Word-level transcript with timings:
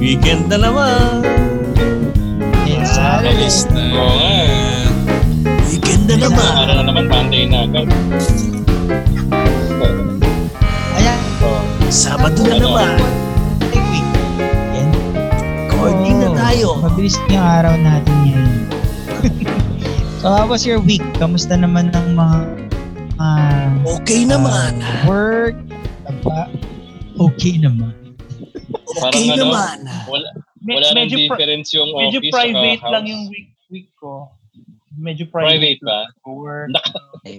Weekend 0.00 0.48
na 0.48 0.56
naman. 0.56 1.20
Alis 3.20 3.68
na. 3.68 3.84
Oo 3.94 4.16
nga. 4.16 4.36
Weekend 5.68 6.04
na 6.08 6.16
naman. 6.18 6.50
Araw 6.56 6.74
na 6.74 6.84
naman 6.88 7.04
Monday 7.06 7.44
na 7.44 7.68
agad. 7.68 7.86
Ayan. 10.96 11.20
Oh. 11.44 11.60
Sabado 11.92 12.40
na 12.40 12.56
Ano? 12.56 12.64
naman. 12.72 12.96
Weekend. 13.68 14.92
Recording 15.68 16.16
na 16.18 16.28
tayo. 16.32 16.80
Mabilis 16.80 17.16
yung 17.28 17.36
araw 17.38 17.74
natin 17.76 18.14
ngayon. 18.24 18.48
so, 20.20 20.32
how 20.32 20.44
was 20.44 20.64
your 20.64 20.80
week? 20.80 21.04
Kamusta 21.16 21.54
naman 21.54 21.92
ang 21.92 22.16
mga 22.16 22.38
uh, 23.16 23.68
Okay 24.00 24.24
naman. 24.24 24.80
work? 25.04 25.56
Aba, 26.04 26.48
okay 27.20 27.60
naman. 27.60 27.92
Okay 28.90 28.96
Parang 28.98 29.24
ano, 29.28 29.42
naman. 29.48 29.76
Medyo, 31.16 31.30
difference 31.34 31.68
yung 31.74 31.90
medyo 31.96 32.18
office 32.20 32.34
private 32.34 32.82
lang 32.86 33.04
house. 33.06 33.12
yung 33.12 33.22
week 33.30 33.50
week 33.70 33.88
ko. 33.96 34.28
Medyo 34.90 35.30
private. 35.30 35.80
Private 35.80 35.82
ba? 35.86 36.00
Work. 36.26 36.70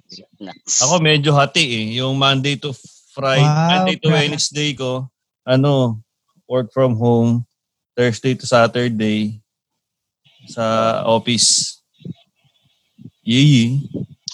Ako 0.87 1.03
medyo 1.03 1.35
hati 1.35 1.61
eh. 1.61 1.85
Yung 1.99 2.15
Monday 2.15 2.55
to 2.55 2.71
Friday, 3.11 3.43
Wow, 3.43 3.69
Monday 3.75 3.95
to 3.99 4.07
grabe. 4.07 4.17
Wednesday 4.23 4.69
ko, 4.71 5.11
ano, 5.43 5.99
work 6.47 6.71
from 6.71 6.95
home. 6.95 7.43
Thursday 7.91 8.33
to 8.39 8.47
Saturday 8.47 9.43
sa 10.47 11.03
office. 11.03 11.83
Yee. 13.21 13.83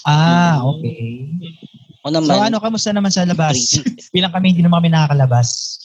Ah, 0.05 0.61
okay. 0.63 1.27
So 2.05 2.13
naman, 2.13 2.53
ano, 2.53 2.63
kamusta 2.63 2.95
naman 2.95 3.11
sa 3.11 3.27
labas? 3.27 3.81
Bilang 4.16 4.31
kami, 4.31 4.55
hindi 4.55 4.63
naman 4.63 4.79
kami 4.79 4.94
nakakalabas. 4.94 5.81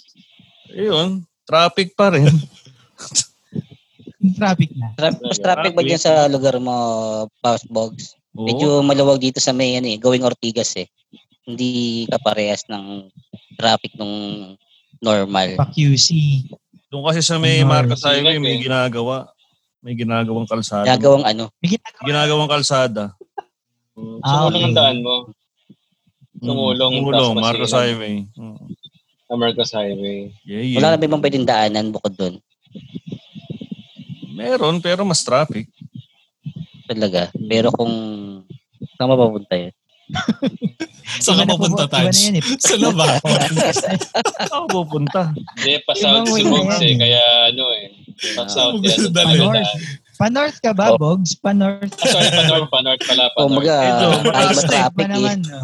Ayun, 0.70 1.26
traffic 1.42 1.96
pa 1.98 2.14
rin. 2.14 2.30
Yung 4.22 4.34
traffic 4.34 4.70
na. 4.72 4.94
tra- 4.94 5.18
mas 5.20 5.36
traffic 5.36 5.72
ba 5.72 5.82
dyan 5.82 5.98
sa 5.98 6.26
lugar 6.26 6.56
mo, 6.56 6.74
Paus 7.38 7.66
Bogs? 7.66 8.14
Oo. 8.32 8.46
Medyo 8.46 8.80
maluwag 8.80 9.18
dito 9.18 9.38
sa 9.38 9.50
may 9.50 9.74
ano 9.74 9.86
eh, 9.86 9.98
going 9.98 10.22
Ortigas 10.22 10.72
eh. 10.74 10.86
Hindi 11.42 12.06
kaparehas 12.06 12.64
ng 12.66 13.10
traffic 13.54 13.92
nung 13.94 14.14
normal. 14.98 15.58
Pa 15.58 15.66
QC. 15.66 16.08
Doon 16.86 17.02
kasi 17.04 17.20
sa 17.20 17.36
may 17.36 17.60
Ano, 17.60 17.68
Marcos 17.68 18.00
Highway, 18.00 18.32
silag 18.32 18.40
may 18.40 18.54
eh. 18.54 18.62
ginagawa. 18.62 19.16
May 19.82 19.98
ginagawang 19.98 20.46
kalsada. 20.46 20.86
Gagawang 20.86 21.26
ano, 21.26 21.50
May 21.58 21.74
ginagawa. 21.74 22.04
Ginagawang 22.04 22.50
kalsada. 22.50 23.04
Ah, 24.22 24.46
Sumulong 24.46 24.70
ang 24.70 24.76
daan 24.76 24.98
mo. 25.02 25.14
Tumulong, 26.38 26.90
Mm, 26.92 26.98
Tumulong, 27.02 27.32
tapos 27.32 27.44
Marcos. 27.44 27.72
Highway. 27.72 28.14
Mm. 28.32 28.58
Sa 29.24 29.34
Marcos 29.34 29.70
Highway. 29.72 30.30
Yeah, 30.42 30.62
yeah. 30.64 30.78
wala 30.78 30.88
na 30.88 30.96
ba 30.96 31.06
ibang 31.06 31.20
pwedeng 31.20 31.44
daanan 31.44 31.90
bukod 31.90 32.14
doon? 32.14 32.34
Meron, 34.42 34.76
pero 34.78 35.02
mas 35.02 35.22
traffic. 35.22 35.70
Talaga. 36.84 37.30
Pero 37.32 37.70
kung 37.70 37.92
saan 38.94 39.08
mapapunta 39.08 39.54
yun? 39.56 39.72
Saan 41.02 41.38
ka 41.38 41.44
Iba 41.44 41.56
iba 41.56 41.68
na 41.68 41.86
Taj? 41.86 42.16
Sa 42.58 42.74
laba? 42.76 43.04
Ako 44.48 44.56
pupunta. 44.66 45.28
Hindi, 45.56 45.76
pa-south 45.84 46.24
Ibang 46.24 46.26
si 46.30 46.42
Bogs 46.42 46.78
eh. 46.80 46.94
Kaya 46.96 47.22
ano 47.48 47.64
eh. 47.70 47.84
Pa-south 48.32 48.76
Gusto 48.80 49.08
yan. 49.08 49.12
dalhin. 49.12 49.40
Pa-north. 49.40 49.72
Pa-north 50.16 50.58
ka 50.60 50.72
ba, 50.72 50.86
Oh. 50.92 50.98
Bogs? 50.98 51.32
Pa-north. 51.36 51.92
Ah, 51.98 52.06
sorry, 52.08 52.30
pa-north, 52.30 52.68
pa-north 52.70 53.02
pala. 53.02 53.24
Pa-north, 53.34 53.52
maga, 53.52 53.76
Ito, 53.78 54.06
kahit 54.08 54.24
mataas 54.24 54.56
ba 54.56 54.62
na, 54.62 54.68
traffic 54.68 54.96
Iba 54.96 55.02
eh. 55.02 55.10
naman, 55.10 55.38
no? 55.42 55.58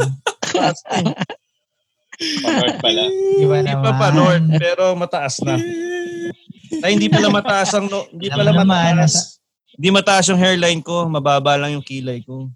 pa-north 2.41 2.79
pala. 2.81 3.03
Iba 3.39 3.57
Hindi 3.57 3.71
naman. 3.71 3.85
pa 3.85 3.93
pa 3.95 4.09
north, 4.11 4.47
pero 4.59 4.85
mataas 4.95 5.35
na. 5.41 5.55
Ay, 6.85 6.97
hindi 6.97 7.09
pala 7.09 7.29
mataas 7.33 7.73
ang 7.75 7.87
no, 7.89 8.07
hindi 8.13 8.29
pala 8.29 8.53
mataas. 8.53 9.39
Hindi 9.79 9.89
mataas 9.95 10.27
yung 10.29 10.41
hairline 10.43 10.83
ko, 10.83 11.07
mababa 11.07 11.55
lang 11.55 11.79
yung 11.79 11.87
kilay 11.87 12.21
ko. 12.27 12.51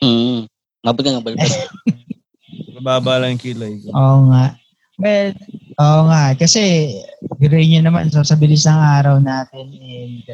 Hmm. 0.00 0.48
Mabuti 0.84 1.08
nga 1.08 1.24
balbas. 1.24 1.48
Mababa 2.76 3.20
lang 3.20 3.36
yung 3.36 3.44
kilay 3.44 3.72
ko. 3.80 3.88
Oo 3.92 4.18
nga. 4.28 4.56
Well, 5.00 5.32
oo 5.80 6.00
nga. 6.12 6.36
Kasi, 6.36 6.92
gray 7.40 7.66
nyo 7.66 7.80
naman, 7.88 8.12
so 8.12 8.20
sa 8.20 8.36
bilis 8.36 8.68
ng 8.68 8.76
araw 8.76 9.16
natin, 9.18 9.68
and 9.80 10.24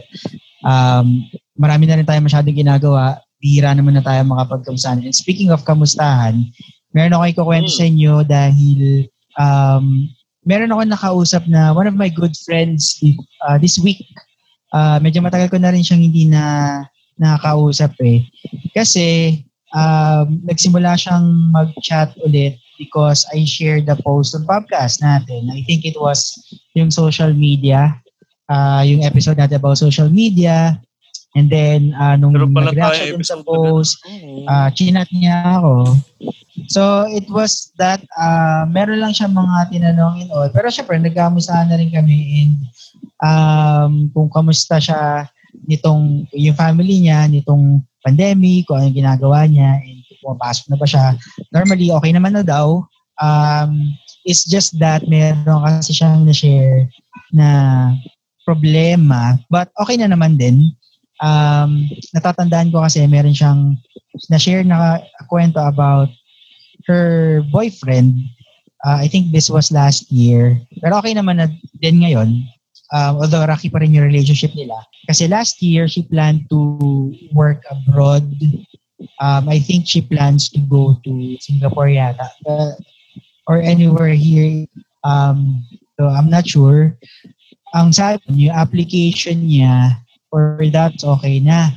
um, 0.67 1.07
marami 1.55 1.87
na 1.87 1.97
rin 1.97 2.09
tayo 2.09 2.19
masyadong 2.21 2.57
ginagawa. 2.57 3.23
Bihira 3.41 3.73
naman 3.73 3.97
na 3.97 4.05
tayo 4.05 4.21
makapagkamustahan. 4.27 5.01
And 5.07 5.17
speaking 5.17 5.49
of 5.55 5.65
kamustahan, 5.65 6.51
meron 6.93 7.15
ako 7.17 7.25
ikukwento 7.31 7.71
Hmm. 7.71 7.79
sa 7.79 7.85
inyo 7.87 8.15
dahil 8.27 8.81
um, 9.39 10.11
meron 10.45 10.73
ako 10.73 10.83
nakausap 10.87 11.43
na 11.49 11.73
one 11.77 11.87
of 11.87 11.97
my 11.97 12.09
good 12.09 12.33
friends 12.45 12.97
uh, 13.49 13.59
this 13.61 13.77
week. 13.81 14.01
Uh, 14.71 15.03
medyo 15.03 15.21
matagal 15.21 15.51
ko 15.51 15.59
na 15.59 15.75
rin 15.75 15.83
siyang 15.83 16.01
hindi 16.01 16.31
na 16.31 16.85
nakakausap 17.21 17.93
eh. 18.01 18.25
Kasi 18.73 19.41
um, 19.75 20.41
nagsimula 20.47 20.97
siyang 20.97 21.53
mag-chat 21.53 22.15
ulit 22.25 22.57
because 22.81 23.29
I 23.35 23.45
shared 23.45 23.85
the 23.85 23.99
post 24.01 24.33
on 24.33 24.49
podcast 24.49 25.05
natin. 25.05 25.53
I 25.53 25.61
think 25.69 25.85
it 25.85 26.01
was 26.01 26.33
yung 26.73 26.89
social 26.89 27.35
media, 27.37 27.93
uh, 28.49 28.81
yung 28.87 29.05
episode 29.05 29.37
natin 29.37 29.61
about 29.61 29.77
social 29.77 30.09
media. 30.09 30.81
And 31.39 31.47
then, 31.47 31.95
uh, 31.95 32.19
nung 32.19 32.35
nag-react 32.35 32.99
siya 32.99 33.15
dun 33.15 33.23
sa 33.23 33.39
episode 33.39 33.47
post, 33.47 34.03
uh, 34.51 34.69
chinat 34.75 35.07
niya 35.15 35.63
ako. 35.63 35.95
So, 36.67 37.07
it 37.07 37.31
was 37.31 37.71
that, 37.79 38.03
uh, 38.19 38.67
meron 38.67 38.99
lang 38.99 39.15
siya 39.15 39.31
mga 39.31 39.71
tinanong 39.71 40.27
and 40.27 40.31
all. 40.35 40.51
Pero 40.51 40.67
syempre, 40.75 40.99
nagkamustahan 40.99 41.71
na 41.71 41.79
rin 41.79 41.95
kami 41.95 42.19
and 42.43 42.55
um, 43.23 43.93
kung 44.11 44.27
kamusta 44.27 44.83
siya 44.83 45.31
nitong, 45.71 46.27
yung 46.35 46.59
family 46.59 46.99
niya, 46.99 47.31
nitong 47.31 47.79
pandemic, 48.03 48.67
kung 48.67 48.83
anong 48.83 48.99
ginagawa 48.99 49.47
niya, 49.47 49.79
and 49.87 50.03
pumapasok 50.21 50.65
na 50.69 50.77
ba 50.77 50.87
siya. 50.87 51.07
Normally, 51.55 51.95
okay 51.95 52.13
naman 52.13 52.35
na 52.37 52.45
daw. 52.45 52.85
Um, 53.23 53.95
it's 54.25 54.45
just 54.49 54.77
that 54.81 55.07
meron 55.07 55.45
kasi 55.47 55.95
siyang 55.95 56.27
na-share 56.27 56.89
na 57.33 57.49
problema, 58.43 59.39
but 59.47 59.71
okay 59.79 59.95
na 59.95 60.11
naman 60.11 60.35
din. 60.41 60.73
Um, 61.21 61.85
natatandaan 62.17 62.73
ko 62.73 62.81
kasi 62.81 63.05
meron 63.05 63.37
siyang 63.37 63.77
na-share 64.33 64.65
na 64.65 65.05
kwento 65.29 65.61
about 65.61 66.09
her 66.89 67.45
boyfriend. 67.53 68.17
Uh, 68.81 68.97
I 69.05 69.09
think 69.09 69.29
this 69.29 69.53
was 69.53 69.69
last 69.69 70.09
year. 70.09 70.57
Pero 70.81 70.97
okay 70.99 71.13
naman 71.13 71.37
na 71.37 71.47
din 71.77 72.01
ngayon. 72.01 72.49
Um, 72.91 73.23
although 73.23 73.45
rocky 73.45 73.71
pa 73.71 73.79
rin 73.79 73.95
yung 73.95 74.09
relationship 74.09 74.51
nila. 74.57 74.75
Kasi 75.07 75.29
last 75.29 75.63
year, 75.63 75.87
she 75.87 76.03
planned 76.03 76.49
to 76.51 77.13
work 77.37 77.63
abroad. 77.71 78.27
Um, 79.21 79.47
I 79.47 79.61
think 79.61 79.87
she 79.87 80.01
plans 80.01 80.49
to 80.57 80.61
go 80.65 80.99
to 81.05 81.13
Singapore 81.39 81.93
yata. 81.93 82.33
Uh, 82.43 82.75
or 83.47 83.59
anywhere 83.61 84.15
here. 84.15 84.67
Um, 85.05 85.67
so 85.99 86.09
I'm 86.09 86.31
not 86.31 86.47
sure. 86.47 86.97
Ang 87.75 87.93
sabi, 87.93 88.49
yung 88.49 88.57
application 88.57 89.47
niya 89.47 90.01
for 90.31 90.63
that's 90.71 91.03
okay 91.03 91.43
na. 91.43 91.75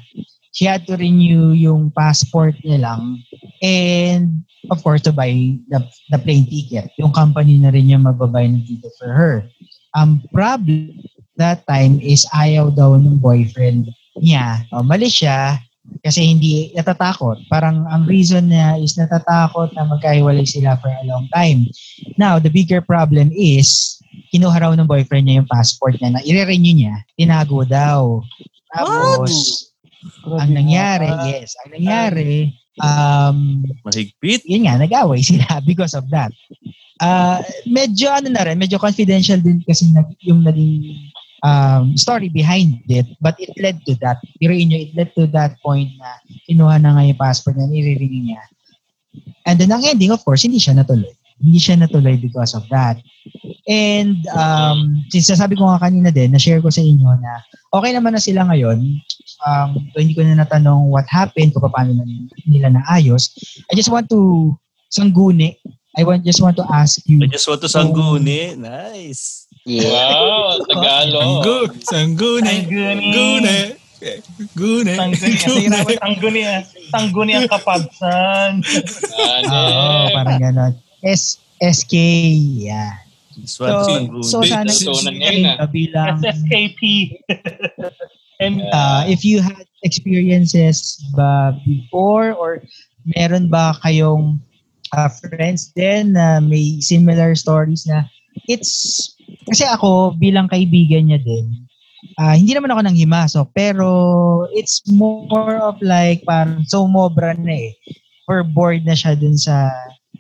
She 0.53 0.69
had 0.69 0.85
to 0.85 0.93
renew 0.95 1.57
yung 1.57 1.89
passport 1.89 2.53
niya 2.61 2.85
lang. 2.85 3.25
And 3.65 4.45
of 4.69 4.85
course, 4.85 5.01
to 5.09 5.11
buy 5.11 5.33
the, 5.67 5.81
the 6.13 6.21
plane 6.21 6.45
ticket. 6.45 6.93
Yung 7.01 7.11
company 7.11 7.57
na 7.57 7.73
rin 7.73 7.89
yung 7.89 8.05
magbabay 8.05 8.47
ng 8.53 8.63
ticket 8.63 8.93
for 9.01 9.09
her. 9.09 9.49
Ang 9.97 10.21
problem 10.29 10.93
that 11.41 11.65
time 11.65 11.97
is 11.97 12.29
ayaw 12.37 12.69
daw 12.69 12.93
ng 12.93 13.17
boyfriend 13.17 13.89
niya. 14.21 14.61
O, 14.69 14.85
mali 14.85 15.09
siya 15.09 15.57
kasi 16.05 16.21
hindi 16.29 16.69
natatakot. 16.77 17.41
Parang 17.49 17.83
ang 17.89 18.05
reason 18.05 18.47
niya 18.53 18.77
is 18.77 18.95
natatakot 18.95 19.73
na 19.73 19.89
magkahiwalay 19.89 20.45
sila 20.45 20.77
for 20.79 20.93
a 20.93 21.03
long 21.09 21.25
time. 21.33 21.65
Now, 22.15 22.37
the 22.37 22.53
bigger 22.53 22.79
problem 22.79 23.33
is 23.33 23.97
kinuha 24.33 24.57
raw 24.57 24.71
ng 24.73 24.89
boyfriend 24.89 25.29
niya 25.29 25.45
yung 25.45 25.51
passport 25.51 25.93
niya 26.01 26.17
na 26.17 26.21
i-renew 26.25 26.73
niya. 26.73 27.05
Tinago 27.13 27.61
daw. 27.69 28.17
Tapos, 28.73 29.69
ang 30.25 30.49
nangyari, 30.49 31.05
yes, 31.29 31.53
ang 31.61 31.77
nangyari, 31.77 32.49
um, 32.81 33.61
Mahigpit. 33.85 34.41
yun 34.49 34.65
nga, 34.65 34.81
nag-away 34.81 35.21
sila 35.21 35.45
because 35.69 35.93
of 35.93 36.09
that. 36.09 36.33
Uh, 36.97 37.45
medyo 37.69 38.09
ano 38.09 38.33
na 38.33 38.41
rin, 38.41 38.57
medyo 38.57 38.81
confidential 38.81 39.37
din 39.37 39.61
kasi 39.61 39.93
nag, 39.93 40.09
yung 40.25 40.41
naging 40.41 40.97
um, 41.45 41.93
story 41.93 42.33
behind 42.33 42.81
it, 42.89 43.05
but 43.21 43.37
it 43.37 43.53
led 43.61 43.77
to 43.85 43.93
that. 44.01 44.17
Biruin 44.41 44.73
nyo, 44.73 44.79
it 44.81 44.97
led 44.97 45.13
to 45.13 45.29
that 45.29 45.61
point 45.61 45.93
na 46.01 46.09
kinuha 46.49 46.81
na 46.81 46.97
nga 46.97 47.03
yung 47.05 47.21
passport 47.21 47.53
niya, 47.59 47.69
nire-renew 47.69 48.33
niya. 48.33 48.41
And 49.45 49.61
then 49.61 49.69
ang 49.69 49.85
ending, 49.85 50.09
of 50.09 50.25
course, 50.25 50.41
hindi 50.41 50.57
siya 50.57 50.73
natuloy. 50.73 51.13
Hindi 51.39 51.59
siya 51.59 51.75
natuloy 51.79 52.19
because 52.19 52.53
of 52.53 52.65
that. 52.69 53.01
And 53.63 54.19
um, 54.35 55.07
since 55.07 55.31
sabi 55.31 55.55
ko 55.55 55.65
nga 55.71 55.79
kanina 55.79 56.11
din, 56.11 56.35
na-share 56.35 56.59
ko 56.59 56.67
sa 56.67 56.83
inyo 56.83 57.09
na 57.23 57.39
okay 57.73 57.95
naman 57.95 58.13
na 58.13 58.21
sila 58.21 58.43
ngayon. 58.51 58.83
Um, 59.43 59.69
so 59.91 60.03
hindi 60.03 60.15
ko 60.15 60.23
na 60.23 60.43
natanong 60.43 60.91
what 60.91 61.07
happened, 61.07 61.55
kung 61.55 61.71
paano 61.71 61.95
na 61.95 62.03
nila 62.47 62.69
naayos. 62.69 63.31
I 63.71 63.75
just 63.75 63.89
want 63.89 64.11
to 64.11 64.51
sangguni. 64.91 65.57
I 65.93 66.01
want 66.03 66.25
just 66.25 66.41
want 66.41 66.57
to 66.57 66.65
ask 66.73 66.97
you 67.05 67.21
I 67.21 67.29
just 67.29 67.45
want 67.45 67.61
to 67.61 67.69
sangguni. 67.69 68.57
Nice. 68.57 69.45
Yeah. 69.63 69.87
Wow, 69.87 70.59
Tagalog. 70.69 71.23
Sanggu, 71.23 71.57
sangguni, 71.87 72.55
Sangguni. 72.67 73.07
gune, 73.07 73.57
gune. 74.59 74.95
Tangguni. 74.99 75.37
gune. 75.39 75.77
Tangguni. 76.03 76.41
Tangguni 76.91 77.31
ang 77.39 77.47
kapagsan. 77.47 78.59
Ano? 79.15 79.47
Oo, 79.55 80.05
parang 80.11 80.39
gano'n. 80.41 80.73
S 81.03 81.39
SK, 81.59 81.93
yeah. 82.63 83.03
Swat 83.45 83.87
So, 84.23 84.41
so 84.43 84.43
sana 84.43 84.71
ah. 85.59 85.67
bilang 85.67 86.21
SSKP. 86.21 87.19
And 88.39 88.61
uh, 88.73 89.07
if 89.07 89.23
you 89.23 89.39
had 89.39 89.67
experiences 89.83 90.99
ba 91.15 91.55
before 91.63 92.33
or 92.33 92.63
meron 93.15 93.51
ba 93.51 93.75
kayong 93.83 94.39
uh, 94.95 95.09
friends 95.11 95.71
din 95.75 96.15
na 96.15 96.39
may 96.39 96.79
similar 96.79 97.35
stories 97.35 97.83
na 97.87 98.07
it's 98.47 99.13
kasi 99.47 99.67
ako 99.67 100.15
bilang 100.17 100.47
kaibigan 100.47 101.11
niya 101.11 101.19
din 101.19 101.67
ah, 102.19 102.35
hindi 102.35 102.55
naman 102.55 102.71
ako 102.71 102.81
nang 102.83 102.97
himasok 102.97 103.47
pero 103.51 103.87
it's 104.55 104.81
more 104.87 105.59
of 105.59 105.75
like 105.83 106.23
parang 106.23 106.63
so 106.67 106.87
mobra 106.87 107.35
na 107.35 107.69
eh 107.69 107.75
or 108.31 108.43
bored 108.43 108.87
na 108.87 108.95
siya 108.95 109.19
dun 109.19 109.35
sa 109.35 109.67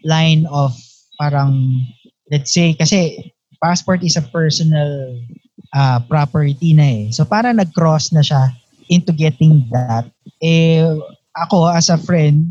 line 0.03 0.47
of 0.51 0.75
parang 1.17 1.83
let's 2.31 2.51
say 2.51 2.75
kasi 2.75 3.31
passport 3.63 4.03
is 4.03 4.19
a 4.19 4.25
personal 4.27 5.15
ah, 5.71 6.03
property 6.03 6.75
na 6.75 6.85
eh. 6.85 7.03
So 7.15 7.23
parang 7.23 7.59
nag-cross 7.59 8.11
na 8.11 8.21
siya 8.21 8.51
into 8.91 9.15
getting 9.15 9.63
that. 9.71 10.11
Eh, 10.43 10.83
ako 11.33 11.71
as 11.71 11.87
a 11.87 11.97
friend, 11.97 12.43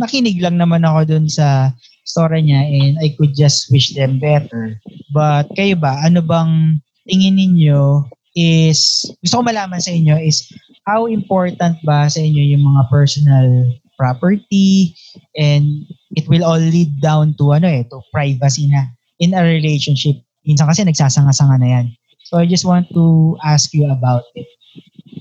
nakinig 0.00 0.40
lang 0.40 0.56
naman 0.56 0.82
ako 0.82 1.04
dun 1.04 1.26
sa 1.28 1.70
story 2.04 2.44
niya 2.44 2.64
and 2.64 2.94
I 3.00 3.12
could 3.16 3.36
just 3.36 3.68
wish 3.68 3.92
them 3.92 4.20
better. 4.20 4.80
But 5.12 5.52
kayo 5.56 5.76
ba, 5.76 6.00
ano 6.04 6.24
bang 6.24 6.80
tingin 7.04 7.36
ninyo 7.36 8.08
is, 8.36 9.04
gusto 9.20 9.40
ko 9.40 9.42
malaman 9.44 9.80
sa 9.80 9.92
inyo 9.92 10.16
is 10.20 10.48
how 10.84 11.08
important 11.08 11.80
ba 11.84 12.08
sa 12.08 12.20
inyo 12.20 12.56
yung 12.56 12.64
mga 12.64 12.82
personal 12.92 13.48
property 13.96 14.92
and 15.38 15.86
it 16.14 16.26
will 16.30 16.46
all 16.46 16.60
lead 16.62 16.98
down 17.02 17.34
to 17.38 17.54
ano 17.54 17.66
eh, 17.66 17.82
to 17.90 18.00
privacy 18.14 18.70
na 18.70 18.90
in 19.18 19.34
a 19.34 19.42
relationship. 19.42 20.18
Minsan 20.46 20.70
kasi 20.70 20.86
nagsasanga-sanga 20.86 21.58
na 21.58 21.68
yan. 21.68 21.86
So 22.24 22.38
I 22.40 22.46
just 22.46 22.64
want 22.64 22.88
to 22.94 23.36
ask 23.44 23.70
you 23.74 23.86
about 23.90 24.24
it. 24.34 24.48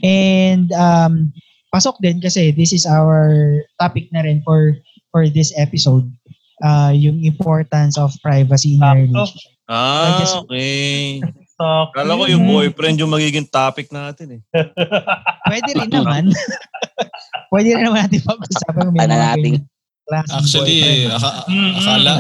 And 0.04 0.72
um, 0.74 1.34
pasok 1.74 2.00
din 2.00 2.22
kasi 2.22 2.52
this 2.54 2.72
is 2.72 2.86
our 2.86 3.60
topic 3.82 4.12
na 4.12 4.24
rin 4.24 4.44
for 4.46 4.78
for 5.10 5.28
this 5.30 5.52
episode. 5.58 6.08
Uh, 6.64 6.96
yung 6.96 7.20
importance 7.28 8.00
of 8.00 8.16
privacy 8.24 8.80
in 8.80 8.84
a 8.84 8.96
relationship. 8.96 9.52
Ah, 9.68 10.20
just- 10.22 10.38
okay. 10.44 11.20
so, 11.60 11.92
Kala 11.92 12.20
ko 12.20 12.24
yung 12.28 12.48
boyfriend 12.48 13.00
yung 13.00 13.12
magiging 13.12 13.48
topic 13.48 13.92
natin 13.92 14.40
eh. 14.40 14.42
Pwede 15.48 15.70
rin 15.76 15.92
naman. 15.92 16.24
Pwede 17.52 17.76
rin 17.76 17.84
naman 17.84 18.08
natin 18.08 18.22
pag-usapan 18.24 18.96
Ano 18.96 18.96
mga 18.96 19.36
klaseng 20.04 20.36
Actually, 20.36 20.80
boyfriend. 20.80 21.16
aka- 21.16 21.46
Mm-mm. 21.48 21.72
akala, 21.76 22.14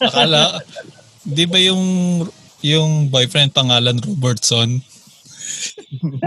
akala, 0.00 0.42
di 1.22 1.44
ba 1.44 1.58
yung 1.58 1.82
yung 2.60 2.90
boyfriend 3.06 3.50
pangalan 3.52 3.96
Robertson? 3.98 4.82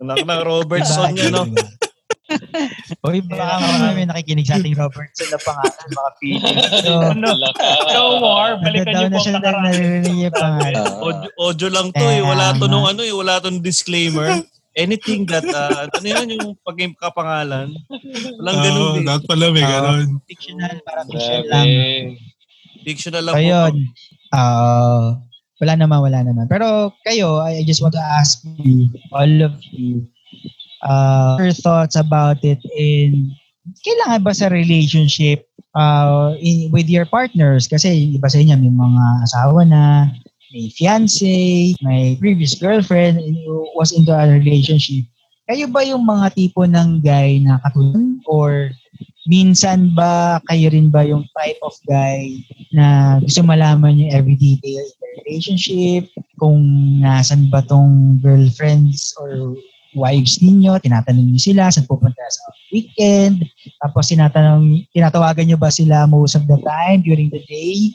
Anak 0.00 0.18
ng 0.20 0.42
Robertson 0.42 1.10
yun, 1.12 1.32
no? 1.32 1.44
Uy, 3.02 3.20
baka 3.20 3.60
marami 3.60 4.04
nakikinig 4.04 4.44
sa 4.44 4.56
ating 4.56 4.74
Robertson 4.74 5.28
na 5.28 5.38
pangalan, 5.38 5.88
mga 5.88 6.10
feelings. 6.16 6.64
So, 6.80 6.92
no, 7.14 7.30
Laka. 7.32 7.68
no 7.90 8.18
more. 8.18 8.56
Balikan 8.58 8.90
niyo 8.90 9.06
na 9.06 9.12
po 9.12 9.18
siya 9.18 9.30
ang 9.30 9.34
na 9.34 9.40
nakaraan. 9.44 9.64
naririnig 9.66 10.16
yung 10.18 10.34
pangalan. 10.34 10.84
Audio, 10.98 11.28
audio 11.38 11.68
lang 11.68 11.88
to 11.90 12.04
eh. 12.06 12.20
Wala 12.20 12.46
to 12.54 12.66
nung 12.66 12.86
ano 12.86 13.00
eh. 13.00 13.12
Wala 13.12 13.38
to 13.38 13.48
nung 13.48 13.60
disclaimer. 13.60 14.40
Anything 14.74 15.22
that, 15.30 15.46
uh, 15.46 15.86
ano 15.86 16.06
yun 16.06 16.28
yung 16.34 16.48
pagkapangalan. 16.66 17.70
Walang 18.42 18.58
ganun 18.58 18.82
Oo, 18.82 18.94
din. 18.98 19.06
dapat 19.06 19.24
pala 19.30 19.44
may 19.54 19.62
Oo. 19.62 19.70
ganun. 19.70 20.06
Fictional, 20.26 20.74
parang 20.82 21.06
fiction 21.06 21.42
lang. 21.46 21.66
Fictional 22.82 23.22
lang 23.22 23.34
So, 23.34 23.42
po. 23.42 23.62
Ah, 24.34 25.06
wala 25.62 25.72
naman, 25.78 25.98
wala 26.02 26.20
naman. 26.26 26.50
Pero 26.50 26.90
kayo, 27.06 27.38
I 27.38 27.62
I 27.62 27.64
just 27.64 27.78
want 27.78 27.94
to 27.94 28.02
ask 28.02 28.42
you, 28.58 28.90
all 29.14 29.34
of 29.46 29.54
you, 29.70 30.10
uh, 30.82 31.38
your 31.38 31.54
thoughts 31.54 31.94
about 31.94 32.42
it 32.42 32.58
in 32.74 33.30
kailangan 33.86 34.20
ba 34.26 34.32
sa 34.36 34.52
relationship 34.52 35.48
uh, 35.72 36.36
in, 36.42 36.68
with 36.74 36.90
your 36.90 37.06
partners? 37.08 37.64
Kasi 37.70 37.88
yung 37.94 38.20
iba 38.20 38.28
sa 38.28 38.42
inyo, 38.42 38.58
may 38.58 38.74
mga 38.74 39.04
asawa 39.24 39.60
na, 39.64 40.10
may 40.54 40.70
fiancé, 40.70 41.74
may 41.82 42.14
previous 42.14 42.54
girlfriend, 42.54 43.18
and 43.18 43.34
who 43.42 43.66
was 43.74 43.90
into 43.90 44.14
a 44.14 44.30
relationship. 44.30 45.02
Kayo 45.50 45.66
ba 45.66 45.82
yung 45.82 46.06
mga 46.06 46.30
tipo 46.38 46.62
ng 46.62 47.02
guy 47.02 47.42
na 47.42 47.58
katulad? 47.66 48.22
Or 48.30 48.70
minsan 49.26 49.90
ba 49.98 50.38
kayo 50.46 50.70
rin 50.70 50.94
ba 50.94 51.02
yung 51.02 51.26
type 51.34 51.58
of 51.66 51.74
guy 51.90 52.38
na 52.70 53.18
gusto 53.18 53.42
malaman 53.42 53.98
yung 53.98 54.14
every 54.14 54.38
detail 54.38 54.78
in 54.78 54.94
the 55.02 55.08
relationship, 55.26 56.06
kung 56.38 56.62
nasan 57.02 57.50
ba 57.50 57.60
tong 57.66 58.22
girlfriends 58.22 59.10
or 59.18 59.58
wives 59.94 60.38
ninyo, 60.42 60.78
tinatanong 60.82 61.34
niyo 61.34 61.50
sila 61.50 61.70
saan 61.70 61.86
pupunta 61.86 62.18
sa 62.18 62.42
weekend, 62.74 63.46
tapos 63.78 64.10
tinatanong, 64.10 64.82
tinatawagan 64.90 65.46
niyo 65.46 65.58
ba 65.58 65.70
sila 65.70 66.06
most 66.10 66.34
of 66.34 66.46
the 66.50 66.58
time 66.66 67.02
during 67.02 67.30
the 67.30 67.42
day, 67.46 67.94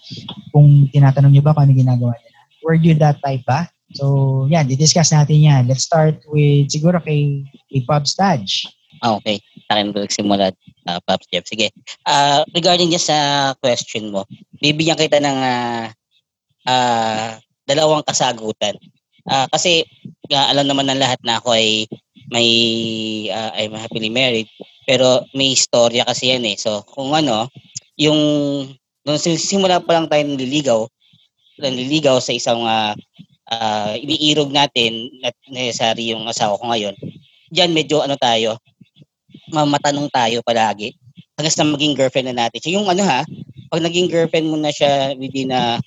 kung 0.56 0.88
tinatanong 0.96 1.32
niyo 1.36 1.44
ba 1.44 1.52
kung 1.52 1.68
ano 1.68 1.76
ginagawa 1.76 2.16
nila. 2.16 2.29
Were 2.64 2.78
you 2.78 2.96
that 3.00 3.20
type 3.24 3.44
ba? 3.48 3.70
So, 3.98 4.46
yan, 4.52 4.70
di-discuss 4.70 5.10
natin 5.10 5.42
yan. 5.42 5.64
Let's 5.66 5.90
start 5.90 6.22
with, 6.30 6.70
siguro 6.70 7.02
kay, 7.02 7.42
kay 7.74 7.82
Pub 7.90 8.06
Stadge. 8.06 8.70
Ah, 9.02 9.18
okay. 9.18 9.42
Sa 9.66 9.80
akin 9.80 9.96
ko 9.96 10.04
nagsimula, 10.04 10.54
uh, 10.86 11.00
Pops 11.08 11.26
Jeff. 11.32 11.48
Sige. 11.48 11.72
Ah, 12.04 12.44
regarding 12.52 12.92
dyan 12.92 13.02
sa 13.02 13.18
question 13.58 14.12
mo, 14.12 14.28
bibigyan 14.60 15.00
kita 15.00 15.18
ng 15.24 15.38
ah, 15.40 15.86
ah, 16.68 17.40
dalawang 17.64 18.04
kasagutan. 18.04 18.76
Ah, 19.30 19.48
kasi 19.50 19.86
ah, 20.34 20.52
alam 20.52 20.68
naman 20.68 20.90
ng 20.90 21.00
lahat 21.00 21.22
na 21.24 21.38
ako 21.40 21.56
ay 21.56 21.88
may 22.30 22.50
ah, 23.34 23.54
I'm 23.56 23.74
happily 23.74 24.10
married 24.10 24.50
pero 24.90 25.22
may 25.38 25.54
istorya 25.54 26.02
kasi 26.04 26.34
yan 26.34 26.50
eh. 26.50 26.58
So 26.58 26.82
kung 26.82 27.14
ano, 27.14 27.48
yung 27.94 28.20
nung 29.06 29.20
sim- 29.22 29.38
simula 29.38 29.78
pa 29.80 30.02
lang 30.02 30.10
tayo 30.10 30.26
nililigaw, 30.26 30.82
nililigaw 31.60 32.18
sa 32.24 32.32
isang 32.34 32.64
ah, 32.64 32.96
ah, 33.52 33.94
iniirog 33.96 34.50
natin 34.50 35.12
at 35.22 35.36
necessary 35.52 36.16
yung 36.16 36.26
asawa 36.26 36.58
ko 36.58 36.72
ngayon. 36.72 36.96
Diyan 37.52 37.72
medyo 37.76 38.02
ano 38.02 38.16
tayo, 38.16 38.58
ma- 39.52 39.68
matanong 39.68 40.08
tayo 40.10 40.40
palagi 40.46 40.96
hanggang 41.40 41.56
sa 41.56 41.68
maging 41.68 41.96
girlfriend 41.96 42.32
na 42.32 42.48
natin. 42.48 42.60
So 42.60 42.72
yung 42.72 42.88
ano 42.88 43.04
ha, 43.04 43.24
pag 43.70 43.82
naging 43.84 44.12
girlfriend 44.12 44.48
mo 44.50 44.58
na 44.60 44.74
siya 44.74 45.16
within 45.16 45.54
na 45.54 45.80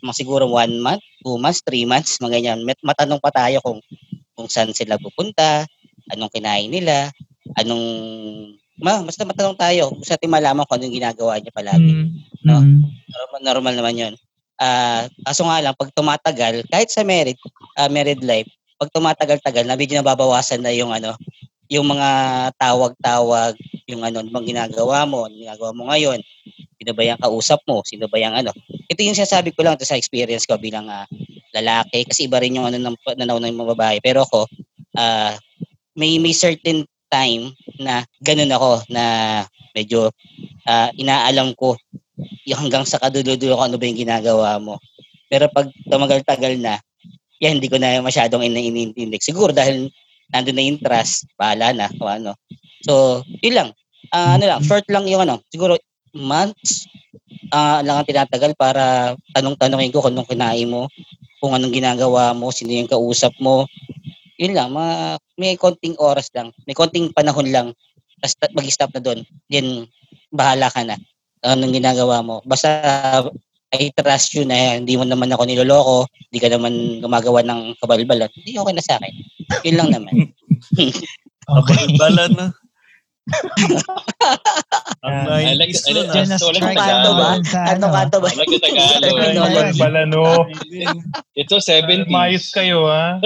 mga 0.00 0.14
siguro 0.24 0.48
one 0.48 0.78
month, 0.80 1.02
two 1.20 1.36
months, 1.36 1.60
three 1.64 1.84
months, 1.84 2.20
mga 2.22 2.40
ganyan, 2.40 2.64
matanong 2.84 3.20
pa 3.20 3.32
tayo 3.34 3.58
kung 3.60 3.80
kung 4.36 4.48
saan 4.52 4.72
sila 4.76 5.00
pupunta, 5.00 5.64
anong 6.12 6.32
kinain 6.32 6.68
nila, 6.68 7.08
anong 7.56 7.84
ma, 8.76 9.00
basta 9.00 9.24
matanong 9.24 9.56
tayo 9.56 9.96
sa 10.04 10.20
ating 10.20 10.30
malaman 10.30 10.68
kung 10.68 10.76
anong 10.80 10.96
ginagawa 10.96 11.40
niya 11.40 11.52
palagi. 11.52 11.92
No? 12.44 12.60
Mm. 12.60 12.84
Normal, 13.08 13.40
normal 13.42 13.74
naman 13.74 13.96
yun. 13.96 14.14
Ah, 14.56 15.04
kaso 15.28 15.44
nga 15.44 15.60
lang, 15.60 15.76
pag 15.76 15.92
tumatagal, 15.92 16.64
kahit 16.72 16.88
sa 16.88 17.04
married, 17.04 17.36
ah, 17.76 17.92
married 17.92 18.24
life, 18.24 18.48
pag 18.80 18.88
tumatagal-tagal, 18.92 19.68
na 19.68 19.76
medyo 19.76 20.00
nababawasan 20.00 20.64
na 20.64 20.72
yung 20.72 20.88
ano, 20.96 21.12
yung 21.68 21.84
mga 21.84 22.08
tawag-tawag, 22.56 23.52
yung 23.84 24.00
ano, 24.00 24.24
bang 24.24 24.46
ginagawa 24.56 25.04
mo, 25.04 25.28
ginagawa 25.28 25.76
mo 25.76 25.92
ngayon, 25.92 26.20
sino 26.80 26.90
ba 26.96 27.02
yung 27.04 27.20
kausap 27.20 27.60
mo, 27.68 27.84
sino 27.84 28.08
ba 28.08 28.16
yung 28.16 28.32
ano. 28.32 28.52
Ito 28.88 29.00
yung 29.04 29.16
sinasabi 29.18 29.52
ko 29.52 29.60
lang 29.60 29.76
to 29.76 29.84
sa 29.84 30.00
experience 30.00 30.48
ko 30.48 30.56
bilang 30.56 30.88
ah, 30.88 31.04
lalaki, 31.52 32.08
kasi 32.08 32.24
iba 32.28 32.40
rin 32.40 32.56
yung 32.56 32.68
ano 32.72 32.80
ng 32.80 32.96
nanaw 33.16 33.36
ng 33.40 33.56
mga 33.56 33.70
babae. 33.76 33.98
Pero 34.00 34.24
ako, 34.24 34.48
ah, 34.96 35.36
may 35.96 36.16
may 36.20 36.32
certain 36.32 36.84
time 37.12 37.52
na 37.80 38.04
ganun 38.24 38.52
ako 38.52 38.84
na 38.88 39.04
medyo 39.76 40.08
ah, 40.68 40.90
inaalam 40.96 41.52
ko 41.58 41.76
yung 42.46 42.60
hanggang 42.62 42.86
sa 42.86 43.02
kadulo-dulo 43.02 43.58
kung 43.58 43.66
ano 43.74 43.76
ba 43.76 43.84
yung 43.90 44.00
ginagawa 44.06 44.56
mo. 44.62 44.78
Pero 45.26 45.50
pag 45.50 45.66
tumagal-tagal 45.90 46.54
na, 46.62 46.78
yan, 47.42 47.58
hindi 47.58 47.66
ko 47.68 47.76
na 47.76 47.98
masyadong 48.00 48.46
iniintindi. 48.46 49.18
Siguro 49.18 49.50
dahil 49.50 49.90
nandun 50.30 50.56
na 50.56 50.64
yung 50.64 50.80
trust, 50.80 51.26
bahala 51.34 51.74
na 51.74 51.90
kung 51.90 52.06
ano. 52.06 52.32
So, 52.86 53.20
yun 53.42 53.58
lang. 53.58 53.68
Ah, 54.14 54.38
ano 54.38 54.46
lang, 54.46 54.62
short 54.62 54.86
lang 54.86 55.10
yung 55.10 55.26
ano, 55.26 55.42
siguro 55.50 55.74
months 56.14 56.86
ah 57.50 57.82
lang 57.82 58.00
ang 58.00 58.08
tinatagal 58.08 58.54
para 58.54 59.14
tanong-tanongin 59.34 59.90
ko 59.90 60.02
kung 60.02 60.14
anong 60.14 60.30
kinain 60.30 60.70
mo, 60.70 60.86
kung 61.42 61.52
anong 61.52 61.74
ginagawa 61.74 62.30
mo, 62.30 62.54
sino 62.54 62.70
yung 62.70 62.90
kausap 62.90 63.34
mo. 63.42 63.66
Yun 64.38 64.54
lang, 64.54 64.70
mga, 64.70 65.18
may 65.34 65.58
konting 65.58 65.98
oras 65.98 66.30
lang, 66.30 66.54
may 66.66 66.74
konting 66.78 67.10
panahon 67.10 67.50
lang, 67.50 67.66
tapos 68.22 68.34
mag-stop 68.54 68.90
na 68.94 69.02
doon. 69.02 69.18
Then, 69.50 69.90
bahala 70.30 70.70
ka 70.70 70.86
na 70.86 70.94
anong 71.44 71.72
ginagawa 71.74 72.22
mo. 72.24 72.40
Basta 72.46 72.68
I 73.74 73.90
trust 73.92 74.32
you 74.38 74.46
na 74.46 74.78
hindi 74.78 74.94
mo 74.94 75.04
naman 75.04 75.28
ako 75.34 75.42
niloloko, 75.42 75.98
hindi 76.30 76.38
ka 76.38 76.48
naman 76.48 77.02
gumagawa 77.02 77.42
ng 77.42 77.74
kabalbalan, 77.82 78.30
hindi 78.32 78.56
okay 78.56 78.72
na 78.72 78.84
sa 78.84 78.96
akin. 78.96 79.12
Yun 79.66 79.76
lang 79.76 79.90
naman. 79.92 80.14
Okay. 81.46 81.78
Kabalbalan 81.94 82.34
na. 82.34 82.46
Ang 85.06 85.14
Yeah. 85.26 85.54
I 85.54 85.54
like, 85.54 85.70
90s 85.70 85.86
I 85.86 85.92
like, 85.94 86.10
Diyan 86.10 86.26
na 86.30 86.38
so, 86.38 86.50
like 86.50 86.62
strike 86.62 86.78
Kanto 86.78 87.10
ba? 87.14 87.38
Tagalog. 87.38 87.46
Kanto, 87.46 87.86
ano. 87.86 87.94
kanto 87.94 88.16
ba? 88.18 88.28
Like 88.34 88.50
Tagalog. 88.50 89.18
Technology. 89.22 89.78
Balano. 89.78 90.22
Ito, 91.38 91.54
70s. 91.62 92.10
Mayos 92.10 92.44
kayo, 92.50 92.90
ha? 92.90 93.22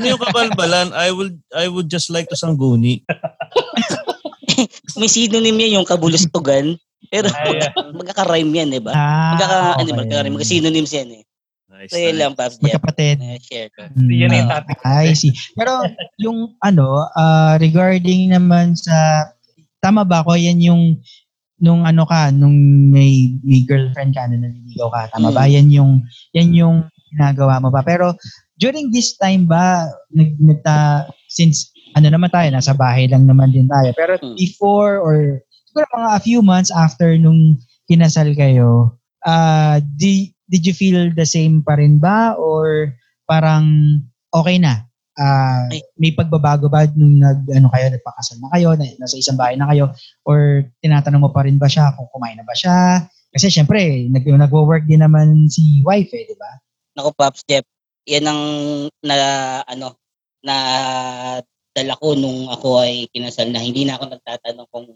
Ano 0.00 0.04
yung 0.04 0.20
kabalbalan? 0.20 0.88
I 0.96 1.12
would 1.12 1.36
I 1.52 1.68
would 1.68 1.92
just 1.92 2.08
like 2.08 2.28
to 2.32 2.36
sangguni. 2.36 3.04
May 5.00 5.08
synonym 5.08 5.56
yan 5.56 5.76
yung 5.78 5.88
kabulustugan. 5.88 6.76
Pero 7.06 7.28
Ay, 7.30 7.60
magkaka-rhyme 8.00 8.52
yan, 8.54 8.68
di 8.70 8.80
ba? 8.80 8.92
Ah, 8.92 9.36
Magkaka, 9.36 9.56
ano, 9.76 9.84
okay. 9.84 9.94
magkaka-rhyme, 9.94 10.34
magka-synonyms 10.34 10.92
yan 10.92 11.08
eh. 11.12 11.22
Nice. 11.68 11.90
So 11.90 11.98
yun 11.98 12.06
nice. 12.08 12.20
lang, 12.22 12.32
Pops 12.32 12.54
Jeff. 12.54 12.62
Magkapatid. 12.64 13.16
share 13.42 13.70
ko. 13.70 13.82
Mm, 13.92 14.10
Yan 14.14 14.30
yung 14.32 14.48
ah, 14.48 14.62
topic. 14.62 14.76
I 14.84 15.12
see. 15.12 15.34
Pero 15.52 15.72
yung 16.16 16.38
ano, 16.60 16.86
ah, 17.12 17.58
regarding 17.58 18.30
naman 18.30 18.72
sa 18.72 19.26
tama 19.78 20.06
ba 20.06 20.22
ako 20.22 20.38
yan 20.38 20.62
yung 20.62 20.82
nung 21.58 21.82
ano 21.82 22.06
ka, 22.06 22.30
nung 22.30 22.54
may, 22.88 23.36
may 23.42 23.64
girlfriend 23.64 24.12
ka 24.12 24.24
na 24.26 24.38
naniligaw 24.38 24.88
ka, 24.88 25.12
tama 25.12 25.28
Mm. 25.28 25.36
ba? 25.36 25.44
Yan 25.44 25.68
yung 25.70 25.92
yan 26.30 26.48
yung 26.52 26.76
ginagawa 27.10 27.58
mo 27.58 27.68
ba? 27.68 27.82
Pero 27.82 28.14
during 28.56 28.88
this 28.88 29.18
time 29.18 29.44
ba 29.44 29.84
nag, 30.08 30.30
nagta 30.38 31.04
since 31.26 31.73
ano 31.94 32.06
naman 32.10 32.30
tayo 32.30 32.48
nasa 32.50 32.74
bahay 32.74 33.06
lang 33.06 33.26
naman 33.26 33.50
din 33.54 33.70
tayo. 33.70 33.90
Pero 33.94 34.18
Mm. 34.20 34.36
before 34.36 34.98
or 35.00 35.40
siguro 35.70 35.86
mga 35.94 36.10
a 36.14 36.20
few 36.22 36.40
months 36.42 36.70
after 36.74 37.14
nung 37.18 37.58
kinasal 37.86 38.30
kayo, 38.34 38.94
ah 39.26 39.78
di, 39.80 40.34
did 40.50 40.66
you 40.66 40.74
feel 40.74 41.10
the 41.14 41.26
same 41.26 41.62
pa 41.62 41.78
rin 41.78 41.98
ba 42.02 42.34
or 42.36 42.92
parang 43.24 43.98
okay 44.34 44.58
na? 44.58 44.84
Ay. 45.14 45.78
may 45.94 46.10
pagbabago 46.10 46.66
ba 46.66 46.90
nung 46.98 47.22
nag 47.22 47.46
ano 47.54 47.70
kayo 47.70 47.86
nagpakasal 47.86 48.34
na 48.42 48.50
kayo, 48.50 48.74
na, 48.74 48.82
nasa 48.98 49.14
isang 49.14 49.38
bahay 49.38 49.54
na 49.54 49.70
kayo 49.70 49.94
or 50.26 50.66
tinatanong 50.82 51.22
mo 51.22 51.30
pa 51.30 51.46
rin 51.46 51.54
ba 51.54 51.70
siya 51.70 51.94
kung 51.94 52.10
kumain 52.10 52.34
na 52.34 52.42
ba 52.42 52.50
siya? 52.50 53.06
Kasi 53.30 53.46
syempre, 53.50 54.10
nag 54.10 54.26
nagwo-work 54.26 54.86
din 54.90 55.06
naman 55.06 55.46
si 55.46 55.82
wife 55.86 56.10
eh, 56.14 56.26
di 56.26 56.34
ba? 56.34 56.50
Naku, 56.98 57.10
Pops 57.14 57.42
Jeff, 57.46 57.62
yan 58.06 58.26
ang 58.26 58.42
na, 59.02 59.14
ano, 59.66 59.98
na 60.42 60.54
dala 61.74 61.98
ko 61.98 62.14
nung 62.14 62.48
ako 62.48 62.80
ay 62.86 63.10
kinasal 63.10 63.50
na 63.50 63.58
hindi 63.58 63.82
na 63.82 63.98
ako 63.98 64.14
nagtatanong 64.14 64.68
kung 64.70 64.86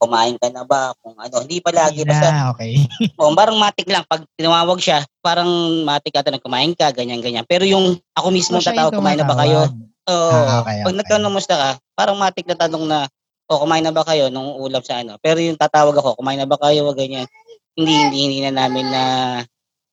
kumain 0.00 0.40
ka 0.40 0.48
na 0.48 0.64
ba, 0.64 0.96
kung 1.04 1.12
ano. 1.20 1.44
Hindi 1.44 1.60
palagi. 1.60 2.08
Basta, 2.08 2.32
na, 2.32 2.48
okay. 2.56 2.80
oh, 3.20 3.36
parang 3.36 3.60
matik 3.60 3.84
lang. 3.84 4.00
Pag 4.08 4.24
tinawag 4.32 4.80
siya, 4.80 5.04
parang 5.20 5.48
matik 5.84 6.16
ata 6.16 6.32
na 6.32 6.40
kumain 6.40 6.72
ka, 6.72 6.88
ganyan-ganyan. 6.88 7.44
Pero 7.44 7.68
yung 7.68 8.00
ako 8.16 8.28
mismo 8.32 8.56
So, 8.64 8.72
tatawag, 8.72 8.96
kumain 8.96 9.20
na 9.20 9.28
ba 9.28 9.36
kayo? 9.44 9.68
Oo. 10.08 10.32
Ah, 10.32 10.64
okay, 10.64 10.80
Pag 10.88 10.96
okay. 10.96 11.00
nagkanamusta 11.04 11.54
ka, 11.54 11.70
parang 11.92 12.16
matik 12.16 12.48
na 12.48 12.56
tanong 12.56 12.84
na, 12.88 12.98
o 13.44 13.60
kumain 13.60 13.84
na 13.84 13.92
ba 13.92 14.00
kayo 14.08 14.32
nung 14.32 14.56
ulam 14.56 14.80
sa 14.80 15.04
ano? 15.04 15.20
Pero 15.20 15.36
yung 15.36 15.60
tatawag 15.60 15.92
ako, 15.92 16.16
kumain 16.16 16.40
na 16.40 16.48
ba 16.48 16.56
kayo, 16.56 16.88
o 16.88 16.96
ganyan. 16.96 17.28
Hindi, 17.76 17.92
hindi, 17.92 18.18
hindi 18.24 18.38
na 18.48 18.52
namin 18.56 18.88
na 18.88 19.04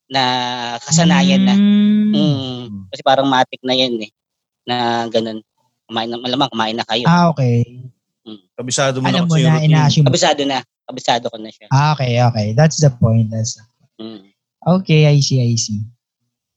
na 0.07 0.23
kasanayan 0.87 1.43
na. 1.43 1.55
Mm. 1.59 2.15
Mm. 2.15 2.87
Kasi 2.95 3.01
parang 3.03 3.27
matik 3.27 3.59
na 3.59 3.75
yan 3.75 4.07
eh. 4.07 4.11
Na 4.63 5.05
ganun. 5.11 5.43
Kumain 5.87 6.07
na, 6.11 6.19
malamang 6.19 6.51
kumain 6.51 6.75
na 6.75 6.83
kayo. 6.83 7.07
Ah, 7.07 7.31
okay. 7.31 7.63
Kabisado 8.59 8.99
mo 8.99 9.07
Alam 9.07 9.23
na 9.23 9.27
mo 9.29 9.33
kasi 9.33 9.39
na, 9.39 9.47
yung 9.47 9.55
routine. 9.55 9.71
ina-assume. 9.71 10.05
Kabisado 10.11 10.41
na. 10.43 10.57
Kabisado 10.83 11.25
ko 11.31 11.37
na 11.39 11.49
siya. 11.51 11.67
Ah, 11.71 11.95
okay, 11.95 12.19
okay. 12.19 12.47
That's 12.51 12.77
the 12.77 12.91
point. 12.91 13.31
That's 13.31 13.55
Mm. 13.97 14.29
Okay, 14.61 15.09
I 15.09 15.17
see, 15.25 15.41
I 15.41 15.57
see. 15.57 15.81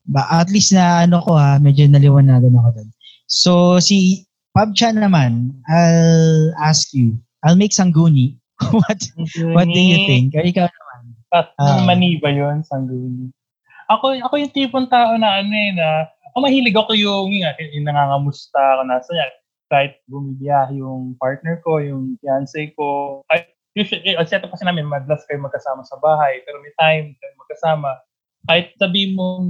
Ba, 0.04 0.28
at 0.28 0.52
least 0.52 0.76
na 0.76 1.08
ano 1.08 1.24
ko 1.24 1.40
ha, 1.40 1.56
medyo 1.56 1.88
naliwanagan 1.88 2.52
ako 2.52 2.68
doon. 2.76 2.88
So, 3.24 3.50
si 3.80 4.28
Pub 4.52 4.76
Chan 4.76 5.00
naman, 5.00 5.56
I'll 5.64 6.52
ask 6.60 6.92
you, 6.92 7.16
I'll 7.40 7.56
make 7.56 7.72
sangguni. 7.72 8.36
what 8.76 9.00
what 9.56 9.64
do 9.64 9.80
you 9.80 10.04
think? 10.04 10.36
Or 10.36 10.44
ikaw 10.44 10.68
naman? 10.68 11.02
At 11.32 11.56
Ah. 11.56 11.80
mani 11.80 12.20
ba 12.20 12.28
yun, 12.28 12.60
Sangguni? 12.60 13.32
Ako, 13.88 14.12
ako 14.20 14.34
yung 14.36 14.52
tipong 14.52 14.90
tao 14.92 15.16
na 15.16 15.40
ano 15.40 15.54
eh, 15.56 15.72
na 15.72 15.86
ako 16.40 16.48
mahilig 16.48 16.72
ako 16.72 16.96
yung, 16.96 17.28
yung, 17.28 17.52
yung 17.76 17.84
nangangamusta 17.84 18.56
ako 18.56 18.82
nasa 18.88 19.12
yan. 19.12 19.32
Kahit 19.68 19.92
bumibiyahe 20.08 20.80
yung 20.80 21.20
partner 21.20 21.60
ko, 21.60 21.84
yung 21.84 22.16
fiancé 22.24 22.72
ko. 22.72 23.20
Kahit, 23.28 23.52
usually, 23.76 24.16
eh, 24.16 24.24
set 24.24 24.40
kasi 24.40 24.64
namin, 24.64 24.88
madalas 24.88 25.20
kayo 25.28 25.38
magkasama 25.44 25.84
sa 25.84 26.00
bahay, 26.00 26.40
pero 26.48 26.58
may 26.64 26.72
time 26.80 27.12
kayo 27.20 27.32
magkasama. 27.36 27.90
Kahit 28.48 28.72
sabi 28.80 29.12
mo, 29.12 29.44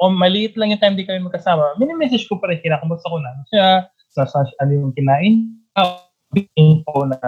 o 0.00 0.08
maliit 0.08 0.56
lang 0.56 0.72
yung 0.72 0.80
time 0.80 0.96
di 0.96 1.04
kayo 1.04 1.20
magkasama, 1.20 1.76
mini-message 1.76 2.24
ko 2.26 2.40
pa 2.40 2.48
rin, 2.48 2.64
kinakamusta 2.64 3.06
ko 3.06 3.20
na. 3.20 3.30
Siya, 3.52 3.66
sa, 4.10 4.24
sa 4.24 4.42
ano 4.64 4.72
yung 4.72 4.94
kinain, 4.96 5.54
info 6.58 7.06
na, 7.06 7.20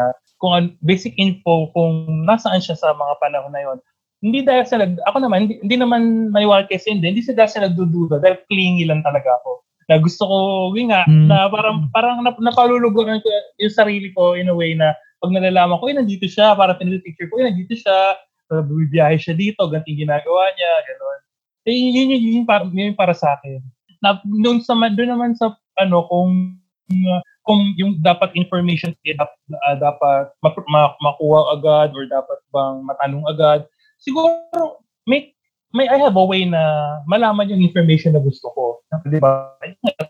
kung 0.42 0.74
basic 0.84 1.16
info 1.16 1.70
kung 1.72 2.26
nasaan 2.26 2.60
siya 2.60 2.76
sa 2.76 2.92
mga 2.92 3.14
panahon 3.22 3.52
na 3.52 3.62
yon 3.64 3.78
hindi 4.24 4.40
dahil 4.42 4.64
sa 4.64 4.80
nag, 4.80 4.96
ako 5.04 5.16
naman, 5.20 5.46
hindi, 5.46 5.54
hindi 5.60 5.76
naman 5.76 6.32
maniwala 6.32 6.64
kasi 6.66 6.92
hindi, 6.92 7.12
hindi 7.12 7.22
sa 7.24 7.36
dahil 7.36 7.50
sa 7.52 7.64
nagdududa, 7.68 8.20
dahil 8.20 8.40
clingy 8.48 8.88
lang 8.88 9.04
talaga 9.04 9.36
ako. 9.42 9.64
Na 9.86 10.02
gusto 10.02 10.22
ko, 10.26 10.36
yun 10.74 10.90
nga, 10.90 11.06
Mm. 11.06 11.30
na 11.30 11.46
parang, 11.46 11.86
parang 11.94 12.18
nap, 12.24 12.36
napaluluguran 12.42 13.22
ko 13.22 13.28
yung 13.60 13.74
sarili 13.76 14.10
ko 14.10 14.34
in 14.34 14.50
a 14.50 14.56
way 14.56 14.74
na 14.74 14.96
pag 15.22 15.30
nalalaman 15.30 15.78
ko, 15.78 15.84
eh, 15.88 15.96
nandito 15.96 16.26
siya, 16.26 16.58
para 16.58 16.74
pinipicture 16.74 17.30
ko, 17.30 17.38
eh, 17.40 17.48
nandito 17.48 17.72
siya, 17.76 18.18
uh, 18.50 19.16
siya 19.16 19.34
dito, 19.34 19.62
ganti 19.70 19.94
ginagawa 19.94 20.50
niya, 20.54 20.72
gano'n. 20.86 21.20
Eh, 21.66 21.74
yun, 21.74 21.92
yun, 21.94 22.08
yun, 22.10 22.34
yun, 22.42 22.46
para, 22.46 22.62
yun 22.70 22.94
para 22.94 23.14
sa 23.14 23.38
akin. 23.38 23.62
Na, 24.02 24.20
doon, 24.22 24.60
sa, 24.62 24.74
doon 24.74 25.10
naman 25.10 25.32
sa, 25.38 25.54
ano, 25.80 26.04
kung, 26.10 26.58
uh, 26.90 27.20
kung 27.46 27.62
yung 27.78 28.02
dapat 28.02 28.34
information 28.34 28.90
eh, 29.06 29.14
dapat, 29.14 29.38
uh, 29.54 29.76
dapat 29.78 30.34
mak- 30.42 30.68
ma- 30.70 30.98
makuha 30.98 31.54
agad 31.58 31.94
or 31.94 32.04
dapat 32.10 32.38
bang 32.50 32.76
matanong 32.82 33.24
agad, 33.30 33.60
siguro 34.06 34.86
may 35.10 35.34
may 35.74 35.90
I 35.90 35.98
have 35.98 36.14
a 36.14 36.24
way 36.24 36.46
na 36.46 36.62
malaman 37.10 37.50
yung 37.50 37.60
information 37.60 38.14
na 38.14 38.22
gusto 38.22 38.48
ko. 38.54 38.64
Di 39.04 39.18
ba? 39.18 39.58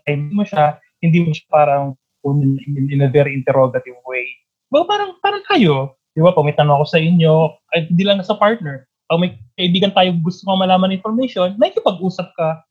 Time 0.05 0.29
mo 0.31 0.45
siya, 0.45 0.77
hindi 1.01 1.25
mo 1.25 1.33
siya 1.33 1.49
parang 1.49 1.97
in, 2.23 2.87
in 2.93 3.01
a 3.03 3.09
very 3.09 3.33
interrogative 3.33 3.97
way. 4.07 4.25
Well, 4.71 4.87
parang, 4.87 5.19
parang 5.19 5.43
tayo. 5.47 5.99
Di 6.15 6.23
ba? 6.23 6.31
Pag 6.31 6.45
may 6.47 6.55
tanong 6.55 6.81
ako 6.81 6.85
sa 6.87 6.99
inyo, 6.99 7.33
ay, 7.75 7.87
hindi 7.91 8.03
lang 8.07 8.23
sa 8.23 8.39
partner. 8.39 8.87
Pag 9.07 9.19
may 9.19 9.31
kaibigan 9.55 9.95
tayo 9.95 10.11
gusto 10.19 10.43
mo 10.47 10.59
malaman 10.59 10.95
information, 10.95 11.55
may 11.55 11.71
kipag-usap 11.71 12.31
ka 12.35 12.63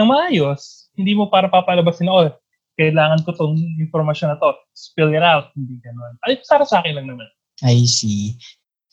ng 0.00 0.08
maayos. 0.08 0.88
Hindi 0.96 1.12
mo 1.12 1.28
para 1.28 1.48
papalabasin, 1.48 2.08
oh, 2.08 2.28
kailangan 2.80 3.22
ko 3.22 3.36
tong 3.36 3.56
information 3.78 4.32
na 4.32 4.40
to. 4.40 4.52
Spill 4.74 5.14
it 5.14 5.22
out. 5.22 5.52
Hindi 5.54 5.78
ganun. 5.84 6.16
Ay, 6.24 6.40
para 6.44 6.64
sa 6.66 6.80
akin 6.82 6.98
lang 6.98 7.08
naman. 7.08 7.28
I 7.62 7.86
see. 7.86 8.34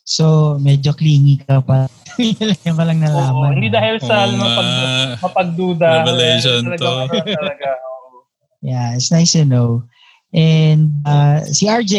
So, 0.02 0.58
medyo 0.58 0.90
clingy 0.94 1.38
ka 1.46 1.62
pa. 1.62 1.86
Yan 2.66 2.74
ko 2.74 2.82
lang 2.82 2.98
Oo, 3.00 3.06
nalaman. 3.06 3.54
hindi 3.54 3.70
dahil 3.70 4.02
sa 4.02 4.26
Oo 4.26 4.34
mapag, 4.34 4.68
nga. 4.68 4.90
mapagduda. 5.22 5.88
Revelation 6.02 6.60
talaga, 6.66 6.82
to. 6.82 6.92
Talaga, 7.38 7.68
oo. 7.78 8.26
Yeah, 8.62 8.98
it's 8.98 9.14
nice 9.14 9.32
to 9.38 9.46
know. 9.46 9.86
And 10.34 10.90
uh, 11.06 11.44
si 11.46 11.68
RJ, 11.68 11.94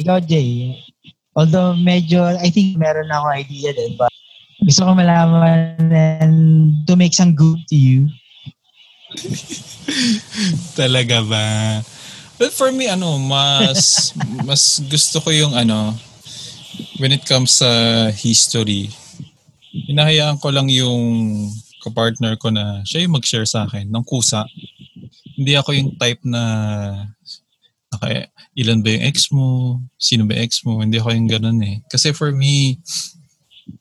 ikaw 0.00 0.18
Jay, 0.24 0.74
although 1.36 1.76
medyo, 1.78 2.24
I 2.40 2.50
think 2.50 2.74
meron 2.80 3.06
na 3.06 3.22
ako 3.22 3.26
idea 3.38 3.70
din, 3.76 3.94
but 3.94 4.10
gusto 4.64 4.88
ko 4.88 4.90
malaman 4.98 5.78
and 5.94 6.36
to 6.90 6.98
make 6.98 7.14
some 7.14 7.36
good 7.38 7.60
to 7.70 7.76
you. 7.78 8.10
Talaga 10.78 11.22
ba? 11.22 11.46
But 12.38 12.54
for 12.54 12.70
me, 12.70 12.90
ano, 12.90 13.18
mas, 13.18 14.10
mas 14.42 14.82
gusto 14.86 15.22
ko 15.22 15.30
yung 15.30 15.54
ano, 15.54 15.94
when 16.98 17.14
it 17.14 17.24
comes 17.26 17.62
sa 17.62 17.68
history, 18.14 18.90
hinahayaan 19.72 20.38
ko 20.42 20.48
lang 20.50 20.68
yung 20.70 21.02
kapartner 21.82 22.34
ko 22.36 22.50
na 22.50 22.82
siya 22.82 23.06
yung 23.06 23.16
mag-share 23.16 23.46
sa 23.46 23.64
akin 23.64 23.86
ng 23.86 24.04
kusa. 24.04 24.44
Hindi 25.38 25.54
ako 25.54 25.70
yung 25.74 25.90
type 25.94 26.22
na 26.26 26.42
okay, 27.94 28.26
ilan 28.58 28.82
ba 28.82 28.88
yung 28.94 29.04
ex 29.06 29.30
mo? 29.30 29.78
Sino 29.96 30.26
ba 30.26 30.36
ex 30.36 30.66
mo? 30.66 30.82
Hindi 30.82 30.98
ako 30.98 31.14
yung 31.14 31.30
ganun 31.30 31.60
eh. 31.62 31.80
Kasi 31.88 32.10
for 32.12 32.34
me, 32.34 32.82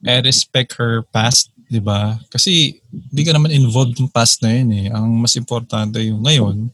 I 0.05 0.21
respect 0.23 0.77
her 0.77 1.03
past, 1.09 1.51
di 1.67 1.81
ba? 1.81 2.19
Kasi 2.31 2.77
hindi 2.91 3.23
ka 3.25 3.35
naman 3.35 3.51
involved 3.51 3.97
yung 3.99 4.11
past 4.11 4.39
na 4.43 4.53
yun 4.53 4.69
eh. 4.71 4.87
Ang 4.93 5.19
mas 5.19 5.35
importante 5.35 5.99
yung 6.03 6.23
ngayon 6.23 6.71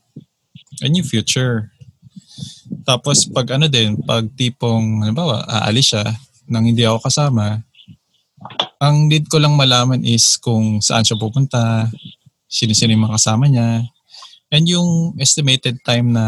and 0.81 0.91
yung 0.93 1.07
future. 1.07 1.72
Tapos 2.81 3.29
pag 3.29 3.45
ano 3.53 3.69
din, 3.69 4.01
pag 4.01 4.25
tipong, 4.33 5.05
halimbawa, 5.05 5.45
aalis 5.45 5.93
siya 5.93 6.03
nang 6.49 6.65
hindi 6.65 6.81
ako 6.83 7.05
kasama, 7.05 7.61
ang 8.81 9.07
need 9.07 9.29
ko 9.31 9.39
lang 9.39 9.55
malaman 9.55 10.03
is 10.03 10.35
kung 10.41 10.83
saan 10.83 11.05
siya 11.07 11.15
pupunta, 11.15 11.87
sino-sino 12.49 12.91
yung 12.91 13.07
mga 13.07 13.15
kasama 13.21 13.45
niya, 13.47 13.85
and 14.51 14.65
yung 14.67 15.15
estimated 15.17 15.79
time 15.81 16.11
na 16.11 16.25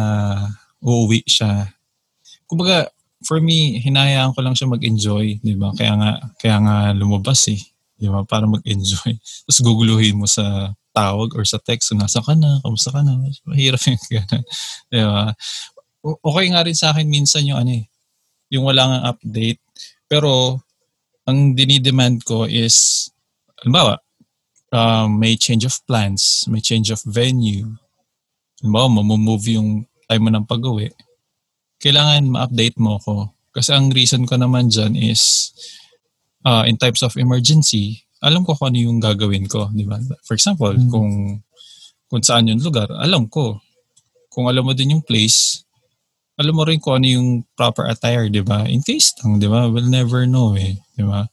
uuwi 0.80 1.22
siya. 1.28 1.70
Kumbaga, 2.48 2.88
for 3.26 3.42
me, 3.42 3.82
hinahayaan 3.82 4.32
ko 4.32 4.40
lang 4.46 4.56
siya 4.56 4.72
mag-enjoy, 4.72 5.42
di 5.42 5.54
ba? 5.58 5.74
Kaya 5.74 5.94
nga, 5.98 6.12
kaya 6.40 6.58
nga 6.62 6.76
lumabas 6.94 7.50
eh. 7.52 7.62
Di 7.96 8.08
ba? 8.08 8.22
Para 8.24 8.46
mag-enjoy. 8.46 9.12
Tapos 9.46 9.60
guguluhin 9.66 10.16
mo 10.16 10.30
sa 10.30 10.72
tawag 10.96 11.36
or 11.36 11.44
sa 11.44 11.60
text, 11.60 11.92
nasa 11.92 12.24
ka 12.24 12.38
na, 12.38 12.64
kamusta 12.64 12.94
ka 12.94 13.04
na. 13.04 13.20
Mahirap 13.50 13.82
yung 13.92 14.06
gano'n. 14.08 14.44
Di 14.88 15.02
ba? 15.04 15.34
Okay 16.06 16.46
nga 16.54 16.62
rin 16.62 16.78
sa 16.78 16.94
akin 16.94 17.10
minsan 17.10 17.50
yung 17.50 17.58
ano 17.66 17.72
eh, 17.82 17.86
yung 18.54 18.70
wala 18.70 18.84
nga 18.86 19.00
update. 19.10 19.58
Pero, 20.06 20.62
ang 21.26 21.58
dinidemand 21.58 22.22
ko 22.22 22.46
is, 22.46 23.10
halimbawa, 23.58 23.98
um, 24.70 25.18
may 25.18 25.34
change 25.34 25.66
of 25.66 25.74
plans, 25.90 26.46
may 26.46 26.62
change 26.62 26.94
of 26.94 27.02
venue. 27.10 27.66
Halimbawa, 28.62 29.02
mamumove 29.02 29.58
yung 29.58 29.90
time 30.06 30.22
mo 30.22 30.30
ng 30.30 30.46
pag-uwi. 30.46 30.94
Kailangan 31.82 32.30
ma-update 32.30 32.78
mo 32.78 33.02
ko. 33.02 33.34
Kasi 33.50 33.74
ang 33.74 33.90
reason 33.90 34.30
ko 34.30 34.38
naman 34.38 34.70
dyan 34.70 34.94
is, 34.94 35.50
uh, 36.46 36.62
in 36.70 36.78
types 36.78 37.02
of 37.02 37.18
emergency, 37.18 38.06
alam 38.22 38.46
ko 38.46 38.54
kung 38.54 38.70
ano 38.74 38.78
yung 38.78 39.00
gagawin 39.02 39.50
ko, 39.50 39.74
di 39.74 39.86
ba? 39.90 39.98
For 40.22 40.38
example, 40.38 40.78
Mm. 40.78 40.90
kung 40.94 41.12
kung 42.06 42.22
saan 42.22 42.46
yung 42.46 42.62
lugar, 42.62 42.86
alam 43.02 43.26
ko. 43.26 43.58
Kung 44.30 44.46
alam 44.46 44.62
mo 44.62 44.78
din 44.78 44.94
yung 44.94 45.02
place, 45.02 45.65
alam 46.36 46.54
mo 46.56 46.64
rin 46.68 46.84
kung 46.84 47.00
ano 47.00 47.08
yung 47.08 47.30
proper 47.56 47.88
attire, 47.88 48.28
di 48.28 48.44
ba? 48.44 48.68
In 48.68 48.84
case 48.84 49.16
lang, 49.24 49.40
di 49.40 49.48
ba? 49.48 49.72
We'll 49.72 49.88
never 49.88 50.28
know 50.28 50.56
eh, 50.60 50.76
di 50.96 51.04
ba? 51.04 51.24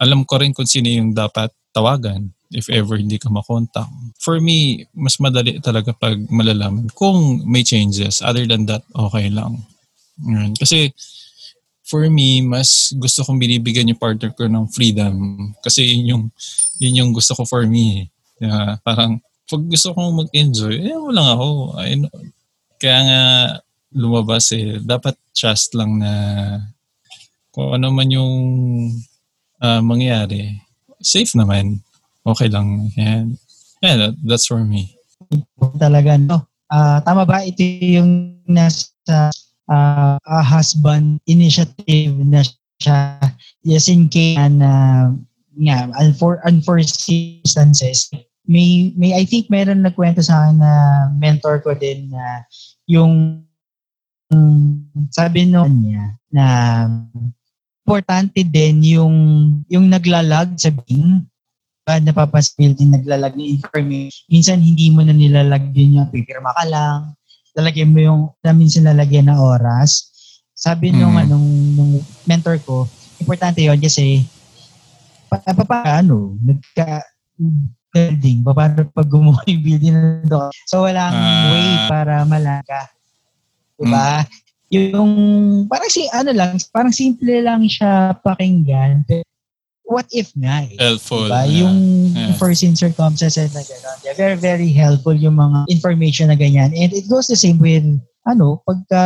Alam 0.00 0.28
ko 0.28 0.36
rin 0.36 0.52
kung 0.52 0.68
sino 0.68 0.92
yung 0.92 1.16
dapat 1.16 1.48
tawagan 1.72 2.28
if 2.52 2.68
ever 2.68 3.00
hindi 3.00 3.16
ka 3.16 3.32
makontak. 3.32 3.88
For 4.20 4.36
me, 4.36 4.84
mas 4.92 5.16
madali 5.16 5.56
talaga 5.64 5.96
pag 5.96 6.20
malalaman 6.28 6.92
kung 6.92 7.40
may 7.48 7.64
changes. 7.64 8.20
Other 8.20 8.44
than 8.44 8.68
that, 8.68 8.84
okay 8.92 9.32
lang. 9.32 9.64
Yun. 10.20 10.52
Kasi 10.60 10.92
for 11.88 12.04
me, 12.12 12.44
mas 12.44 12.92
gusto 12.92 13.24
kong 13.24 13.40
binibigyan 13.40 13.88
yung 13.88 14.00
partner 14.00 14.36
ko 14.36 14.44
ng 14.44 14.68
freedom. 14.68 15.48
Kasi 15.64 15.96
yun 15.96 16.04
yung, 16.12 16.24
yun 16.76 16.98
yung 17.00 17.10
gusto 17.16 17.32
ko 17.32 17.48
for 17.48 17.64
me. 17.64 18.12
Yeah, 18.36 18.76
parang 18.84 19.24
pag 19.48 19.62
gusto 19.68 19.96
kong 19.96 20.28
mag-enjoy, 20.28 20.76
eh, 20.76 20.92
lang 20.92 21.28
ako. 21.36 21.76
I 21.80 21.96
know. 21.96 22.12
Kaya 22.76 22.98
nga 23.04 23.22
lumabas 23.92 24.52
eh, 24.56 24.80
dapat 24.80 25.16
trust 25.36 25.76
lang 25.76 26.00
na 26.00 26.12
kung 27.52 27.76
ano 27.76 27.92
man 27.92 28.08
yung 28.08 28.34
ah, 29.60 29.80
mangyari, 29.84 30.60
safe 31.00 31.32
naman. 31.36 31.80
Okay 32.22 32.48
lang. 32.48 32.88
Yan. 32.96 33.36
Yeah, 33.82 33.96
that, 33.98 34.12
that's 34.22 34.46
for 34.46 34.62
me. 34.62 34.94
talaga 35.78 36.18
no. 36.18 36.46
Ah, 36.72 37.04
tama 37.04 37.28
ba 37.28 37.44
ito 37.44 37.60
yung 37.82 38.40
nasa 38.48 39.28
ah, 39.68 40.16
a 40.24 40.40
husband 40.40 41.20
initiative 41.28 42.16
na 42.24 42.40
siya 42.80 43.20
yes 43.62 43.86
in 43.86 44.08
case 44.08 44.40
na 44.40 45.12
nga 45.60 45.92
unfor, 46.00 46.40
unforeseen 46.48 47.44
instances 47.44 48.08
may 48.48 48.90
may 48.96 49.14
I 49.14 49.28
think 49.28 49.52
meron 49.52 49.84
nagkwento 49.84 50.24
sa 50.24 50.48
akin 50.48 50.58
na 50.58 50.72
mentor 51.14 51.60
ko 51.62 51.76
din 51.76 52.10
na 52.10 52.42
yung 52.88 53.44
sabi 55.08 55.46
no 55.46 55.64
niya 55.66 56.16
na 56.32 56.46
importante 57.84 58.40
din 58.42 58.80
yung 58.82 59.16
yung 59.66 59.86
naglalag 59.88 60.54
sa 60.56 60.70
Bing 60.70 61.26
ba 61.82 61.98
napapaspil 61.98 62.78
din 62.78 62.94
naglalag 62.94 63.34
ng 63.34 63.58
information. 63.58 64.22
Minsan 64.30 64.62
hindi 64.62 64.86
mo 64.88 65.02
na 65.02 65.10
nilalag 65.10 65.74
yun 65.74 65.98
yung 65.98 66.08
pipirma 66.14 66.54
ka 66.54 66.64
lang. 66.70 66.98
Lalagyan 67.58 67.90
mo 67.90 67.98
yung, 67.98 68.20
na 68.38 68.54
minsan 68.54 68.86
lalagyan 68.86 69.26
na 69.26 69.36
oras. 69.36 70.08
Sabi 70.54 70.94
nung, 70.94 71.18
Mm. 71.18 71.22
anong, 71.26 71.48
nung 71.74 71.92
mentor 72.22 72.62
ko, 72.62 72.86
importante 73.18 73.60
yun 73.60 73.82
kasi 73.82 74.22
pa, 75.26 75.42
pa, 75.42 75.64
pa 75.66 75.78
ano, 76.00 76.38
nagka, 76.38 77.02
building, 77.90 78.46
pa, 78.46 78.54
paano 78.54 78.86
pag 78.88 79.08
gumawa 79.10 79.42
yung 79.50 79.62
building 79.66 79.92
na 79.92 80.22
doon. 80.24 80.50
So 80.70 80.86
walang 80.86 81.12
Ah. 81.12 81.50
way 81.50 81.68
para 81.90 82.22
malaga. 82.24 82.88
Diba? 83.82 84.10
Yung, 84.72 85.10
parang 85.68 85.90
si, 85.92 86.08
ano 86.14 86.30
lang, 86.32 86.56
parang 86.72 86.94
simple 86.94 87.44
lang 87.44 87.66
siya 87.68 88.16
pakinggan. 88.24 89.04
What 89.84 90.08
if 90.08 90.32
nga 90.38 90.64
eh. 90.64 90.78
Helpful. 90.80 91.28
Diba? 91.28 91.44
yeah. 91.44 91.60
Yung 91.66 91.76
Yeah. 92.12 92.36
foreseen 92.40 92.72
circumstances 92.72 93.52
na 93.52 93.60
gano'n. 93.60 93.98
Yeah, 94.04 94.16
very, 94.16 94.38
very 94.40 94.70
helpful 94.72 95.12
yung 95.12 95.36
mga 95.36 95.68
information 95.68 96.32
na 96.32 96.38
ganyan. 96.38 96.72
And 96.72 96.92
it 96.92 97.08
goes 97.08 97.28
the 97.28 97.36
same 97.36 97.60
with, 97.60 97.84
ano, 98.24 98.64
pagka, 98.64 99.04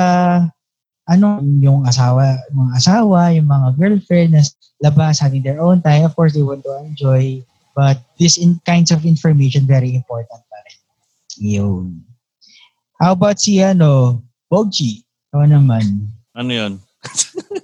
ano, 1.07 1.43
yung 1.43 1.87
asawa, 1.87 2.39
mga 2.51 2.73
asawa, 2.79 3.35
yung 3.35 3.47
mga 3.51 3.69
girlfriend 3.79 4.31
na 4.39 4.43
labas, 4.83 5.19
having 5.19 5.43
their 5.43 5.59
own 5.59 5.83
time. 5.83 6.07
Of 6.07 6.15
course, 6.15 6.35
they 6.35 6.43
want 6.47 6.63
to 6.67 6.75
enjoy. 6.83 7.43
But 7.75 8.03
this 8.19 8.39
in 8.39 8.63
kinds 8.63 8.91
of 8.95 9.03
information, 9.07 9.67
very 9.67 9.95
important 9.95 10.43
pa 10.47 10.59
rin. 10.63 10.79
Yun. 11.43 12.07
How 12.99 13.13
about 13.15 13.39
si, 13.39 13.59
ano, 13.63 14.23
Bogji? 14.47 15.03
Ikaw 15.31 15.43
naman. 15.45 16.11
Ano 16.33 16.51
yun? 16.51 16.73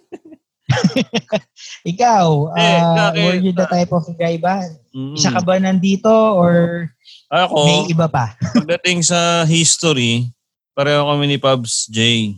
Ikaw, 1.85 2.27
Eh, 2.57 2.79
ah, 2.81 3.11
bakit? 3.13 3.23
were 3.23 3.39
you 3.41 3.53
the 3.53 3.67
type 3.69 3.93
of 3.93 4.07
guy 4.17 4.39
ba? 4.39 4.63
Mm. 4.95 5.15
Isa 5.15 5.31
ka 5.31 5.41
ba 5.43 5.59
nandito 5.59 6.11
or 6.11 6.89
Ako, 7.29 7.65
may 7.65 7.81
iba 7.91 8.07
pa? 8.09 8.35
pagdating 8.57 9.05
sa 9.05 9.45
history, 9.45 10.29
pareho 10.73 11.05
kami 11.07 11.27
ni 11.27 11.39
Pubs 11.39 11.89
J. 11.89 12.33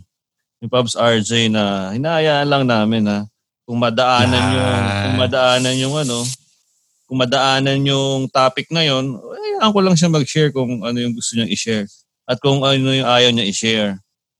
Ni 0.59 0.67
Pubs 0.67 0.95
RJ 0.95 1.51
na 1.51 1.91
hinahayaan 1.93 2.47
lang 2.47 2.63
namin 2.65 3.03
na 3.03 3.17
kung 3.65 3.77
madaanan 3.79 4.39
Yan. 4.39 4.53
yung 4.55 4.81
kung 5.03 5.17
madaanan 5.19 5.75
yung 5.81 5.95
ano, 5.97 6.17
kung 7.05 7.17
madaanan 7.21 7.79
yung 7.81 8.19
topic 8.29 8.69
na 8.71 8.81
yon, 8.81 9.13
hayaan 9.19 9.73
ko 9.73 9.79
lang 9.81 9.95
siya 9.97 10.09
mag-share 10.09 10.49
kung 10.49 10.81
ano 10.81 10.97
yung 10.97 11.13
gusto 11.13 11.35
niyang 11.35 11.51
i-share 11.51 11.85
at 12.25 12.37
kung 12.41 12.61
ano 12.61 12.89
yung 12.89 13.05
ayaw 13.07 13.29
niya 13.29 13.45
i-share. 13.45 13.91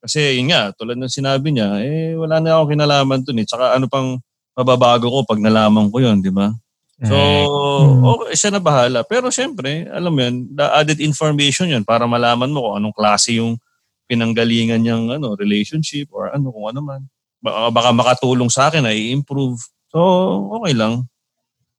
Kasi 0.06 0.38
yun 0.38 0.54
nga, 0.54 0.70
tulad 0.78 1.02
ng 1.02 1.10
sinabi 1.10 1.50
niya, 1.50 1.82
eh 1.82 2.14
wala 2.14 2.38
na 2.38 2.62
akong 2.62 2.78
kinalaman 2.78 3.26
dun 3.26 3.42
eh. 3.42 3.46
Tsaka 3.50 3.74
ano 3.74 3.90
pang 3.90 4.22
mababago 4.54 5.10
ko 5.10 5.26
pag 5.26 5.42
nalaman 5.42 5.90
ko 5.90 5.98
yun, 5.98 6.22
di 6.22 6.30
ba? 6.30 6.54
So, 7.04 7.18
Mm. 7.76 8.08
okay, 8.08 8.40
siya 8.40 8.56
na 8.56 8.62
bahala. 8.64 9.04
Pero 9.04 9.28
syempre, 9.28 9.84
alam 9.92 10.16
mo 10.16 10.22
yun, 10.24 10.48
the 10.56 10.64
added 10.64 11.04
information 11.04 11.68
yun 11.68 11.84
para 11.84 12.08
malaman 12.08 12.48
mo 12.48 12.70
kung 12.70 12.76
anong 12.80 12.96
klase 12.96 13.36
yung 13.36 13.60
pinanggalingan 14.08 14.80
niyang 14.80 15.12
ano, 15.12 15.36
relationship 15.36 16.08
or 16.16 16.32
ano, 16.32 16.56
kung 16.56 16.72
ano 16.72 16.80
man. 16.80 17.02
Baka, 17.44 17.74
baka 17.74 17.90
makatulong 17.92 18.48
sa 18.48 18.72
akin 18.72 18.86
na 18.88 18.96
i-improve. 18.96 19.60
So, 19.92 20.00
okay 20.62 20.72
lang. 20.72 21.04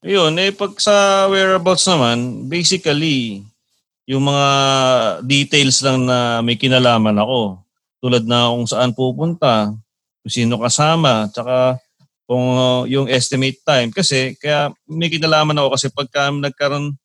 Ayun, 0.04 0.36
eh 0.36 0.52
pag 0.52 0.76
sa 0.76 1.26
whereabouts 1.32 1.88
naman, 1.88 2.44
basically, 2.50 3.40
yung 4.04 4.28
mga 4.28 4.46
details 5.24 5.80
lang 5.80 6.04
na 6.04 6.44
may 6.44 6.60
kinalaman 6.60 7.16
ako. 7.16 7.65
Tulad 8.00 8.24
na 8.28 8.52
kung 8.52 8.68
saan 8.68 8.92
pupunta, 8.92 9.72
kung 10.22 10.32
sino 10.32 10.60
kasama, 10.60 11.30
tsaka 11.32 11.80
kung 12.26 12.46
uh, 12.58 12.82
yung 12.90 13.06
estimate 13.06 13.62
time. 13.62 13.94
Kasi 13.94 14.34
kaya 14.36 14.74
may 14.90 15.08
kinalaman 15.08 15.56
ako 15.56 15.68
kasi 15.78 15.86
pagka 15.94 16.28
nagkaroon, 16.34 16.98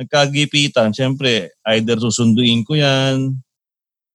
nagkagipitan, 0.00 0.90
syempre, 0.96 1.52
either 1.76 2.00
susunduin 2.00 2.64
ko 2.64 2.74
yan 2.74 3.36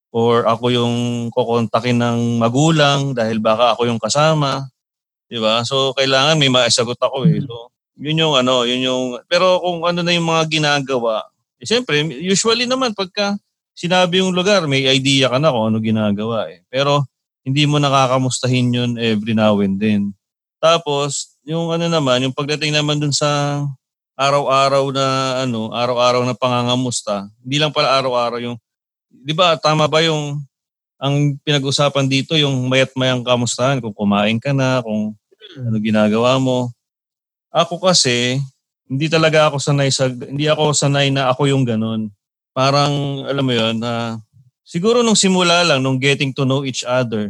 or 0.09 0.49
ako 0.49 0.73
yung 0.73 0.95
kukontakin 1.29 2.01
ng 2.01 2.41
magulang 2.41 3.13
dahil 3.13 3.37
baka 3.37 3.77
ako 3.77 3.85
yung 3.85 4.01
kasama. 4.01 4.65
Di 5.29 5.37
ba? 5.37 5.61
So, 5.61 5.93
kailangan 5.93 6.41
may 6.41 6.49
maisagot 6.49 6.97
ako 6.97 7.29
eh. 7.29 7.37
So, 7.45 7.69
yun 8.01 8.17
yung 8.17 8.33
ano, 8.33 8.65
yun 8.65 8.81
yung, 8.81 9.05
pero 9.29 9.61
kung 9.61 9.85
ano 9.85 10.01
na 10.01 10.15
yung 10.15 10.25
mga 10.25 10.43
ginagawa, 10.49 11.21
eh, 11.61 11.65
syempre, 11.69 12.01
usually 12.21 12.65
naman 12.65 12.97
pagka 12.97 13.37
sinabi 13.77 14.25
yung 14.25 14.33
lugar, 14.33 14.65
may 14.65 14.89
idea 14.89 15.29
ka 15.29 15.37
na 15.37 15.53
kung 15.53 15.69
ano 15.69 15.77
ginagawa 15.77 16.49
eh. 16.49 16.65
Pero, 16.73 17.05
hindi 17.45 17.63
mo 17.69 17.77
nakakamustahin 17.77 18.73
yun 18.73 18.91
every 18.97 19.37
now 19.37 19.55
and 19.61 19.77
then. 19.77 20.11
Tapos, 20.57 21.37
yung 21.45 21.71
ano 21.71 21.85
naman, 21.87 22.25
yung 22.25 22.35
pagdating 22.35 22.75
naman 22.75 22.99
dun 22.99 23.13
sa 23.13 23.61
araw-araw 24.17 24.89
na 24.91 25.05
ano, 25.45 25.71
araw-araw 25.71 26.25
na 26.25 26.33
pangangamusta, 26.33 27.29
hindi 27.45 27.61
lang 27.61 27.69
pala 27.71 27.93
araw-araw 28.01 28.41
yung, 28.41 28.57
di 29.07 29.31
ba, 29.31 29.53
tama 29.55 29.85
ba 29.85 30.01
yung, 30.01 30.41
ang 30.97 31.37
pinag-usapan 31.45 32.09
dito, 32.09 32.33
yung 32.33 32.65
mayat 32.65 32.89
mayang 32.97 33.21
kamustahan, 33.21 33.77
kung 33.77 33.93
kumain 33.93 34.41
ka 34.41 34.49
na, 34.51 34.81
kung 34.81 35.13
ano 35.61 35.77
ginagawa 35.77 36.41
mo. 36.41 36.73
Ako 37.53 37.77
kasi, 37.79 38.41
hindi 38.89 39.07
talaga 39.07 39.47
ako 39.47 39.61
sanay 39.61 39.93
sa, 39.93 40.09
hindi 40.09 40.49
ako 40.49 40.73
sanay 40.73 41.13
na 41.13 41.29
ako 41.29 41.47
yung 41.47 41.63
ganun. 41.63 42.09
Parang, 42.57 43.21
alam 43.29 43.45
mo 43.45 43.53
yun, 43.53 43.77
na 43.77 44.17
siguro 44.65 45.05
nung 45.05 45.13
simula 45.13 45.61
lang, 45.61 45.77
nung 45.77 46.01
getting 46.01 46.33
to 46.33 46.41
know 46.41 46.65
each 46.65 46.81
other, 46.81 47.29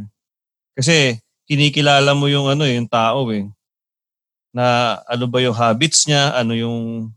kasi 0.71 1.19
kinikilala 1.51 2.15
mo 2.15 2.31
yung 2.31 2.47
ano 2.47 2.63
yung 2.63 2.87
tao 2.87 3.27
eh. 3.35 3.43
Na 4.55 4.97
ano 5.03 5.27
ba 5.27 5.43
yung 5.43 5.51
habits 5.51 6.07
niya, 6.07 6.31
ano 6.31 6.55
yung 6.55 7.11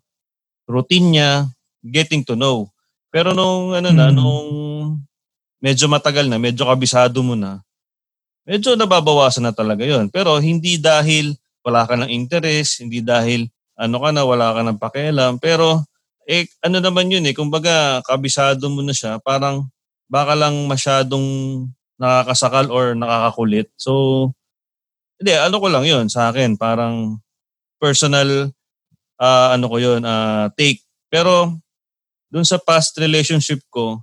routine 0.67 1.07
niya, 1.15 1.31
getting 1.87 2.27
to 2.27 2.35
know. 2.35 2.67
Pero 3.15 3.31
nung 3.31 3.79
ano 3.79 3.95
na, 3.95 4.11
Mm. 4.11 4.17
nung 4.19 4.49
medyo 5.63 5.87
matagal 5.87 6.27
na, 6.27 6.43
medyo 6.43 6.67
kabisado 6.67 7.23
mo 7.23 7.39
na, 7.39 7.63
medyo 8.43 8.75
nababawasan 8.75 9.47
na 9.47 9.55
talaga 9.55 9.87
yon 9.87 10.11
Pero 10.11 10.35
hindi 10.43 10.83
dahil 10.83 11.39
wala 11.63 11.87
ka 11.87 11.95
ng 11.95 12.11
interest, 12.11 12.83
hindi 12.83 12.99
dahil 13.07 13.47
ano 13.79 14.03
ka 14.03 14.11
na, 14.11 14.23
wala 14.27 14.51
ka 14.59 14.61
ng 14.67 14.79
pakialam. 14.83 15.33
Pero, 15.39 15.87
eh, 16.31 16.47
ano 16.63 16.79
naman 16.79 17.11
yun 17.11 17.27
eh, 17.27 17.35
kumbaga, 17.35 17.99
kabisado 18.07 18.71
mo 18.71 18.87
na 18.87 18.95
siya, 18.95 19.19
parang 19.19 19.67
baka 20.07 20.39
lang 20.39 20.55
masyadong 20.71 21.27
nakakasakal 21.99 22.71
or 22.71 22.95
nakakakulit. 22.95 23.67
So, 23.75 24.31
hindi, 25.19 25.35
ano 25.35 25.59
ko 25.59 25.67
lang 25.67 25.85
yun 25.91 26.07
sa 26.07 26.31
akin, 26.31 26.55
parang 26.55 27.19
personal, 27.83 28.55
ah, 29.19 29.59
ano 29.59 29.67
ko 29.67 29.77
yun, 29.83 30.07
ah, 30.07 30.47
take. 30.55 30.87
Pero, 31.11 31.59
dun 32.31 32.47
sa 32.47 32.63
past 32.63 32.95
relationship 33.03 33.59
ko, 33.67 33.99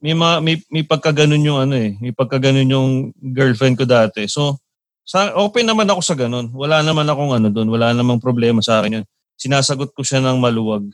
may, 0.00 0.16
mga, 0.16 0.40
may, 0.40 0.56
may 0.72 0.84
pagkaganon 0.88 1.44
yung 1.44 1.58
ano 1.68 1.76
eh, 1.76 2.00
may 2.00 2.16
pagkaganon 2.16 2.64
yung 2.64 2.90
girlfriend 3.20 3.76
ko 3.76 3.84
dati. 3.84 4.24
So, 4.24 4.56
sa, 5.04 5.36
open 5.36 5.68
naman 5.68 5.88
ako 5.88 6.00
sa 6.00 6.16
ganun. 6.16 6.48
Wala 6.56 6.80
naman 6.80 7.04
akong 7.08 7.32
ano 7.36 7.48
doon, 7.52 7.68
wala 7.68 7.92
namang 7.92 8.24
problema 8.24 8.64
sa 8.64 8.80
akin 8.80 9.02
yun. 9.02 9.06
Sinasagot 9.36 9.92
ko 9.92 10.00
siya 10.00 10.24
ng 10.24 10.40
maluwag. 10.40 10.88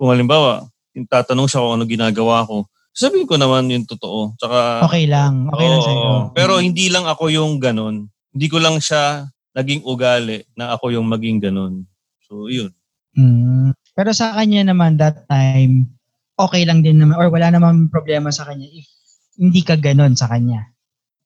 Kung 0.00 0.08
halimbawa, 0.08 0.64
yung 0.96 1.04
tatanong 1.04 1.44
siya 1.44 1.60
kung 1.60 1.76
ano 1.76 1.84
ginagawa 1.84 2.48
ko, 2.48 2.64
sabihin 2.96 3.28
ko 3.28 3.36
naman 3.36 3.68
yung 3.68 3.84
totoo. 3.84 4.32
Tsaka, 4.40 4.88
Okay 4.88 5.04
lang. 5.04 5.44
Okay 5.52 5.66
lang 5.68 5.80
Oo, 5.80 5.84
sa'yo. 5.84 6.08
Pero 6.32 6.56
hindi 6.56 6.88
lang 6.88 7.04
ako 7.04 7.28
yung 7.28 7.60
ganun. 7.60 8.08
Hindi 8.32 8.46
ko 8.48 8.64
lang 8.64 8.80
siya 8.80 9.28
naging 9.52 9.84
ugali 9.84 10.40
na 10.56 10.72
ako 10.72 10.96
yung 10.96 11.04
maging 11.04 11.44
ganun. 11.44 11.84
So, 12.24 12.48
yun. 12.48 12.72
Mm. 13.12 13.76
Pero 13.92 14.10
sa 14.16 14.32
kanya 14.32 14.72
naman 14.72 14.96
that 14.96 15.28
time, 15.28 15.92
okay 16.40 16.64
lang 16.64 16.80
din 16.80 16.96
naman 16.96 17.20
or 17.20 17.28
wala 17.28 17.52
naman 17.52 17.92
problema 17.92 18.32
sa 18.32 18.48
kanya 18.48 18.64
if 18.72 18.88
hindi 19.36 19.60
ka 19.60 19.76
ganon 19.76 20.16
sa 20.16 20.32
kanya. 20.32 20.72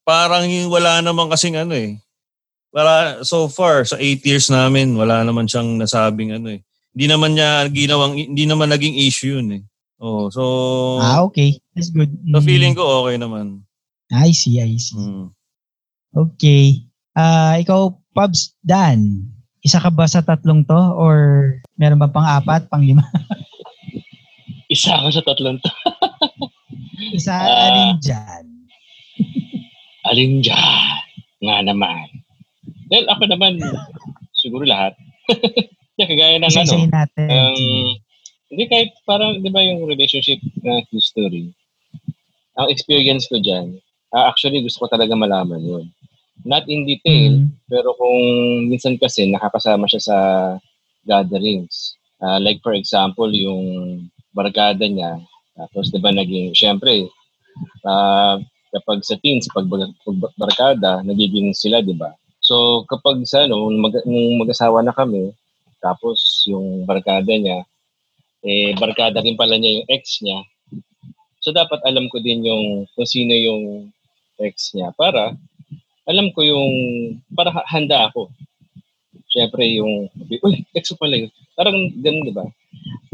Parang 0.03 0.51
yung 0.51 0.67
wala 0.67 0.99
naman 0.99 1.31
kasing 1.31 1.63
ano 1.63 1.79
eh. 1.79 2.03
Wala, 2.75 3.23
so 3.23 3.47
far, 3.47 3.87
sa 3.87 3.95
eight 4.03 4.27
years 4.27 4.51
namin, 4.51 4.99
wala 4.99 5.23
naman 5.23 5.47
siyang 5.47 5.79
nasabing 5.79 6.35
ano 6.35 6.59
eh. 6.59 6.61
Hindi 6.95 7.07
naman 7.07 7.35
niya 7.35 7.67
ginawang, 7.69 8.15
hindi 8.15 8.47
naman 8.47 8.71
naging 8.71 8.95
issue 8.97 9.35
yun 9.35 9.49
eh. 9.53 9.63
Oh, 9.99 10.31
so, 10.31 10.43
Ah, 10.99 11.23
okay. 11.23 11.59
That's 11.75 11.91
good. 11.91 12.11
so 12.25 12.39
Mm. 12.39 12.47
feeling 12.47 12.75
ko 12.75 13.03
okay 13.03 13.19
naman. 13.19 13.67
I 14.09 14.31
see, 14.31 14.59
I 14.59 14.77
see. 14.77 14.95
Mm. 14.95 15.35
Okay. 16.15 16.87
Ah, 17.13 17.59
ikaw, 17.59 17.91
Pubs, 18.11 18.55
Dan, 18.61 19.27
isa 19.59 19.83
ka 19.83 19.91
ba 19.91 20.07
sa 20.07 20.23
tatlong 20.23 20.63
to 20.63 20.79
or 20.95 21.17
meron 21.75 21.99
ba 21.99 22.07
pang 22.07 22.23
apat, 22.25 22.71
pang 22.71 22.79
lima? 22.79 23.03
Isa 24.71 24.95
ako 24.95 25.09
sa 25.11 25.23
tatlong 25.25 25.59
to. 25.59 25.71
Isa 27.19 27.35
Ah. 27.35 27.67
alin 27.69 27.99
dyan? 27.99 28.45
Alin 30.09 30.33
dyan? 30.41 31.01
Nga 31.41 31.59
naman. 31.67 32.07
Well, 32.87 33.07
ako 33.09 33.27
naman, 33.27 33.59
siguro 34.33 34.63
lahat. 34.63 34.95
Kaya 35.95 36.07
kagaya 36.11 36.37
ng 36.43 36.51
ano, 36.51 36.75
natin. 36.91 37.27
um, 37.31 37.87
hindi 38.51 38.65
kahit 38.67 38.91
parang, 39.07 39.39
di 39.39 39.51
ba 39.51 39.63
yung 39.63 39.87
relationship 39.87 40.43
na 40.63 40.83
history, 40.91 41.55
ang 42.59 42.67
experience 42.71 43.31
ko 43.31 43.39
dyan, 43.39 43.79
ah, 44.11 44.31
actually 44.31 44.63
gusto 44.63 44.83
ko 44.83 44.87
talaga 44.91 45.15
malaman 45.15 45.63
yun. 45.63 45.87
Not 46.43 46.67
in 46.67 46.83
detail, 46.83 47.47
Mm. 47.47 47.51
pero 47.71 47.95
kung 47.95 48.19
minsan 48.67 48.99
kasi 48.99 49.31
nakakasama 49.31 49.87
siya 49.87 50.03
sa 50.03 50.17
gatherings. 51.07 51.95
Ah, 52.19 52.43
like 52.43 52.59
for 52.63 52.75
example, 52.75 53.31
yung 53.31 53.63
barkada 54.35 54.83
niya, 54.83 55.23
tapos 55.55 55.95
di 55.95 56.03
ba 56.03 56.11
naging, 56.11 56.51
syempre, 56.59 57.07
ah, 57.87 58.43
kapag 58.75 59.07
sa 59.07 59.15
teens, 59.23 59.47
pag, 59.55 59.71
pag 59.71 60.19
barkada, 60.35 61.07
nagiging 61.07 61.55
sila, 61.55 61.79
di 61.79 61.95
ba? 61.95 62.11
So 62.43 62.83
kapag 62.91 63.23
sa 63.31 63.47
ano, 63.47 63.71
mag, 63.71 63.95
nung 64.03 64.43
mag-asawa 64.43 64.83
na 64.83 64.91
kami, 64.91 65.31
tapos 65.85 66.16
yung 66.49 66.88
barkada 66.88 67.29
niya, 67.29 67.61
eh 68.40 68.73
barkada 68.81 69.20
rin 69.20 69.37
pala 69.37 69.61
niya 69.61 69.85
yung 69.85 69.88
ex 69.92 70.25
niya. 70.25 70.40
So 71.44 71.53
dapat 71.53 71.85
alam 71.85 72.09
ko 72.09 72.25
din 72.25 72.40
yung 72.40 72.88
kung 72.97 73.05
sino 73.05 73.37
yung 73.37 73.92
ex 74.40 74.73
niya 74.73 74.97
para 74.97 75.37
alam 76.09 76.33
ko 76.33 76.40
yung 76.40 76.73
para 77.37 77.53
ha- 77.53 77.68
handa 77.68 78.09
ako. 78.09 78.33
Siyempre 79.29 79.68
yung 79.77 80.09
uy, 80.40 80.64
ex 80.79 80.88
ko 80.92 80.97
pala 80.97 81.20
yun. 81.20 81.31
Parang 81.53 81.77
ganun, 82.01 82.25
di 82.25 82.33
ba? 82.33 82.44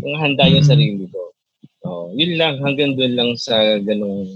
Yung 0.06 0.16
handa 0.18 0.46
yung 0.46 0.62
Mhm. 0.62 0.70
sarili 0.70 1.04
ko. 1.10 1.22
Oh, 1.82 2.06
yun 2.14 2.36
lang 2.38 2.60
hanggang 2.60 2.94
doon 2.94 3.12
lang 3.16 3.30
sa 3.34 3.56
ganung 3.80 4.28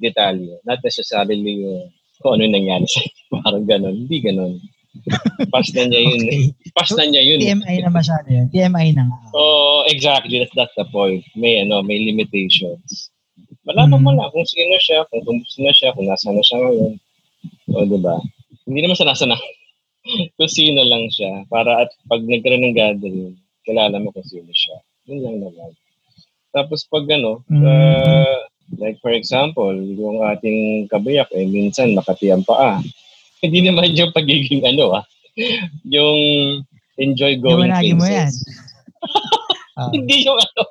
detalye. 0.00 0.56
Not 0.64 0.80
necessarily 0.82 1.62
yung 1.62 1.92
kung 2.18 2.34
ano 2.38 2.48
yung 2.48 2.56
nangyari 2.58 2.86
sa 2.88 3.00
parang 3.44 3.66
ganun. 3.66 3.94
Hindi 4.06 4.16
ganun. 4.24 4.52
Pass 5.50 5.70
na 5.72 5.84
niya 5.84 6.00
yun. 6.00 6.20
Okay. 6.22 6.42
Pass 6.74 6.90
na 6.92 7.04
niya 7.04 7.22
yun. 7.22 7.38
TMI 7.40 7.76
na 7.80 7.90
masyado 7.90 8.26
yun. 8.28 8.46
TMI 8.50 8.92
na 8.92 9.08
nga. 9.08 9.16
Oh, 9.32 9.82
exactly. 9.86 10.38
That's 10.38 10.54
that's 10.54 10.74
the 10.74 10.86
point. 10.88 11.24
May 11.34 11.62
ano, 11.62 11.80
may 11.80 11.98
limitations. 11.98 13.10
Malaman 13.64 14.00
mo 14.00 14.10
Mhm. 14.12 14.18
na 14.18 14.32
kung 14.32 14.44
sino 14.44 14.76
siya, 14.80 15.04
kung 15.08 15.22
kumusta 15.22 15.60
na 15.60 15.72
siya, 15.72 15.92
kung 15.92 16.08
nasa 16.08 16.32
na 16.32 16.40
siya 16.40 16.58
ngayon. 16.60 16.92
O, 17.70 17.84
di 17.84 17.98
ba? 18.00 18.16
Hindi 18.64 18.78
naman 18.80 18.96
siya 18.96 19.08
nasa 19.08 19.24
na. 19.24 19.36
kung 20.40 20.50
sino 20.50 20.80
lang 20.84 21.04
siya. 21.12 21.44
Para 21.46 21.84
at 21.84 21.90
pag 22.08 22.24
nagkaroon 22.24 22.64
ng 22.64 22.76
gathering, 22.76 23.36
kilala 23.64 24.00
mo 24.00 24.08
kung 24.10 24.24
sino 24.24 24.48
siya. 24.48 24.76
Yun 25.08 25.20
lang 25.20 25.36
naman. 25.44 25.70
Tapos 26.50 26.88
pag 26.88 27.04
ano, 27.12 27.44
Mhm. 27.52 27.64
uh, 27.64 28.38
like 28.80 28.96
for 29.04 29.12
example, 29.12 29.72
yung 29.72 30.24
ating 30.24 30.88
kabayak, 30.88 31.28
eh, 31.36 31.44
minsan 31.44 31.92
makati 31.92 32.32
ang 32.32 32.44
paa. 32.44 32.80
Hindi 33.40 33.58
naman 33.62 33.92
yung 33.92 34.10
pagiging 34.10 34.62
ano 34.62 34.98
ah, 34.98 35.04
yung 35.84 36.18
enjoy 36.96 37.38
going 37.38 37.70
Iwanagin 37.70 37.96
mo 37.96 38.04
yan. 38.04 38.28
places. 38.28 38.44
Ah. 39.78 39.94
Hindi 39.94 40.26
yung 40.26 40.34
ano. 40.34 40.62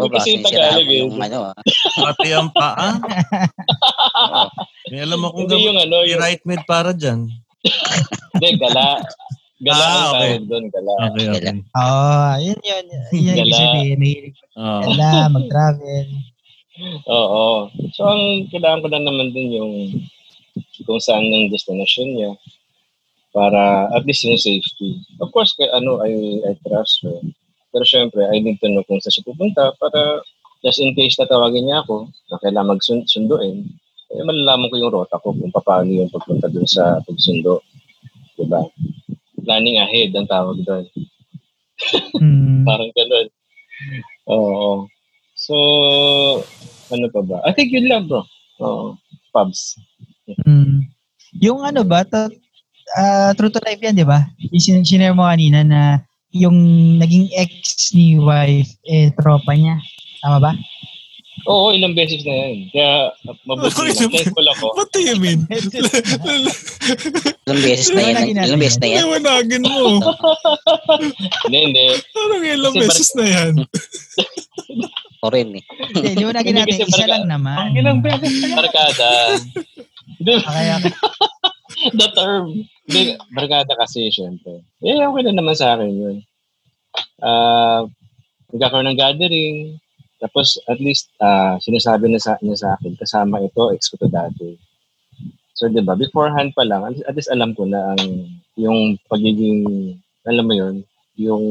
O 0.00 0.08
Yung 0.08 0.12
kasi 0.16 0.32
yung 0.32 0.40
Tagalog 0.40 0.88
eh. 0.88 1.04
yung 1.04 1.12
ano. 1.12 1.52
ah. 1.52 1.54
Pati 1.92 2.32
ang 2.32 2.48
paa. 2.48 2.96
May 4.88 5.04
alam 5.04 5.20
akong 5.20 5.44
Hindi 5.44 5.68
yung 5.68 5.76
ano, 5.76 5.96
yung, 6.08 6.16
right 6.16 6.40
mid 6.48 6.64
para 6.64 6.96
dyan. 6.96 7.28
hindi, 8.32 8.48
gala. 8.56 8.96
Gala 9.60 9.84
Ah, 9.84 10.08
okay. 10.16 10.40
doon, 10.48 10.72
gala. 10.72 10.92
Okay, 11.12 11.26
okay. 11.28 11.52
Oo, 11.52 12.00
yun 12.40 12.60
yun. 12.64 12.84
Yun 13.12 13.36
yung 13.36 13.36
Gala. 13.44 13.56
sabihin. 13.60 14.00
Oh. 14.56 14.82
ka 14.88 15.20
mag-travel. 15.28 16.06
Oo. 17.12 17.44
So, 17.92 18.08
ang 18.08 18.22
kailangan 18.48 18.80
ko 18.80 18.88
lang 18.88 19.04
naman 19.04 19.36
din 19.36 19.52
yung 19.52 19.72
kung 20.84 21.00
saan 21.02 21.26
ang 21.26 21.52
destination 21.52 22.08
niya 22.14 22.32
para 23.30 23.86
at 23.94 24.02
least 24.06 24.26
yung 24.26 24.40
safety. 24.40 24.98
Of 25.22 25.30
course, 25.30 25.54
kay, 25.54 25.70
ano, 25.70 26.02
I, 26.02 26.42
I 26.44 26.52
trust 26.66 27.06
her. 27.06 27.18
Pero 27.70 27.84
syempre, 27.86 28.26
I 28.26 28.42
need 28.42 28.58
to 28.58 28.68
know 28.68 28.82
kung 28.86 28.98
saan 28.98 29.14
siya 29.14 29.28
pupunta 29.30 29.70
para 29.78 30.22
just 30.66 30.82
in 30.82 30.92
case 30.98 31.16
tatawagin 31.16 31.70
niya 31.70 31.86
ako 31.86 32.10
na 32.28 32.36
kailangan 32.42 32.76
magsunduin, 32.76 33.64
eh, 34.10 34.24
malalaman 34.26 34.68
ko 34.68 34.76
yung 34.76 34.94
rota 34.94 35.22
ko 35.22 35.30
kung 35.30 35.54
paano 35.54 35.88
yung 35.88 36.10
pagpunta 36.10 36.50
dun 36.50 36.66
sa 36.66 36.98
pagsundo. 37.06 37.62
Diba? 38.34 38.66
Planning 39.46 39.78
ahead 39.78 40.10
ang 40.18 40.26
tawag 40.26 40.58
doon. 40.66 40.84
Mm. 42.18 42.64
Parang 42.68 42.90
ganun. 42.92 43.26
Oo. 44.28 44.90
So, 45.38 45.54
ano 46.92 47.06
pa 47.08 47.20
ba? 47.24 47.38
I 47.46 47.54
think 47.54 47.72
yun 47.72 47.88
lang, 47.88 48.10
bro. 48.10 48.26
Oo. 48.60 48.98
Pubs. 49.30 49.78
Mm. 50.46 50.78
Yung 51.40 51.60
ano 51.62 51.86
ba, 51.86 52.02
to, 52.02 52.30
ah, 52.96 53.30
true 53.38 53.50
to 53.50 53.62
life 53.62 53.80
yan, 53.80 53.94
di 53.94 54.06
ba? 54.06 54.26
Yung 54.50 54.62
sin- 54.62 54.86
sinare 54.86 55.14
mo 55.14 55.26
kanina 55.26 55.62
na 55.62 56.02
yung 56.30 56.54
naging 56.98 57.26
ex 57.34 57.90
ni 57.90 58.14
wife, 58.18 58.70
eh, 58.86 59.10
tropa 59.18 59.54
niya. 59.54 59.78
Tama 60.22 60.38
ba? 60.38 60.52
Oo, 61.48 61.72
ilang 61.72 61.96
beses 61.96 62.20
na 62.28 62.34
yan. 62.36 62.68
Kaya, 62.68 63.16
mabuti 63.48 63.72
Okay, 63.72 63.96
lang. 63.96 64.12
Thankful 64.12 64.48
ako. 64.52 64.66
What 64.76 64.92
do 64.92 65.00
you 65.00 65.16
mean? 65.16 65.48
Ilang 67.48 67.62
beses 67.64 67.88
na 67.96 68.02
yan. 68.04 68.36
Ilang 68.36 68.60
beses 68.60 68.78
na 68.78 68.88
yan. 68.92 69.00
Liwanagin 69.08 69.62
mo. 69.64 70.04
Hindi, 71.48 71.58
hindi. 71.72 71.86
Parang 72.12 72.44
ilang 72.44 72.74
beses 72.76 73.08
na 73.16 73.24
yan. 73.24 73.52
Ako 75.24 75.28
rin 75.32 75.48
eh. 75.56 75.64
Hindi, 75.96 76.10
liwanagin 76.20 76.54
natin. 76.60 76.76
Isa 76.84 77.08
lang 77.08 77.24
naman. 77.24 77.56
Ang 77.56 77.74
ilang 77.78 77.98
beses 78.04 78.30
na 78.36 78.46
yan. 78.46 78.58
Barkada. 78.60 79.10
Hindi, 80.18 80.32
Kaya, 80.40 80.74
the 81.98 82.08
term. 82.12 82.46
Hindi, 82.84 83.02
barkada 83.30 83.72
kasi, 83.76 84.10
syempre. 84.10 84.64
Eh, 84.82 85.00
okay 85.00 85.22
na 85.22 85.34
naman 85.36 85.54
sa 85.54 85.76
akin 85.76 85.90
yun. 85.90 86.16
Ah, 87.20 87.86
nagkakaroon 88.50 88.90
ng 88.90 88.98
gathering. 88.98 89.56
Tapos, 90.18 90.60
at 90.68 90.76
least, 90.78 91.08
ah, 91.18 91.56
sinasabi 91.60 92.10
na 92.10 92.20
sa, 92.20 92.36
niya 92.40 92.56
sa 92.58 92.68
akin, 92.76 92.92
kasama 92.96 93.40
ito, 93.40 93.72
ex 93.72 93.88
ko 93.88 93.96
to 93.96 94.08
dati. 94.08 94.56
So, 95.54 95.68
di 95.68 95.80
ba, 95.80 95.92
beforehand 95.92 96.52
pa 96.52 96.64
lang, 96.64 96.88
at 97.04 97.14
least 97.14 97.28
alam 97.28 97.52
ko 97.52 97.64
na 97.64 97.92
ang, 97.92 98.28
yung 98.56 98.96
pagiging, 99.08 99.64
alam 100.24 100.44
mo 100.44 100.54
yun, 100.56 100.74
yung 101.16 101.44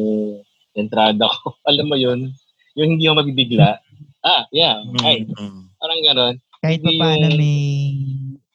entrada 0.74 1.26
ko, 1.26 1.54
alam 1.70 1.86
mo 1.86 1.98
yun, 1.98 2.30
yung 2.74 2.98
hindi 2.98 3.06
ako 3.06 3.22
mabibigla. 3.22 3.78
Ah, 4.20 4.44
yeah, 4.52 4.82
ay, 5.02 5.24
Mm. 5.26 5.64
parang 5.80 6.02
ganon. 6.04 6.36
kahit 6.60 6.84
pa 6.84 6.92
paano 6.92 7.28
may 7.40 7.56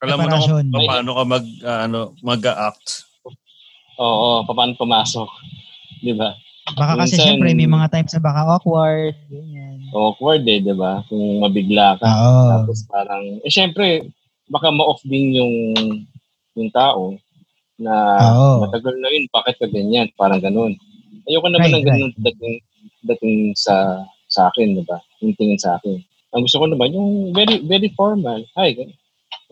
Alam 0.05 0.19
mo 0.19 0.27
na 0.27 0.39
kung 0.39 0.87
paano 0.87 1.11
ka 1.13 1.23
mag, 1.25 1.45
ah, 1.65 1.81
ano, 1.85 2.01
mag-act. 2.21 2.87
Oo, 3.97 4.43
paano 4.45 4.73
pumasok. 4.75 5.29
Di 6.01 6.13
ba? 6.13 6.35
Baka 6.73 7.05
kasi 7.05 7.15
Minsan- 7.15 7.27
syempre 7.37 7.49
may 7.53 7.69
mga 7.69 7.87
times 7.93 8.13
na 8.13 8.25
baka 8.25 8.41
awkward. 8.49 9.15
Ganyan. 9.29 9.77
awkward 9.95 10.43
eh, 10.45 10.59
di 10.59 10.75
ba? 10.75 11.05
Kung 11.07 11.41
mabigla 11.41 11.95
ka. 12.01 12.05
Oo. 12.05 12.43
Tapos 12.51 12.79
parang, 12.89 13.23
eh 13.41 13.53
syempre, 13.53 14.09
baka 14.49 14.73
ma-off 14.73 15.01
din 15.05 15.37
yung, 15.37 15.55
yung 16.57 16.71
tao 16.73 17.15
na 17.77 17.95
Oo. 18.33 18.67
matagal 18.67 18.97
na 18.97 19.09
yun, 19.13 19.25
bakit 19.31 19.55
ka 19.61 19.67
ganyan? 19.69 20.09
Parang 20.17 20.41
ganun. 20.41 20.73
Ayoko 21.25 21.49
naman 21.49 21.69
Right, 21.69 21.75
ng 21.75 21.87
ganun 21.87 22.13
dating, 22.21 22.57
dating 23.05 23.37
sa 23.57 24.03
sa 24.27 24.51
akin, 24.51 24.75
di 24.75 24.83
ba? 24.83 24.99
Yung 25.23 25.37
tingin 25.39 25.61
sa 25.61 25.79
akin. 25.79 25.95
Ang 26.35 26.43
gusto 26.43 26.59
ko 26.59 26.67
naman, 26.67 26.91
yung 26.91 27.31
very, 27.31 27.63
very 27.63 27.87
formal. 27.95 28.43
Hi, 28.59 28.75
ganun. 28.75 28.99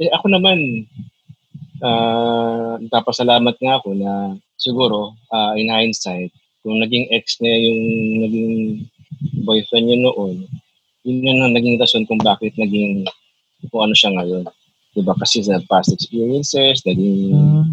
Eh, 0.03 0.11
ako 0.11 0.27
naman, 0.35 0.59
ah 1.83 2.75
nagpapasalamat 2.83 3.55
nga 3.63 3.75
ako 3.79 3.95
na 3.95 4.35
siguro, 4.59 5.15
ah, 5.31 5.55
in 5.55 5.71
hindsight, 5.71 6.35
kung 6.63 6.83
naging 6.83 7.07
ex 7.15 7.39
niya 7.39 7.55
yung 7.59 7.81
naging 8.27 8.53
boyfriend 9.47 9.87
niya 9.87 9.99
noon, 10.03 10.47
yun 11.07 11.19
yun 11.27 11.39
ang 11.43 11.55
naging 11.55 11.79
rason 11.79 12.03
kung 12.07 12.19
bakit 12.23 12.55
naging 12.59 13.07
kung 13.71 13.83
ano 13.87 13.95
siya 13.95 14.11
ngayon. 14.19 14.47
Diba? 14.93 15.15
Kasi 15.19 15.43
sa 15.47 15.63
past 15.71 15.95
experiences, 15.95 16.83
naging, 16.83 17.33
Mm. 17.33 17.65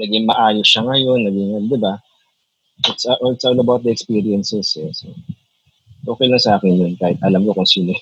naging 0.00 0.24
maayos 0.28 0.68
siya 0.68 0.84
ngayon, 0.84 1.24
naging, 1.26 1.48
di 1.66 1.78
ba? 1.80 1.96
It's, 2.88 3.04
uh, 3.08 3.16
it's 3.32 3.44
all 3.44 3.58
about 3.60 3.82
the 3.84 3.92
experiences. 3.92 4.76
Eh. 4.76 4.88
So, 4.92 5.12
okay 6.08 6.28
lang 6.28 6.40
sa 6.40 6.56
akin 6.56 6.76
yun, 6.76 6.92
kahit 6.96 7.20
alam 7.24 7.44
ko 7.44 7.52
kung 7.56 7.68
sino. 7.68 7.92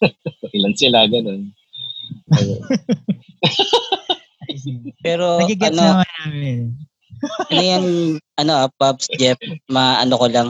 Ilan 0.56 0.74
sila, 0.78 1.06
ganun. 1.10 1.50
Pero 5.04 5.40
Nagigets 5.44 5.74
ano, 5.74 5.82
naman 6.02 6.08
namin. 6.24 6.58
ano 7.52 7.60
yan, 7.60 7.84
ano, 8.40 8.52
ah, 8.66 8.68
Pops 8.80 9.06
Jeff, 9.20 9.38
maano 9.68 10.16
ko 10.16 10.26
lang, 10.26 10.48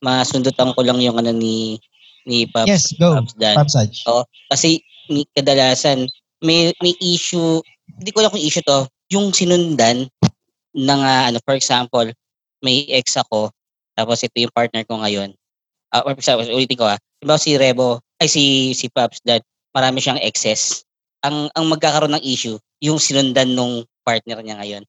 masundutan 0.00 0.72
ko 0.72 0.80
lang 0.82 0.98
yung 1.02 1.18
ano 1.18 1.34
ni 1.34 1.76
ni 2.24 2.46
Pops, 2.48 2.70
Yes, 2.70 2.84
go. 2.96 3.18
Pops 3.18 3.34
Dan. 3.34 3.58
Pops 3.58 3.74
Aj. 3.74 3.90
Kasi 4.54 4.80
ni 5.10 5.26
kadalasan 5.34 6.06
may 6.42 6.74
may 6.82 6.94
issue, 6.98 7.62
hindi 7.98 8.10
ko 8.10 8.22
alam 8.22 8.32
kung 8.34 8.42
issue 8.42 8.64
to, 8.66 8.86
yung 9.14 9.30
sinundan 9.30 10.10
ng 10.74 11.00
ah, 11.02 11.30
ano 11.30 11.38
for 11.46 11.54
example, 11.54 12.06
may 12.62 12.86
ex 12.90 13.14
ako, 13.18 13.50
tapos 13.94 14.22
ito 14.26 14.36
yung 14.42 14.54
partner 14.54 14.82
ko 14.86 14.98
ngayon. 15.02 15.34
Ah, 15.92 16.02
for 16.02 16.16
example, 16.16 16.46
ulitin 16.48 16.78
ko 16.78 16.86
ah. 16.88 16.98
Diba 17.22 17.38
si 17.38 17.54
Rebo, 17.54 18.02
ay 18.18 18.26
si 18.26 18.74
si 18.74 18.90
Pops 18.90 19.22
Dad, 19.22 19.42
marami 19.74 20.02
siyang 20.02 20.22
excess. 20.22 20.82
Ang 21.22 21.48
ang 21.54 21.66
magkakaroon 21.70 22.14
ng 22.18 22.24
issue, 22.26 22.58
yung 22.82 22.98
sinundan 22.98 23.54
nung 23.54 23.86
partner 24.02 24.42
niya 24.42 24.58
ngayon. 24.58 24.82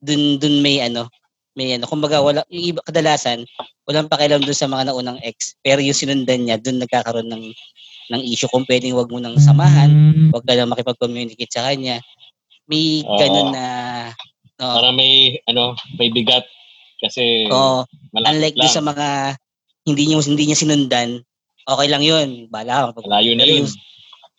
Dun 0.00 0.40
dun 0.40 0.64
may 0.64 0.80
ano, 0.80 1.08
may 1.54 1.76
ano, 1.76 1.84
kumbaga 1.86 2.20
wala 2.24 2.40
yung 2.48 2.74
iba 2.76 2.80
kadalasan 2.84 3.44
walang 3.84 4.08
pakialam 4.08 4.40
dun 4.40 4.56
sa 4.56 4.64
mga 4.64 4.88
naunang 4.90 5.20
ex, 5.20 5.52
pero 5.60 5.84
yung 5.84 5.96
sinundan 5.96 6.48
niya 6.48 6.56
dun 6.56 6.80
nagkakaroon 6.80 7.28
ng 7.28 7.44
ng 8.12 8.22
issue 8.24 8.48
kung 8.48 8.64
pwedeng 8.68 8.96
wag 8.96 9.08
mo 9.08 9.16
nang 9.20 9.36
samahan, 9.40 9.88
Mm. 9.88 10.28
wag 10.32 10.44
ka 10.44 10.52
lang 10.56 10.68
makipag-communicate 10.68 11.52
sa 11.52 11.64
kanya. 11.68 12.00
May 12.68 13.00
ganun 13.04 13.52
na 13.52 13.64
no, 14.60 14.76
Para 14.80 14.88
may, 14.92 15.36
ano, 15.48 15.76
may 16.00 16.08
bigat. 16.12 16.44
Kasi 17.00 17.48
malapit 18.12 18.28
unlike 18.32 18.56
lang. 18.56 18.64
dun 18.64 18.72
sa 18.72 18.84
mga 18.84 19.06
hindi 19.84 20.02
niya 20.08 20.16
hindi 20.24 20.44
niya 20.48 20.56
sinundan, 20.56 21.20
okay 21.68 21.88
lang 21.92 22.00
'yun. 22.00 22.48
Bala 22.48 22.88
ka. 22.92 23.04
Malayo 23.04 23.36
na 23.36 23.44
yun. 23.44 23.68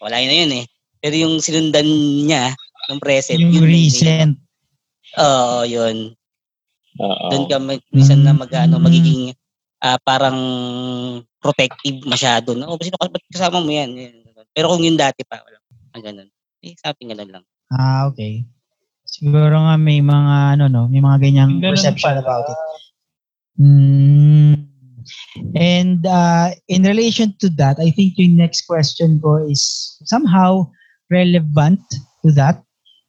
Wala 0.02 0.18
yun 0.22 0.30
na 0.30 0.38
yun 0.42 0.52
eh. 0.62 0.66
Pero 1.06 1.22
yung 1.22 1.38
sinundan 1.38 1.86
niya, 2.26 2.50
yung 2.89 2.98
present, 2.98 3.38
Yung 3.38 3.54
yun 3.54 3.62
na 3.62 3.62
yung- 3.62 3.70
recent. 3.70 4.34
Oo, 5.22 5.62
yun. 5.62 6.18
Oo. 6.98 7.26
Doon 7.30 7.46
ka 7.46 7.58
mag, 7.62 7.82
minsan 7.94 8.26
na 8.26 8.34
mag, 8.34 8.50
ano, 8.50 8.82
Mm. 8.82 8.84
magiging 8.84 9.22
ah, 9.86 10.02
parang 10.02 10.39
protective 11.38 12.02
masyado. 12.10 12.58
No? 12.58 12.74
Oh, 12.74 12.82
sino 12.82 12.98
ba't 12.98 13.22
kasama 13.30 13.62
mo 13.62 13.70
yan? 13.70 13.94
Pero 14.50 14.74
kung 14.74 14.82
yung 14.82 14.98
dati 14.98 15.22
pa, 15.22 15.38
wala. 15.38 15.62
Ang 15.94 16.02
ganun. 16.02 16.30
Eh, 16.65 16.74
something 16.82 17.13
ganun 17.13 17.30
lang. 17.30 17.46
Ah, 17.70 18.10
okay. 18.10 18.41
Siguro 19.06 19.62
nga 19.62 19.78
may 19.78 20.02
mga 20.02 20.58
ano 20.58 20.65
no, 20.65 20.89
may 20.89 21.06
mga 21.06 21.22
ganyang 21.22 21.62
Ganun 21.62 21.78
perception 21.78 22.18
pala. 22.18 22.26
about 22.26 22.50
it. 22.50 22.60
Mm. 23.62 24.54
And 25.54 26.02
uh, 26.02 26.50
in 26.65 26.82
relation 26.82 27.38
to 27.46 27.54
that, 27.62 27.78
I 27.78 27.94
think 27.94 28.18
yung 28.18 28.41
next 28.41 28.65
question 28.65 29.22
ko 29.22 29.46
is 29.46 29.62
somehow 30.10 30.65
relevant 31.12 31.82
to 32.24 32.32
that. 32.34 32.62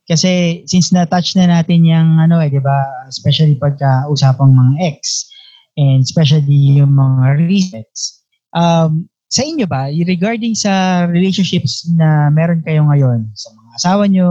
Kasi 0.06 0.62
since 0.70 0.94
na-touch 0.94 1.34
na 1.34 1.50
natin 1.50 1.82
yung 1.82 2.22
ano 2.22 2.38
eh, 2.38 2.46
di 2.46 2.62
ba? 2.62 2.86
Especially 3.10 3.58
pagka 3.58 4.06
usapang 4.06 4.54
mga 4.54 4.94
ex 4.94 5.26
and 5.74 6.06
especially 6.06 6.78
yung 6.78 6.94
mga 6.94 7.42
resets. 7.42 8.22
Um, 8.54 9.10
sa 9.26 9.42
inyo 9.42 9.66
ba, 9.66 9.90
regarding 9.90 10.54
sa 10.54 11.04
relationships 11.10 11.84
na 11.98 12.30
meron 12.30 12.62
kayo 12.62 12.86
ngayon 12.86 13.26
sa 13.34 13.50
mga 13.50 13.70
asawa 13.82 14.04
nyo, 14.06 14.30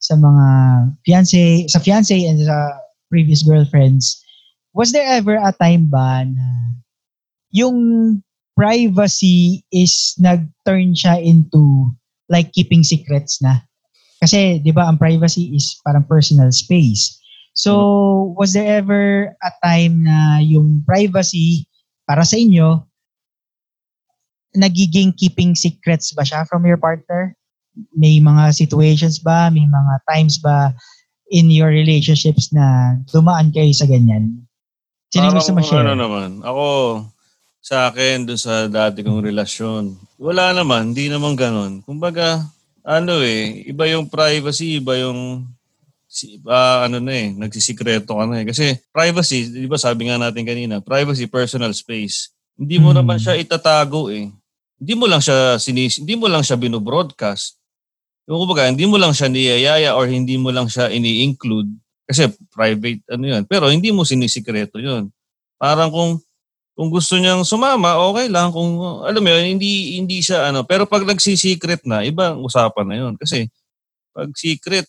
sa 0.00 0.16
mga 0.16 0.46
fiancé, 1.04 1.68
sa 1.68 1.78
fiancé 1.78 2.24
and 2.24 2.40
sa 2.40 2.72
previous 3.12 3.44
girlfriends, 3.44 4.16
was 4.72 4.96
there 4.96 5.04
ever 5.04 5.36
a 5.36 5.52
time 5.52 5.92
ba 5.92 6.24
na 6.24 6.46
yung 7.52 7.76
privacy 8.56 9.62
is 9.68 10.16
nag-turn 10.16 10.96
siya 10.96 11.20
into 11.20 11.92
like 12.30 12.54
keeping 12.54 12.86
secrets 12.86 13.42
na? 13.42 13.60
Kasi, 14.22 14.62
di 14.62 14.70
ba, 14.70 14.86
ang 14.86 14.96
privacy 14.96 15.50
is 15.52 15.76
parang 15.82 16.06
personal 16.06 16.54
space. 16.54 17.18
So, 17.52 18.32
was 18.38 18.54
there 18.54 18.78
ever 18.78 19.34
a 19.42 19.50
time 19.60 20.06
na 20.06 20.38
yung 20.38 20.86
privacy 20.86 21.66
para 22.06 22.22
sa 22.22 22.38
inyo, 22.38 22.86
nagiging 24.54 25.14
keeping 25.18 25.58
secrets 25.58 26.14
ba 26.14 26.22
siya 26.22 26.46
from 26.46 26.62
your 26.62 26.78
partner? 26.78 27.34
May 27.96 28.22
mga 28.22 28.54
situations 28.54 29.18
ba, 29.18 29.50
may 29.50 29.66
mga 29.66 29.94
times 30.06 30.38
ba 30.38 30.74
in 31.30 31.50
your 31.50 31.70
relationships 31.70 32.50
na 32.54 32.98
dumaan 33.10 33.50
kayo 33.54 33.70
sa 33.74 33.86
ganyan? 33.86 34.46
Sino 35.10 35.30
gusto 35.34 35.50
Parang 35.50 35.58
ma-share? 35.58 35.86
Ano 35.90 35.94
naman, 35.98 36.30
ako 36.46 36.64
sa 37.60 37.92
akin 37.92 38.24
doon 38.24 38.40
sa 38.40 38.66
dati 38.66 39.04
kong 39.04 39.20
relasyon, 39.20 39.94
wala 40.16 40.56
naman, 40.56 40.92
hindi 40.92 41.12
naman 41.12 41.36
ganun. 41.36 41.84
Kumbaga, 41.84 42.44
ano 42.80 43.20
eh, 43.20 43.68
iba 43.68 43.84
yung 43.86 44.08
privacy, 44.08 44.80
iba 44.80 44.96
yung 44.96 45.44
si, 46.10 46.40
ah, 46.48 46.88
ano 46.88 46.98
na 46.98 47.12
eh, 47.12 47.30
nagsisikreto 47.30 48.16
ka 48.16 48.24
na 48.26 48.42
eh. 48.42 48.46
Kasi 48.48 48.74
privacy, 48.90 49.46
di 49.46 49.68
ba 49.68 49.76
sabi 49.76 50.08
nga 50.08 50.16
natin 50.18 50.42
kanina, 50.42 50.80
privacy, 50.82 51.28
personal 51.28 51.70
space. 51.70 52.32
Hindi 52.56 52.80
mo 52.80 52.90
Hmm. 52.90 53.04
naman 53.04 53.20
siya 53.20 53.36
itatago 53.38 54.10
eh. 54.10 54.32
Hindi 54.80 54.92
mo 54.96 55.04
lang 55.04 55.20
siya 55.20 55.60
sinis, 55.60 56.00
hindi 56.00 56.16
mo 56.16 56.26
lang 56.26 56.40
siya 56.40 56.56
binobroadcast. 56.56 57.60
Yung 58.24 58.42
kumbaga, 58.42 58.66
hindi 58.72 58.88
mo 58.88 58.96
lang 58.96 59.12
siya 59.12 59.28
niyayaya 59.28 59.92
or 59.94 60.08
hindi 60.08 60.40
mo 60.40 60.48
lang 60.48 60.66
siya 60.66 60.88
ini-include 60.88 61.68
kasi 62.08 62.26
private 62.50 63.04
ano 63.12 63.24
yun. 63.28 63.42
Pero 63.46 63.68
hindi 63.70 63.92
mo 63.92 64.02
sinisikreto 64.02 64.80
yun. 64.80 65.12
Parang 65.60 65.92
kung 65.92 66.18
kung 66.80 66.88
gusto 66.88 67.20
niyang 67.20 67.44
sumama, 67.44 68.00
okay 68.08 68.32
lang. 68.32 68.48
Kung 68.56 69.04
alam 69.04 69.20
mo 69.20 69.28
yun, 69.28 69.60
hindi 69.60 70.00
hindi 70.00 70.24
siya 70.24 70.48
ano. 70.48 70.64
Pero 70.64 70.88
pag 70.88 71.04
nagsisecret 71.04 71.84
na, 71.84 72.00
ibang 72.08 72.40
usapan 72.40 72.88
na 72.88 72.96
yun. 72.96 73.20
Kasi 73.20 73.52
pag 74.16 74.32
secret, 74.32 74.88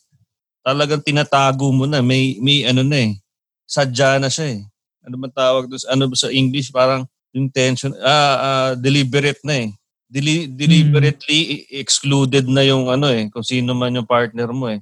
talagang 0.64 1.04
tinatago 1.04 1.68
mo 1.68 1.84
na. 1.84 2.00
May 2.00 2.40
may 2.40 2.64
ano 2.64 2.80
na 2.88 3.12
eh. 3.12 3.20
Sadya 3.68 4.24
na 4.24 4.32
siya 4.32 4.56
eh. 4.56 4.64
Ano 5.04 5.20
man 5.20 5.36
tawag 5.36 5.68
doon? 5.68 5.84
Ano 5.92 6.08
ba 6.08 6.16
sa 6.16 6.32
English? 6.32 6.72
Parang 6.72 7.04
intention, 7.36 7.92
ah, 8.00 8.38
ah, 8.40 8.72
deliberate 8.80 9.44
na 9.44 9.68
eh. 9.68 9.76
Deli- 10.08 10.48
deliberately 10.48 11.68
excluded 11.76 12.48
na 12.48 12.64
yung 12.64 12.88
ano 12.88 13.12
eh, 13.12 13.28
kung 13.32 13.44
sino 13.44 13.76
man 13.76 13.96
yung 13.96 14.08
partner 14.08 14.52
mo 14.52 14.72
eh. 14.72 14.80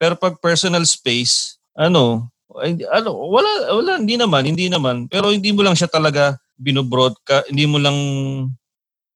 Pero 0.00 0.16
pag 0.16 0.40
personal 0.40 0.84
space, 0.88 1.60
ano, 1.76 2.28
ay, 2.60 2.80
ano, 2.92 3.16
wala, 3.16 3.48
wala, 3.76 3.92
hindi 4.00 4.20
naman, 4.20 4.44
hindi 4.44 4.68
naman. 4.68 5.08
Pero 5.08 5.32
hindi 5.32 5.52
mo 5.52 5.64
lang 5.64 5.72
siya 5.72 5.88
talaga 5.88 6.36
binobroadcast, 6.56 7.52
hindi 7.52 7.64
mo 7.68 7.76
lang 7.80 7.96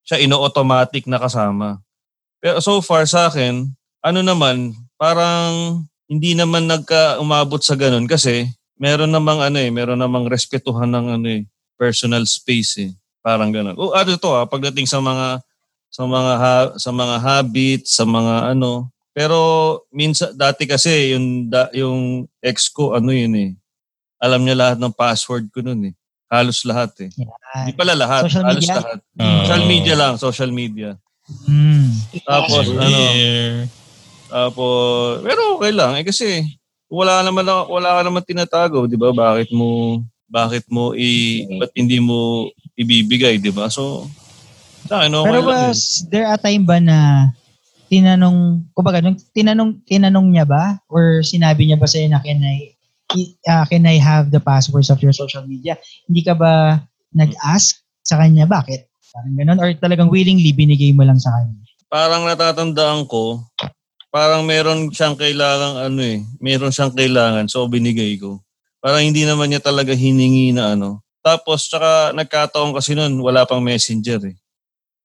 siya 0.04 0.20
ino-automatic 0.20 1.04
na 1.08 1.20
kasama. 1.20 1.80
Pero 2.40 2.60
so 2.64 2.80
far 2.80 3.04
sa 3.04 3.28
akin, 3.28 3.68
ano 4.00 4.20
naman, 4.24 4.72
parang 4.96 5.84
hindi 6.10 6.34
naman 6.34 6.66
nagka 6.66 7.20
umabot 7.22 7.60
sa 7.60 7.76
ganun 7.76 8.08
kasi 8.08 8.48
meron 8.80 9.12
namang 9.12 9.44
ano 9.44 9.60
eh, 9.60 9.68
meron 9.68 10.00
namang 10.00 10.26
respetuhan 10.26 10.88
ng 10.88 11.06
ano 11.20 11.26
eh, 11.28 11.42
personal 11.76 12.24
space 12.24 12.72
eh. 12.80 12.90
Parang 13.20 13.52
ganun. 13.52 13.76
O 13.76 13.92
ano 13.92 14.16
to 14.16 14.32
ah, 14.32 14.48
pagdating 14.48 14.88
sa 14.88 14.98
mga 15.04 15.44
sa 15.92 16.02
mga 16.08 16.32
ha- 16.40 16.72
sa 16.80 16.90
mga 16.90 17.16
habits, 17.20 18.00
sa 18.00 18.08
mga 18.08 18.56
ano. 18.56 18.88
Pero 19.12 19.36
minsan 19.92 20.32
dati 20.32 20.64
kasi 20.64 21.12
yung 21.12 21.52
da, 21.52 21.68
yung 21.76 22.24
ex 22.40 22.72
ko 22.72 22.96
ano 22.96 23.12
yun 23.12 23.36
eh. 23.36 23.50
Alam 24.16 24.44
niya 24.48 24.56
lahat 24.56 24.78
ng 24.80 24.96
password 24.96 25.52
ko 25.52 25.60
noon 25.60 25.92
eh. 25.92 25.94
Halos 26.30 26.62
lahat 26.62 26.94
eh. 27.02 27.10
Hindi 27.10 27.74
pala 27.74 27.98
lahat, 27.98 28.30
Social 28.30 28.46
halos 28.46 28.62
media? 28.62 28.76
lahat. 28.78 28.98
Oo. 29.18 29.38
Social 29.42 29.62
media 29.66 29.94
lang, 29.98 30.12
social 30.14 30.50
media. 30.54 30.90
Mm. 31.50 31.86
Tapos 32.22 32.64
Share. 32.70 32.78
ano, 32.80 33.00
tapos 34.30 35.22
pero 35.26 35.40
okay 35.58 35.70
lang 35.74 35.92
eh 35.98 36.02
kasi 36.06 36.42
wala 36.86 37.22
naman 37.22 37.42
na- 37.42 37.66
wala 37.66 37.98
ka 37.98 38.02
naman 38.06 38.22
tinatago, 38.22 38.86
'di 38.86 38.94
ba? 38.98 39.10
Bakit 39.10 39.50
mo 39.50 40.00
bakit 40.30 40.66
mo 40.70 40.94
i 40.94 41.42
ba't 41.58 41.74
hindi 41.74 41.98
mo 41.98 42.46
ibibigay, 42.78 43.38
'di 43.38 43.50
ba? 43.50 43.66
So 43.70 44.06
sa 44.86 45.02
akin, 45.02 45.14
okay 45.14 45.26
Pero 45.34 45.38
lang 45.46 45.70
was 45.70 46.06
there 46.10 46.26
a 46.26 46.38
time 46.38 46.62
ba 46.66 46.78
na 46.78 47.30
tinanong, 47.90 48.70
kumbaga, 48.70 49.02
nung 49.02 49.18
tinanong, 49.34 49.82
tinanong 49.82 50.26
niya 50.30 50.46
ba? 50.46 50.78
Or 50.86 51.26
sinabi 51.26 51.66
niya 51.66 51.74
ba 51.74 51.90
sa'yo 51.90 52.06
na 52.06 52.22
Ah, 53.48 53.66
can 53.66 53.84
I 53.86 53.98
have 53.98 54.30
the 54.30 54.40
passwords 54.40 54.88
of 54.88 55.02
your 55.02 55.14
social 55.14 55.42
media? 55.46 55.76
Hindi 56.06 56.22
ka 56.22 56.34
ba 56.38 56.78
nag-ask 57.10 57.80
sa 58.06 58.18
kanya? 58.18 58.46
Bakit? 58.46 58.86
Parang 59.10 59.34
ganun? 59.34 59.58
Or 59.58 59.68
talagang 59.74 60.08
willingly 60.08 60.54
binigay 60.54 60.94
mo 60.94 61.02
lang 61.02 61.18
sa 61.18 61.34
kanya? 61.34 61.60
parang 61.90 62.22
natatandaan 62.22 63.04
ko, 63.10 63.42
parang 64.14 64.46
meron 64.46 64.94
siyang 64.94 65.18
kailangan 65.18 65.90
ano 65.90 66.00
eh, 66.00 66.22
meron 66.38 66.70
siyang 66.70 66.94
kailangan 66.94 67.50
so 67.50 67.66
binigay 67.66 68.14
ko. 68.14 68.38
Parang 68.78 69.02
hindi 69.02 69.26
naman 69.26 69.50
niya 69.50 69.60
talaga 69.60 69.92
hiningi 69.92 70.54
na 70.54 70.78
ano. 70.78 71.02
Tapos 71.20 71.68
tsaka 71.68 72.16
nagkataon 72.16 72.72
kasi 72.72 72.96
noon 72.96 73.20
wala 73.20 73.44
pang 73.44 73.60
messenger 73.60 74.22
eh. 74.24 74.38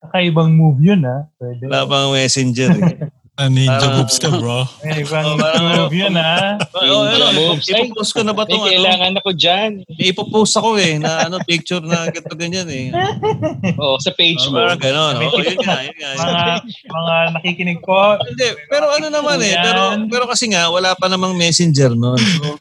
Kakaibang 0.00 0.54
move 0.54 0.80
yun, 0.80 1.04
ha? 1.04 1.28
Pwede. 1.36 1.68
Wala 1.68 1.84
pang 1.84 2.14
messenger 2.14 2.72
eh. 2.72 2.96
Ah, 3.36 3.52
ninja 3.52 3.68
Parang- 3.76 4.00
moves 4.00 4.16
ka, 4.16 4.32
bro. 4.32 4.64
Oh, 4.64 5.04
parang 5.04 5.36
ano, 5.36 5.68
move 5.84 5.92
yun, 5.94 6.16
ha? 6.16 6.56
oh, 6.72 7.04
ano, 7.04 7.24
moves. 7.36 7.68
Ay, 7.68 7.84
ipopost 7.84 8.16
ko 8.16 8.24
na 8.24 8.32
ba 8.32 8.48
itong 8.48 8.64
ano? 8.64 8.70
kailangan 8.72 9.12
ako 9.14 9.30
dyan. 9.36 9.70
May 9.92 10.08
ipopost 10.08 10.56
ako 10.56 10.68
eh, 10.76 10.96
na 10.96 11.28
ano, 11.28 11.36
picture 11.44 11.84
na 11.84 12.08
ganito 12.08 12.32
ganyan 12.32 12.64
eh. 12.66 12.88
Oo, 13.82 14.00
sa 14.00 14.08
page 14.10 14.40
Oh, 14.48 14.50
mo. 14.50 14.64
parang 14.64 14.80
ganon. 14.80 15.14
Oh, 15.20 15.36
yun 15.36 15.60
nga, 15.60 15.84
yun 15.84 15.92
nga. 15.94 16.10
Mga, 16.16 16.44
mga 16.88 17.14
nakikinig 17.36 17.80
po. 17.80 18.16
Hindi, 18.18 18.46
pero 18.66 18.88
ano 18.88 19.06
naman 19.06 19.36
eh, 19.38 19.52
pero, 19.54 19.82
pero 20.08 20.24
kasi 20.24 20.48
nga, 20.48 20.72
wala 20.72 20.96
pa 20.96 21.04
namang 21.06 21.36
messenger 21.36 21.92
noon. 21.92 22.16
So, 22.16 22.56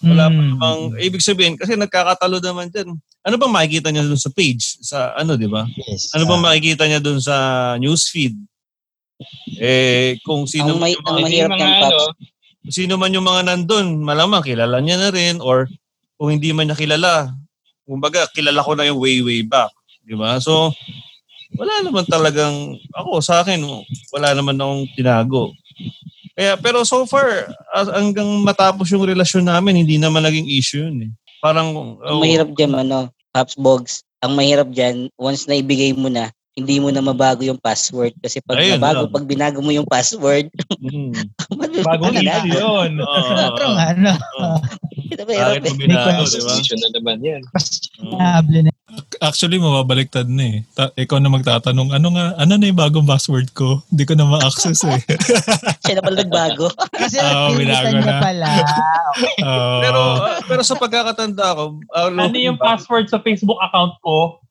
Wala 0.00 0.26
pa 0.26 0.32
Mm. 0.32 0.48
namang, 0.56 0.80
ibig 0.96 1.20
sabihin, 1.20 1.60
kasi 1.60 1.76
nagkakatalo 1.76 2.40
naman 2.40 2.70
dyan. 2.70 2.96
Ano 3.20 3.36
bang 3.36 3.52
makikita 3.52 3.92
niya 3.92 4.00
doon 4.00 4.16
sa 4.16 4.32
page? 4.32 4.80
Sa 4.80 5.12
ano, 5.12 5.36
di 5.36 5.44
ba? 5.44 5.68
Yes. 5.76 6.08
Ano 6.16 6.24
bang 6.24 6.40
Ah, 6.40 6.46
makikita 6.46 6.88
niya 6.88 7.04
doon 7.04 7.20
sa 7.20 7.36
newsfeed? 7.76 8.32
Eh, 9.60 10.16
kung 10.24 10.48
sino, 10.48 10.76
Ang 10.76 10.80
may- 10.80 10.96
yung 10.96 11.04
ang 11.04 11.16
mahirap 11.20 11.50
mga 11.52 11.66
Paps. 11.66 11.92
ano, 11.92 12.04
sino 12.68 12.92
man 12.96 13.12
yung 13.12 13.26
mga 13.26 13.42
nandun, 13.46 14.00
malamang 14.00 14.44
kilala 14.44 14.80
niya 14.80 14.96
na 14.96 15.10
rin 15.12 15.40
or 15.40 15.68
kung 16.16 16.32
hindi 16.32 16.52
man 16.52 16.68
niya 16.68 16.76
kilala, 16.76 17.32
kumbaga 17.84 18.28
kilala 18.32 18.60
ko 18.64 18.72
na 18.76 18.88
yung 18.88 19.00
way 19.00 19.20
way 19.20 19.40
back, 19.40 19.72
di 20.04 20.12
ba? 20.12 20.36
So 20.40 20.72
wala 21.56 21.82
naman 21.82 22.06
talagang 22.06 22.78
ako 22.94 23.18
sa 23.18 23.42
akin, 23.42 23.58
wala 24.14 24.36
naman 24.36 24.54
akong 24.54 24.84
tinago. 24.94 25.50
Kaya 26.36 26.54
pero 26.56 26.86
so 26.86 27.04
far 27.04 27.50
as- 27.74 27.90
hanggang 27.90 28.28
matapos 28.40 28.88
yung 28.92 29.02
relasyon 29.04 29.44
namin, 29.48 29.82
hindi 29.82 29.98
naman 29.98 30.22
naging 30.22 30.46
issue 30.46 30.86
yun 30.86 31.10
eh. 31.10 31.12
Parang 31.40 31.72
Ang 32.04 32.16
oh, 32.16 32.22
mahirap 32.22 32.52
dyan, 32.54 32.76
ano, 32.76 33.08
Pops 33.32 33.56
Bogs, 33.56 34.04
ang 34.20 34.36
mahirap 34.36 34.68
dyan, 34.70 35.08
once 35.16 35.48
na 35.48 35.56
ibigay 35.56 35.96
mo 35.96 36.12
na, 36.12 36.28
hindi 36.50 36.82
mo 36.82 36.90
na 36.90 37.00
mabago 37.00 37.46
yung 37.46 37.60
password. 37.60 38.12
Kasi 38.18 38.42
pag 38.42 38.58
Ayun 38.58 38.76
nabago, 38.76 39.06
lang. 39.06 39.14
pag 39.14 39.26
binago 39.26 39.58
mo 39.62 39.70
yung 39.70 39.86
password, 39.86 40.50
mm, 40.82 41.14
Bagong 41.86 42.16
ano 42.16 42.20
na, 42.20 42.42
yun. 42.44 42.90
Pero 43.54 43.66
nga, 43.74 43.86
ano, 43.94 44.10
ito 45.10 45.22
eh. 45.24 45.58
mo 45.62 45.78
binago, 45.78 46.22
May 46.26 46.42
ba? 46.42 46.52
issue 46.58 46.78
na 46.78 46.88
naman 46.92 47.18
yan. 47.22 47.42
questionable 47.48 48.60
na. 48.66 48.70
Actually, 49.22 49.62
mababaliktad 49.62 50.26
na 50.26 50.42
eh. 50.42 50.58
Ta- 50.74 50.90
ikaw 50.98 51.22
na 51.22 51.30
magtatanong, 51.30 51.94
ano 51.94 52.08
nga, 52.10 52.34
ano 52.34 52.52
na 52.58 52.66
yung 52.66 52.80
bagong 52.80 53.06
password 53.06 53.54
ko? 53.54 53.86
Hindi 53.86 54.02
ko 54.02 54.18
na 54.18 54.26
ma-access 54.26 54.82
eh. 54.90 54.98
Siya 55.86 55.98
na 55.98 56.02
pala 56.02 56.16
nagbago. 56.18 56.66
Kasi 56.90 57.16
binago 57.54 57.94
niya 57.94 58.02
na. 58.02 58.18
pala. 58.18 58.48
Okay. 59.14 59.36
Oo. 59.46 59.78
Pero 59.78 60.00
pero 60.50 60.62
sa 60.66 60.74
pagkakatanda 60.74 61.54
ko, 61.54 61.78
ah, 61.94 62.10
Ano 62.10 62.34
yung 62.34 62.58
password 62.58 63.06
sa 63.06 63.22
Facebook 63.22 63.62
account 63.62 63.94
ko? 64.02 64.42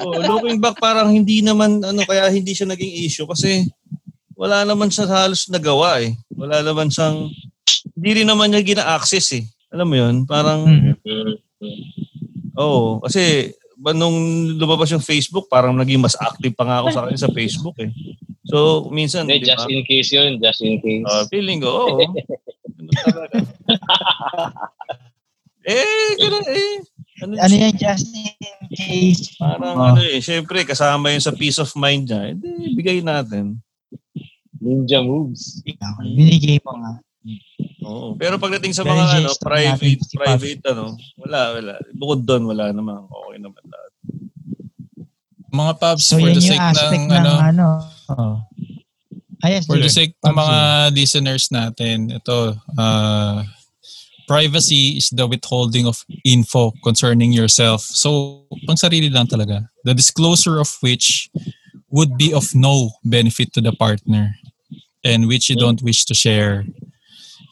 Oh, 0.00 0.16
looking 0.16 0.58
back 0.58 0.78
parang 0.78 1.10
hindi 1.14 1.42
naman 1.42 1.82
ano 1.82 2.02
kaya 2.06 2.30
hindi 2.30 2.54
siya 2.54 2.66
naging 2.66 3.06
issue 3.06 3.26
kasi 3.26 3.66
wala 4.34 4.64
naman 4.64 4.88
siya 4.90 5.06
halos 5.06 5.46
nagawa 5.50 6.00
eh. 6.02 6.16
Wala 6.34 6.64
naman 6.64 6.88
siyang 6.88 7.28
hindi 7.94 8.10
rin 8.22 8.28
naman 8.28 8.50
niya 8.50 8.64
gina-access 8.64 9.38
eh. 9.38 9.44
Alam 9.70 9.86
mo 9.86 9.94
'yun? 9.98 10.14
Parang 10.26 10.66
oo, 12.58 12.98
kasi 13.04 13.54
ba 13.80 13.96
nung 13.96 14.16
lumabas 14.60 14.92
yung 14.92 15.00
Facebook, 15.04 15.48
parang 15.48 15.72
naging 15.72 16.04
mas 16.04 16.12
active 16.20 16.52
pa 16.52 16.68
nga 16.68 16.84
ako 16.84 16.88
sa 16.92 17.00
sa 17.16 17.28
Facebook 17.32 17.76
eh. 17.80 17.88
So, 18.50 18.90
minsan, 18.90 19.30
Hindi, 19.30 19.46
di 19.46 19.54
ba? 19.54 19.62
just 19.62 19.70
in 19.70 19.80
case 19.86 20.10
yun, 20.10 20.30
just 20.42 20.60
in 20.60 20.82
case. 20.82 21.06
Uh, 21.06 21.22
feeling 21.30 21.62
ko, 21.62 21.70
oo. 21.70 21.98
Eh, 25.60 26.16
ganun 26.16 26.46
eh. 26.48 26.72
Ano, 27.20 27.32
Ano 27.36 27.54
yan, 27.54 27.76
just 27.76 28.08
in 28.10 28.32
case. 28.70 29.34
Parang 29.36 29.74
Oh. 29.76 29.86
ano 29.92 30.00
eh, 30.00 30.22
syempre 30.22 30.62
kasama 30.62 31.10
yun 31.10 31.22
sa 31.22 31.34
peace 31.34 31.58
of 31.58 31.70
mind 31.74 32.06
niya. 32.06 32.34
Hindi, 32.34 32.74
bigay 32.78 33.02
natin. 33.02 33.58
Ninja 34.60 35.00
moves. 35.00 35.64
Binigay 36.00 36.60
mo 36.62 36.76
nga. 36.78 36.92
Oo. 37.84 38.16
Pero 38.16 38.36
pagdating 38.36 38.72
sa 38.72 38.84
mga 38.84 39.24
ano, 39.24 39.32
private, 39.40 40.00
private 40.14 40.62
ano, 40.72 40.96
wala, 41.16 41.40
wala. 41.56 41.72
Bukod 41.92 42.20
doon, 42.24 42.48
wala 42.48 42.70
naman. 42.70 43.04
Okay 43.04 43.38
naman 43.40 43.62
lahat. 43.66 43.92
Mga 45.50 45.72
Pops, 45.82 46.06
So, 46.06 46.20
for 46.22 46.30
the 46.30 46.38
sake 46.38 46.62
ng, 46.62 46.78
ng, 46.78 47.04
ano, 47.10 47.32
ano. 47.42 47.66
Oh. 48.14 48.36
Ah, 49.40 49.48
yes, 49.48 49.64
For 49.64 49.80
the 49.80 49.88
sake 49.88 50.14
ng 50.20 50.36
mga 50.36 50.58
listeners 50.92 51.48
natin, 51.48 52.12
ito, 52.12 52.54
uh, 52.76 53.40
privacy 54.30 54.94
is 54.94 55.10
the 55.10 55.26
withholding 55.26 55.90
of 55.90 56.06
info 56.24 56.70
concerning 56.86 57.34
yourself. 57.34 57.82
So, 57.82 58.46
pang 58.62 58.78
sarili 58.78 59.10
lang 59.10 59.26
talaga. 59.26 59.66
The 59.82 59.90
disclosure 59.90 60.62
of 60.62 60.70
which 60.86 61.26
would 61.90 62.14
be 62.14 62.30
of 62.30 62.46
no 62.54 62.94
benefit 63.02 63.50
to 63.58 63.60
the 63.60 63.74
partner 63.74 64.38
and 65.02 65.26
which 65.26 65.50
you 65.50 65.58
don't 65.58 65.82
wish 65.82 66.06
to 66.06 66.14
share. 66.14 66.62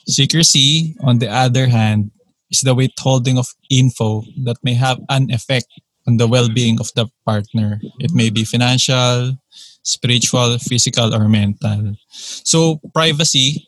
Secrecy, 0.06 0.94
on 1.02 1.18
the 1.18 1.26
other 1.26 1.66
hand, 1.66 2.14
is 2.46 2.62
the 2.62 2.78
withholding 2.78 3.42
of 3.42 3.50
info 3.68 4.22
that 4.46 4.62
may 4.62 4.78
have 4.78 5.02
an 5.10 5.34
effect 5.34 5.66
on 6.06 6.16
the 6.16 6.30
well-being 6.30 6.78
of 6.78 6.94
the 6.94 7.10
partner. 7.26 7.82
It 7.98 8.14
may 8.14 8.30
be 8.30 8.46
financial, 8.46 9.34
spiritual, 9.82 10.62
physical, 10.62 11.10
or 11.10 11.26
mental. 11.28 11.98
So 12.14 12.78
privacy 12.94 13.66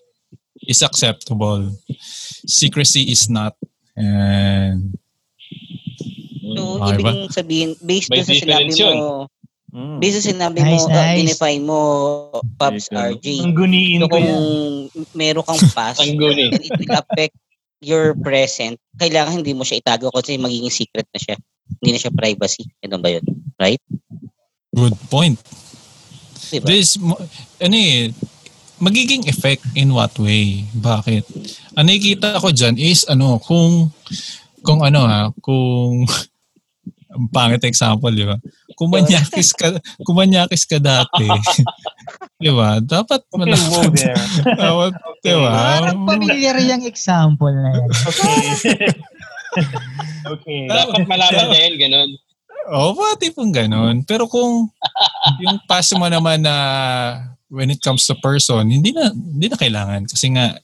is 0.62 0.80
acceptable. 0.80 1.74
Secrecy 2.42 3.08
is 3.08 3.28
not. 3.28 3.54
And 3.94 4.96
So, 6.50 6.82
Okay 6.82 6.98
ibig 6.98 7.04
ba? 7.04 7.12
sabihin, 7.30 7.70
based 7.78 8.10
May 8.10 8.26
sa 8.26 8.34
sinabi 8.34 8.74
mo, 8.74 9.30
Mm. 9.70 10.02
based 10.02 10.18
sa 10.18 10.34
sinabi 10.34 10.58
Nice, 10.58 10.82
mo, 10.82 10.90
uh, 10.90 10.90
nice. 10.90 11.14
dinefine 11.14 11.62
mo, 11.62 11.80
Pops 12.58 12.90
Okay. 12.90 12.98
RJ. 13.14 13.26
Ang 13.46 13.54
guniin 13.54 14.00
So, 14.02 14.10
ko 14.10 14.18
kung 14.18 14.26
yan. 14.26 15.06
meron 15.14 15.46
kang 15.46 15.62
pass, 15.78 16.02
Ang 16.02 16.18
guni. 16.18 16.50
and 16.50 16.58
it 16.58 16.74
will 16.74 16.90
affect 16.90 17.34
your 17.78 18.18
present, 18.18 18.76
kailangan 18.98 19.40
hindi 19.40 19.54
mo 19.54 19.62
siya 19.62 19.78
itago 19.78 20.10
kasi 20.10 20.34
magiging 20.36 20.74
secret 20.74 21.06
na 21.14 21.22
siya. 21.22 21.36
Hindi 21.78 21.90
na 21.94 22.00
siya 22.02 22.12
privacy. 22.12 22.66
Ano 22.82 22.98
ba 22.98 23.14
yun? 23.14 23.24
good 24.70 24.96
point. 25.06 25.38
Diba? 26.50 26.66
This, 26.66 26.98
ano 27.60 27.74
eh, 27.74 28.10
magiging 28.76 29.28
effect 29.28 29.62
in 29.72 29.94
what 29.94 30.18
way? 30.18 30.66
Bakit? 30.72 31.22
Ang 31.78 31.86
nakikita 31.86 32.42
ko 32.42 32.48
dyan 32.50 32.74
is 32.78 33.06
ano, 33.06 33.38
kung, 33.38 33.90
kung 34.66 34.80
ano 34.82 35.06
ha, 35.06 35.30
kung, 35.38 36.06
ang 37.14 37.26
pangit 37.30 37.62
example, 37.66 38.10
di 38.14 38.22
ba? 38.26 38.38
Kung 38.78 38.90
manyakis 38.94 39.50
ka, 39.52 39.76
kung 40.06 40.16
manyakis 40.16 40.62
ka 40.64 40.78
dati, 40.78 41.26
di 42.42 42.50
ba? 42.54 42.78
Dapat 42.78 43.26
Okay, 43.28 43.38
malaman. 43.38 43.90
there. 43.92 44.16
Dapat, 44.62 44.92
di 45.20 45.34
ba? 45.34 45.50
Parang 45.50 46.06
familiar 46.06 46.56
yung 46.62 46.84
example 46.86 47.52
na 47.52 47.70
yan. 47.74 47.90
Okay. 47.90 48.40
okay. 50.38 50.60
Dapat 50.70 51.02
malaman 51.10 51.44
niya 51.50 51.60
yun, 51.66 51.76
ganun. 51.76 52.10
Oo, 52.70 52.92
oh, 52.92 52.94
pati 52.94 53.34
pong 53.34 53.50
ganun. 53.50 54.06
Pero 54.06 54.30
kung 54.30 54.70
yung 55.42 55.58
pass 55.66 55.90
mo 55.98 56.06
naman 56.06 56.46
na 56.46 56.54
when 57.50 57.72
it 57.72 57.82
comes 57.82 58.06
to 58.06 58.14
person, 58.22 58.70
hindi 58.70 58.94
na 58.94 59.10
hindi 59.10 59.50
na 59.50 59.58
kailangan 59.58 60.06
kasi 60.06 60.30
nga 60.30 60.54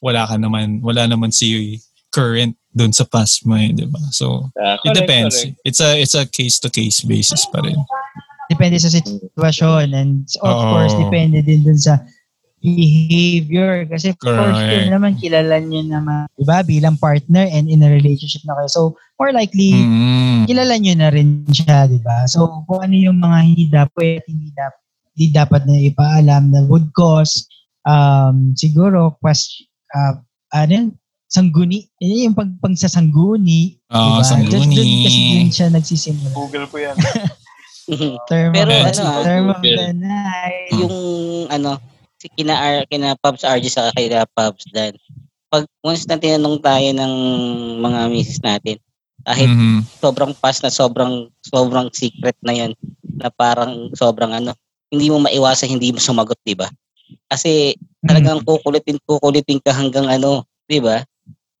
wala 0.00 0.26
ka 0.26 0.36
naman, 0.40 0.80
wala 0.80 1.06
naman 1.06 1.30
si 1.30 1.78
current 2.10 2.56
doon 2.74 2.90
sa 2.90 3.06
past 3.06 3.46
mo, 3.46 3.54
eh, 3.54 3.70
'di 3.70 3.86
ba? 3.86 4.00
So, 4.10 4.50
it 4.54 4.82
correct, 4.82 4.98
depends. 4.98 5.34
correct. 5.42 5.58
It's 5.62 5.80
a 5.80 5.90
it's 6.00 6.16
a 6.18 6.26
case 6.26 6.58
to 6.62 6.68
case 6.70 7.02
basis 7.06 7.46
pa 7.50 7.62
rin. 7.62 7.78
Depende 8.50 8.82
sa 8.82 8.90
sitwasyon 8.90 9.94
and 9.94 10.26
of 10.42 10.50
Oo. 10.58 10.66
course, 10.74 10.94
depende 10.98 11.38
din 11.46 11.62
dun 11.62 11.78
sa 11.78 12.02
behavior. 12.60 13.86
Kasi 13.88 14.12
for 14.18 14.36
Correct. 14.36 14.58
sure 14.58 14.86
naman, 14.90 15.16
kilala 15.16 15.56
nyo 15.62 15.80
naman, 15.80 16.26
di 16.36 16.44
ba, 16.44 16.60
bilang 16.60 16.98
partner 17.00 17.48
and 17.48 17.70
in 17.70 17.80
a 17.80 17.88
relationship 17.88 18.42
na 18.44 18.58
kayo. 18.58 18.68
So, 18.68 18.80
more 19.16 19.32
likely, 19.32 19.72
Mm. 19.80 20.44
kilala 20.50 20.74
nyo 20.76 20.94
na 20.98 21.08
rin 21.08 21.46
siya, 21.48 21.88
di 21.88 22.02
ba? 22.02 22.28
So, 22.28 22.64
kung 22.68 22.84
ano 22.84 22.94
yung 22.94 23.18
mga 23.22 23.38
hindi 23.46 23.64
dapat, 23.70 24.26
hindi 24.28 24.50
dapat, 24.52 24.80
hindi 25.16 25.26
dapat 25.32 25.62
na 25.64 25.76
ipaalam 25.80 26.42
na 26.52 26.60
would 26.68 26.90
cause, 26.92 27.48
um, 27.88 28.52
siguro, 28.58 29.16
question, 29.22 29.69
uh, 29.90 30.14
ano 30.52 30.72
yun? 30.72 30.88
sangguni. 31.30 31.86
Eh, 32.02 32.26
yung 32.26 32.34
pag, 32.34 32.50
pag 32.58 32.74
sa 32.74 32.90
sangguni. 32.90 33.78
Oo, 33.86 34.18
diba? 34.18 34.26
sangguni. 34.26 34.50
Just 34.50 34.66
doon 34.74 34.90
kasi 35.06 35.20
yun 35.22 35.48
siya 35.48 35.66
nagsisimula. 35.70 36.34
Google 36.34 36.66
ko 36.66 36.76
yan. 36.82 36.96
Term 38.30 38.50
Pero 38.50 38.70
of, 38.70 38.86
ano, 38.86 39.02
ah, 39.02 39.22
term 39.22 39.46
of 39.46 39.58
Google. 39.58 39.78
the 39.78 39.90
night. 39.94 40.70
yung 40.74 40.96
ano, 41.50 41.78
si 42.18 42.26
kina, 42.34 42.54
R, 42.54 42.86
kina 42.86 43.14
Pops 43.18 43.42
RG 43.42 43.66
sa 43.66 43.90
kina 43.94 44.26
Pops 44.30 44.66
Dan. 44.70 44.94
Pag 45.50 45.66
once 45.82 46.06
na 46.06 46.14
tinanong 46.14 46.62
tayo 46.62 46.86
ng 46.94 47.14
mga 47.78 48.00
misis 48.10 48.38
natin, 48.38 48.78
kahit 49.22 49.50
Mhm. 49.50 49.82
sobrang 49.98 50.32
past 50.38 50.62
na 50.62 50.70
sobrang 50.70 51.28
sobrang 51.42 51.90
secret 51.90 52.38
na 52.42 52.54
yan 52.54 52.72
na 53.18 53.28
parang 53.28 53.90
sobrang 53.92 54.32
ano 54.32 54.54
hindi 54.88 55.12
mo 55.12 55.20
maiwasan 55.20 55.68
hindi 55.68 55.92
mo 55.92 56.00
sumagot 56.00 56.40
di 56.40 56.56
ba 56.56 56.64
kasi 57.26 57.74
talagang 58.02 58.42
kukulitin 58.42 58.98
kukulitin 59.02 59.58
ka 59.58 59.70
hanggang 59.70 60.04
ano 60.04 60.44
di 60.64 60.78
ba 60.78 61.02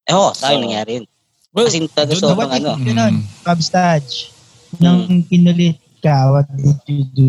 eh 0.04 0.12
oh 0.12 0.30
sa 0.30 0.48
akin 0.48 0.58
Oo. 0.58 0.62
nangyari 0.66 0.90
yun 1.00 1.06
Well, 1.50 1.66
kasi 1.66 1.82
talaga 1.90 2.14
sobrang 2.14 2.48
ano 2.48 2.78
Yun 2.78 2.94
nun, 2.94 3.14
Mm. 3.18 3.22
Cubs 3.42 3.68
Touch. 3.68 4.30
Nang 4.78 5.26
pinulit 5.26 5.82
ka, 5.98 6.30
what 6.30 6.46
did 6.54 6.78
you 6.86 7.02
do? 7.10 7.28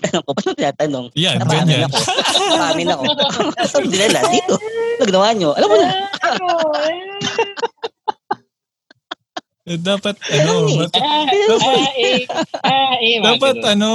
tanong 0.00 0.22
ko 0.22 0.30
pa 0.30 0.40
nung 0.40 0.54
tinatanong 0.54 1.06
Yan, 1.18 1.42
Napamin 1.42 1.66
ganyan. 1.66 1.82
ako. 1.84 1.98
Napamin 2.46 2.86
ako. 2.88 3.04
Sabi 3.74 3.86
nila, 3.90 4.22
dito. 4.24 4.54
Ano 4.54 5.02
ginawa 5.02 5.28
nyo? 5.34 5.50
Alam 5.50 5.66
mo 5.66 5.76
na. 5.76 5.88
Eh, 9.62 9.76
Dapat, 9.76 10.16
ano, 10.24 10.52
mat- 10.74 10.96
Ah, 10.96 11.28
eh, 11.94 12.24
ah, 12.58 12.96
eh, 12.96 13.20
mga 13.20 13.36
dapat, 13.36 13.54
ganun. 13.56 13.70
ano, 13.70 13.90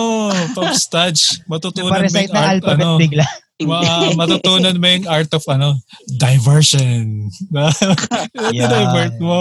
Pops 0.54 0.86
Touch, 0.88 1.22
matutunan 1.46 1.90
mo 2.06 2.14
yung 2.14 2.30
ng 2.30 2.38
art, 2.38 2.54
alphabet 2.62 2.78
ano, 2.78 2.90
bigla. 2.96 3.26
ma- 3.66 4.14
matutunan 4.16 4.76
mo 4.76 4.86
yung 4.86 5.08
art 5.08 5.32
of, 5.34 5.42
ano, 5.48 5.74
diversion. 6.14 7.28
Yeah. 8.54 8.70
divert 8.70 9.18
mo. 9.18 9.38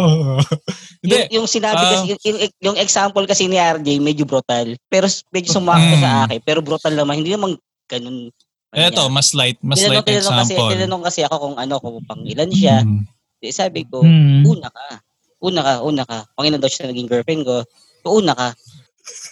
Hindi, 1.04 1.28
yung, 1.28 1.44
yung 1.44 1.46
sinabi 1.46 1.76
Ah. 1.76 1.90
kasi, 1.92 2.04
yung, 2.08 2.20
yung, 2.24 2.38
yung 2.62 2.76
example 2.78 3.24
kasi 3.26 3.44
ni 3.44 3.58
RJ, 3.58 4.00
medyo 4.00 4.24
brutal. 4.24 4.72
Pero 4.88 5.04
medyo 5.28 5.50
sumakto 5.52 5.92
Mm. 5.92 6.00
sa 6.00 6.10
akin. 6.24 6.40
Pero 6.40 6.58
brutal 6.60 6.94
naman. 6.94 7.20
Hindi 7.20 7.36
naman 7.36 7.52
ganun. 7.84 8.32
eto, 8.72 9.06
mas 9.06 9.30
light, 9.30 9.54
mas 9.60 9.78
tinanong, 9.78 9.92
light 9.94 10.08
tinanong 10.08 10.34
kasi, 10.34 10.50
example. 10.50 10.72
tinanong 10.72 11.02
kasi 11.04 11.20
ako 11.22 11.34
kung 11.38 11.56
ano, 11.60 11.74
kung 11.78 11.96
pang 12.02 12.22
ilan 12.24 12.50
siya. 12.50 12.80
Mm. 12.80 13.02
Di, 13.38 13.52
Sabi 13.52 13.84
ko, 13.84 14.00
Hmm. 14.00 14.42
una 14.42 14.66
ka. 14.66 15.03
Una 15.44 15.60
ka, 15.60 15.74
una 15.84 16.08
ka. 16.08 16.24
Kung 16.32 16.48
ilan 16.48 16.56
daw 16.56 16.72
siya 16.72 16.88
naging 16.88 17.04
girlfriend 17.04 17.44
ko, 17.44 17.60
so 18.00 18.16
una 18.16 18.32
ka. 18.32 18.56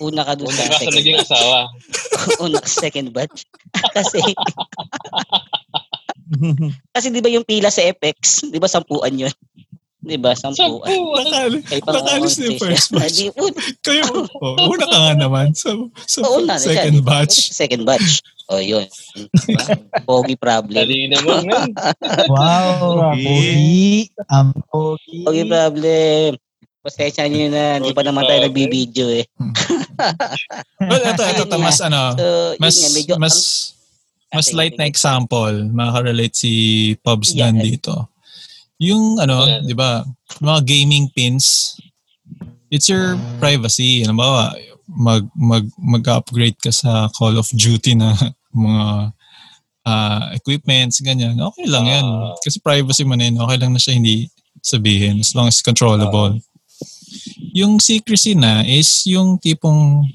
Una 0.04 0.28
ka 0.28 0.36
doon 0.36 0.52
Una 0.52 0.60
sa 0.60 0.68
ka 0.68 0.76
sa 0.76 0.84
second 0.84 0.96
naging 1.00 1.16
asawa. 1.16 1.58
una 2.44 2.58
ka 2.60 2.68
second 2.68 3.08
batch. 3.16 3.48
kasi, 3.96 4.20
kasi 6.94 7.08
di 7.08 7.24
ba 7.24 7.32
yung 7.32 7.48
pila 7.48 7.72
sa 7.72 7.80
FX, 7.80 8.52
di 8.52 8.60
ba 8.60 8.68
sampuan 8.68 9.16
yun? 9.16 9.32
Di 10.02 10.18
ba, 10.18 10.34
Kay 10.34 11.78
pang 11.86 11.94
Nakalis 11.94 12.34
na 12.42 12.44
yung 12.50 12.58
first 12.58 12.90
batch. 12.98 13.18
Kayo, 13.86 14.02
oh, 14.42 14.66
una 14.66 14.86
ka 14.90 14.98
nga 14.98 15.14
naman 15.14 15.54
sa, 15.54 15.70
sa 16.10 16.26
Oo, 16.26 16.42
una 16.42 16.58
na 16.58 16.62
siya, 16.62 16.74
second 16.74 16.96
di 16.98 17.02
ba? 17.02 17.22
batch. 17.22 17.36
Second 17.54 17.82
batch. 17.86 18.10
O, 18.50 18.58
oh, 18.58 18.60
yun. 18.60 18.84
Diba? 19.46 19.64
Pogi 20.04 20.34
problem. 20.36 20.82
Dali 20.84 21.08
naman, 21.08 21.46
man. 21.46 21.72
Wow, 22.26 23.14
pogi. 23.14 24.10
Ang 24.28 24.50
pogi. 24.66 25.22
Pogi 25.24 25.44
problem. 25.46 26.36
Pasensya 26.82 27.30
nyo 27.30 27.48
na, 27.48 27.78
hindi 27.78 27.94
pa 27.94 28.02
naman 28.02 28.26
tayo 28.26 28.42
nagbibideo 28.42 29.08
eh. 29.14 29.24
Well, 30.82 31.00
ito, 31.06 31.22
ito, 31.22 31.42
ito, 31.48 31.56
mas 31.62 31.78
ano, 31.80 32.12
So, 32.18 32.26
mas, 32.58 32.74
nga, 32.76 32.90
medyo, 32.92 33.12
mas, 33.16 33.36
ang- 34.28 34.42
mas 34.42 34.48
light 34.52 34.76
na 34.76 34.90
example, 34.90 35.70
makaka-relate 35.72 36.34
si 36.34 36.52
Pubs 37.00 37.32
Yeah. 37.32 37.54
Dan 37.54 37.62
dito. 37.62 38.11
Yung 38.82 39.22
ano, 39.22 39.46
Yeah. 39.46 39.62
'di 39.62 39.74
ba, 39.78 40.02
mga 40.42 40.60
gaming 40.66 41.06
pins, 41.14 41.78
it's 42.66 42.90
your 42.90 43.14
privacy. 43.38 44.02
Ano 44.02 44.18
ba, 44.18 44.50
mag 44.90 45.22
mag 45.38 45.64
mag-upgrade 45.78 46.58
ka 46.58 46.74
sa 46.74 47.06
Call 47.14 47.38
of 47.38 47.46
Duty 47.54 47.94
na 47.94 48.10
mga 48.52 49.14
ah, 49.86 50.24
equipments 50.34 50.98
ganyan. 50.98 51.38
Okay 51.38 51.66
lang 51.70 51.86
'yan. 51.86 52.02
Ah. 52.04 52.34
Kasi 52.42 52.58
privacy 52.58 53.06
mo 53.06 53.14
na 53.14 53.30
yun. 53.30 53.38
Okay 53.38 53.56
lang 53.58 53.70
na 53.70 53.80
siya 53.80 53.94
hindi 53.94 54.26
sabihin 54.62 55.18
as 55.22 55.34
long 55.34 55.46
as 55.46 55.62
controllable. 55.62 56.38
yung 57.52 57.76
secrecy 57.76 58.32
na 58.32 58.64
is 58.64 59.04
yung 59.04 59.36
tipong 59.36 60.08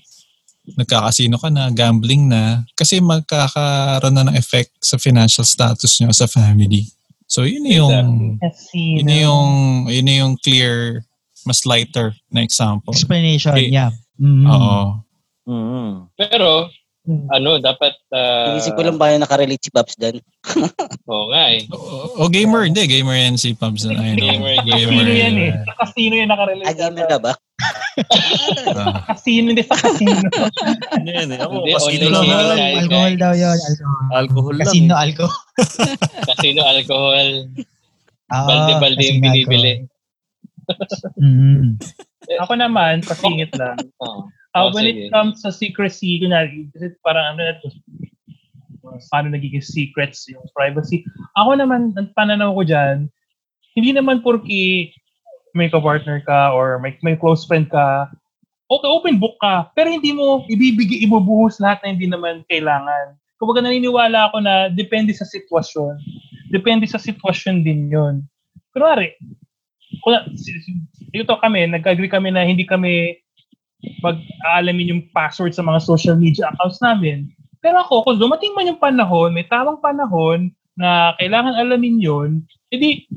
nagkakasino 0.76 1.38
ka 1.40 1.48
na, 1.48 1.70
gambling 1.72 2.28
na, 2.28 2.66
kasi 2.76 3.00
magkakaroon 3.00 4.12
na 4.12 4.26
ng 4.28 4.36
effect 4.36 4.74
sa 4.84 4.98
financial 5.00 5.46
status 5.46 6.02
nyo 6.02 6.12
sa 6.12 6.28
family. 6.28 6.90
So, 7.28 7.44
yun 7.44 7.68
yung, 7.68 8.40
yun 8.74 9.10
yung, 9.12 9.50
yun 9.92 10.08
yung 10.08 10.34
clear, 10.40 11.04
mas 11.44 11.68
lighter 11.68 12.16
na 12.32 12.40
example. 12.42 12.96
Explanation, 12.96 13.52
Okay. 13.52 13.68
yeah. 13.68 13.92
Mhm. 14.16 14.48
Oo. 14.48 14.80
Mm. 15.48 15.92
Pero, 16.16 16.72
Hmm. 17.08 17.24
ano, 17.32 17.56
dapat, 17.56 17.96
uh, 18.12 18.52
Inisip 18.52 18.76
ko 18.76 18.84
lang 18.84 19.00
ba 19.00 19.16
yung 19.16 19.24
nakarelate 19.24 19.64
si 19.64 19.72
Pops 19.72 19.96
Dan? 19.96 20.20
Oo 21.08 21.32
nga 21.32 21.56
eh. 21.56 21.64
O, 21.72 22.20
o 22.20 22.28
gamer, 22.28 22.68
hindi. 22.68 22.84
Gamer 22.84 23.16
yan 23.16 23.40
si 23.40 23.56
Pubs. 23.56 23.88
I 23.88 23.96
know. 23.96 24.28
Gamer, 24.28 24.60
Casino 24.68 25.08
yan 25.08 25.36
eh. 25.40 25.52
Sa 25.64 25.74
casino 25.80 26.14
yan 26.20 26.28
nakarelate. 26.28 26.68
Ah, 26.68 26.76
gamer 26.76 27.08
ka 27.08 27.16
ba? 27.16 27.32
Ah. 27.58 29.02
Casino, 29.14 29.50
hindi 29.50 29.66
sa 29.66 29.74
casino. 29.74 30.22
Ano 30.94 31.10
yan 31.10 31.34
eh. 31.34 31.40
Ako, 31.42 31.66
online 31.66 32.14
lang. 32.14 32.26
Alcohol, 32.30 32.60
alcohol 32.62 33.14
daw 33.18 33.34
yun. 33.34 33.58
Alcohol. 33.58 34.06
Alcohol 34.14 34.54
lang. 34.54 34.68
Casino, 34.70 34.94
eh. 34.94 35.04
alcohol. 35.04 35.42
Casino 36.30 36.60
alcohol. 36.62 37.30
Ah, 38.30 38.46
Balde-balde 38.46 39.02
yung 39.02 39.22
binibili. 39.24 39.74
Mhm. 41.18 41.80
Ako 42.44 42.54
naman, 42.60 43.02
pasingit 43.02 43.52
lang. 43.58 43.78
Oo. 44.04 44.28
Uh, 44.28 44.36
Oh, 44.58 44.74
when 44.74 44.90
sige. 44.90 45.06
it 45.06 45.14
comes 45.14 45.46
sa 45.46 45.54
secrecy, 45.54 46.18
kunwari, 46.18 46.66
kasi 46.74 46.90
parang 47.06 47.38
ano 47.38 47.46
na 47.46 47.54
to, 47.62 47.70
paano 49.14 49.30
nagiging 49.30 49.62
secrets 49.62 50.26
yung 50.34 50.42
privacy. 50.58 51.06
Ako 51.38 51.62
naman, 51.62 51.94
ang 51.94 52.10
pananaw 52.18 52.58
ko 52.58 52.66
dyan, 52.66 53.06
hindi 53.78 53.94
naman 53.94 54.26
porki 54.26 54.90
may 55.56 55.72
ka-partner 55.72 56.24
ka 56.26 56.52
or 56.52 56.80
may, 56.80 56.96
may 57.04 57.16
close 57.16 57.46
friend 57.46 57.70
ka, 57.70 58.12
okay, 58.68 58.90
open 58.90 59.16
book 59.20 59.40
ka, 59.40 59.72
pero 59.74 59.88
hindi 59.88 60.12
mo 60.12 60.44
ibibigay, 60.52 61.04
ibubuhos 61.08 61.60
lahat 61.64 61.80
na 61.84 61.96
hindi 61.96 62.08
naman 62.08 62.44
kailangan. 62.52 63.16
Kumbaga 63.40 63.64
naniniwala 63.64 64.32
ako 64.32 64.44
na 64.44 64.68
depende 64.74 65.14
sa 65.14 65.24
sitwasyon. 65.24 65.96
Depende 66.52 66.90
sa 66.90 66.98
sitwasyon 67.00 67.64
din 67.64 67.88
yun. 67.92 68.26
Kunwari, 68.74 69.14
kuna, 70.04 70.26
ito 71.14 71.36
kami, 71.38 71.70
nag-agree 71.70 72.12
kami 72.12 72.34
na 72.34 72.44
hindi 72.44 72.66
kami 72.66 73.16
pag-aalamin 74.02 74.92
yung 74.92 75.04
password 75.14 75.54
sa 75.54 75.64
mga 75.64 75.80
social 75.86 76.18
media 76.18 76.50
accounts 76.50 76.82
namin. 76.82 77.30
Pero 77.62 77.82
ako, 77.86 78.10
kung 78.10 78.18
dumating 78.18 78.54
man 78.58 78.70
yung 78.74 78.82
panahon, 78.82 79.34
may 79.34 79.46
tamang 79.46 79.80
panahon 79.82 80.50
na 80.78 81.18
kailangan 81.18 81.58
alamin 81.58 81.98
yon 81.98 82.46
edi 82.70 83.10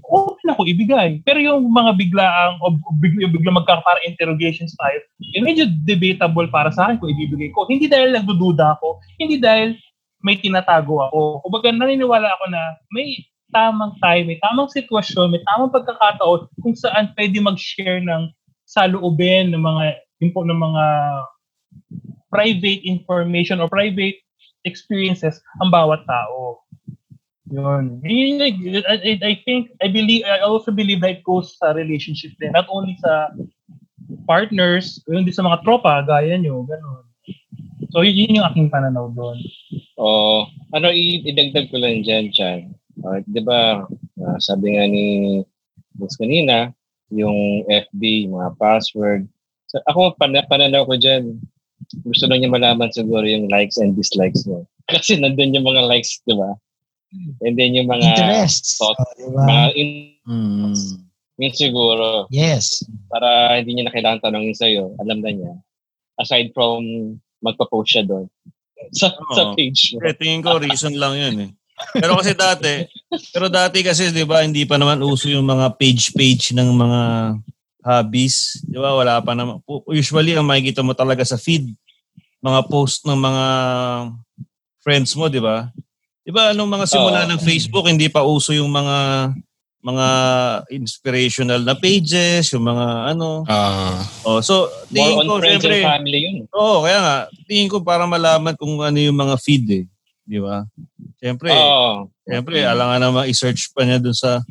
na 0.46 0.56
ako 0.56 0.62
ibigay. 0.64 1.20
Pero 1.26 1.38
yung 1.42 1.68
mga 1.68 1.94
biglaang, 1.98 2.56
o 2.64 2.74
bigla, 2.98 3.28
bigla 3.28 3.52
magkakaparang 3.61 4.08
interrogation 4.08 4.66
style, 4.66 5.02
eh, 5.36 5.42
medyo 5.42 5.68
debatable 5.84 6.48
para 6.48 6.72
sa 6.72 6.88
akin 6.88 6.96
kung 6.98 7.12
ibibigay 7.12 7.52
ko. 7.52 7.68
Hindi 7.68 7.86
dahil 7.86 8.16
nagdududa 8.16 8.80
ako, 8.80 9.02
hindi 9.20 9.36
dahil 9.36 9.76
may 10.24 10.40
tinatago 10.40 11.04
ako. 11.11 11.44
Kumbaga 11.44 11.72
naniniwala 11.72 12.28
ako 12.40 12.44
na 12.48 12.62
may 12.92 13.20
tamang 13.50 13.94
time, 13.98 14.30
may 14.30 14.38
tamang 14.40 14.70
sitwasyon, 14.70 15.34
may 15.34 15.42
tamang 15.44 15.74
pagkakataon 15.74 16.46
kung 16.62 16.74
saan 16.78 17.11
pwede 17.18 17.42
mag-share 17.42 18.00
ng 18.00 18.30
saloobin 18.70 19.50
ng 19.50 19.62
mga 19.62 19.98
info 20.22 20.46
ng 20.46 20.54
mga 20.54 20.84
private 22.30 22.82
information 22.86 23.58
or 23.58 23.66
private 23.66 24.14
experiences 24.62 25.42
ang 25.58 25.74
bawat 25.74 26.06
tao. 26.06 26.62
Yun. 27.51 27.98
I, 28.07 29.18
I- 29.18 29.42
think, 29.42 29.74
I 29.82 29.88
believe, 29.90 30.22
I 30.24 30.38
also 30.40 30.70
believe 30.70 31.03
that 31.03 31.18
it 31.18 31.26
goes 31.26 31.59
sa 31.59 31.74
relationship 31.74 32.30
din. 32.38 32.55
Not 32.55 32.70
only 32.70 32.94
sa 33.03 33.34
partners, 34.30 35.03
kundi 35.07 35.34
sa 35.34 35.42
mga 35.42 35.66
tropa, 35.66 36.07
gaya 36.07 36.38
nyo, 36.38 36.62
ganun. 36.62 37.05
So, 37.90 38.07
yun, 38.07 38.14
yun 38.14 38.38
yung 38.38 38.46
aking 38.46 38.70
pananaw 38.70 39.11
doon. 39.11 39.38
Oo. 39.98 40.46
ano, 40.70 40.88
i- 40.94 41.26
idagdag 41.26 41.68
ko 41.74 41.76
lang 41.82 42.07
dyan, 42.07 42.30
Chan. 42.30 42.70
Uh, 43.03 43.18
di 43.26 43.42
ba, 43.42 43.82
ah, 44.22 44.38
sabi 44.38 44.78
nga 44.78 44.86
ni 44.86 45.40
Miss 45.98 46.14
kanina, 46.14 46.70
yung 47.11 47.66
FB, 47.66 48.30
mga 48.30 48.55
password. 48.62 49.26
So, 49.66 49.82
ako, 49.90 50.14
pan- 50.14 50.46
pananaw 50.46 50.86
ko 50.86 50.94
dyan, 50.94 51.42
gusto 52.07 52.30
lang 52.30 52.40
niya 52.46 52.55
malaman 52.55 52.94
siguro 52.94 53.26
yung 53.26 53.51
likes 53.51 53.76
and 53.82 53.98
dislikes 53.98 54.46
mo. 54.46 54.62
Kasi 54.92 55.18
nandun 55.18 55.55
yung 55.59 55.66
mga 55.66 55.82
likes, 55.90 56.22
di 56.22 56.38
ba? 56.38 56.55
And 57.42 57.54
then 57.58 57.74
yung 57.74 57.88
mga 57.90 58.06
Interests. 58.14 58.78
thought, 58.78 58.96
Oh, 59.00 59.12
diba? 59.18 59.42
mga 59.48 59.64
in, 59.74 59.88
Mm. 60.28 60.74
yun 61.40 61.54
siguro, 61.56 62.28
Yes. 62.30 62.84
para 63.11 63.58
hindi 63.58 63.74
niya 63.74 63.88
na 63.88 63.94
kailangan 63.94 64.20
tanongin 64.22 64.54
sa'yo, 64.54 64.94
alam 65.00 65.18
na 65.24 65.32
niya. 65.34 65.52
Aside 66.20 66.52
from 66.54 66.84
magpa-post 67.40 67.90
siya 67.96 68.04
doon 68.04 68.28
sa, 68.92 69.11
sa 69.36 69.50
Oo. 69.50 69.56
page 69.56 69.96
mo. 69.96 70.04
Eh, 70.04 70.14
tingin 70.14 70.44
ko 70.44 70.61
reason 70.61 70.92
lang 70.94 71.16
yun 71.16 71.36
eh. 71.48 71.50
Pero 71.96 72.20
kasi 72.20 72.36
dati, 72.36 72.84
pero 73.32 73.48
dati 73.48 73.80
kasi 73.80 74.12
'di 74.12 74.28
ba, 74.28 74.44
hindi 74.44 74.68
pa 74.68 74.76
naman 74.76 75.00
uso 75.00 75.32
yung 75.32 75.48
mga 75.48 75.80
page-page 75.80 76.52
ng 76.52 76.68
mga 76.76 77.00
hobbies. 77.80 78.61
'Di 78.68 78.76
ba? 78.76 78.92
Wala 78.92 79.16
pa 79.24 79.32
naman. 79.32 79.64
Usually 79.88 80.36
ang 80.36 80.44
makikita 80.44 80.84
mo 80.84 80.92
talaga 80.92 81.24
sa 81.24 81.40
feed 81.40 81.72
mga 82.44 82.68
post 82.68 83.08
ng 83.08 83.16
mga 83.16 83.44
friends 84.84 85.16
mo, 85.16 85.32
'di 85.32 85.40
ba? 85.40 85.72
'Di 86.24 86.30
ba 86.32 86.52
nung 86.52 86.68
mga 86.68 86.86
simula 86.86 87.24
Oo. 87.24 87.30
ng 87.32 87.40
Facebook, 87.40 87.86
hindi 87.88 88.08
pa 88.12 88.24
uso 88.24 88.52
yung 88.52 88.68
mga 88.68 89.30
mga 89.80 90.06
inspirational 90.76 91.64
na 91.64 91.72
pages, 91.72 92.52
yung 92.52 92.68
mga 92.68 93.16
ano. 93.16 93.48
Ah, 93.48 94.04
Oh, 94.28 94.44
so 94.44 94.68
tingin 94.92 95.16
More 95.16 95.24
ko 95.24 95.32
on 95.32 95.40
friends 95.40 95.64
syempre, 95.64 95.76
and 95.80 95.88
family 95.88 96.20
yun. 96.20 96.36
Oo, 96.52 96.84
kaya 96.84 96.98
nga, 97.00 97.16
tingin 97.48 97.72
ko 97.72 97.80
para 97.80 98.04
malaman 98.04 98.52
kung 98.60 98.76
ano 98.84 98.98
yung 99.00 99.16
mga 99.16 99.40
feed 99.40 99.66
eh. 99.72 99.84
Di 100.28 100.36
ba? 100.36 100.68
Siyempre, 101.16 101.48
Oo. 101.56 102.12
siyempre, 102.28 102.60
alangan 102.60 103.00
naman 103.00 103.24
i-search 103.32 103.72
pa 103.72 103.88
niya 103.88 103.96
dun 103.96 104.12
sa, 104.12 104.44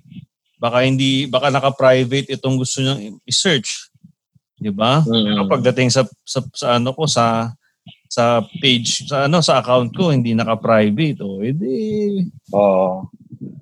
baka 0.57 0.81
hindi, 0.81 1.29
baka 1.29 1.53
naka-private 1.53 2.33
itong 2.33 2.57
gusto 2.57 2.81
niyang 2.81 3.21
i-search. 3.29 3.93
Di 4.57 4.73
ba? 4.73 5.05
Mm. 5.05 5.23
Pero 5.29 5.41
pagdating 5.45 5.93
sa, 5.93 6.09
sa, 6.25 6.41
sa 6.57 6.81
ano 6.81 6.89
ko, 6.97 7.05
sa, 7.05 7.53
sa 8.09 8.41
page, 8.57 9.05
sa 9.05 9.29
ano, 9.29 9.37
sa 9.39 9.61
account 9.61 9.93
ko, 9.93 10.09
hindi 10.09 10.33
naka-private. 10.33 11.21
O, 11.21 11.45
edi, 11.45 12.25
Oo. 12.49 13.05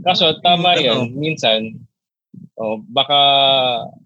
Kaso 0.02 0.40
tama 0.40 0.80
Ano? 0.80 0.82
yan. 0.82 1.00
Minsan, 1.12 1.76
oh, 2.56 2.80
baka... 2.88 3.20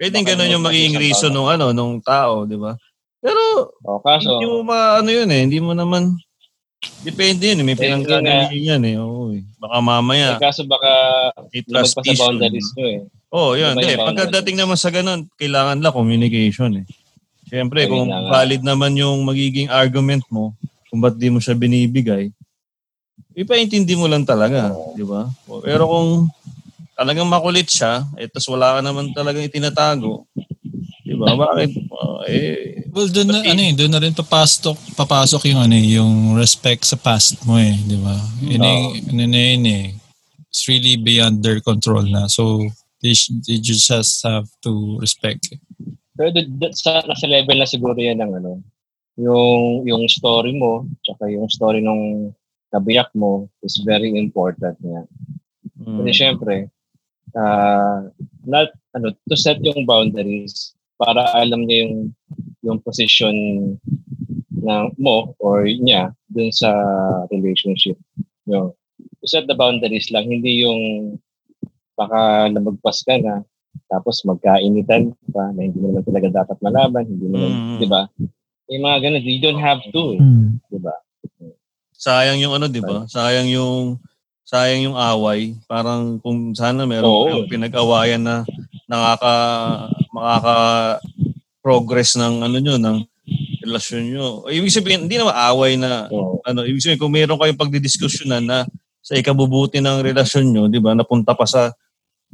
pwedeng 0.02 0.26
baka 0.26 0.34
ganun 0.34 0.54
yung 0.58 0.66
magiging 0.66 0.98
reason 0.98 1.30
nung 1.30 1.46
ano, 1.46 1.70
nung 1.70 2.02
tao, 2.02 2.50
di 2.50 2.58
ba? 2.58 2.74
Pero, 3.22 3.70
Oh, 3.86 4.02
kaso, 4.02 4.42
hindi 4.42 4.50
mo 4.50 4.66
ma, 4.66 4.98
ano 4.98 5.14
yun 5.14 5.30
eh, 5.30 5.46
hindi 5.46 5.62
mo 5.62 5.78
naman, 5.78 6.18
depende 7.06 7.54
yun 7.54 7.62
eh, 7.62 7.66
may 7.66 7.78
Eh, 7.78 7.86
yun 7.86 8.02
pinanggagaling 8.02 8.66
yan 8.66 8.82
eh, 8.82 8.96
oo 8.98 9.38
eh. 9.38 9.46
Baka 9.62 9.78
mamaya, 9.78 10.36
eh, 10.36 10.42
kaso 10.42 10.66
baka 10.66 10.90
lumagpas 11.54 11.94
sa 11.94 12.02
boundaries 12.18 12.70
nyo 12.74 12.86
eh. 12.90 13.02
Oh, 13.32 13.56
yun. 13.56 13.80
Yung 13.80 14.10
pagkadating 14.12 14.60
naman 14.60 14.76
sa 14.76 14.92
ganun, 14.92 15.24
kailangan 15.40 15.80
lang 15.80 15.96
communication 15.96 16.84
eh. 16.84 16.86
Siyempre, 17.52 17.84
kung 17.84 18.08
valid 18.08 18.64
naman 18.64 18.96
yung 18.96 19.28
magiging 19.28 19.68
argument 19.68 20.24
mo, 20.32 20.56
kung 20.88 21.04
ba't 21.04 21.20
di 21.20 21.28
mo 21.28 21.44
siya 21.44 21.52
binibigay, 21.52 22.32
ipaintindi 23.36 23.92
mo 24.00 24.08
lang 24.08 24.24
talaga, 24.24 24.72
di 24.96 25.04
ba? 25.04 25.28
Pero 25.60 25.84
kung 25.84 26.10
talagang 26.96 27.28
makulit 27.28 27.68
siya, 27.68 28.08
eh, 28.16 28.32
tas 28.32 28.48
wala 28.48 28.80
ka 28.80 28.80
naman 28.80 29.12
talagang 29.12 29.44
itinatago, 29.44 30.24
di 31.04 31.12
ba? 31.20 31.36
Bakit? 31.36 31.70
Oh, 31.92 32.24
eh, 32.24 32.88
well, 32.88 33.12
doon 33.12 33.28
na, 33.28 33.44
ano 33.44 33.62
eh, 33.68 33.76
doon 33.76 33.92
na 33.92 34.00
rin 34.00 34.16
papasok, 34.16 34.96
papasok 34.96 35.52
yung 35.52 35.60
ano 35.60 35.76
eh, 35.76 36.00
yung 36.00 36.40
respect 36.40 36.88
sa 36.88 36.96
past 36.96 37.36
mo 37.44 37.60
eh, 37.60 37.76
di 37.76 38.00
ba? 38.00 38.16
Yun 38.40 38.64
eh, 38.64 38.80
ano 39.12 39.24
na 39.28 39.40
yun 39.44 39.66
eh. 39.68 39.86
It's 40.48 40.68
really 40.68 40.96
beyond 40.96 41.44
their 41.44 41.60
control 41.60 42.04
na. 42.04 42.28
So, 42.28 42.64
they, 43.00 43.16
they 43.48 43.60
just 43.60 43.88
have 44.24 44.48
to 44.64 45.00
respect. 45.00 45.52
eh. 45.56 45.60
Pero 46.16 46.30
sa, 46.76 47.04
nasa 47.08 47.26
level 47.28 47.58
na 47.60 47.68
siguro 47.68 47.96
yan 47.96 48.20
ng 48.20 48.34
ano, 48.44 48.60
yung, 49.20 49.88
yung 49.88 50.04
story 50.08 50.56
mo, 50.56 50.88
tsaka 51.04 51.32
yung 51.32 51.48
story 51.48 51.80
nung 51.80 52.36
nabiyak 52.72 53.12
mo 53.16 53.48
is 53.64 53.80
very 53.84 54.16
important 54.16 54.76
niya. 54.80 55.04
mm, 55.80 55.98
Kasi 56.00 56.12
syempre, 56.16 56.72
ah 57.36 58.08
not, 58.44 58.72
ano, 58.96 59.16
to 59.28 59.36
set 59.36 59.60
yung 59.64 59.88
boundaries 59.88 60.76
para 61.00 61.32
alam 61.36 61.68
niya 61.68 61.88
yung, 61.88 61.96
yung 62.62 62.80
position 62.84 63.36
ng 64.62 64.86
mo 65.02 65.34
or 65.42 65.66
niya 65.66 66.14
dun 66.30 66.54
sa 66.54 66.70
relationship. 67.34 67.98
No? 68.46 68.78
To 69.22 69.26
set 69.26 69.50
the 69.50 69.58
boundaries 69.58 70.14
lang, 70.14 70.30
hindi 70.30 70.62
yung 70.64 71.16
baka 71.98 72.50
namagpas 72.50 73.04
ka 73.06 73.18
na 73.18 73.46
tapos 73.92 74.24
magkainitan 74.24 75.12
pa 75.36 75.52
na 75.52 75.68
hindi 75.68 75.78
mo 75.78 75.92
naman 75.92 76.08
talaga 76.08 76.28
dapat 76.32 76.58
malaman, 76.64 77.04
hindi 77.04 77.26
mo 77.28 77.36
naman, 77.36 77.52
Mm. 77.52 77.78
di 77.78 77.88
ba? 77.92 78.02
Yung 78.72 78.84
mga 78.88 78.98
ganun, 79.04 79.24
you 79.28 79.42
don't 79.44 79.60
have 79.60 79.84
to, 79.92 80.02
eh, 80.16 80.22
Hmm. 80.24 80.56
di 80.72 80.80
ba? 80.80 80.96
sayang 82.02 82.42
yung 82.42 82.56
ano, 82.58 82.66
di 82.66 82.82
ba? 82.82 83.06
Sayang 83.06 83.46
yung 83.52 84.02
sayang 84.42 84.90
yung 84.90 84.98
away. 84.98 85.54
Parang 85.70 86.18
kung 86.18 86.50
sana 86.58 86.90
meron 86.90 87.06
Oo. 87.06 87.24
kayong 87.30 87.46
pinag-awayan 87.52 88.24
na 88.26 88.42
nakaka 88.90 89.34
makaka 90.10 90.56
progress 91.62 92.18
ng 92.18 92.42
ano 92.42 92.58
nyo, 92.58 92.76
ng 92.82 92.98
relasyon 93.62 94.04
nyo. 94.10 94.28
Ibig 94.50 94.74
sabihin, 94.74 95.06
hindi 95.06 95.22
naman 95.22 95.38
away 95.38 95.78
na 95.78 96.10
So, 96.10 96.42
ano, 96.42 96.66
ibig 96.66 96.82
sabihin 96.82 96.98
kung 96.98 97.14
meron 97.14 97.38
kayong 97.38 97.62
pagdidiskusyonan 97.62 98.44
na 98.50 98.66
sa 98.98 99.14
ikabubuti 99.14 99.78
ng 99.78 100.02
relasyon 100.02 100.46
nyo, 100.50 100.64
'di 100.66 100.82
ba? 100.82 100.98
Napunta 100.98 101.38
pa 101.38 101.46
sa 101.46 101.70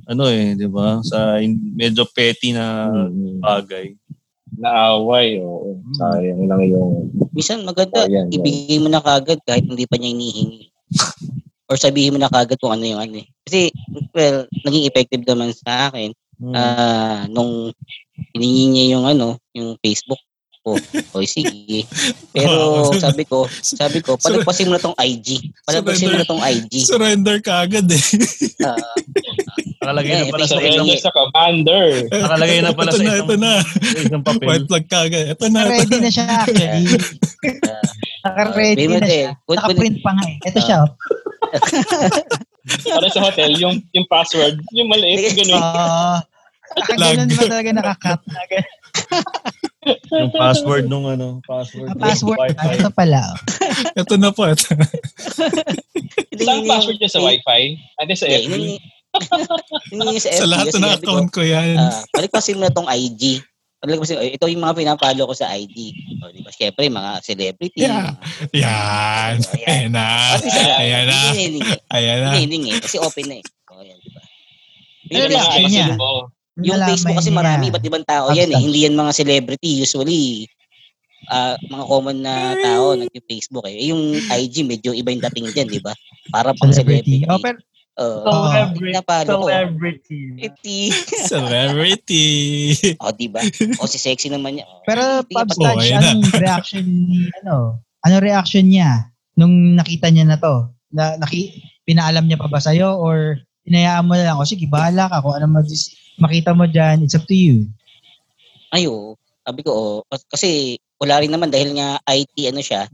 ano 0.08 0.24
eh, 0.32 0.56
'di 0.56 0.68
ba? 0.72 1.04
Sa 1.04 1.38
medyo 1.76 2.08
petty 2.08 2.56
na 2.56 2.88
mm, 2.90 3.44
bagay. 3.44 3.94
naaway, 4.58 5.38
oo. 5.44 5.78
Sayang 6.00 6.48
lang 6.48 6.64
yung, 6.66 7.12
Minsan 7.36 7.68
maganda, 7.68 8.08
Oh, 8.08 8.10
yan, 8.10 8.32
yan. 8.32 8.42
ibigay 8.42 8.80
mo 8.80 8.88
na 8.90 9.04
kagad 9.04 9.38
kahit 9.44 9.68
hindi 9.68 9.84
pa 9.86 10.00
niya 10.00 10.16
hinihingi. 10.16 10.72
Or 11.70 11.76
sabihin 11.76 12.16
mo 12.16 12.20
na 12.24 12.32
kagad 12.32 12.58
kung 12.58 12.72
ano 12.72 12.88
yung 12.88 12.98
ano 12.98 13.22
eh. 13.22 13.28
Kasi, 13.44 13.70
well, 14.16 14.48
naging 14.64 14.88
effective 14.88 15.24
naman 15.28 15.52
sa 15.52 15.92
akin. 15.92 16.16
Mm. 16.40 16.54
Ah, 16.56 17.28
nung 17.28 17.76
hiningi 18.34 18.66
niya 18.72 18.86
yung 18.98 19.06
ano, 19.06 19.36
yung 19.52 19.76
Facebook 19.84 20.22
ko. 20.68 20.76
O 21.16 21.24
sige. 21.24 21.88
Pero 22.36 22.84
sabi 23.04 23.24
ko, 23.24 23.48
sabi 23.64 24.04
ko, 24.04 24.20
palagpasin 24.20 24.68
mo 24.68 24.76
na 24.76 24.84
tong 24.84 24.98
IG. 25.00 25.40
Palagpasin 25.64 26.12
mo 26.12 26.18
na 26.20 26.28
tong 26.28 26.44
IG. 26.44 26.84
Surrender 26.84 27.40
ka 27.40 27.64
agad 27.64 27.88
eh. 27.88 28.04
Ah, 28.68 28.76
Nakalagay 29.88 30.20
na 30.20 30.26
pala 30.28 30.44
sa 30.44 30.60
isang 30.60 30.88
sa 31.00 31.12
commander. 31.16 31.86
nakalagay 32.12 32.60
na 32.60 32.72
pala 32.76 32.92
ito 32.92 32.98
sa 33.00 33.04
na, 33.04 33.08
isang, 33.08 33.24
ito 33.24 33.36
na. 33.40 33.54
sa 33.64 34.00
isang 34.04 34.24
papel. 34.28 34.48
White 34.52 34.68
flag 34.68 34.86
ka 34.86 34.98
agad. 35.08 35.26
Ito 35.32 35.46
na. 35.48 35.60
ito 35.64 35.72
Ready 35.72 35.98
na 35.98 36.12
siya 36.12 36.26
actually. 36.28 36.68
ah, 37.64 37.84
Naka-ready 38.28 38.86
na 38.86 39.00
siya. 39.00 39.32
Naka-print 39.48 39.98
pa 40.04 40.12
nga 40.12 40.26
eh. 40.28 40.38
Ito 40.44 40.60
siya. 40.60 40.78
oh. 40.84 40.92
Para 42.92 43.08
sa 43.08 43.24
hotel, 43.24 43.56
yung 43.56 43.80
yung 43.96 44.04
password, 44.12 44.60
yung 44.76 44.92
maliit, 44.92 45.32
ganun. 45.40 45.56
Oo. 45.56 46.16
Naka-ganun 46.76 47.32
ba 47.32 47.44
talaga 47.48 47.70
naka-cut 47.72 48.22
na 48.28 48.44
ganun. 48.44 48.76
yung 50.12 50.32
password 50.36 50.86
nung 50.92 51.08
ano, 51.08 51.40
password. 51.48 51.88
Ang 51.88 52.00
password. 52.04 52.36
Wi-Fi. 52.44 52.60
Ah, 52.60 52.76
ito 52.76 52.92
pala. 52.92 53.20
oh. 53.24 53.38
Ito 53.96 54.14
na 54.20 54.36
po. 54.36 54.44
Ito. 54.44 54.68
Saan 56.38 56.68
password 56.68 57.00
niya 57.00 57.08
sa 57.08 57.24
wifi? 57.24 57.62
Ate 57.98 58.14
sa 58.14 58.28
FB? 58.28 58.52
Hiningi 59.92 60.20
sa 60.20 60.30
FB. 60.30 60.40
Sa 60.40 60.48
lahat 60.48 60.66
ng 60.68 60.74
sabi 60.78 61.04
ko, 61.04 61.12
account 61.14 61.30
ko 61.32 61.42
yan. 61.42 61.76
Ah, 61.76 62.02
palagpasin 62.12 62.58
mo 62.58 62.64
na 62.64 62.74
tong 62.74 62.88
IG. 62.88 63.42
Palagpasin, 63.78 64.18
ito 64.24 64.46
yung 64.50 64.64
mga 64.64 64.78
pinapalo 64.78 65.30
ko 65.30 65.34
sa 65.34 65.54
IG. 65.54 65.94
O, 66.20 66.34
di 66.34 66.42
ba? 66.42 66.50
Siyempre, 66.50 66.90
mga 66.90 67.12
celebrity. 67.22 67.80
Yeah. 67.80 67.94
mga- 67.94 68.18
Yan. 68.58 69.34
Ayan 69.68 69.90
na. 69.94 70.06
Ayan 70.78 71.04
na. 71.06 71.18
Hindi 71.28 71.38
hiningi. 71.38 71.76
Ayan 71.94 72.18
na. 72.18 72.30
Hindi 72.34 72.40
hiningi. 72.44 72.72
Kasi 72.82 72.98
open 72.98 73.26
na 73.30 73.36
eh. 73.38 73.46
O, 73.70 73.82
yan, 73.82 73.98
di 73.98 74.10
ba? 74.10 74.22
Ano 75.08 75.18
Yung 75.62 75.70
niya? 75.70 75.88
Yung 76.58 76.74
Nalaman 76.74 76.90
Facebook 76.90 77.18
kasi 77.22 77.30
marami, 77.30 77.70
iba't 77.70 77.86
ibang 77.86 78.02
tao 78.02 78.34
yan 78.34 78.50
eh. 78.50 78.58
Hindi 78.58 78.90
yan 78.90 78.98
mga 78.98 79.14
celebrity. 79.14 79.78
Usually, 79.78 80.50
ah 81.28 81.54
mga 81.60 81.86
common 81.86 82.18
na 82.18 82.58
tao 82.58 82.98
nag-Facebook 82.98 83.66
eh. 83.70 83.94
Yung 83.94 84.18
IG, 84.18 84.66
medyo 84.66 84.90
iba 84.90 85.14
yung 85.14 85.22
dating 85.22 85.54
dyan, 85.54 85.70
di 85.70 85.78
ba? 85.78 85.94
Para 86.34 86.58
pang 86.58 86.74
Celebrity. 86.74 87.22
celebrity. 87.22 87.30
Oh, 87.30 87.38
pero 87.38 87.62
Oo. 87.98 88.30
Celebrity. 88.48 88.84
pinapalo 88.94 89.30
ko. 89.36 89.46
Celebrity. 89.46 90.20
Iti. 90.38 90.80
Celebrity. 91.26 92.26
O, 93.00 93.10
di 93.10 93.26
ba? 93.26 93.42
O, 93.78 93.90
si 93.90 93.98
sexy 93.98 94.30
naman 94.30 94.56
niya. 94.56 94.66
O, 94.66 94.86
Pero 94.86 95.26
Pabs 95.26 95.58
Oh, 95.58 95.66
Touch, 95.66 95.90
na. 95.90 95.98
anong 96.04 96.30
reaction 96.32 96.86
ni 96.86 97.26
ano? 97.42 97.82
Ano 98.02 98.16
reaction 98.18 98.66
niya 98.66 99.10
nung 99.34 99.74
nakita 99.74 100.08
niya 100.08 100.26
na 100.26 100.38
to? 100.38 100.70
Na, 100.90 101.18
naki, 101.18 101.58
pinaalam 101.84 102.24
niya 102.24 102.38
pa 102.38 102.48
ba 102.48 102.58
sa'yo 102.58 102.96
or 102.96 103.36
inayaan 103.66 104.06
mo 104.06 104.16
na 104.16 104.32
lang, 104.32 104.38
o 104.38 104.46
sige, 104.46 104.64
bahala 104.64 105.10
ka 105.10 105.20
kung 105.20 105.36
ano 105.36 105.50
mag- 105.52 105.90
makita 106.18 106.54
mo 106.54 106.64
dyan, 106.64 107.04
it's 107.04 107.14
up 107.14 107.26
to 107.26 107.36
you. 107.36 107.68
Ayo, 108.72 109.16
sabi 109.42 109.60
ko, 109.62 109.72
oh, 109.72 109.98
kas- 110.08 110.28
kasi 110.28 110.50
wala 110.98 111.20
rin 111.20 111.30
naman 111.30 111.50
dahil 111.50 111.76
nga 111.76 112.00
IT 112.08 112.32
ano 112.48 112.62
siya, 112.62 112.88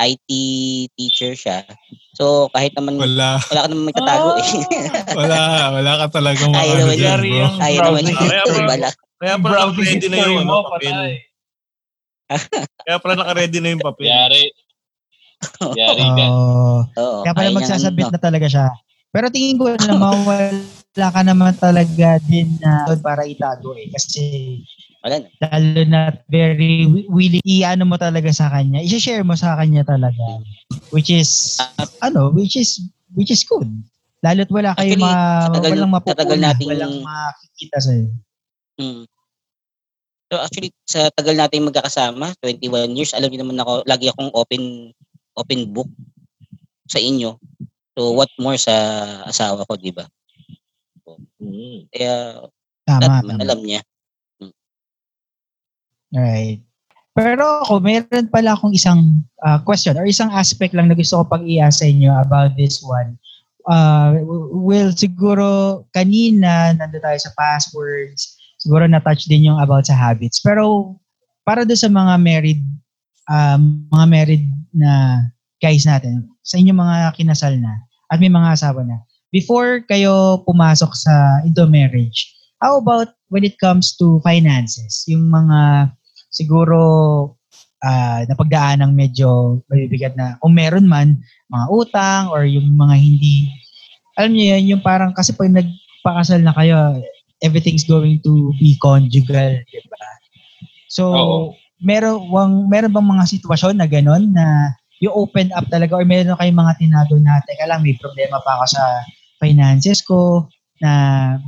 IT 0.00 0.30
teacher 0.96 1.36
siya. 1.36 1.60
So 2.16 2.48
kahit 2.56 2.72
naman 2.72 2.96
wala, 2.96 3.36
Wala. 3.36 3.64
ka 3.64 3.68
naman 3.68 3.84
may 3.84 3.94
tatago 3.96 4.30
eh. 4.40 4.48
Wala. 5.18 5.40
Wala 5.76 5.92
ka 6.00 6.06
talagang 6.20 6.52
Ayaw 6.56 6.74
mga 6.74 6.80
naman 6.80 6.96
dyan, 6.96 7.10
Yari 7.12 7.30
bro. 7.30 7.46
Ayaw 7.60 7.80
naman 7.84 8.02
siya. 8.08 8.16
Kaya 8.16 8.42
Ito, 8.44 8.52
pala-. 8.64 8.96
Kaya 9.20 9.34
pala 9.36 9.54
naka-ready 9.68 10.08
na 10.08 10.16
yung 10.24 10.32
mo, 10.32 10.40
ano, 10.40 10.70
papel. 10.72 10.98
Kaya 12.88 12.96
pala 12.96 13.14
naka-ready 13.20 13.58
na 13.60 13.68
yung 13.76 13.84
papel. 13.84 14.06
Yari. 14.08 14.44
Yari 15.80 16.04
ka. 16.04 16.24
Oh, 16.28 16.80
Oo, 16.96 17.18
kaya 17.24 17.32
pala 17.36 17.48
ayaw 17.48 17.58
magsasabit 17.60 18.06
ano. 18.08 18.12
na 18.16 18.20
talaga 18.20 18.46
siya. 18.48 18.66
Pero 19.10 19.26
tingin 19.28 19.58
ko 19.58 19.74
naman 19.74 20.22
wala 20.24 21.06
ka 21.10 21.20
naman 21.26 21.52
talaga 21.58 22.16
din 22.24 22.56
na 22.62 22.86
para 23.00 23.26
itago 23.28 23.76
eh. 23.76 23.90
Kasi 23.92 24.22
Wala 25.00 25.16
na. 25.16 25.28
lalo 25.40 25.80
na 25.88 26.00
very 26.28 26.84
wi- 26.84 27.08
willing 27.08 27.40
i-ano 27.40 27.88
mo 27.88 27.96
talaga 27.96 28.28
sa 28.36 28.52
kanya. 28.52 28.84
I-share 28.84 29.24
mo 29.24 29.32
sa 29.32 29.56
kanya 29.56 29.80
talaga. 29.80 30.44
Which 30.92 31.08
is, 31.08 31.56
ano, 32.04 32.28
which 32.28 32.52
is 32.52 32.84
which 33.16 33.32
is 33.32 33.40
good. 33.42 33.64
Lalo't 34.20 34.52
wala 34.52 34.76
kayo 34.76 34.92
Actually, 34.92 35.08
ma, 35.08 35.16
sa 35.16 35.48
tagal- 35.56 35.72
walang 35.72 35.92
sa 36.04 36.12
tagal 36.12 36.36
mapupuna, 36.36 36.44
nating- 36.52 36.68
walang 36.68 36.94
makikita 37.00 37.78
sa'yo. 37.80 38.06
Mm. 38.76 39.04
So 40.30 40.34
actually, 40.38 40.70
sa 40.84 41.00
tagal 41.16 41.34
nating 41.34 41.64
magkakasama, 41.64 42.36
21 42.44 42.92
years, 42.94 43.16
alam 43.16 43.32
niyo 43.32 43.40
naman 43.40 43.56
ako, 43.58 43.82
lagi 43.88 44.12
akong 44.12 44.30
open 44.36 44.92
open 45.34 45.60
book 45.72 45.88
sa 46.86 47.00
inyo. 47.00 47.40
So 47.96 48.12
what 48.12 48.28
more 48.36 48.60
sa 48.60 48.76
asawa 49.24 49.64
ko, 49.64 49.80
di 49.80 49.90
ba? 49.90 50.04
Mm. 51.40 51.88
Kaya 51.88 52.44
Tama, 52.84 53.24
tama. 53.24 53.40
alam 53.40 53.58
niya. 53.64 53.80
Right. 56.10 56.62
Pero 57.14 57.66
ako, 57.66 57.82
meron 57.82 58.30
pala 58.30 58.54
akong 58.54 58.74
isang 58.74 59.26
uh, 59.42 59.58
question 59.66 59.98
or 59.98 60.06
isang 60.06 60.30
aspect 60.30 60.74
lang 60.74 60.86
na 60.86 60.94
gusto 60.94 61.20
ko 61.20 61.24
pag-iya 61.26 61.70
sa 61.70 61.86
inyo 61.86 62.10
about 62.22 62.54
this 62.54 62.78
one. 62.82 63.18
Uh, 63.66 64.22
well, 64.54 64.90
siguro 64.94 65.84
kanina 65.92 66.72
nando 66.74 66.96
tayo 67.02 67.18
sa 67.18 67.34
passwords, 67.34 68.38
siguro 68.62 68.86
na-touch 68.86 69.26
din 69.26 69.50
yung 69.50 69.58
about 69.58 69.84
sa 69.90 69.94
habits. 69.98 70.38
Pero 70.40 70.96
para 71.42 71.66
doon 71.66 71.78
sa 71.78 71.90
mga 71.90 72.14
married, 72.22 72.62
um, 73.26 73.84
mga 73.90 74.06
married 74.06 74.44
na 74.70 75.22
guys 75.60 75.84
natin, 75.84 76.24
sa 76.46 76.56
inyong 76.56 76.78
mga 76.78 76.96
kinasal 77.20 77.54
na 77.58 77.84
at 78.10 78.18
may 78.18 78.32
mga 78.32 78.54
asawa 78.54 78.86
na, 78.86 79.02
before 79.34 79.82
kayo 79.86 80.40
pumasok 80.46 80.94
sa 80.94 81.42
into 81.44 81.66
marriage, 81.66 82.32
how 82.62 82.78
about 82.78 83.12
when 83.28 83.44
it 83.44 83.60
comes 83.60 83.92
to 83.98 84.22
finances? 84.24 85.04
Yung 85.06 85.28
mga 85.30 85.90
siguro 86.30 86.78
ah 87.80 88.22
napagdaan 88.28 88.84
ng 88.84 88.92
medyo 88.92 89.60
mabibigat 89.72 90.12
na 90.12 90.36
kung 90.38 90.52
meron 90.52 90.84
man 90.84 91.16
mga 91.48 91.66
utang 91.72 92.22
or 92.28 92.44
yung 92.44 92.76
mga 92.76 92.96
hindi 92.96 93.48
alam 94.20 94.36
niyo 94.36 94.44
yan 94.56 94.64
yung 94.76 94.82
parang 94.84 95.16
kasi 95.16 95.32
pag 95.32 95.48
nagpakasal 95.48 96.44
na 96.44 96.52
kayo 96.52 97.00
everything's 97.40 97.88
going 97.88 98.20
to 98.20 98.52
be 98.60 98.76
conjugal 98.84 99.56
di 99.64 99.80
ba? 99.88 100.06
So 100.92 101.02
Oo. 101.08 101.38
meron 101.80 102.28
wang 102.28 102.68
meron 102.68 102.92
bang 102.92 103.08
mga 103.16 103.24
sitwasyon 103.32 103.80
na 103.80 103.88
gano'n 103.88 104.28
na 104.28 104.76
you 105.00 105.08
open 105.16 105.48
up 105.56 105.64
talaga 105.72 105.96
or 105.96 106.04
meron 106.04 106.36
kayong 106.36 106.60
mga 106.60 106.76
tinago 106.76 107.16
na 107.16 107.40
teka 107.48 107.64
lang 107.64 107.80
may 107.80 107.96
problema 107.96 108.44
pa 108.44 108.60
ako 108.60 108.76
sa 108.76 108.84
finances 109.40 110.04
ko 110.04 110.44
na 110.84 110.92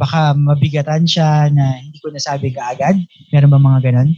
baka 0.00 0.32
mabigatan 0.32 1.04
siya 1.04 1.52
na 1.52 1.76
hindi 1.76 2.00
ko 2.00 2.08
nasabi 2.08 2.52
kaagad. 2.52 3.00
Meron 3.32 3.52
ba 3.52 3.60
mga 3.60 3.92
gano'n 3.92 4.16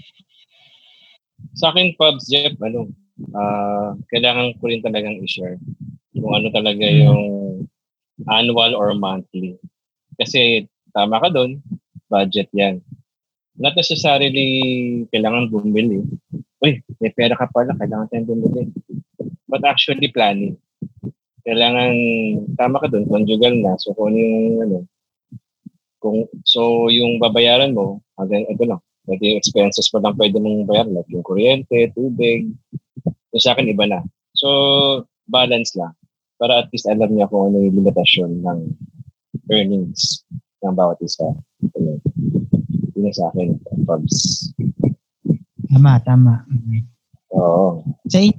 Sa 1.55 1.70
akin, 1.70 1.94
Pubs, 1.94 2.26
Jeff, 2.26 2.55
ano, 2.59 2.90
ah 3.34 3.94
kailangan 4.11 4.59
ko 4.59 4.66
rin 4.66 4.82
talagang 4.82 5.22
i-share 5.22 5.55
kung 6.18 6.34
ano 6.34 6.50
talaga 6.50 6.82
Mm. 6.82 6.98
yung 7.07 7.22
annual 8.26 8.74
or 8.74 8.90
monthly. 8.94 9.55
Kasi 10.18 10.66
tama 10.94 11.22
ka 11.22 11.30
doon, 11.30 11.59
budget 12.11 12.50
yan. 12.55 12.82
Not 13.55 13.78
necessarily 13.78 14.46
kailangan 15.14 15.50
bumili. 15.50 16.02
Uy, 16.59 16.82
may 16.98 17.11
pera 17.14 17.38
ka 17.38 17.46
pala, 17.50 17.74
kailangan 17.78 18.11
tayong 18.11 18.30
bumili. 18.30 18.70
But 19.46 19.62
actually 19.62 20.11
planning. 20.11 20.59
Kailangan, 21.46 21.94
tama 22.59 22.82
ka 22.82 22.90
doon, 22.90 23.07
conjugal 23.07 23.55
na. 23.62 23.78
So 23.78 23.94
kung 23.94 24.14
ano 24.14 24.18
yung, 24.18 24.38
ano, 24.62 24.78
kung, 26.02 26.26
so 26.42 26.90
yung 26.90 27.22
babayaran 27.22 27.74
mo, 27.74 28.02
hanggang 28.18 28.46
ito 28.50 28.64
lang, 28.66 28.82
Yung 29.05 29.36
expenses 29.36 29.92
pa 29.92 30.00
lang 30.00 30.16
pwede 30.16 30.40
mong 30.40 30.64
bayaran. 30.68 30.96
Like 30.96 31.11
yung 31.12 31.26
kuryente, 31.26 31.92
tubig. 31.92 32.48
Yung 33.05 33.42
sa 33.42 33.52
akin, 33.52 33.68
iba 33.68 33.84
na. 33.84 34.00
So, 34.32 34.48
balance 35.28 35.76
lang. 35.76 35.92
Para 36.40 36.64
at 36.64 36.68
least 36.72 36.88
alam 36.88 37.12
niya 37.12 37.28
kung 37.28 37.52
ano 37.52 37.62
yung 37.62 37.84
limitasyon 37.84 38.42
ng 38.42 38.59
earnings 39.52 40.24
ng 40.64 40.74
bawat 40.74 40.98
isa. 41.05 41.28
Ayun. 41.76 42.00
Yun 42.96 43.12
sa 43.12 43.28
akin, 43.30 43.61
Pubs. 43.84 44.48
Tama, 45.68 46.00
tama. 46.07 46.46
Oo. 47.34 47.84
Sa 48.09 48.18
inyo, 48.22 48.38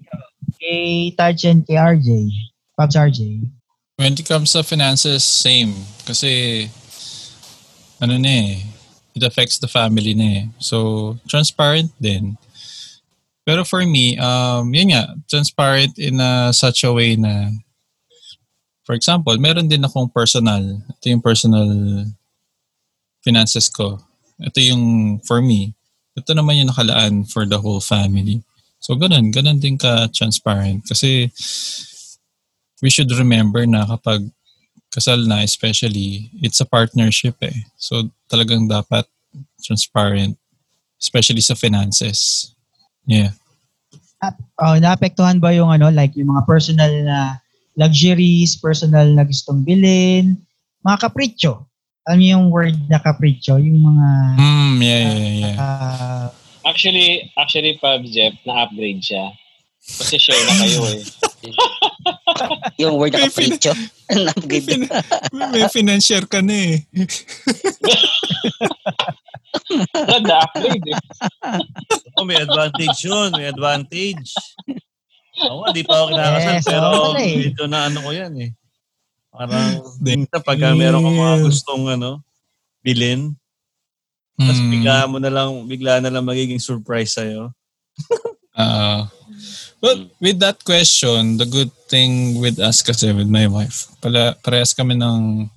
kay 0.57 1.11
Taj 1.13 1.45
and 1.45 1.61
kay 1.67 1.77
RJ, 1.77 2.31
Pops 2.73 2.95
RJ. 2.95 3.45
When 3.99 4.15
it 4.15 4.27
comes 4.27 4.51
to 4.51 4.63
finances, 4.63 5.23
same. 5.23 5.71
Kasi, 6.03 6.65
ano 8.03 8.19
na 8.19 8.31
eh, 8.31 8.74
it 9.15 9.23
affects 9.23 9.57
the 9.57 9.71
family 9.71 10.13
na 10.13 10.27
eh. 10.27 10.45
So, 10.59 11.17
transparent 11.27 11.95
din. 11.97 12.35
Pero 13.47 13.63
for 13.63 13.85
me, 13.87 14.19
um, 14.19 14.73
yun 14.75 14.91
nga, 14.91 15.15
transparent 15.31 15.95
in 15.95 16.19
a 16.19 16.51
such 16.51 16.83
a 16.83 16.91
way 16.91 17.15
na, 17.15 17.49
for 18.83 18.93
example, 18.93 19.37
meron 19.39 19.71
din 19.71 19.87
akong 19.87 20.11
personal. 20.11 20.61
Ito 20.99 21.05
yung 21.07 21.23
personal 21.23 21.69
finances 23.23 23.71
ko. 23.71 24.03
Ito 24.43 24.59
yung 24.59 24.83
for 25.23 25.39
me. 25.39 25.71
Ito 26.19 26.35
naman 26.35 26.59
yung 26.59 26.69
nakalaan 26.75 27.23
for 27.29 27.47
the 27.47 27.57
whole 27.61 27.79
family. 27.79 28.43
So, 28.83 28.99
ganun. 28.99 29.31
Ganun 29.31 29.63
din 29.63 29.79
ka-transparent. 29.79 30.85
Kasi, 30.85 31.31
we 32.83 32.89
should 32.91 33.09
remember 33.15 33.63
na 33.63 33.87
kapag 33.87 34.27
kasal 34.95 35.27
na 35.27 35.43
especially, 35.43 36.31
it's 36.39 36.63
a 36.63 36.67
partnership 36.67 37.35
eh. 37.43 37.67
So 37.75 38.07
talagang 38.31 38.71
dapat 38.71 39.03
transparent, 39.59 40.39
especially 40.95 41.43
sa 41.43 41.59
finances. 41.59 42.51
Yeah. 43.03 43.35
Oh, 44.57 44.79
naapektuhan 44.79 45.43
ba 45.43 45.51
yung 45.51 45.69
ano, 45.69 45.91
like 45.91 46.15
yung 46.15 46.31
mga 46.31 46.47
personal 46.47 46.89
na 47.03 47.43
luxuries, 47.75 48.55
personal 48.55 49.11
na 49.11 49.27
gustong 49.27 49.67
bilhin, 49.67 50.39
mga 50.87 51.11
kapritsyo. 51.11 51.67
Alam 52.07 52.17
niyo 52.23 52.29
yung 52.39 52.47
word 52.49 52.77
na 52.87 53.03
kapritsyo, 53.03 53.59
yung 53.59 53.83
mga 53.83 54.07
Mm, 54.39 54.75
yeah, 54.79 55.01
yeah, 55.03 55.33
yeah. 55.43 55.55
ah, 55.59 56.27
Actually, 56.65 57.29
actually, 57.37 57.77
Pubs, 57.77 58.09
Jeff, 58.09 58.33
na-upgrade 58.41 58.97
siya. 58.97 59.29
Kasi 59.85 60.17
share 60.17 60.41
na 60.49 60.53
kayo 60.65 60.81
eh. 60.97 61.01
Yung 62.81 62.95
word 62.99 63.15
May 63.15 63.25
na 63.25 63.31
kapritsyo. 63.31 63.73
Napagid. 64.11 64.63
Fin- 64.65 64.91
may 65.53 65.65
financier 65.71 66.23
ka 66.27 66.39
na 66.43 66.55
eh. 66.55 66.77
Na-upgrade 70.25 70.87
eh. 70.91 70.99
Oh, 72.15 72.23
may 72.27 72.39
advantage 72.39 72.99
yun. 73.03 73.29
May 73.35 73.47
advantage. 73.51 74.31
Oo, 75.51 75.67
di 75.75 75.83
pa 75.83 75.99
ako 75.99 76.05
kinakasal. 76.15 76.53
Yes, 76.55 76.65
pero 76.67 76.87
oo 76.95 77.11
eh. 77.19 77.35
medyo 77.51 77.63
na 77.67 77.91
ano 77.91 77.99
ko 78.03 78.09
yan 78.15 78.33
eh. 78.39 78.51
Parang, 79.35 79.83
minsan 79.99 80.39
pag 80.47 80.59
meron 80.79 81.03
kang 81.03 81.19
mga 81.19 81.37
gustong 81.43 81.83
ano, 81.91 82.23
bilhin, 82.79 83.35
tapos 84.35 84.59
Mm, 84.59 84.71
bigla 84.71 84.95
mo 85.07 85.17
na 85.19 85.31
lang, 85.31 85.49
bigla 85.63 85.93
na 86.03 86.11
lang 86.11 86.27
magiging 86.27 86.59
surprise 86.59 87.15
sa'yo. 87.15 87.55
uh, 88.59 89.07
well, 89.81 90.07
with 90.21 90.39
that 90.39 90.63
question, 90.63 91.37
the 91.37 91.45
good 91.45 91.71
thing 91.87 92.39
with 92.39 92.59
us 92.59 92.81
kasi 92.81 93.11
with 93.11 93.27
my 93.27 93.47
wife, 93.47 93.87
pala, 94.01 94.35
parehas 94.43 94.75
kami 94.75 94.95
ng 94.95 95.49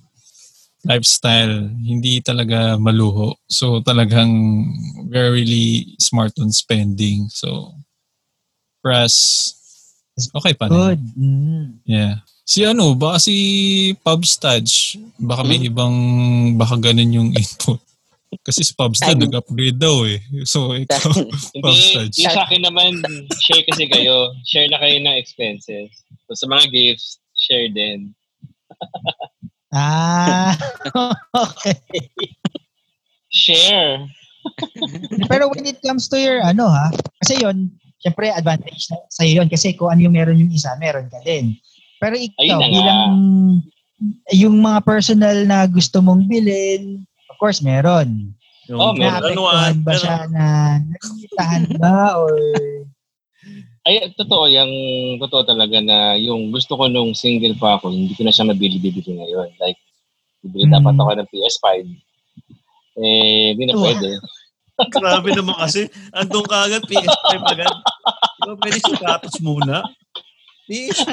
lifestyle, 0.85 1.67
hindi 1.83 2.21
talaga 2.23 2.79
maluho. 2.79 3.35
So 3.51 3.83
talagang 3.83 4.63
we're 5.11 5.31
really 5.33 5.95
smart 5.99 6.31
on 6.39 6.51
spending. 6.51 7.27
So 7.27 7.75
for 8.81 8.95
us, 8.95 9.15
okay 10.35 10.53
pa 10.55 10.67
rin. 10.67 10.73
good. 10.73 11.01
Mm. 11.19 11.65
Yeah. 11.83 12.23
Si 12.47 12.65
ano, 12.65 12.95
baka 12.95 13.21
si 13.21 13.35
Pub 14.01 14.25
Stadge, 14.25 14.97
baka 15.19 15.45
may 15.45 15.61
ibang, 15.61 15.95
baka 16.57 16.79
ganun 16.79 17.13
yung 17.13 17.29
input. 17.39 17.77
Kasi 18.45 18.61
si 18.61 18.73
Pub 18.77 18.93
Stadge 18.93 19.17
Ay. 19.17 19.25
nag-upgrade 19.25 19.79
daw 19.81 20.05
eh. 20.05 20.21
So 20.45 20.73
ikaw, 20.77 21.09
Pub 21.65 21.73
Hindi, 21.73 22.21
sa 22.21 22.45
akin 22.45 22.61
naman, 22.61 23.01
share 23.41 23.65
kasi 23.65 23.89
kayo. 23.89 24.33
Share 24.45 24.69
na 24.69 24.77
kayo 24.77 25.01
ng 25.01 25.17
expenses. 25.17 25.89
So, 26.29 26.37
sa 26.37 26.45
mga 26.45 26.69
gifts, 26.69 27.17
share 27.33 27.69
din. 27.69 28.13
Ah, 29.69 30.57
okay. 31.29 31.77
Share. 33.29 34.01
Pero 35.29 35.45
when 35.53 35.69
it 35.69 35.77
comes 35.85 36.09
to 36.09 36.17
your 36.17 36.41
ano 36.41 36.65
ha, 36.65 36.89
kasi 37.21 37.37
yon 37.37 37.69
syempre 38.01 38.33
advantage 38.33 38.89
na 38.89 38.97
sa 39.13 39.21
yun 39.21 39.45
kasi 39.45 39.77
kung 39.77 39.93
ano 39.93 40.09
yung 40.09 40.17
meron 40.17 40.41
yung 40.41 40.49
isa, 40.49 40.73
meron 40.81 41.05
ka 41.13 41.21
din. 41.21 41.53
Pero 42.01 42.17
ikaw, 42.17 42.65
bilang 42.65 43.13
yung 44.33 44.57
mga 44.57 44.81
personal 44.81 45.37
na 45.45 45.69
gusto 45.69 46.01
mong 46.01 46.25
bilhin, 46.25 47.05
course 47.39 47.63
meron. 47.63 48.35
Yung, 48.67 48.77
Oh, 48.77 48.91
meron. 48.93 49.33
Naapektuhan 49.33 49.73
ba 49.79 49.89
pero- 49.89 50.03
siya 50.03 50.17
na 50.29 50.45
nalimitahan 50.77 51.63
ba 51.79 51.95
or 52.19 52.35
Ay, 53.81 54.11
totoo, 54.13 54.45
yung 54.45 54.69
totoo 55.17 55.47
talaga 55.47 55.79
na 55.81 56.13
yung 56.13 56.51
gusto 56.51 56.75
ko 56.75 56.85
nung 56.85 57.15
single 57.15 57.55
pa 57.55 57.79
ako, 57.79 57.89
hindi 57.89 58.13
ko 58.13 58.21
na 58.21 58.29
siya 58.29 58.45
mabili-bili 58.45 59.01
ngayon. 59.01 59.49
Like, 59.57 59.79
bibili 60.45 60.67
Mm. 60.67 60.75
dapat 60.77 60.93
ako 60.93 61.09
ng 61.15 61.29
PS5. 61.31 61.67
Eh, 62.99 63.55
hindi 63.55 63.63
na 63.65 63.79
pwede. 63.79 64.19
Grabe 64.93 65.31
naman 65.33 65.55
kasi. 65.57 65.87
Andun 66.11 66.45
ka 66.45 66.69
agad, 66.69 66.83
PS5 66.85 67.31
agad. 67.41 67.71
Di 68.37 68.45
ba 68.45 68.55
pwede 68.61 68.79
sapatos 68.79 69.39
muna? 69.41 69.81
PS5. 70.69 71.09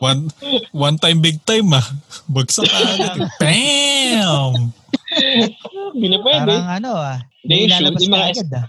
One, 0.00 0.26
one 0.72 0.96
time, 0.96 1.18
big 1.18 1.38
time 1.44 1.70
ah. 1.72 1.86
Bagsak 2.26 2.66
ka 2.66 2.78
agad. 2.78 3.14
Bam! 4.16 4.72
Hindi 5.94 6.06
na 6.10 6.18
pwede. 6.22 6.50
Parang 6.50 6.70
ano 6.70 6.90
ah. 6.98 7.18
Hindi, 7.42 7.54
yung 7.66 7.72
shoes, 7.72 8.02
yung 8.02 8.14
mga 8.14 8.26
agad 8.34 8.50
ah. 8.54 8.66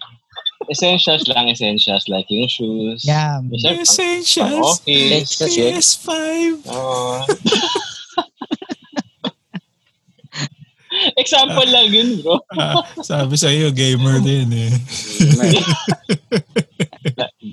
essentials 0.69 1.23
lang, 1.27 1.49
essentials. 1.49 2.05
Like 2.07 2.27
yung 2.29 2.47
shoes. 2.47 3.03
Yeah. 3.03 3.41
Essentials. 3.51 4.81
Okay. 4.81 5.21
Essentials 5.21 5.53
yun. 5.57 5.73
PS5. 5.75 6.09
Oo. 6.69 7.25
Example 11.17 11.69
lang 11.71 11.87
yun, 11.89 12.21
bro. 12.21 12.37
Ah, 12.53 12.83
sabi 13.01 13.33
sa 13.39 13.49
iyo, 13.49 13.73
gamer 13.73 14.21
din 14.21 14.49
eh. 14.53 14.71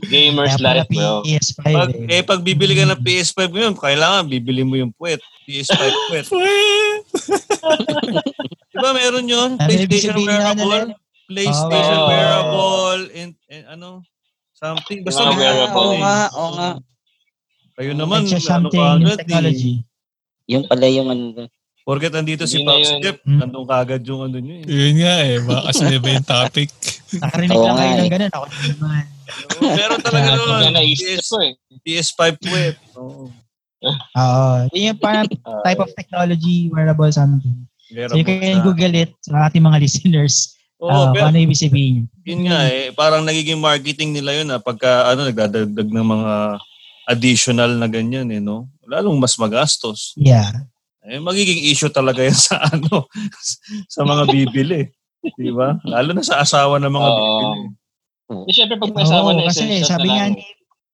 Gamer's 0.09 0.57
Kaya 0.57 0.65
life, 0.83 0.89
bro. 0.89 1.23
PS5 1.23 1.61
Pag, 1.63 1.91
eh. 1.93 2.15
eh, 2.19 2.23
pag 2.25 2.41
bibili 2.41 2.73
ka 2.73 2.89
ng 2.89 3.03
PS5 3.05 3.41
ngayon, 3.49 3.75
kailangan 3.77 4.25
bibili 4.27 4.65
mo 4.65 4.75
yung 4.75 4.93
puwet. 4.97 5.21
PS5 5.45 5.79
puwet. 6.09 6.27
Di 8.69 8.77
ba 8.81 8.91
meron 8.97 9.29
yun? 9.29 9.51
Ano 9.57 9.69
PlayStation 9.69 10.17
ano 10.17 10.25
wearable. 10.25 10.85
PlayStation 11.29 11.99
Oh. 12.01 12.09
wearable. 12.09 13.03
And, 13.13 13.33
and 13.53 13.65
ano? 13.69 13.91
Something. 14.57 15.05
Basta 15.05 15.29
may 15.29 15.37
wearable. 15.39 15.77
Oo 15.77 15.95
eh. 15.95 16.01
nga, 16.01 16.19
oo 16.35 16.51
nga. 16.57 16.71
Kayo 17.79 17.93
naman, 17.95 18.27
ano 18.27 18.67
ka 18.67 18.75
yung 18.75 19.05
agad 19.07 19.19
technology. 19.23 19.73
Yung 20.49 20.65
pala 20.67 20.87
yung 20.89 21.09
ano. 21.13 21.47
Porket 21.89 22.13
andito 22.13 22.45
si 22.45 22.61
Hindi 22.61 22.69
Pops 22.69 22.85
yun. 22.87 23.01
Jeff, 23.01 23.19
Hmm. 23.25 23.39
nandun 23.41 23.65
kagad 23.65 24.05
yung 24.05 24.21
ano 24.23 24.37
nyo 24.37 24.55
eh. 24.55 24.65
Yun 24.69 24.95
nga 25.01 25.15
eh. 25.25 25.37
Baka 25.41 25.61
kasi 25.67 25.83
iba 25.89 26.09
yung 26.13 26.29
topic. 26.29 26.69
Nakarinig 27.25 27.57
Oo 27.57 27.65
lang 27.65 27.75
kayo 27.75 27.89
eh. 27.89 27.97
ng 27.99 28.13
ganun. 28.13 28.31
Ako 28.31 28.45
din 28.53 28.77
naman. 28.77 29.05
Meron 29.73 30.01
talaga 30.07 30.29
naman. 30.31 30.61
PS, 30.93 31.27
ko 31.27 31.37
eh. 31.41 31.53
PS5 31.81 32.21
puwet. 32.39 32.77
Oo. 32.95 33.33
Oo. 34.15 34.49
Yun 34.71 34.85
yung 34.87 35.01
parang 35.01 35.25
Ah, 35.49 35.65
type 35.65 35.81
of 35.81 35.89
technology, 35.97 36.69
wearable 36.69 37.09
something. 37.09 37.65
So 37.89 38.13
you 38.13 38.21
can 38.23 38.37
na. 38.37 38.61
Google 38.61 38.93
it 38.95 39.17
sa 39.25 39.49
ating 39.49 39.65
mga 39.65 39.81
listeners. 39.81 40.61
Oo, 40.77 40.93
Ah, 40.93 41.09
pero 41.09 41.33
ano 41.33 41.41
ibig 41.41 41.57
sabihin. 41.57 42.05
yun 42.23 42.45
nga 42.45 42.69
eh, 42.69 42.93
parang 42.93 43.25
nagiging 43.25 43.57
marketing 43.57 44.13
nila 44.13 44.37
yun 44.37 44.53
ah, 44.53 44.61
pagka 44.61 45.09
ano, 45.09 45.25
nagdadagdag 45.25 45.89
ng 45.89 46.07
mga 46.07 46.33
additional 47.09 47.73
na 47.73 47.89
ganyan 47.89 48.29
eh, 48.29 48.39
no? 48.39 48.69
Lalong 48.85 49.17
mas 49.17 49.33
magastos. 49.35 50.13
Yeah. 50.15 50.68
Eh, 51.09 51.21
magiging 51.25 51.65
issue 51.73 51.89
talaga 51.89 52.21
yan 52.21 52.37
sa 52.53 52.61
ano, 52.69 53.09
sa 53.89 54.05
mga 54.05 54.29
bibili. 54.29 54.93
Di 55.25 55.51
ba? 55.51 55.81
Lalo 55.89 56.13
na 56.13 56.21
sa 56.21 56.45
asawa 56.45 56.77
ng 56.77 56.93
mga 56.93 57.09
Oo. 57.09 57.17
bibili. 57.17 57.61
Di 58.45 58.53
syempre 58.53 58.77
pag 58.77 58.93
may 58.93 59.09
asawa 59.09 59.33
Oo, 59.33 59.41
na 59.41 59.49
kasi 59.49 59.65
essentials 59.65 59.89
sabi 59.89 60.09
na 60.09 60.15
nga 60.15 60.27
lang. 60.29 60.37
ni, 60.37 60.45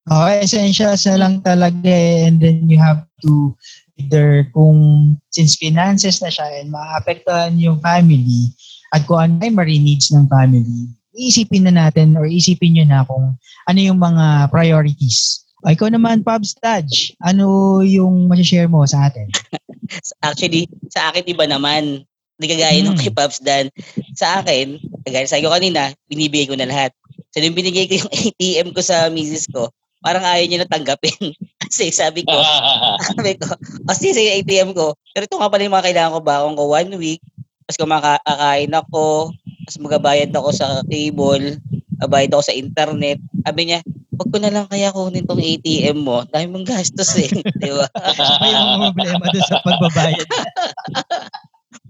oh, 0.06 0.28
essentials 0.30 1.02
na 1.10 1.16
lang 1.18 1.34
talaga 1.42 1.90
eh, 1.90 2.30
and 2.30 2.38
then 2.38 2.70
you 2.70 2.78
have 2.78 3.02
to 3.18 3.50
either 3.98 4.46
kung 4.54 5.14
since 5.34 5.58
finances 5.58 6.22
na 6.22 6.30
siya 6.30 6.46
and 6.62 6.70
maapektuhan 6.70 7.58
yung 7.58 7.78
family 7.82 8.54
at 8.94 9.02
kung 9.06 9.18
ano 9.18 9.30
yung 9.34 9.42
primary 9.42 9.82
needs 9.82 10.14
ng 10.14 10.30
family, 10.30 10.86
iisipin 11.14 11.66
na 11.66 11.74
natin 11.74 12.14
or 12.14 12.26
isipin 12.26 12.78
nyo 12.78 12.84
na 12.86 13.02
kung 13.02 13.34
ano 13.66 13.78
yung 13.82 13.98
mga 13.98 14.50
priorities. 14.50 15.43
O, 15.64 15.72
ikaw 15.72 15.88
naman, 15.88 16.20
Pabs 16.20 16.52
Taj, 16.60 17.16
ano 17.24 17.80
yung 17.80 18.28
masashare 18.28 18.68
mo 18.68 18.84
sa 18.84 19.08
atin? 19.08 19.32
Actually, 20.28 20.68
sa 20.92 21.08
akin 21.08 21.24
iba 21.24 21.48
naman. 21.48 22.04
Hindi 22.36 22.46
kagaya 22.50 22.76
nung 22.84 22.98
Hmm. 22.98 23.00
kay 23.00 23.14
Pops 23.14 23.40
Dan. 23.40 23.72
Sa 24.12 24.44
akin, 24.44 24.76
kagaya 25.08 25.24
sa 25.24 25.40
iyo 25.40 25.48
kanina, 25.48 25.94
binibigay 26.10 26.50
ko 26.50 26.58
na 26.58 26.68
lahat. 26.68 26.92
So, 27.32 27.40
nung 27.40 27.56
binigay 27.56 27.88
ko 27.88 28.04
yung 28.04 28.12
ATM 28.12 28.68
ko 28.76 28.80
sa 28.84 29.08
misis 29.08 29.48
ko, 29.48 29.72
parang 30.04 30.20
ayaw 30.20 30.44
niya 30.44 30.60
na 30.60 30.68
tanggapin. 30.68 31.16
Kasi 31.64 31.88
sabi 31.94 32.28
ko, 32.28 32.34
sabi 33.08 33.40
ko, 33.40 33.48
kasi 33.88 34.12
sa 34.12 34.20
ATM 34.20 34.76
ko, 34.76 34.92
pero 35.16 35.24
ito 35.24 35.40
nga 35.40 35.48
pala 35.48 35.64
yung 35.64 35.72
mga 35.72 35.86
kailangan 35.90 36.14
ko 36.14 36.20
baon 36.20 36.54
ko 36.60 36.62
one 36.68 36.92
week, 37.00 37.24
tapos 37.64 37.80
kumakakain 37.80 38.72
ako, 38.76 39.32
tapos 39.64 39.78
magabayad 39.80 40.30
ako 40.36 40.48
sa 40.52 40.84
cable, 40.84 41.56
abayad 42.02 42.32
ako 42.34 42.42
sa 42.42 42.56
internet. 42.56 43.18
Sabi 43.44 43.60
niya, 43.68 43.80
wag 44.14 44.28
ko 44.30 44.36
na 44.38 44.50
lang 44.50 44.66
kaya 44.70 44.94
kunin 44.94 45.26
tong 45.26 45.42
ATM 45.42 45.98
mo. 46.02 46.22
Dahil 46.30 46.48
mong 46.50 46.66
gastos 46.66 47.14
eh. 47.18 47.28
Di 47.62 47.70
ba? 47.70 47.86
Siya 47.90 48.38
pa 48.38 48.46
yung 48.48 48.90
problema 48.90 49.24
doon 49.30 49.46
sa 49.46 49.58
pagbabayad. 49.62 50.28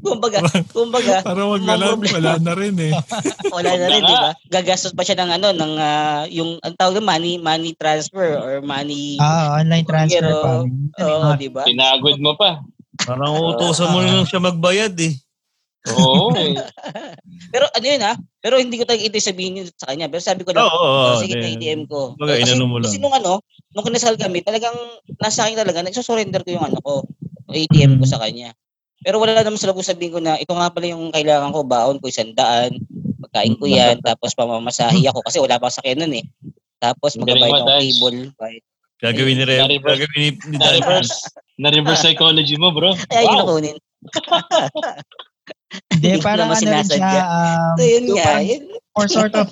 kumbaga, 0.05 0.39
kumbaga, 0.69 1.25
Para 1.25 1.49
wag 1.49 1.65
na 1.65 1.81
lang, 1.81 1.97
wala 1.97 2.37
na 2.37 2.53
rin 2.53 2.77
eh. 2.77 2.93
wala 3.57 3.73
na 3.73 3.87
rin, 3.89 4.03
di 4.05 4.15
ba? 4.15 4.31
Gagastos 4.53 4.93
pa 4.93 5.01
siya 5.01 5.17
ng 5.17 5.31
ano, 5.41 5.49
ng 5.57 5.73
ah, 5.81 6.29
yung, 6.29 6.61
ang 6.61 6.77
tawag 6.77 7.01
ng 7.01 7.09
money, 7.09 7.41
money 7.41 7.73
transfer 7.73 8.37
or 8.37 8.61
money, 8.61 9.17
Ah, 9.17 9.57
online 9.65 9.89
transfer 9.89 10.21
Pero, 10.21 10.45
pa. 10.45 10.51
oo, 11.09 11.29
di 11.41 11.49
ba? 11.49 11.65
Pinagod 11.65 12.21
mo 12.21 12.37
pa. 12.37 12.61
Parang 13.01 13.33
uutusan 13.33 13.91
mo 13.91 14.05
na 14.05 14.21
lang 14.21 14.29
siya 14.29 14.45
magbayad 14.45 14.95
eh. 15.01 15.24
Oo. 15.93 16.33
Pero 17.53 17.69
ano 17.69 17.85
yun 17.85 18.03
ha? 18.03 18.15
Pero 18.41 18.57
hindi 18.57 18.81
ko 18.81 18.85
talaga 18.89 19.05
ito 19.05 19.21
sabihin 19.21 19.61
yun 19.61 19.69
sa 19.77 19.93
kanya. 19.93 20.09
Pero 20.09 20.23
sabi 20.25 20.43
ko 20.43 20.57
lang, 20.57 20.65
oo, 20.65 20.73
oh, 20.73 21.13
oo. 21.13 21.21
sige, 21.21 21.37
Di- 21.37 21.57
ATM 21.61 21.85
ko. 21.85 22.17
Kumbaga, 22.17 22.41
kasi, 22.41 22.57
inano 22.57 22.65
mo 22.65 22.77
lang. 22.81 22.89
kasi 22.89 22.97
nung 23.01 23.15
ano, 23.15 23.33
nung 23.77 23.85
kinasal 23.85 24.17
kami, 24.17 24.41
talagang 24.41 24.77
nasa 25.21 25.45
akin 25.45 25.61
talaga, 25.61 25.85
nagsusurrender 25.85 26.41
ko 26.41 26.51
yung 26.57 26.65
ano 26.65 26.79
ko, 26.81 27.05
ATM 27.53 28.01
ko 28.01 28.05
Mm. 28.09 28.13
sa 28.13 28.21
kanya. 28.21 28.57
Pero 29.05 29.21
wala 29.21 29.37
naman 29.37 29.61
sila 29.61 29.77
kung 29.77 29.85
sabihin 29.85 30.17
ko 30.17 30.21
na, 30.25 30.41
ito 30.41 30.57
nga 30.57 30.73
pala 30.73 30.89
yung 30.89 31.13
kailangan 31.13 31.53
ko, 31.53 31.61
baon 31.69 32.01
ko, 32.01 32.09
isang 32.09 32.33
daan, 32.33 32.81
pagkain 33.21 33.55
ko 33.61 33.69
yan, 33.69 34.01
tapos 34.09 34.33
pamamasahi 34.33 35.05
ako 35.13 35.21
kasi 35.21 35.37
wala 35.39 35.61
pa 35.61 35.69
akong 35.69 35.77
sakyan 35.85 36.01
nun 36.01 36.17
eh. 36.17 36.25
Tapos 36.81 37.17
magabayad 37.21 37.61
ako 37.61 37.69
cable. 37.81 38.19
bayad. 38.41 38.65
Gagawin 39.05 39.37
ni 39.37 39.45
Rev, 39.45 39.61
Na-reverse. 39.69 40.01
gagawin 40.01 40.17
ni, 40.17 40.29
ni. 40.49 40.57
Na-reverse. 40.57 41.15
Na-reverse 41.61 42.01
psychology 42.09 42.57
mo, 42.57 42.73
bro. 42.73 42.97
Yun 42.97 43.29
Wow. 43.29 43.37
ako 43.45 43.53
kunin. 43.61 43.77
Hindi, 45.91 46.11
parang 46.23 46.51
ano 46.51 46.61
rin 46.61 46.87
siya, 46.87 47.13
um, 47.25 47.75
So 47.79 47.85
yun 47.85 48.05
nga, 48.15 48.25
parang 48.25 48.47
yun. 48.47 48.63
for 48.95 49.07
sort 49.11 49.35
of 49.35 49.49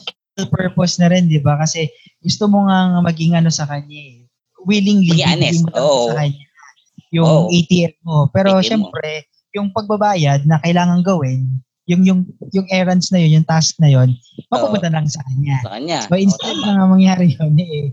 purpose 0.51 0.97
na 1.03 1.11
rin, 1.13 1.27
di 1.29 1.39
ba? 1.43 1.59
Kasi 1.59 1.91
gusto 2.23 2.47
mo 2.47 2.67
nga 2.67 3.03
maging 3.03 3.37
ano 3.37 3.51
sa 3.51 3.67
kanya 3.67 3.99
eh. 3.99 4.25
Willingly, 4.63 5.19
Maging 5.19 5.27
honest, 5.27 5.63
mo 5.67 5.75
oo. 5.75 6.07
sa 6.11 6.23
kanya 6.23 6.45
yung 7.13 7.29
Oo. 7.29 7.47
ATM 7.53 7.95
mo. 8.03 8.27
Pero 8.33 8.57
ATM 8.57 8.59
mo. 8.59 8.65
syempre, 8.65 9.29
yung 9.53 9.69
pagbabayad 9.71 10.49
na 10.49 10.57
kailangan 10.65 11.05
gawin, 11.05 11.61
yung 11.85 12.03
yung 12.09 12.21
yung 12.57 12.67
errands 12.73 13.13
na 13.13 13.21
yun, 13.21 13.43
yung 13.43 13.47
task 13.47 13.77
na 13.77 13.93
yun, 13.93 14.17
mapupunta 14.49 14.89
lang 14.89 15.05
sa 15.05 15.21
kanya. 15.29 15.61
Sa 15.61 15.77
kanya. 15.77 15.99
So 16.09 16.17
instead 16.17 16.57
na 16.65 16.81
nga 16.81 16.87
mangyari 16.89 17.37
yun, 17.37 17.53
eh, 17.61 17.93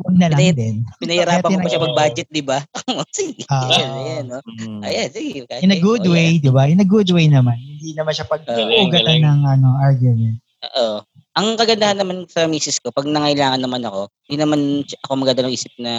huwag 0.00 0.16
na 0.16 0.26
lang 0.32 0.40
Pinay- 0.40 0.56
din. 0.56 0.76
Pinahirapan 0.98 1.50
ko 1.52 1.58
pa 1.60 1.68
siya 1.68 1.84
mag-budget, 1.84 2.28
di 2.32 2.42
ba? 2.42 2.58
sige. 3.16 3.42
Ah. 3.48 3.68
ayan, 3.68 3.90
ayan, 3.92 4.24
no? 4.26 4.38
Mm. 4.44 4.80
Ayan, 4.82 5.08
sige. 5.12 5.38
kahit- 5.44 5.62
In 5.62 5.74
a 5.74 5.80
good 5.80 6.04
oh, 6.04 6.12
way, 6.12 6.40
di 6.40 6.50
ba? 6.50 6.64
In 6.66 6.80
a 6.80 6.88
good 6.88 7.08
way 7.12 7.28
naman. 7.28 7.56
Hindi 7.56 7.92
naman 7.92 8.12
siya 8.12 8.24
pag 8.24 8.42
Galing, 8.44 8.88
ugatan 8.88 9.04
galing. 9.04 9.22
ng 9.24 9.40
ano, 9.44 9.68
argument. 9.78 10.36
Oo. 10.76 11.04
Ang 11.36 11.48
kagandahan 11.56 11.96
naman 11.96 12.26
sa 12.26 12.44
misis 12.44 12.82
ko, 12.82 12.90
pag 12.90 13.06
nangailangan 13.06 13.60
naman 13.60 13.80
ako, 13.86 14.10
hindi 14.28 14.36
naman 14.40 14.60
ako 15.06 15.12
magdadalong 15.14 15.54
isip 15.54 15.72
na 15.78 15.94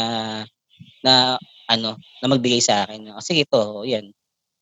na 1.01 1.37
ano, 1.71 1.95
na 2.21 2.27
magbigay 2.27 2.59
sa 2.59 2.83
akin. 2.85 3.15
O, 3.15 3.23
sige 3.23 3.47
to, 3.47 3.57
o, 3.57 3.85
yan. 3.87 4.11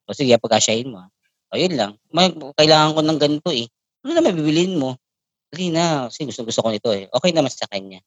O 0.05 0.13
sige, 0.13 0.35
pagkasyahin 0.37 0.93
mo. 0.93 1.03
ah. 1.03 1.09
O 1.49 1.57
yun 1.57 1.73
lang. 1.73 1.97
May, 2.13 2.29
kailangan 2.53 2.93
ko 2.93 3.01
ng 3.01 3.19
ganito 3.19 3.49
eh. 3.49 3.65
Ano 4.05 4.13
naman 4.13 4.37
bibilin 4.37 4.77
mo? 4.77 4.93
Dali 5.49 5.73
na, 5.73 6.05
kasi 6.07 6.29
gusto, 6.29 6.45
gusto 6.45 6.61
ko 6.61 6.69
nito 6.69 6.93
eh. 6.93 7.09
Okay 7.09 7.33
naman 7.33 7.49
sa 7.49 7.65
kanya. 7.65 7.97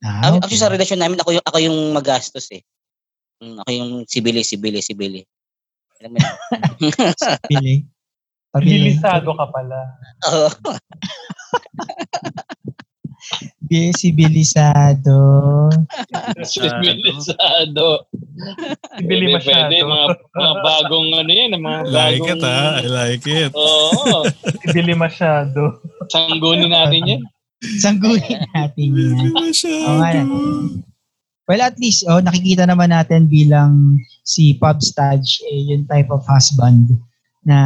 Ah, 0.00 0.32
Actually 0.40 0.56
sa 0.60 0.72
relasyon 0.72 1.00
namin, 1.00 1.20
ako 1.20 1.30
yung, 1.36 1.44
ako 1.44 1.58
yung 1.60 1.78
magastos 1.92 2.48
eh. 2.56 2.64
Mm, 3.40 3.56
Ako 3.60 3.70
yung 3.72 3.90
sibili, 4.08 4.40
sibili, 4.44 4.80
sibili. 4.80 5.20
Alam 6.00 6.16
mo 6.16 6.16
yun? 6.20 6.32
Pili. 7.48 7.74
Pabili. 8.52 8.96
Bilisado 8.96 9.30
ka 9.36 9.46
pala. 9.52 9.78
Oo. 10.32 10.48
Sibilisado. 13.94 15.20
Sibilisado. 16.42 18.08
Bili 19.04 19.30
Pwede, 19.30 19.36
masyado. 19.36 19.68
pwede. 19.68 19.84
Mga, 19.84 20.06
mga 20.34 20.52
bagong 20.64 21.08
ano 21.14 21.30
yan, 21.30 21.50
mga 21.60 21.80
I 21.80 21.92
like 21.92 22.20
bagong... 22.24 22.40
it 22.40 22.42
ha. 22.42 22.60
I 22.80 22.86
like 22.88 23.26
it. 23.28 23.52
Oo. 23.54 24.24
Bili 24.72 24.94
masyado. 24.96 25.78
Sanggunin 26.08 26.72
natin 26.72 27.02
yan. 27.06 27.22
Sanggunin 27.60 28.40
natin 28.56 28.88
yan. 28.96 29.32
Nga. 30.24 30.24
Well, 31.50 31.60
at 31.60 31.76
least, 31.82 32.06
oh, 32.06 32.22
nakikita 32.22 32.62
naman 32.64 32.94
natin 32.94 33.26
bilang 33.26 33.98
si 34.22 34.54
Pub 34.54 34.78
Stadge, 34.78 35.42
eh, 35.44 35.74
yung 35.74 35.84
type 35.90 36.06
of 36.08 36.22
husband 36.24 36.94
na 37.42 37.58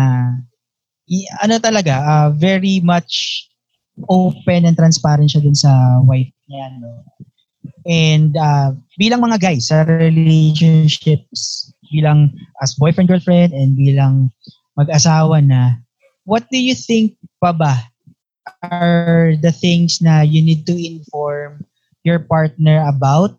i- 1.04 1.28
ano 1.44 1.60
talaga, 1.60 2.00
ah, 2.00 2.28
very 2.32 2.80
much 2.80 3.44
open 4.08 4.64
and 4.64 4.74
transparent 4.74 5.30
siya 5.30 5.44
dun 5.44 5.54
sa 5.54 6.00
wife 6.02 6.32
niya. 6.48 6.66
No? 6.80 6.90
And 7.84 8.32
ah, 8.40 8.72
bilang 8.96 9.20
mga 9.20 9.38
guys 9.38 9.68
sa 9.68 9.84
relationships, 9.84 11.68
bilang 11.92 12.32
as 12.64 12.74
boyfriend, 12.74 13.12
girlfriend, 13.12 13.52
and 13.52 13.76
bilang 13.76 14.32
mag-asawa 14.74 15.44
na, 15.44 15.78
what 16.24 16.48
do 16.48 16.56
you 16.56 16.72
think 16.74 17.20
pa 17.36 17.52
ba 17.52 17.93
are 18.62 19.36
the 19.40 19.52
things 19.52 20.00
na 20.04 20.20
you 20.20 20.44
need 20.44 20.66
to 20.68 20.76
inform 20.76 21.64
your 22.04 22.20
partner 22.20 22.84
about 22.88 23.36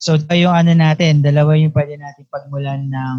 So, 0.00 0.16
ito 0.16 0.32
yung 0.32 0.56
ano 0.56 0.72
natin, 0.72 1.20
dalawa 1.20 1.60
yung 1.60 1.76
pwede 1.76 2.00
natin 2.00 2.24
pagmulan 2.32 2.88
ng 2.88 3.18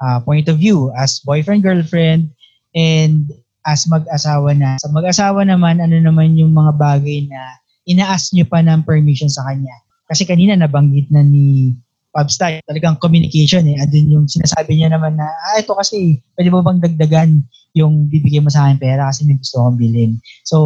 uh, 0.00 0.18
point 0.24 0.48
of 0.48 0.56
view 0.56 0.88
as 0.96 1.20
boyfriend, 1.20 1.60
girlfriend, 1.60 2.32
and 2.72 3.28
as 3.68 3.84
mag-asawa 3.84 4.56
na. 4.56 4.80
Sa 4.80 4.88
mag-asawa 4.88 5.44
naman, 5.44 5.84
ano 5.84 6.00
naman 6.00 6.32
yung 6.32 6.56
mga 6.56 6.80
bagay 6.80 7.28
na 7.28 7.60
ina-ask 7.84 8.32
nyo 8.32 8.48
pa 8.48 8.64
ng 8.64 8.88
permission 8.88 9.28
sa 9.28 9.44
kanya. 9.52 9.76
Kasi 10.08 10.24
kanina 10.24 10.56
nabanggit 10.56 11.12
na 11.12 11.20
ni 11.20 11.76
Pabstar, 12.18 12.58
talagang 12.66 12.98
communication 12.98 13.62
eh. 13.70 13.78
Andun 13.78 14.10
yung 14.10 14.26
sinasabi 14.26 14.74
niya 14.74 14.90
naman 14.90 15.14
na, 15.14 15.30
ah, 15.30 15.62
ito 15.62 15.70
kasi, 15.78 16.18
pwede 16.34 16.50
mo 16.50 16.66
bang 16.66 16.82
dagdagan 16.82 17.46
yung 17.78 18.10
bibigay 18.10 18.42
mo 18.42 18.50
sa 18.50 18.66
akin 18.66 18.82
pera 18.82 19.06
kasi 19.06 19.22
may 19.22 19.38
gusto 19.38 19.62
akong 19.62 19.78
bilhin. 19.78 20.18
So, 20.42 20.56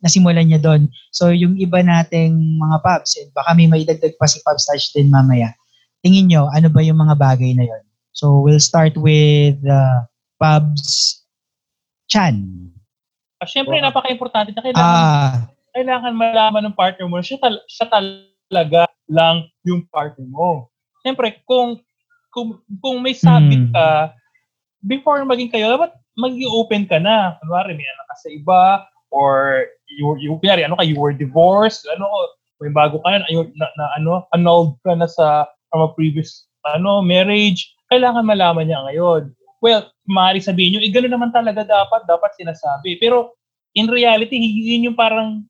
nasimulan 0.00 0.48
niya 0.48 0.64
doon. 0.64 0.88
So, 1.12 1.28
yung 1.28 1.60
iba 1.60 1.84
nating 1.84 2.56
mga 2.56 2.80
pubs, 2.80 3.20
eh, 3.20 3.28
baka 3.36 3.52
may 3.52 3.68
maidagdag 3.68 4.16
pa 4.16 4.24
si 4.24 4.40
Pubstars 4.40 4.88
din 4.96 5.12
mamaya. 5.12 5.52
Tingin 6.00 6.32
nyo, 6.32 6.48
ano 6.48 6.72
ba 6.72 6.80
yung 6.80 6.96
mga 6.96 7.20
bagay 7.20 7.52
na 7.52 7.68
yon? 7.68 7.84
So, 8.16 8.40
we'll 8.40 8.62
start 8.62 8.96
with 8.96 9.60
uh, 9.68 10.08
Pubs 10.40 11.20
Chan. 12.08 12.40
Ah, 13.36 13.48
Siyempre, 13.48 13.76
napaka-importante 13.84 14.56
na 14.56 14.62
kailangan, 14.64 14.96
Ah, 14.96 15.36
kailangan 15.76 16.12
malaman 16.16 16.62
ng 16.72 16.76
partner 16.78 17.04
mo 17.04 17.20
siya, 17.20 17.36
tal- 17.36 17.64
siya 17.68 17.86
talaga 17.90 18.88
lang 19.12 19.50
yung 19.66 19.84
partner 19.92 20.24
mo. 20.24 20.71
Siyempre, 21.02 21.42
kung 21.44 21.82
kung, 22.32 22.64
kung 22.80 23.04
may 23.04 23.12
sabit 23.12 23.60
Hmm. 23.60 23.74
ka, 23.76 24.16
before 24.88 25.20
maging 25.28 25.52
kayo, 25.52 25.68
dapat 25.68 25.92
maging 26.16 26.48
open 26.48 26.82
ka 26.88 26.96
na. 26.96 27.36
Kunwari, 27.44 27.76
may 27.76 27.84
anak 27.84 28.06
ka 28.08 28.16
sa 28.24 28.28
iba, 28.32 28.62
or 29.12 29.68
you, 29.92 30.16
you, 30.16 30.32
kunwari, 30.40 30.64
ano 30.64 30.80
ka, 30.80 30.86
you 30.86 30.96
were 30.96 31.12
divorced, 31.12 31.84
ano, 31.92 32.08
may 32.64 32.72
bago 32.72 33.04
ka 33.04 33.20
na, 33.20 33.28
na, 33.28 33.66
na, 33.76 33.84
ano, 34.00 34.24
annulled 34.32 34.80
ka 34.80 34.96
na 34.96 35.04
sa 35.04 35.44
from 35.68 35.84
a 35.84 35.92
previous 35.92 36.48
ano, 36.72 37.04
marriage, 37.04 37.68
kailangan 37.92 38.24
malaman 38.24 38.70
niya 38.70 38.80
ngayon. 38.86 39.34
Well, 39.60 39.92
maaari 40.08 40.40
sabihin 40.40 40.78
nyo, 40.78 40.80
eh, 40.80 40.88
gano'n 40.88 41.12
naman 41.12 41.30
talaga 41.36 41.68
dapat, 41.68 42.06
dapat 42.08 42.32
sinasabi. 42.38 42.96
Pero, 42.96 43.36
in 43.76 43.92
reality, 43.92 44.38
yun 44.40 44.88
yung 44.88 44.96
parang 44.96 45.44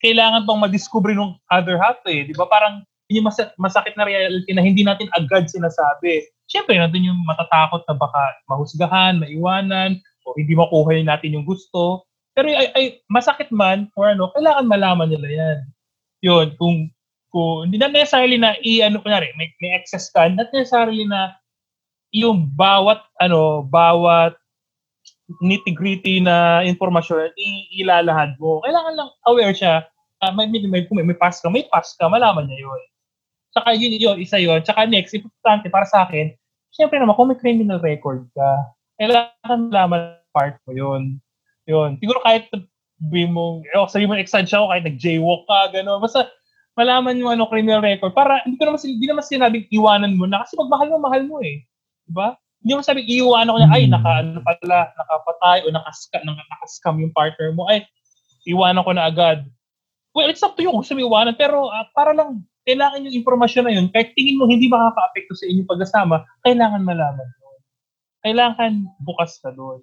kailangan 0.00 0.46
pang 0.48 0.62
madiscover 0.62 1.12
ng 1.12 1.36
other 1.50 1.76
half 1.76 1.98
eh. 2.08 2.24
Di 2.24 2.32
ba? 2.32 2.46
Parang 2.48 2.86
yung 3.10 3.26
mas- 3.26 3.54
masakit 3.58 3.94
na 3.94 4.06
reality 4.06 4.50
na 4.50 4.62
hindi 4.62 4.82
natin 4.82 5.06
agad 5.14 5.46
sinasabi. 5.46 6.26
Siyempre, 6.50 6.78
nandun 6.78 7.10
yung 7.10 7.20
matatakot 7.26 7.82
na 7.86 7.94
baka 7.94 8.22
mahusgahan, 8.50 9.18
maiwanan, 9.18 9.98
o 10.26 10.34
hindi 10.34 10.54
makuha 10.58 10.98
natin 11.02 11.38
yung 11.38 11.46
gusto. 11.46 12.06
Pero 12.34 12.50
ay, 12.50 12.68
ay, 12.74 12.84
masakit 13.08 13.48
man, 13.54 13.88
or 13.94 14.10
ano, 14.10 14.30
kailangan 14.34 14.66
malaman 14.66 15.08
nila 15.10 15.28
yan. 15.30 15.58
Yun, 16.22 16.46
kung, 16.58 16.90
kung 17.30 17.70
hindi 17.70 17.78
na 17.78 17.88
necessarily 17.88 18.36
na 18.36 18.58
i-ano, 18.60 19.00
kunyari, 19.00 19.30
may, 19.38 19.48
may 19.62 19.72
excess 19.78 20.10
ka, 20.10 20.26
not 20.28 20.50
necessarily 20.50 21.06
na 21.06 21.34
yung 22.10 22.50
bawat, 22.54 23.02
ano, 23.22 23.64
bawat 23.66 24.34
nitty-gritty 25.42 26.22
na 26.22 26.62
informasyon 26.62 27.34
ilalahad 27.74 28.38
mo. 28.38 28.62
Kailangan 28.62 28.94
lang 28.94 29.10
aware 29.26 29.54
siya. 29.54 29.74
Uh, 30.22 30.32
may, 30.32 30.46
may, 30.48 30.62
may, 30.64 30.82
may, 30.86 31.04
may 31.12 31.18
pass 31.18 31.42
ka, 31.42 31.50
may 31.50 31.66
pass 31.68 31.98
ka, 31.98 32.06
malaman 32.06 32.46
niya 32.46 32.62
yun. 32.62 32.82
Tsaka 33.56 33.72
yun, 33.72 33.96
yun, 33.96 34.16
isa 34.20 34.36
yun. 34.36 34.60
Tsaka 34.60 34.84
next, 34.84 35.16
importante 35.16 35.72
para 35.72 35.88
sa 35.88 36.04
akin, 36.04 36.36
siyempre 36.76 37.00
naman, 37.00 37.16
kung 37.16 37.32
may 37.32 37.40
criminal 37.40 37.80
record 37.80 38.28
ka, 38.36 38.50
kailangan 39.00 39.72
malaman 39.72 40.20
part 40.36 40.60
mo 40.68 40.76
yun. 40.76 41.16
Yun. 41.64 41.96
Siguro 41.96 42.20
kahit 42.20 42.52
sabi 42.52 43.24
mo, 43.24 43.64
oh, 43.72 43.88
sabi 43.88 44.04
mo 44.04 44.12
excited 44.12 44.52
siya 44.52 44.60
ako, 44.60 44.68
kahit 44.76 44.84
nag-jaywalk 44.84 45.42
ka, 45.48 45.72
gano'n. 45.72 46.04
Basta 46.04 46.28
malaman 46.76 47.16
mo 47.16 47.32
ano 47.32 47.48
criminal 47.48 47.80
record 47.80 48.12
para 48.12 48.44
hindi 48.44 48.60
ko 48.60 48.68
naman 48.68 48.80
hindi 48.84 49.06
naman 49.08 49.24
sinabing 49.24 49.64
iwanan 49.72 50.12
mo 50.12 50.28
na 50.28 50.44
kasi 50.44 50.60
pag 50.60 50.68
mahal 50.68 50.92
mo 50.92 51.00
mahal 51.00 51.24
mo 51.24 51.40
eh. 51.40 51.64
'Di 52.04 52.12
ba? 52.12 52.36
Hindi 52.60 52.72
mo 52.76 52.80
sabing 52.84 53.08
iiwanan 53.08 53.52
ko 53.56 53.58
niya 53.64 53.70
ay 53.72 53.82
Hmm. 53.88 53.92
naka 53.96 54.10
ano 54.20 54.38
pala 54.44 54.78
nakapatay 54.92 55.58
o 55.64 55.72
nakaska, 55.72 56.20
naka, 56.20 56.42
nakascam 56.52 57.00
yung 57.00 57.12
partner 57.16 57.48
mo 57.56 57.64
ay 57.72 57.80
iwanan 58.44 58.84
ko 58.84 58.92
na 58.92 59.08
agad. 59.08 59.48
Well, 60.12 60.28
it's 60.28 60.44
up 60.44 60.52
to 60.56 60.60
you 60.60 60.68
kung 60.68 60.84
mo 60.84 61.00
iwanan 61.00 61.32
pero 61.40 61.72
ah, 61.72 61.88
para 61.96 62.12
lang 62.12 62.44
kailangan 62.66 63.06
yung 63.06 63.16
impormasyon 63.22 63.64
na 63.64 63.72
yun 63.72 63.86
kahit 63.94 64.10
tingin 64.18 64.36
mo 64.36 64.50
hindi 64.50 64.66
makaka-apekto 64.66 65.38
sa 65.38 65.46
inyong 65.46 65.70
pagkasama, 65.70 66.16
kailangan 66.42 66.82
malaman 66.82 67.28
yun. 67.38 67.58
Kailangan 68.26 68.72
bukas 69.06 69.38
ka 69.38 69.54
doon. 69.54 69.80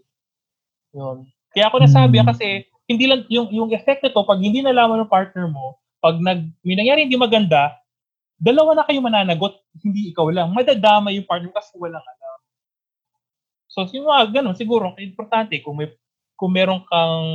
Yun. 0.92 1.18
Kaya 1.56 1.72
ako 1.72 1.80
nasabi 1.80 2.20
Hmm. 2.20 2.28
kasi 2.28 2.68
hindi 2.92 3.08
lang 3.08 3.24
yung 3.32 3.48
yung 3.56 3.70
effect 3.72 4.04
nito 4.04 4.20
pag 4.28 4.44
hindi 4.44 4.60
nalaman 4.60 5.08
ng 5.08 5.12
partner 5.12 5.48
mo, 5.48 5.80
pag 6.04 6.20
nag 6.20 6.52
may 6.68 6.76
nangyari 6.76 7.08
hindi 7.08 7.16
maganda, 7.16 7.72
dalawa 8.36 8.76
na 8.76 8.84
kayo 8.84 9.00
mananagot, 9.00 9.56
hindi 9.80 10.12
ikaw 10.12 10.28
lang. 10.28 10.52
Madadama 10.52 11.08
yung 11.16 11.24
partner 11.24 11.48
mo 11.48 11.56
kasi 11.56 11.72
walang 11.80 12.04
alam. 12.04 12.38
So, 13.72 13.88
yung 13.90 14.06
mga 14.06 14.38
ganun, 14.38 14.54
siguro, 14.54 14.94
importante 15.00 15.58
kung 15.64 15.80
may 15.80 15.90
kung 16.38 16.52
meron 16.52 16.84
kang 16.92 17.26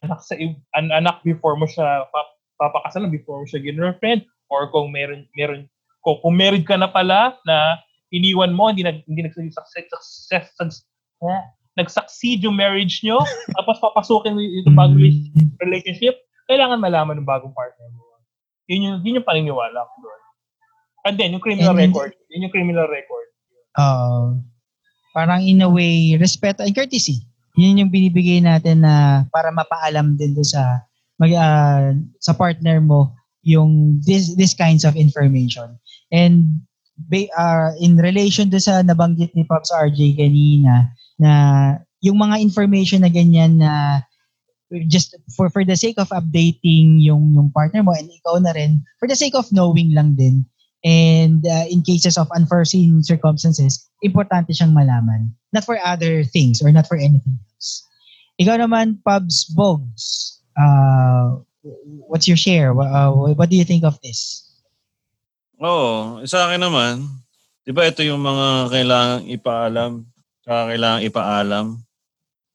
anak 0.00 0.20
sa 0.22 0.38
an- 0.78 0.94
anak 0.94 1.20
before 1.26 1.58
mo 1.58 1.66
siya 1.66 2.06
pap- 2.08 2.38
papakasalan, 2.56 3.10
before 3.10 3.42
mo 3.42 3.46
siya 3.50 3.60
girlfriend, 3.60 4.22
or 4.54 4.70
kung 4.70 4.94
meron 4.94 5.26
meron 5.34 5.66
kung, 6.06 6.22
kung 6.22 6.38
married 6.38 6.62
ka 6.62 6.78
na 6.78 6.86
pala 6.86 7.34
na 7.42 7.82
iniwan 8.14 8.54
mo, 8.54 8.70
hindi 8.70 8.86
nag 8.86 9.02
hindi 9.10 9.26
nag-success 9.26 9.90
success, 9.90 10.46
success, 10.54 10.86
eh, 11.26 11.42
nag-succeed 11.74 12.46
yung 12.46 12.54
marriage 12.54 13.02
nyo, 13.02 13.18
tapos 13.58 13.82
papasukin 13.82 14.38
mo 14.38 14.40
yung 14.40 14.78
bagong 14.78 15.02
mm, 15.02 15.58
relationship, 15.58 16.14
kailangan 16.46 16.78
malaman 16.78 17.18
ng 17.18 17.26
bagong 17.26 17.50
partner 17.50 17.88
mo. 17.90 18.02
Yun 18.70 18.80
yung, 18.80 18.96
yun 19.04 19.18
yung 19.20 19.28
paniniwala 19.28 19.76
ko 19.76 19.94
doon. 20.00 20.20
And 21.04 21.14
then, 21.20 21.36
yung 21.36 21.44
criminal 21.44 21.76
And- 21.76 21.92
record. 21.92 22.16
Yun 22.32 22.48
yung 22.48 22.54
criminal 22.54 22.88
record. 22.88 23.28
uh, 23.74 24.38
parang 25.12 25.42
in 25.42 25.60
a 25.62 25.68
way, 25.68 26.14
respect 26.16 26.62
and 26.62 26.72
courtesy. 26.72 27.26
Yun 27.58 27.86
yung 27.86 27.90
binibigay 27.90 28.42
natin 28.42 28.82
na 28.82 29.26
para 29.30 29.50
mapaalam 29.50 30.14
din 30.18 30.34
doon 30.34 30.46
sa 30.46 30.86
mag, 31.18 31.30
ah, 31.34 31.94
sa 32.18 32.34
partner 32.34 32.82
mo 32.82 33.14
yung 33.44 34.00
this 34.02 34.34
this 34.34 34.56
kinds 34.56 34.82
of 34.82 34.96
information. 34.96 35.76
And 36.10 36.64
ah, 37.36 37.70
in 37.78 37.96
relation 38.00 38.48
do 38.48 38.58
sa 38.58 38.82
nabanggit 38.82 39.36
ni 39.36 39.44
Pops 39.44 39.70
RJ 39.70 40.18
kanina 40.18 40.90
na 41.20 41.32
yung 42.04 42.18
mga 42.20 42.40
information 42.40 43.04
na 43.04 43.12
ganyan 43.12 43.60
na 43.60 44.02
just 44.88 45.14
for 45.36 45.46
for 45.52 45.62
the 45.62 45.76
sake 45.76 46.00
of 46.00 46.10
updating 46.10 46.98
yung 46.98 47.30
yung 47.36 47.52
partner 47.54 47.84
mo 47.84 47.94
and 47.94 48.10
ikaw 48.10 48.40
na 48.40 48.50
rin 48.56 48.82
for 48.98 49.06
the 49.06 49.14
sake 49.14 49.36
of 49.36 49.46
knowing 49.54 49.94
lang 49.94 50.18
din 50.18 50.42
and 50.82 51.46
uh, 51.46 51.64
in 51.70 51.80
cases 51.84 52.18
of 52.18 52.26
unforeseen 52.34 52.98
circumstances 53.04 53.86
importante 54.02 54.50
siyang 54.50 54.74
malaman 54.74 55.30
not 55.54 55.62
for 55.62 55.78
other 55.84 56.26
things 56.26 56.58
or 56.58 56.74
not 56.74 56.88
for 56.90 56.98
anything 56.98 57.38
else 57.54 57.86
ikaw 58.40 58.58
naman 58.58 58.98
Pubs 59.06 59.46
Bogs 59.54 60.34
uh, 60.58 61.38
what's 62.06 62.28
your 62.28 62.36
share 62.38 62.70
uh, 62.76 63.10
what 63.10 63.48
do 63.48 63.56
you 63.56 63.64
think 63.64 63.84
of 63.84 63.96
this 64.04 64.44
Oo, 65.62 66.18
sa 66.26 66.50
akin 66.50 66.60
naman, 66.60 67.06
di 67.62 67.70
ba 67.70 67.86
ito 67.86 68.02
yung 68.02 68.20
mga 68.20 68.74
kailangang 68.74 69.24
ipaalam, 69.30 69.92
kaya 70.42 70.60
kailangang 70.74 71.04
ipaalam. 71.06 71.66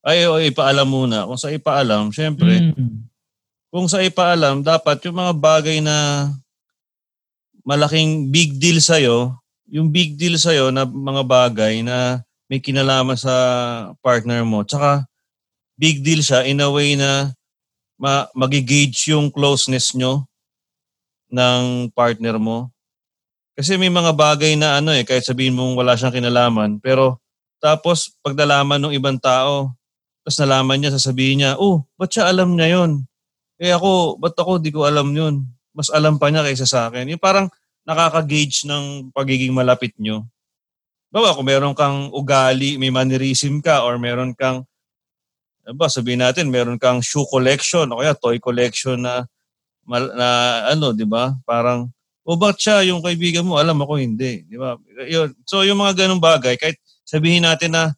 Ay, 0.04 0.24
o 0.28 0.36
ipaalam 0.36 0.88
muna. 0.88 1.24
Kung 1.24 1.40
sa 1.40 1.48
ipaalam, 1.52 2.12
syempre, 2.12 2.72
Mm. 2.72 3.08
kung 3.72 3.88
sa 3.88 4.04
ipaalam, 4.04 4.60
dapat 4.60 5.00
yung 5.08 5.16
mga 5.16 5.34
bagay 5.36 5.78
na 5.80 6.28
malaking 7.64 8.28
big 8.28 8.56
deal 8.60 8.80
sa'yo, 8.80 9.36
yung 9.68 9.88
big 9.88 10.14
deal 10.20 10.36
sa'yo 10.36 10.68
na 10.68 10.84
mga 10.84 11.22
bagay 11.24 11.80
na 11.84 12.20
may 12.50 12.58
kinalaman 12.58 13.16
sa 13.16 13.32
partner 14.04 14.42
mo. 14.44 14.62
Tsaka, 14.62 15.06
big 15.78 16.04
deal 16.04 16.20
siya 16.20 16.44
in 16.44 16.60
a 16.60 16.68
way 16.68 16.94
na 17.00 17.32
ma- 18.00 18.26
magigauge 18.32 19.12
yung 19.12 19.28
closeness 19.28 19.92
nyo 19.92 20.24
ng 21.28 21.92
partner 21.92 22.40
mo. 22.40 22.72
Kasi 23.52 23.76
may 23.76 23.92
mga 23.92 24.16
bagay 24.16 24.56
na 24.56 24.80
ano 24.80 24.96
eh, 24.96 25.04
kahit 25.04 25.28
sabihin 25.28 25.52
mong 25.52 25.76
wala 25.76 25.92
siyang 25.92 26.16
kinalaman, 26.16 26.80
pero 26.80 27.20
tapos 27.60 28.16
pag 28.24 28.32
nalaman 28.32 28.80
ng 28.88 28.96
ibang 28.96 29.20
tao, 29.20 29.76
tapos 30.24 30.36
nalaman 30.40 30.80
niya, 30.80 30.96
sasabihin 30.96 31.44
niya, 31.44 31.60
oh, 31.60 31.84
ba't 32.00 32.08
siya 32.08 32.32
alam 32.32 32.56
niya 32.56 32.80
yon? 32.80 33.04
Eh 33.60 33.68
ako, 33.76 34.16
ba't 34.16 34.32
ako 34.32 34.56
di 34.56 34.72
ko 34.72 34.88
alam 34.88 35.12
yun? 35.12 35.44
Mas 35.76 35.92
alam 35.92 36.16
pa 36.16 36.32
niya 36.32 36.40
kaysa 36.40 36.64
sa 36.64 36.88
akin. 36.88 37.04
Yung 37.12 37.20
parang 37.20 37.52
nakaka-gauge 37.84 38.64
ng 38.64 39.12
pagiging 39.12 39.52
malapit 39.52 39.92
nyo. 40.00 40.24
Bawa, 41.12 41.36
kung 41.36 41.44
meron 41.44 41.74
kang 41.76 42.08
ugali, 42.14 42.78
may 42.78 42.88
mannerism 42.88 43.60
ka, 43.60 43.82
or 43.82 43.98
meron 43.98 44.32
kang, 44.32 44.64
ano 45.70 45.86
sabihin 45.86 46.22
natin, 46.26 46.50
meron 46.50 46.76
kang 46.76 46.98
shoe 46.98 47.26
collection, 47.30 47.86
o 47.94 48.02
kaya 48.02 48.18
toy 48.18 48.42
collection 48.42 48.98
na, 48.98 49.22
mal- 49.86 50.14
na 50.18 50.28
ano, 50.74 50.90
di 50.90 51.06
ba? 51.06 51.34
Parang, 51.46 51.86
o 52.26 52.34
ba't 52.34 52.58
siya, 52.58 52.82
yung 52.90 53.00
kaibigan 53.00 53.46
mo, 53.46 53.56
alam 53.56 53.78
ako 53.78 54.02
hindi. 54.02 54.42
Di 54.46 54.58
ba? 54.58 54.74
Yun. 55.06 55.34
So, 55.46 55.62
yung 55.62 55.78
mga 55.78 56.06
ganong 56.06 56.22
bagay, 56.22 56.58
kahit 56.58 56.78
sabihin 57.06 57.46
natin 57.46 57.74
na 57.74 57.94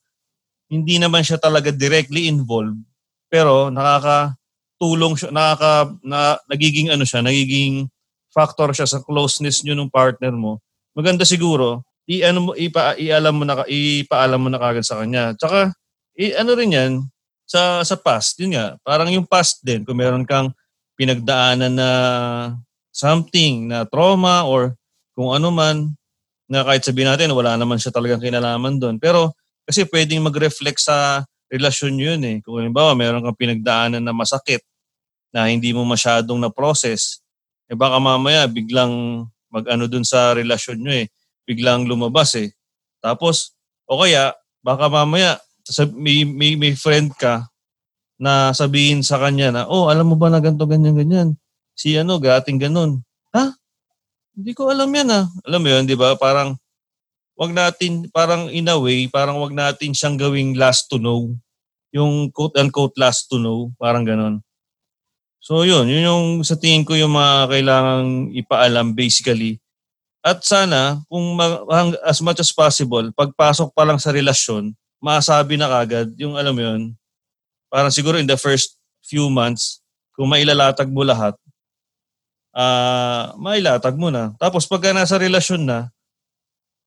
hindi 0.73 0.97
naman 0.97 1.25
siya 1.25 1.37
talaga 1.37 1.73
directly 1.73 2.29
involved, 2.29 2.81
pero 3.29 3.69
nakakatulong 3.69 5.17
siya, 5.17 5.29
nakaka, 5.33 5.97
na, 6.05 6.37
nagiging 6.49 6.93
ano 6.93 7.05
siya, 7.05 7.21
nagiging 7.21 7.89
factor 8.33 8.73
siya 8.73 8.89
sa 8.89 9.05
closeness 9.05 9.61
nyo 9.65 9.77
ng 9.77 9.93
partner 9.93 10.33
mo, 10.33 10.65
maganda 10.97 11.29
siguro, 11.29 11.85
i-ano 12.09 12.39
mo, 12.41 12.51
ipa, 12.57 12.97
ialam 12.99 13.35
mo 13.37 13.45
na, 13.45 13.63
ipaalam 13.69 14.41
mo 14.41 14.49
na 14.51 14.59
kagad 14.59 14.85
sa 14.85 14.99
kanya. 15.01 15.37
Tsaka, 15.37 15.71
i, 16.19 16.35
ano 16.35 16.51
rin 16.57 16.75
yan, 16.75 16.93
sa, 17.49 17.83
sa 17.85 17.97
past, 17.99 18.39
yun 18.41 18.57
nga, 18.57 18.77
parang 18.87 19.11
yung 19.13 19.27
past 19.29 19.61
din, 19.65 19.85
kung 19.85 19.99
meron 20.01 20.25
kang 20.25 20.51
pinagdaanan 20.97 21.73
na 21.75 21.91
something, 22.93 23.69
na 23.69 23.85
trauma 23.89 24.45
or 24.49 24.77
kung 25.17 25.33
ano 25.33 25.49
man, 25.53 25.97
na 26.49 26.65
kahit 26.65 26.85
sabihin 26.85 27.09
natin, 27.13 27.33
wala 27.33 27.57
naman 27.57 27.81
siya 27.81 27.93
talagang 27.93 28.21
kinalaman 28.21 28.77
doon. 28.77 28.97
Pero, 29.01 29.33
kasi 29.65 29.85
pwedeng 29.89 30.25
mag-reflect 30.25 30.81
sa 30.85 31.25
relasyon 31.53 31.95
yun 31.97 32.21
eh. 32.25 32.37
Kung 32.45 32.61
halimbawa, 32.61 32.93
meron 32.97 33.25
kang 33.25 33.37
pinagdaanan 33.39 34.05
na 34.05 34.13
masakit, 34.13 34.61
na 35.33 35.49
hindi 35.49 35.73
mo 35.73 35.85
masyadong 35.89 36.37
na-process, 36.41 37.25
eh 37.73 37.77
baka 37.77 37.97
mamaya 37.97 38.45
biglang 38.49 39.25
mag-ano 39.49 39.89
dun 39.89 40.05
sa 40.05 40.37
relasyon 40.37 40.79
nyo 40.81 40.93
eh. 40.93 41.09
Biglang 41.49 41.89
lumabas 41.89 42.37
eh. 42.37 42.53
Tapos, 43.01 43.57
o 43.89 44.01
kaya, 44.05 44.37
baka 44.65 44.89
mamaya, 44.93 45.41
may, 45.95 46.27
may, 46.27 46.53
may 46.59 46.73
friend 46.75 47.15
ka 47.15 47.47
na 48.19 48.55
sabihin 48.55 49.03
sa 49.03 49.19
kanya 49.19 49.51
na, 49.51 49.63
oh, 49.67 49.91
alam 49.91 50.11
mo 50.11 50.17
ba 50.19 50.31
na 50.31 50.39
ganito, 50.39 50.67
ganyan, 50.67 50.95
ganyan. 50.95 51.29
Si 51.75 51.99
ano, 51.99 52.23
gating 52.23 52.61
ganun. 52.63 53.03
Ha? 53.35 53.51
Hindi 54.39 54.53
ko 54.55 54.71
alam 54.71 54.89
yan 54.89 55.09
ah. 55.11 55.27
Alam 55.43 55.61
mo 55.61 55.69
yun, 55.73 55.85
di 55.89 55.99
ba? 55.99 56.15
Parang, 56.15 56.55
wag 57.35 57.51
natin, 57.51 58.07
parang 58.15 58.47
in 58.53 58.71
a 58.71 58.79
way, 58.79 59.11
parang 59.11 59.43
wag 59.43 59.51
natin 59.51 59.91
siyang 59.91 60.15
gawing 60.15 60.55
last 60.55 60.87
to 60.87 61.03
know. 61.03 61.35
Yung 61.91 62.31
quote-unquote 62.31 62.95
last 62.97 63.27
to 63.29 63.43
know. 63.43 63.75
Parang 63.77 64.07
ganun. 64.07 64.41
So 65.43 65.67
yun, 65.67 65.91
yun 65.91 66.07
yung 66.07 66.27
sa 66.47 66.55
tingin 66.55 66.87
ko 66.87 66.95
yung 66.95 67.19
mga 67.19 67.51
kailangang 67.51 68.31
ipaalam 68.31 68.95
basically. 68.95 69.59
At 70.23 70.47
sana, 70.47 71.03
kung 71.11 71.35
as 72.07 72.23
much 72.23 72.39
as 72.39 72.55
possible, 72.55 73.11
pagpasok 73.11 73.75
pa 73.75 73.83
lang 73.83 73.99
sa 73.99 74.15
relasyon, 74.15 74.71
maasabi 75.03 75.59
na 75.59 75.67
kagad 75.67 76.15
yung 76.15 76.39
alam 76.39 76.55
mo 76.55 76.63
yun, 76.63 76.83
parang 77.67 77.91
siguro 77.91 78.23
in 78.23 78.31
the 78.31 78.39
first 78.39 78.79
few 79.03 79.27
months, 79.27 79.83
kung 80.15 80.31
mailalatag 80.31 80.87
mo 80.87 81.03
lahat, 81.03 81.35
uh, 82.55 83.35
mailatag 83.35 83.99
mo 83.99 84.15
na. 84.15 84.31
Tapos 84.39 84.65
pagka 84.71 84.95
nasa 84.95 85.19
relasyon 85.19 85.67
na, 85.67 85.91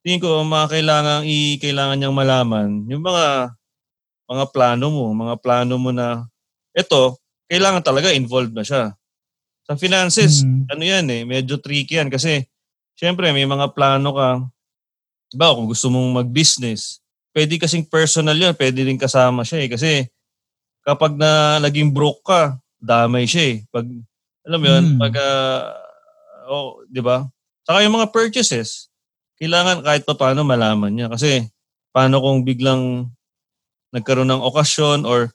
tingin 0.06 0.24
ko 0.24 0.46
mga 0.46 0.70
kailangan 0.70 1.20
i 1.26 1.58
kailangan 1.58 1.98
niyang 1.98 2.14
malaman 2.14 2.86
yung 2.86 3.02
mga 3.02 3.58
mga 4.30 4.46
plano 4.54 4.86
mo, 4.90 5.06
mga 5.14 5.36
plano 5.42 5.76
mo 5.82 5.90
na 5.90 6.30
ito, 6.74 7.18
kailangan 7.50 7.82
talaga 7.82 8.14
involved 8.14 8.54
na 8.54 8.66
siya. 8.66 8.94
Sa 9.66 9.74
finances, 9.78 10.46
mm. 10.46 10.70
ano 10.70 10.84
yan 10.86 11.06
eh, 11.10 11.22
medyo 11.26 11.58
tricky 11.58 11.98
yan 11.98 12.10
kasi 12.10 12.46
syempre 12.98 13.30
may 13.34 13.46
mga 13.46 13.74
plano 13.74 14.14
ka. 14.14 14.30
Diba, 15.30 15.58
kung 15.58 15.70
gusto 15.70 15.90
mong 15.90 16.22
mag-business, 16.22 17.02
pwede 17.36 17.60
kasing 17.60 17.84
personal 17.92 18.40
yan, 18.40 18.56
pwede 18.56 18.88
rin 18.88 18.96
kasama 18.96 19.44
siya 19.44 19.68
eh. 19.68 19.70
Kasi 19.70 19.92
kapag 20.88 21.20
na 21.20 21.60
naging 21.60 21.92
broke 21.92 22.24
ka, 22.24 22.56
damay 22.80 23.28
siya 23.28 23.44
eh. 23.52 23.58
Pag, 23.68 23.92
alam 24.48 24.60
mo 24.64 24.66
yun, 24.72 24.86
mm. 24.96 25.00
pag, 25.04 25.14
uh, 25.20 25.62
oh, 26.48 26.80
di 26.88 27.04
ba? 27.04 27.28
Saka 27.68 27.84
yung 27.84 28.00
mga 28.00 28.16
purchases, 28.16 28.88
kailangan 29.36 29.84
kahit 29.84 30.08
pa 30.08 30.16
paano 30.16 30.48
malaman 30.48 30.96
niya. 30.96 31.12
Kasi 31.12 31.44
paano 31.92 32.24
kung 32.24 32.48
biglang 32.48 33.12
nagkaroon 33.92 34.32
ng 34.32 34.46
okasyon 34.48 35.04
or 35.04 35.28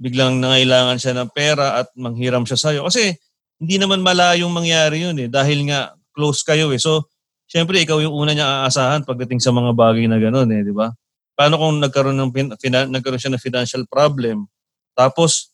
biglang 0.00 0.40
nangailangan 0.40 0.96
siya 0.96 1.12
ng 1.12 1.28
pera 1.36 1.84
at 1.84 1.92
manghiram 1.92 2.48
siya 2.48 2.56
sa'yo. 2.56 2.88
Kasi 2.88 3.12
hindi 3.60 3.76
naman 3.76 4.00
malayong 4.00 4.48
mangyari 4.48 5.04
yun 5.04 5.16
eh. 5.20 5.28
Dahil 5.28 5.68
nga 5.68 5.92
close 6.16 6.40
kayo 6.40 6.72
eh. 6.72 6.80
So, 6.80 7.11
syempre 7.52 7.84
ikaw 7.84 8.00
yung 8.00 8.16
una 8.16 8.32
niya 8.32 8.64
aasahan 8.64 9.04
pagdating 9.04 9.36
sa 9.36 9.52
mga 9.52 9.76
bagay 9.76 10.08
na 10.08 10.16
gano'n 10.16 10.48
eh, 10.48 10.64
di 10.64 10.72
ba? 10.72 10.88
Paano 11.36 11.60
kung 11.60 11.76
nagkaroon 11.84 12.16
ng 12.16 12.56
fina, 12.56 12.88
nagkaroon 12.88 13.20
siya 13.20 13.32
ng 13.36 13.44
financial 13.44 13.84
problem? 13.84 14.48
Tapos 14.96 15.52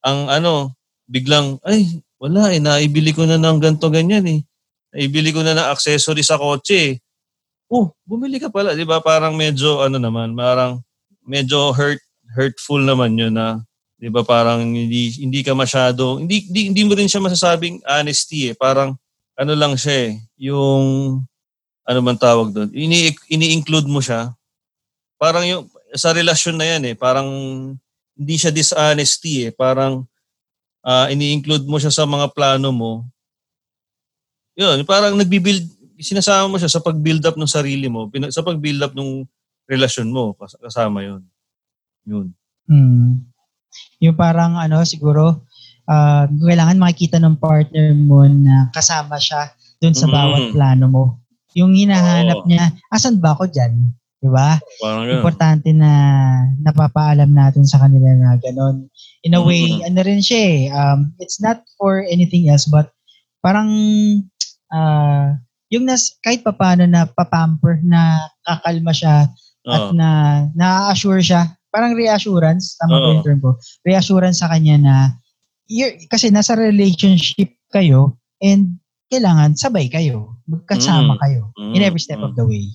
ang 0.00 0.32
ano, 0.32 0.72
biglang 1.04 1.60
ay 1.68 2.00
wala 2.16 2.48
eh 2.48 2.64
naibili 2.64 3.12
ko 3.12 3.28
na 3.28 3.36
ng 3.36 3.60
ganto 3.60 3.92
ganyan 3.92 4.24
eh. 4.24 4.40
Naibili 4.96 5.36
ko 5.36 5.44
na 5.44 5.52
ng 5.52 5.68
accessory 5.68 6.24
sa 6.24 6.40
kotse 6.40 6.76
eh. 6.80 6.92
Oh, 7.68 7.92
bumili 8.08 8.40
ka 8.40 8.48
pala, 8.48 8.72
'di 8.72 8.88
ba? 8.88 9.04
Parang 9.04 9.36
medyo 9.36 9.84
ano 9.84 10.00
naman, 10.00 10.32
parang 10.32 10.80
medyo 11.24 11.72
hurt 11.76 12.00
hurtful 12.32 12.80
naman 12.80 13.16
'yun 13.16 13.36
na 13.36 13.60
'di 14.00 14.12
ba 14.12 14.20
parang 14.20 14.60
hindi 14.76 15.16
hindi 15.16 15.40
ka 15.40 15.56
masyado 15.56 16.20
hindi, 16.20 16.44
hindi 16.44 16.60
hindi 16.68 16.82
mo 16.84 16.92
rin 16.92 17.08
siya 17.08 17.24
masasabing 17.24 17.80
honesty 17.88 18.52
eh 18.52 18.54
parang 18.58 18.92
ano 19.32 19.52
lang 19.56 19.80
siya 19.80 20.12
eh 20.12 20.20
yung 20.36 20.84
ano 21.84 22.00
man 22.00 22.16
tawag 22.16 22.52
doon 22.52 22.68
ini 22.72 23.12
ini-include 23.28 23.88
mo 23.88 24.00
siya. 24.00 24.32
Parang 25.20 25.44
yung 25.44 25.64
sa 25.94 26.10
relasyon 26.10 26.56
na 26.58 26.66
yan 26.66 26.82
eh 26.92 26.94
parang 26.96 27.28
hindi 28.14 28.34
siya 28.36 28.50
dishonesty 28.50 29.48
eh. 29.48 29.52
Parang 29.52 30.04
uh, 30.82 31.06
ini-include 31.12 31.68
mo 31.68 31.76
siya 31.76 31.92
sa 31.92 32.04
mga 32.08 32.32
plano 32.32 32.72
mo. 32.72 32.92
Yun 34.56 34.82
parang 34.88 35.14
nagbi-build 35.14 35.64
sinasama 36.00 36.50
mo 36.50 36.56
siya 36.58 36.72
sa 36.72 36.82
pag-build 36.82 37.22
up 37.22 37.38
ng 37.38 37.48
sarili 37.48 37.86
mo 37.86 38.10
sa 38.28 38.42
pag-build 38.42 38.82
up 38.82 38.92
ng 38.92 39.22
relasyon 39.70 40.10
mo 40.10 40.34
kasama 40.60 41.04
yun. 41.06 41.22
Yun. 42.04 42.26
Mm 42.66 43.34
yung 44.02 44.16
parang 44.16 44.58
ano 44.58 44.82
siguro 44.86 45.44
uh, 45.88 46.24
kailangan 46.28 46.80
makikita 46.80 47.18
ng 47.20 47.38
partner 47.38 47.94
mo 47.94 48.24
na 48.26 48.68
kasama 48.74 49.18
siya 49.18 49.52
doon 49.82 49.94
sa 49.96 50.06
mm. 50.08 50.12
bawat 50.12 50.42
plano 50.54 50.86
mo. 50.88 51.04
Yung 51.54 51.72
hinahanap 51.74 52.42
oh. 52.42 52.46
niya, 52.46 52.74
asan 52.90 53.22
ba 53.22 53.34
ako 53.34 53.50
diyan? 53.50 53.72
'Di 54.20 54.28
ba? 54.30 54.58
Importante 55.18 55.70
na 55.70 55.90
napapaalam 56.60 57.30
natin 57.30 57.64
sa 57.64 57.82
kanila 57.82 58.10
na 58.14 58.36
ganun. 58.42 58.90
In 59.22 59.38
a 59.38 59.42
way, 59.42 59.70
mm-hmm. 59.70 59.88
ano 59.88 60.00
rin 60.02 60.20
siya 60.20 60.40
eh, 60.42 60.60
um, 60.74 61.14
it's 61.22 61.38
not 61.38 61.62
for 61.78 62.02
anything 62.06 62.50
else 62.50 62.66
but 62.66 62.90
parang 63.44 63.70
uh, 64.72 65.34
yung 65.72 65.86
nas, 65.86 66.16
kahit 66.24 66.42
papaano 66.42 66.84
na 66.86 67.06
papamper 67.06 67.80
na 67.82 68.30
kakalma 68.44 68.92
siya 68.92 69.28
oh. 69.66 69.72
at 69.72 69.86
na 69.96 70.08
na-assure 70.52 71.24
siya 71.24 71.54
parang 71.74 71.98
reassurance, 71.98 72.78
tama 72.78 73.02
ba 73.02 73.08
yung 73.18 73.26
term 73.26 73.42
ko? 73.42 73.58
Reassurance 73.82 74.38
sa 74.38 74.46
kanya 74.46 74.78
na 74.78 74.94
you're, 75.66 75.98
kasi 76.06 76.30
nasa 76.30 76.54
relationship 76.54 77.50
kayo 77.74 78.14
and 78.38 78.78
kailangan 79.12 79.56
sabay 79.56 79.86
kayo. 79.88 80.36
Magkasama 80.48 81.16
mm. 81.16 81.20
kayo 81.20 81.42
in 81.72 81.82
every 81.84 82.00
step 82.00 82.20
mm. 82.20 82.28
of 82.28 82.36
the 82.36 82.44
way. 82.44 82.68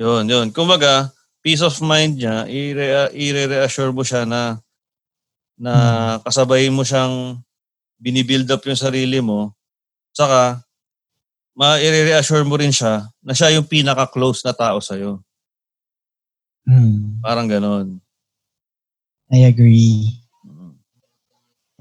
Yun, 0.00 0.24
yun. 0.28 0.48
Kumbaga, 0.50 1.12
peace 1.44 1.60
of 1.60 1.76
mind 1.84 2.16
niya, 2.16 2.48
i-reassure 3.12 3.92
mo 3.92 4.02
siya 4.06 4.24
na 4.24 4.60
na 5.58 5.74
mm. 5.74 6.26
kasabay 6.26 6.66
mo 6.72 6.82
siyang 6.82 7.38
binibuild 8.00 8.48
up 8.50 8.64
yung 8.66 8.78
sarili 8.78 9.22
mo. 9.22 9.54
Saka, 10.10 10.64
ma-reassure 11.52 12.42
mo 12.42 12.56
rin 12.56 12.72
siya 12.72 13.06
na 13.20 13.36
siya 13.36 13.52
yung 13.54 13.68
pinaka-close 13.68 14.42
na 14.42 14.56
tao 14.56 14.80
sa'yo. 14.80 15.20
Mm. 16.64 17.20
Parang 17.20 17.46
ganon. 17.50 18.00
I 19.32 19.48
agree. 19.48 20.20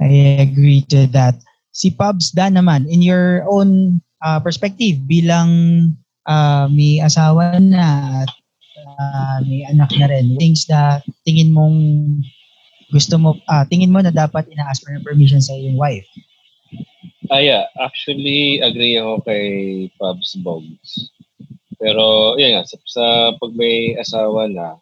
I 0.02 0.42
agree 0.42 0.82
to 0.90 1.06
that. 1.14 1.38
Si 1.72 1.92
Pubs 1.92 2.36
Dan 2.36 2.60
naman, 2.60 2.88
in 2.92 3.00
your 3.00 3.48
own 3.48 4.00
uh, 4.24 4.40
perspective, 4.44 5.00
bilang 5.08 5.50
uh, 6.28 6.68
may 6.68 7.00
asawa 7.00 7.60
na 7.64 8.24
at 8.24 8.32
uh, 8.80 9.38
may 9.48 9.64
anak 9.68 9.92
na 9.96 10.12
rin, 10.12 10.36
things 10.36 10.68
na 10.68 11.00
tingin 11.24 11.56
mong 11.56 11.80
gusto 12.92 13.16
mo, 13.16 13.40
uh, 13.48 13.64
tingin 13.72 13.92
mo 13.92 14.04
na 14.04 14.12
dapat 14.12 14.52
ina-ask 14.52 14.84
for 14.84 14.92
permission 15.02 15.40
sa 15.40 15.56
iyong 15.56 15.80
wife? 15.80 16.08
Ah, 17.32 17.40
yeah. 17.40 17.64
Actually, 17.80 18.60
agree 18.60 19.00
ako 19.00 19.24
kay 19.24 19.46
Pubs 19.96 20.36
Bogs. 20.44 21.16
Pero, 21.80 22.36
yun 22.36 22.60
nga, 22.60 22.68
sa, 22.68 22.76
sa 22.84 23.06
pag 23.40 23.56
may 23.56 23.96
asawa 23.96 24.52
na, 24.52 24.76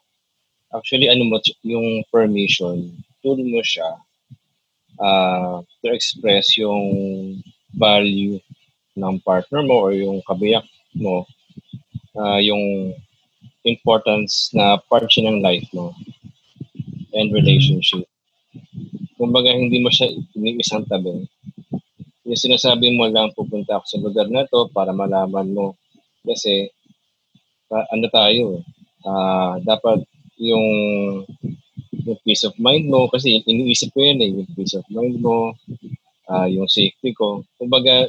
actually 0.74 1.10
ano 1.10 1.26
mo 1.26 1.36
yung 1.66 2.02
permission 2.14 2.90
tool 3.20 3.38
mo 3.38 3.60
siya 3.62 3.98
uh, 5.00 5.64
to 5.82 5.86
express 5.90 6.54
yung 6.60 6.84
value 7.74 8.36
ng 8.94 9.16
partner 9.24 9.64
mo 9.64 9.88
or 9.88 9.92
yung 9.96 10.20
kabiyak 10.28 10.66
mo 10.94 11.24
uh, 12.16 12.40
yung 12.40 12.92
importance 13.64 14.52
na 14.56 14.80
part 14.88 15.08
siya 15.08 15.28
ng 15.28 15.44
life 15.44 15.68
mo 15.76 15.92
and 17.12 17.28
relationship. 17.34 18.06
Kumbaga 19.20 19.52
hindi 19.52 19.82
mo 19.82 19.92
siya 19.92 20.08
iniisang 20.32 20.88
tabi. 20.88 21.28
Yung 22.24 22.40
sinasabi 22.40 22.94
mo 22.96 23.10
lang 23.10 23.34
pupunta 23.36 23.76
ako 23.76 23.84
sa 23.84 23.98
lugar 24.00 24.26
na 24.30 24.46
to 24.48 24.70
para 24.72 24.94
malaman 24.94 25.52
mo 25.52 25.66
kasi 26.24 26.70
uh, 27.72 27.84
ano 27.92 28.06
tayo 28.12 28.44
uh, 29.04 29.60
dapat 29.64 30.04
yung 30.40 30.66
yung 32.06 32.20
peace 32.24 32.44
of 32.46 32.56
mind 32.60 32.88
mo 32.88 33.08
kasi 33.10 33.42
iniisip 33.44 33.92
ko 33.92 34.00
yan 34.04 34.20
eh 34.24 34.30
yung 34.30 34.48
peace 34.56 34.74
of 34.76 34.86
mind 34.88 35.20
mo 35.20 35.52
uh, 36.30 36.46
yung 36.48 36.68
safety 36.70 37.12
ko 37.12 37.44
kumbaga 37.60 38.08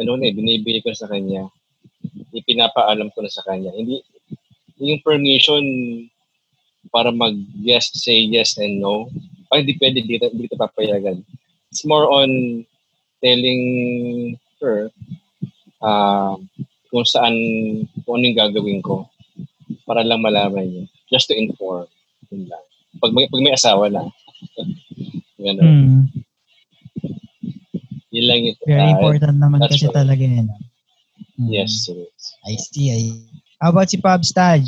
ano 0.00 0.16
na, 0.16 0.28
eh, 0.28 0.32
binibigay 0.32 0.80
ko 0.80 0.92
sa 0.96 1.10
kanya. 1.10 1.48
Ipinapaalam 2.32 3.12
ko 3.12 3.18
na 3.20 3.32
sa 3.32 3.44
kanya. 3.44 3.72
Hindi, 3.76 4.00
yung 4.80 5.04
permission 5.04 5.62
para 6.88 7.12
mag-yes, 7.12 7.92
say 7.92 8.24
yes 8.24 8.56
and 8.56 8.80
no, 8.80 9.08
ay, 9.52 9.62
hindi 9.62 9.76
pwede 9.76 10.00
dito, 10.00 10.32
kita 10.32 10.56
papayagan. 10.56 11.20
It's 11.68 11.84
more 11.84 12.08
on 12.08 12.64
telling 13.20 13.62
her 14.60 14.88
uh, 15.84 16.36
kung 16.88 17.04
saan, 17.04 17.36
kung 18.04 18.20
ano 18.20 18.32
gagawin 18.32 18.80
ko 18.80 19.08
para 19.84 20.04
lang 20.04 20.24
malaman 20.24 20.68
niya. 20.68 20.84
Just 21.12 21.28
to 21.28 21.36
inform. 21.36 21.84
Yun 22.32 22.48
lang. 22.48 22.64
Pag 23.02 23.10
may, 23.10 23.26
pag 23.26 23.42
may 23.42 23.50
asawa 23.50 23.90
na. 23.90 24.06
Ganun. 25.42 25.66
Mm. 25.66 26.02
Yun 28.14 28.26
lang 28.30 28.40
yun. 28.46 28.56
Very 28.62 28.78
Ah, 28.78 28.94
important 28.94 29.36
naman 29.42 29.58
kasi 29.66 29.90
right. 29.90 29.96
talaga 29.96 30.22
yun. 30.22 30.46
Mm. 31.42 31.50
Yes, 31.50 31.90
yes. 31.90 32.22
I 32.46 32.54
see. 32.54 32.94
I... 32.94 33.02
How 33.58 33.74
about 33.74 33.90
si 33.90 33.98
Pab 33.98 34.22
Staj? 34.22 34.62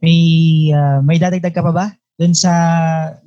May, 0.00 0.16
ah, 0.72 1.04
may 1.04 1.20
dadagdag 1.20 1.52
ka 1.52 1.60
pa 1.60 1.72
ba? 1.76 1.86
Doon 2.16 2.32
sa 2.32 2.52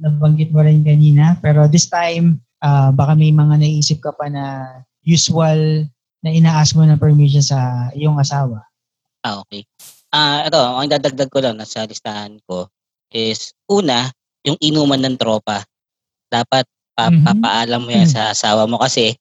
nabanggit 0.01 0.49
mo 0.49 0.65
rin 0.65 0.82
kanina. 0.82 1.38
Pero 1.45 1.69
this 1.69 1.86
time, 1.86 2.41
ah, 2.65 2.89
baka 2.89 3.13
may 3.13 3.30
mga 3.30 3.61
naisip 3.61 4.01
ka 4.01 4.09
pa 4.09 4.26
na 4.26 4.65
usual 5.05 5.86
na 6.26 6.34
inaas 6.34 6.73
mo 6.73 6.82
ng 6.82 6.97
permission 6.97 7.45
sa 7.45 7.91
iyong 7.93 8.17
asawa. 8.17 8.65
Ah, 9.21 9.38
okay. 9.45 9.69
Ah, 10.09 10.49
ito, 10.49 10.57
ang 10.57 10.89
dadagdag 10.89 11.30
ko 11.30 11.38
lang 11.43 11.61
sa 11.61 11.86
listahan 11.86 12.41
ko 12.49 12.65
is 13.14 13.53
una, 13.70 14.10
yung 14.45 14.58
inuman 14.62 15.01
ng 15.01 15.18
tropa. 15.18 15.66
Dapat 16.30 16.66
pa- 16.95 17.12
Mhm. 17.12 17.24
papaalam 17.26 17.82
mo 17.84 17.91
yan 17.91 18.08
sa 18.08 18.32
asawa 18.32 18.66
mo 18.66 18.80
kasi 18.80 19.14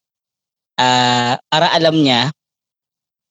ah 0.79 1.35
para 1.51 1.71
alam 1.71 1.95
niya 1.95 2.31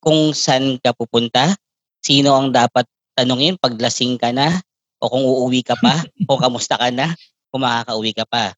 kung 0.00 0.32
saan 0.36 0.76
ka 0.80 0.92
pupunta, 0.92 1.56
sino 2.04 2.36
ang 2.36 2.52
dapat 2.52 2.84
tanungin 3.16 3.56
pag 3.56 3.72
lasing 3.80 4.20
ka 4.20 4.30
na 4.34 4.60
o 5.00 5.08
kung 5.08 5.24
uuwi 5.24 5.64
ka 5.64 5.76
pa 5.80 5.94
o 6.30 6.36
kamusta 6.36 6.76
ka 6.76 6.92
na 6.92 7.12
kung 7.48 7.64
makakauwi 7.64 8.12
ka 8.12 8.24
pa. 8.28 8.52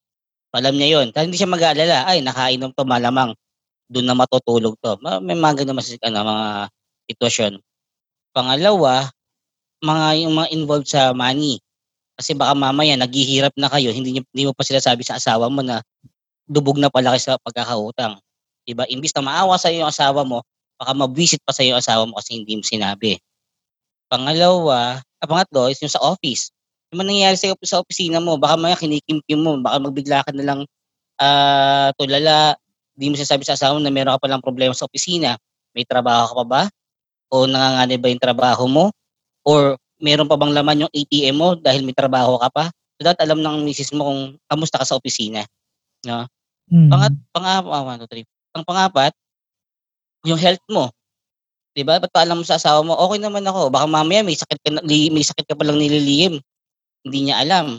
So, 0.50 0.58
alam 0.58 0.74
niya 0.74 0.98
yon. 0.98 1.12
Kasi 1.14 1.28
hindi 1.30 1.38
siya 1.38 1.50
mag-aalala, 1.50 2.08
ay 2.08 2.24
nakainom 2.24 2.72
to 2.72 2.82
malamang 2.88 3.30
doon 3.86 4.06
na 4.08 4.16
matutulog 4.18 4.74
to. 4.82 4.96
Ma- 5.04 5.22
May 5.22 5.36
mga 5.38 5.62
ganun 5.62 5.78
mas 5.78 5.90
ano, 6.00 6.18
mga 6.24 6.48
sitwasyon. 7.12 7.52
Pangalawa, 8.34 9.10
mga 9.84 10.06
yung 10.26 10.34
mga 10.34 10.48
involved 10.54 10.88
sa 10.88 11.12
money. 11.12 11.60
Kasi 12.16 12.32
baka 12.32 12.56
mamaya 12.56 12.96
naghihirap 12.96 13.52
na 13.60 13.68
kayo, 13.68 13.92
hindi, 13.92 14.24
hindi 14.24 14.42
mo 14.48 14.56
pa 14.56 14.64
sila 14.64 14.80
sabi 14.80 15.04
sa 15.04 15.20
asawa 15.20 15.52
mo 15.52 15.60
na 15.60 15.84
dubog 16.48 16.80
na 16.80 16.88
pala 16.88 17.12
kayo 17.12 17.22
sa 17.22 17.36
pagkakautang. 17.36 18.16
Diba? 18.64 18.88
Imbis 18.88 19.12
na 19.12 19.22
maawa 19.22 19.60
sa 19.60 19.68
yung 19.68 19.86
asawa 19.86 20.24
mo, 20.24 20.40
baka 20.80 20.96
mabwisit 20.96 21.44
pa 21.44 21.52
sa 21.52 21.62
yung 21.62 21.76
asawa 21.76 22.08
mo 22.08 22.16
kasi 22.16 22.40
hindi 22.40 22.56
mo 22.56 22.64
sinabi. 22.64 23.20
Pangalawa, 24.08 25.02
ah, 25.20 25.26
pangatlo 25.26 25.68
is 25.68 25.78
yung 25.84 25.92
sa 25.92 26.00
office. 26.00 26.50
Yung 26.90 27.04
mga 27.04 27.08
nangyayari 27.12 27.36
sa, 27.36 27.46
sa 27.66 27.78
opisina 27.84 28.18
mo, 28.22 28.40
baka 28.40 28.56
maya 28.56 28.78
kinikimkim 28.78 29.42
mo, 29.42 29.58
baka 29.60 29.76
magbigla 29.82 30.24
ka 30.24 30.32
na 30.32 30.44
lang 30.46 30.60
ah, 31.20 31.92
tulala, 32.00 32.56
hindi 32.96 33.12
mo 33.12 33.14
sinasabi 33.20 33.44
sa 33.44 33.60
asawa 33.60 33.76
mo 33.76 33.82
na 33.84 33.92
meron 33.92 34.16
ka 34.16 34.24
palang 34.24 34.40
problema 34.44 34.72
sa 34.72 34.88
opisina. 34.88 35.36
May 35.76 35.84
trabaho 35.84 36.32
ka 36.32 36.34
pa 36.40 36.44
ba? 36.48 36.62
O 37.28 37.44
nanganganib 37.44 38.00
ba 38.00 38.08
yung 38.08 38.22
trabaho 38.22 38.64
mo? 38.64 38.84
Or 39.44 39.76
meron 40.00 40.28
pa 40.28 40.36
bang 40.36 40.52
laman 40.52 40.86
yung 40.86 40.92
ATM 40.92 41.36
mo 41.36 41.48
dahil 41.56 41.82
may 41.82 41.96
trabaho 41.96 42.36
ka 42.40 42.48
pa? 42.52 42.64
So 42.96 43.04
that 43.04 43.20
alam 43.20 43.44
ng 43.44 43.64
misis 43.64 43.92
mo 43.92 44.08
kung 44.08 44.20
kamusta 44.48 44.80
ka 44.80 44.86
sa 44.88 44.96
opisina. 44.96 45.44
Mm. 46.72 46.90
Pangat, 46.90 47.14
pangapat, 47.30 47.70
ah, 47.70 47.84
one, 47.84 47.98
two, 48.02 48.10
three. 48.10 48.26
Ang 48.56 48.64
pangapat, 48.66 49.12
yung 50.26 50.40
health 50.40 50.64
mo. 50.66 50.90
'Di 51.76 51.84
ba? 51.86 52.00
Ba't 52.00 52.10
pa 52.10 52.24
alam 52.24 52.40
mo 52.40 52.44
sa 52.44 52.56
asawa 52.56 52.80
mo, 52.82 52.96
okay 52.96 53.20
naman 53.20 53.44
ako. 53.46 53.68
Baka 53.70 53.86
mamaya 53.86 54.24
may 54.24 54.34
sakit 54.34 54.58
ka, 54.64 54.70
may 54.88 55.24
sakit 55.24 55.44
ka 55.44 55.54
palang 55.54 55.78
nililihim. 55.78 56.40
Hindi 57.06 57.18
niya 57.28 57.44
alam. 57.44 57.78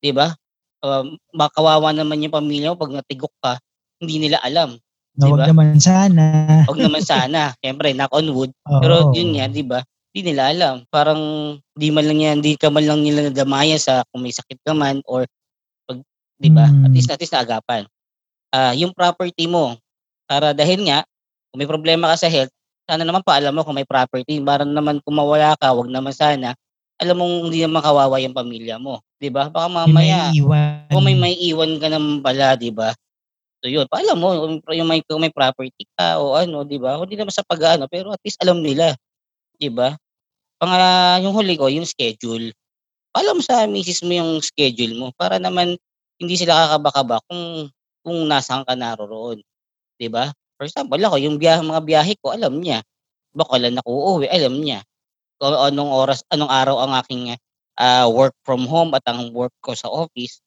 'Di 0.00 0.14
ba? 0.14 0.32
Um, 0.80 1.18
baka 1.34 1.60
kawawa 1.60 1.90
naman 1.90 2.22
yung 2.22 2.32
pamilya 2.32 2.72
mo 2.72 2.78
pag 2.78 2.94
natigok 2.94 3.34
ka, 3.42 3.58
hindi 3.98 4.22
nila 4.22 4.38
alam. 4.46 4.78
Na 5.16 5.26
wag 5.32 5.42
diba? 5.42 5.46
naman 5.50 5.80
sana. 5.82 6.24
Huwag 6.68 6.80
naman 6.80 7.02
sana. 7.02 7.40
Siyempre, 7.60 7.96
knock 7.96 8.12
on 8.14 8.28
wood. 8.30 8.52
Oo. 8.68 8.80
Pero 8.84 8.94
yun 9.16 9.34
nga, 9.34 9.48
di 9.48 9.64
ba? 9.64 9.80
Di 10.16 10.24
nila 10.24 10.48
alam. 10.48 10.80
Parang 10.88 11.20
di 11.76 11.92
man 11.92 12.08
lang 12.08 12.16
yan, 12.16 12.36
di 12.40 12.56
ka 12.56 12.72
man 12.72 12.88
lang 12.88 13.04
nila 13.04 13.28
nadamayan 13.28 13.76
sa 13.76 14.00
kung 14.08 14.24
may 14.24 14.32
sakit 14.32 14.64
ka 14.64 14.72
man 14.72 15.04
or 15.04 15.28
pag, 15.84 16.00
di 16.40 16.48
ba? 16.48 16.64
At 16.64 16.88
Mm. 16.88 16.96
least, 16.96 17.12
at 17.12 17.20
least 17.20 17.36
naagapan. 17.36 17.84
Ah, 18.48 18.72
yung 18.72 18.96
property 18.96 19.44
mo, 19.44 19.76
para 20.24 20.56
dahil 20.56 20.88
nga, 20.88 21.04
kung 21.52 21.60
may 21.60 21.68
problema 21.68 22.08
ka 22.16 22.24
sa 22.24 22.32
health, 22.32 22.48
sana 22.88 23.04
naman 23.04 23.20
paalam 23.20 23.52
mo 23.52 23.60
kung 23.60 23.76
may 23.76 23.84
property. 23.84 24.40
Para 24.40 24.64
naman 24.64 25.04
kung 25.04 25.20
mawala 25.20 25.52
ka, 25.60 25.76
wag 25.76 25.92
naman 25.92 26.16
sana, 26.16 26.56
alam 26.96 27.20
mong 27.20 27.52
hindi 27.52 27.60
naman 27.60 27.84
kawawa 27.84 28.16
yung 28.16 28.32
pamilya 28.32 28.80
mo. 28.80 29.04
Di 29.20 29.28
ba? 29.28 29.52
Baka 29.52 29.68
Yung 29.68 29.76
mamaya, 29.76 30.32
may 30.32 30.40
iwan. 30.40 30.88
kung 30.88 31.04
may 31.04 31.16
may 31.20 31.34
iwan 31.44 31.76
ka 31.76 31.92
naman 31.92 32.24
pala, 32.24 32.56
di 32.56 32.72
ba? 32.72 32.96
So 33.60 33.68
yun, 33.68 33.84
paalam 33.92 34.16
mo 34.16 34.32
kung 34.32 34.64
yung 34.72 34.88
may, 34.88 35.04
kung 35.04 35.20
may 35.20 35.28
property 35.28 35.84
ka 35.92 36.16
o 36.24 36.40
ano, 36.40 36.64
di 36.64 36.80
ba? 36.80 36.96
Hindi 36.96 37.20
naman 37.20 37.36
sa 37.36 37.44
pag-ano, 37.44 37.84
pero 37.84 38.16
at 38.16 38.22
least 38.24 38.40
alam 38.40 38.64
nila. 38.64 38.96
Di 39.60 39.68
ba? 39.68 39.92
Pang, 40.56 40.72
ah, 40.72 41.20
yung 41.20 41.36
huli 41.36 41.60
ko, 41.60 41.68
yung 41.68 41.84
schedule. 41.84 42.48
Paalam 43.12 43.40
mo 43.40 43.42
sa 43.44 43.68
misis 43.68 44.00
mo 44.04 44.12
yung 44.16 44.40
schedule 44.40 44.96
mo 44.96 45.12
para 45.16 45.36
naman 45.36 45.76
hindi 46.20 46.34
sila 46.36 46.56
kakaba-kaba 46.68 47.20
kung 47.28 47.68
kung 48.00 48.18
nasaan 48.28 48.64
ka 48.64 48.72
naroroon. 48.76 49.40
Di 50.00 50.08
ba? 50.08 50.32
For 50.56 50.64
example, 50.68 51.00
ako, 51.00 51.16
yung 51.20 51.36
biyahe, 51.36 51.60
mga 51.64 51.82
biyahe 51.84 52.14
ko, 52.20 52.32
alam 52.32 52.60
niya. 52.60 52.80
Baka 53.36 53.58
kailan 53.60 53.80
ako 53.80 53.90
uuwi, 53.92 54.26
alam 54.32 54.54
niya. 54.60 54.80
Kung 55.40 55.52
anong 55.52 55.92
oras, 55.92 56.20
anong 56.32 56.52
araw 56.52 56.76
ang 56.88 56.92
aking 57.04 57.36
ah, 57.80 58.08
work 58.08 58.32
from 58.44 58.64
home 58.68 58.96
at 58.96 59.04
ang 59.08 59.32
work 59.36 59.52
ko 59.60 59.76
sa 59.76 59.88
office, 59.92 60.40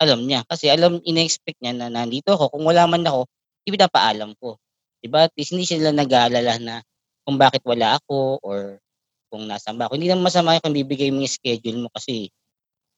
alam 0.00 0.24
niya. 0.24 0.44
Kasi 0.48 0.72
alam, 0.72 1.00
ina-expect 1.04 1.60
niya 1.60 1.76
na 1.76 1.88
nandito 1.92 2.32
ako. 2.36 2.56
Kung 2.56 2.64
wala 2.64 2.88
man 2.88 3.04
ako, 3.04 3.28
ipinapaalam 3.68 4.32
ko. 4.40 4.56
Diba? 5.04 5.28
At 5.28 5.32
least 5.36 5.52
hindi 5.52 5.68
sila 5.68 5.92
nag-aalala 5.92 6.54
na 6.60 6.74
kung 7.24 7.36
bakit 7.36 7.60
wala 7.64 8.00
ako 8.00 8.40
or 8.44 8.80
kung 9.30 9.46
nasan 9.46 9.78
ba 9.78 9.86
ako. 9.86 9.96
Hindi 9.96 10.10
naman 10.10 10.26
masama 10.26 10.58
kung 10.58 10.74
bibigay 10.74 11.14
mo 11.14 11.22
yung 11.22 11.30
schedule 11.30 11.86
mo 11.86 11.88
kasi 11.94 12.28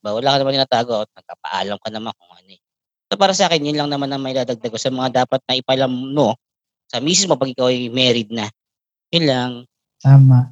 ba, 0.03 0.11
wala 0.11 0.35
ka 0.35 0.37
naman 0.43 0.59
tinatago 0.59 1.07
at 1.07 1.09
nagpapaalam 1.15 1.77
ka 1.79 1.89
naman 1.93 2.11
kung 2.17 2.31
ano 2.33 2.49
eh. 2.51 2.61
So 3.07 3.15
para 3.15 3.31
sa 3.31 3.47
akin, 3.47 3.63
yun 3.63 3.77
lang 3.77 3.93
naman 3.93 4.11
ang 4.11 4.19
may 4.19 4.35
dadagdag 4.35 4.73
ko 4.73 4.75
sa 4.81 4.91
mga 4.91 5.23
dapat 5.23 5.39
na 5.45 5.55
ipalam 5.55 5.93
no 6.11 6.35
sa 6.91 6.99
misis 6.99 7.29
mo 7.29 7.39
pag 7.39 7.53
ikaw 7.53 7.71
ay 7.71 7.87
married 7.93 8.33
na. 8.33 8.49
Yun 9.13 9.25
lang. 9.25 9.51
Tama. 10.01 10.51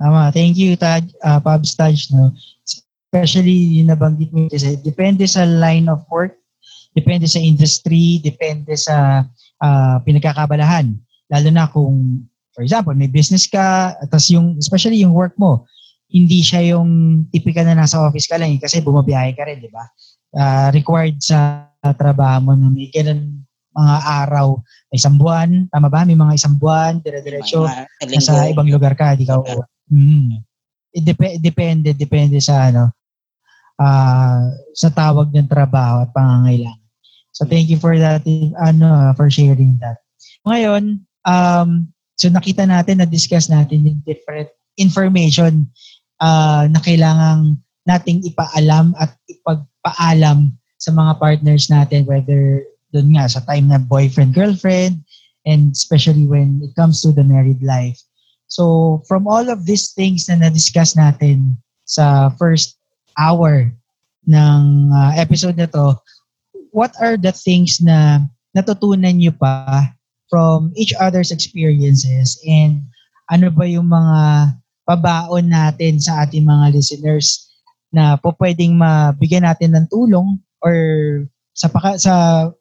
Tama. 0.00 0.30
Thank 0.34 0.58
you, 0.58 0.74
Taj, 0.74 1.06
uh, 1.22 1.38
Pabs 1.38 1.74
Taj, 1.78 2.10
no? 2.10 2.34
Especially 3.14 3.78
yung 3.78 3.94
nabanggit 3.94 4.34
mo 4.34 4.50
kasi 4.50 4.74
depende 4.82 5.22
sa 5.30 5.46
line 5.46 5.86
of 5.86 6.02
work, 6.10 6.34
depende 6.98 7.30
sa 7.30 7.38
industry, 7.38 8.18
depende 8.18 8.74
sa 8.74 9.22
ah, 9.62 10.02
pinagkakabalahan. 10.02 10.98
Lalo 11.30 11.48
na 11.54 11.70
kung, 11.70 12.26
for 12.54 12.62
example, 12.62 12.94
may 12.94 13.10
business 13.10 13.50
ka, 13.50 13.98
tapos 14.08 14.30
yung, 14.30 14.54
especially 14.56 15.02
yung 15.02 15.12
work 15.12 15.34
mo, 15.36 15.66
hindi 16.14 16.40
siya 16.46 16.78
yung 16.78 17.26
typical 17.34 17.66
na 17.66 17.74
nasa 17.74 17.98
office 17.98 18.30
ka 18.30 18.38
lang 18.38 18.54
eh, 18.54 18.60
kasi 18.62 18.78
bumabiyahe 18.78 19.34
ka 19.34 19.42
rin, 19.42 19.58
di 19.58 19.68
ba? 19.68 19.82
Ah, 20.34 20.70
required 20.70 21.18
sa 21.18 21.66
trabaho 21.98 22.50
mo 22.50 22.52
na 22.54 22.70
may 22.70 22.88
ganun 22.94 23.42
mga 23.74 23.96
araw, 24.22 24.62
may 24.94 24.98
isang 25.02 25.18
buwan, 25.18 25.66
tama 25.74 25.90
ba? 25.90 26.06
May 26.06 26.14
mga 26.14 26.38
isang 26.38 26.54
buwan, 26.54 27.02
dire-diretso, 27.02 27.66
nasa 28.06 28.46
ibang 28.46 28.70
lugar 28.70 28.94
ka, 28.94 29.18
di 29.18 29.26
ka 29.26 29.42
uuwi. 29.42 29.66
Mm. 29.90 30.38
It 30.94 31.02
dep- 31.02 31.42
depende, 31.42 31.90
depende 31.90 32.38
sa 32.38 32.70
ano, 32.70 32.94
ah 33.74 34.46
sa 34.70 34.94
tawag 34.94 35.34
ng 35.34 35.50
trabaho 35.50 36.06
at 36.06 36.14
pangangailangan. 36.14 36.78
So 37.34 37.42
thank 37.42 37.66
you 37.66 37.82
for 37.82 37.98
that, 37.98 38.22
ano, 38.62 39.10
for 39.18 39.26
sharing 39.26 39.82
that. 39.82 39.98
Ngayon, 40.46 41.02
um, 41.26 41.90
so 42.14 42.30
nakita 42.30 42.66
natin, 42.66 43.02
na-discuss 43.02 43.50
natin 43.50 43.86
yung 43.86 44.00
different 44.06 44.50
information 44.78 45.66
ah, 46.22 46.66
na 46.70 46.80
kailangang 46.82 47.58
nating 47.84 48.24
ipaalam 48.24 48.96
at 48.96 49.14
ipagpaalam 49.28 50.54
sa 50.80 50.90
mga 50.90 51.12
partners 51.20 51.68
natin, 51.68 52.08
whether 52.08 52.64
doon 52.94 53.18
nga 53.18 53.26
sa 53.26 53.42
time 53.44 53.68
na 53.68 53.80
boyfriend, 53.80 54.32
girlfriend, 54.32 55.02
and 55.44 55.74
especially 55.74 56.24
when 56.24 56.62
it 56.64 56.72
comes 56.78 57.02
to 57.02 57.12
the 57.12 57.24
married 57.24 57.60
life. 57.60 57.98
So, 58.46 59.02
from 59.10 59.26
all 59.26 59.50
of 59.50 59.66
these 59.66 59.92
things 59.92 60.30
na 60.30 60.38
na-discuss 60.38 60.94
natin 60.94 61.58
sa 61.84 62.30
first 62.38 62.78
hour 63.18 63.72
ng 64.24 64.62
uh, 64.94 65.12
episode 65.18 65.58
na 65.58 65.68
to, 65.74 65.98
what 66.70 66.94
are 67.02 67.18
the 67.18 67.34
things 67.34 67.82
na 67.82 68.24
natutunan 68.54 69.18
nyo 69.18 69.34
pa 69.34 69.90
from 70.34 70.74
each 70.74 70.90
other's 70.98 71.30
experiences 71.30 72.34
and 72.42 72.82
ano 73.30 73.54
ba 73.54 73.70
yung 73.70 73.86
mga 73.86 74.50
pabaon 74.82 75.46
natin 75.46 76.02
sa 76.02 76.26
ating 76.26 76.42
mga 76.42 76.74
listeners 76.74 77.46
na 77.94 78.18
po 78.18 78.34
pwedeng 78.42 78.74
mabigyan 78.74 79.46
natin 79.46 79.78
ng 79.78 79.86
tulong 79.86 80.42
or 80.58 80.74
sa 81.54 81.70
paka, 81.70 82.02
sa 82.02 82.14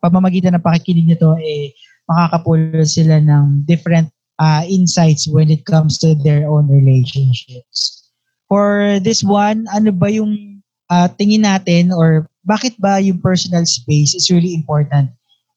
pamamagitan 0.06 0.54
ng 0.54 0.62
pakikinig 0.62 1.10
nito 1.10 1.34
eh 1.42 1.74
makakapulot 2.06 2.86
sila 2.86 3.18
ng 3.18 3.66
different 3.66 4.14
uh, 4.38 4.62
insights 4.70 5.26
when 5.26 5.50
it 5.50 5.66
comes 5.66 5.98
to 5.98 6.14
their 6.22 6.46
own 6.46 6.70
relationships. 6.70 8.06
For 8.46 9.02
this 9.02 9.26
one, 9.26 9.66
ano 9.74 9.90
ba 9.90 10.14
yung 10.14 10.62
uh, 10.94 11.10
tingin 11.18 11.50
natin 11.50 11.90
or 11.90 12.30
bakit 12.46 12.78
ba 12.78 13.02
yung 13.02 13.18
personal 13.18 13.66
space 13.66 14.14
is 14.14 14.30
really 14.30 14.54
important 14.54 15.10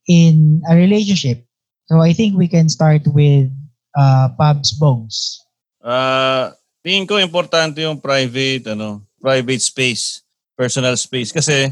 in 0.09 0.65
a 0.65 0.73
relationship? 0.73 1.46
So 1.87 2.03
I 2.03 2.11
think 2.11 2.35
we 2.35 2.51
can 2.51 2.67
start 2.67 3.07
with 3.07 3.47
uh, 3.95 4.35
Pabs 4.35 4.75
Bones. 4.75 5.39
Uh, 5.79 6.51
tingin 6.83 7.07
ko 7.07 7.23
importante 7.23 7.79
yung 7.79 8.03
private, 8.03 8.75
ano, 8.75 9.07
private 9.23 9.63
space, 9.63 10.27
personal 10.59 10.99
space. 10.99 11.31
Kasi, 11.31 11.71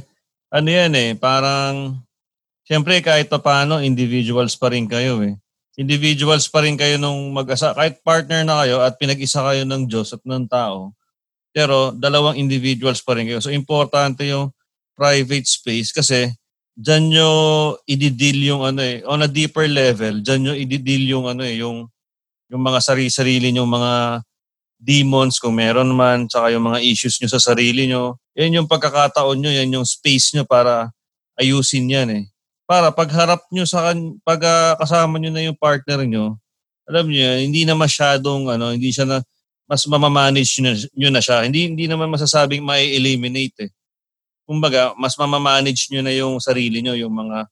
ano 0.55 0.69
yan 0.71 0.95
eh, 0.95 1.11
parang, 1.19 1.99
syempre 2.63 3.03
kahit 3.03 3.27
pa 3.27 3.43
paano, 3.43 3.83
individuals 3.83 4.55
pa 4.55 4.71
rin 4.71 4.87
kayo 4.87 5.19
eh. 5.27 5.35
Individuals 5.75 6.47
pa 6.47 6.63
rin 6.63 6.79
kayo 6.79 6.95
nung 6.95 7.35
mag-asa, 7.35 7.75
kahit 7.75 7.99
partner 8.07 8.47
na 8.47 8.63
kayo 8.63 8.79
at 8.87 8.95
pinag-isa 8.95 9.43
kayo 9.43 9.67
ng 9.67 9.91
Diyos 9.91 10.15
at 10.15 10.23
ng 10.23 10.47
tao, 10.47 10.95
pero 11.51 11.91
dalawang 11.91 12.39
individuals 12.39 13.03
pa 13.03 13.19
rin 13.19 13.27
kayo. 13.27 13.43
So, 13.43 13.51
importante 13.51 14.23
yung 14.31 14.55
private 14.95 15.51
space 15.51 15.91
kasi 15.91 16.31
dyan 16.75 17.15
nyo 17.15 17.31
i-deal 17.87 18.39
yung 18.51 18.63
ano 18.67 18.83
eh, 18.83 19.01
on 19.07 19.23
a 19.23 19.31
deeper 19.31 19.71
level, 19.71 20.21
dyan 20.21 20.41
nyo 20.43 20.53
i-deal 20.59 21.05
yung 21.07 21.27
ano 21.31 21.43
eh, 21.47 21.63
yung 21.63 21.87
yung 22.51 22.63
mga 22.63 22.81
sarili-sarili 22.83 23.51
nyo, 23.51 23.65
mga 23.67 24.23
demons 24.85 25.41
kung 25.41 25.57
meron 25.57 25.89
man, 25.97 26.29
tsaka 26.29 26.53
yung 26.53 26.69
mga 26.69 26.85
issues 26.85 27.17
nyo 27.19 27.29
sa 27.33 27.41
sarili 27.41 27.89
nyo. 27.89 28.21
Yan 28.37 28.63
yung 28.63 28.69
pagkakataon 28.69 29.41
nyo, 29.41 29.51
yan 29.51 29.73
yung 29.81 29.87
space 29.89 30.37
nyo 30.37 30.45
para 30.45 30.93
ayusin 31.41 31.89
yan 31.89 32.09
eh. 32.13 32.25
Para 32.69 32.93
pagharap 32.93 33.49
nyo 33.49 33.65
sa 33.65 33.91
kan, 33.91 33.99
pag 34.21 34.41
uh, 34.45 34.73
kasama 34.77 35.17
nyo 35.17 35.33
na 35.33 35.43
yung 35.45 35.57
partner 35.57 36.05
nyo, 36.05 36.37
alam 36.85 37.09
nyo 37.09 37.41
hindi 37.41 37.65
na 37.65 37.73
masyadong, 37.73 38.53
ano, 38.53 38.77
hindi 38.77 38.93
siya 38.93 39.09
na, 39.09 39.19
mas 39.65 39.89
mamamanage 39.89 40.61
nyo, 40.61 40.77
nyo 40.93 41.09
na 41.09 41.25
siya. 41.25 41.49
Hindi, 41.49 41.73
hindi 41.73 41.85
naman 41.89 42.13
masasabing 42.13 42.61
may 42.61 42.93
eliminate 42.93 43.57
eh. 43.69 43.71
Kumbaga, 44.45 44.93
mas 45.01 45.17
mamamanage 45.17 45.89
nyo 45.89 46.01
na 46.05 46.13
yung 46.13 46.37
sarili 46.37 46.85
nyo, 46.85 46.93
yung 46.93 47.13
mga 47.13 47.49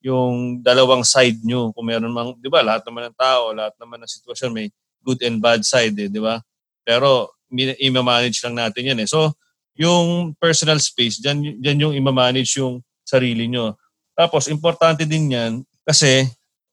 yung 0.00 0.64
dalawang 0.64 1.04
side 1.04 1.44
nyo. 1.44 1.72
Kung 1.76 1.86
meron 1.88 2.12
mang, 2.12 2.32
di 2.40 2.48
ba, 2.48 2.64
lahat 2.64 2.86
naman 2.88 3.12
ng 3.12 3.16
tao, 3.16 3.52
lahat 3.52 3.74
naman 3.76 4.00
ng 4.00 4.10
sitwasyon 4.10 4.50
may 4.54 4.66
good 5.04 5.20
and 5.24 5.40
bad 5.44 5.60
side, 5.64 5.92
eh, 6.00 6.08
di 6.08 6.20
ba? 6.20 6.40
Pero 6.84 7.36
i-manage 7.52 8.40
lang 8.46 8.56
natin 8.56 8.94
yan 8.94 8.98
eh. 9.04 9.08
So, 9.08 9.36
yung 9.76 10.36
personal 10.40 10.80
space, 10.80 11.20
dyan, 11.20 11.60
dyan 11.60 11.78
yung 11.88 11.94
i-manage 11.96 12.56
yung 12.60 12.80
sarili 13.04 13.48
nyo. 13.48 13.76
Tapos, 14.16 14.48
importante 14.48 15.04
din 15.04 15.32
yan 15.36 15.52
kasi, 15.84 16.28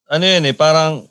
ano 0.07 0.23
yan 0.23 0.47
eh, 0.47 0.55
parang 0.55 1.03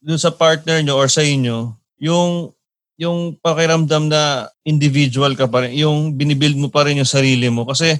dun 0.00 0.20
sa 0.20 0.32
partner 0.32 0.80
nyo 0.80 0.96
or 0.96 1.10
sa 1.10 1.20
inyo, 1.20 1.74
yung 2.00 2.54
yung 2.98 3.38
pakiramdam 3.38 4.10
na 4.10 4.50
individual 4.66 5.38
ka 5.38 5.46
pa 5.46 5.64
rin, 5.64 5.78
yung 5.78 6.18
binibuild 6.18 6.58
mo 6.58 6.68
pa 6.68 6.82
rin 6.82 6.98
yung 6.98 7.08
sarili 7.08 7.46
mo. 7.46 7.62
Kasi 7.62 7.94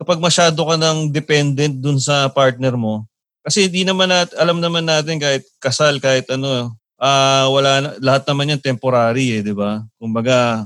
kapag 0.00 0.18
masyado 0.18 0.56
ka 0.64 0.74
ng 0.80 1.12
dependent 1.12 1.76
dun 1.76 2.00
sa 2.00 2.32
partner 2.32 2.72
mo, 2.74 3.04
kasi 3.44 3.68
di 3.68 3.84
naman 3.84 4.08
nat, 4.08 4.32
alam 4.40 4.58
naman 4.58 4.88
natin 4.88 5.20
kahit 5.20 5.44
kasal, 5.60 6.00
kahit 6.00 6.24
ano, 6.32 6.72
uh, 6.96 7.46
wala 7.52 7.96
lahat 8.00 8.24
naman 8.28 8.56
yan 8.56 8.60
temporary 8.60 9.38
eh, 9.38 9.42
di 9.44 9.52
ba? 9.52 9.84
Kumbaga, 10.00 10.64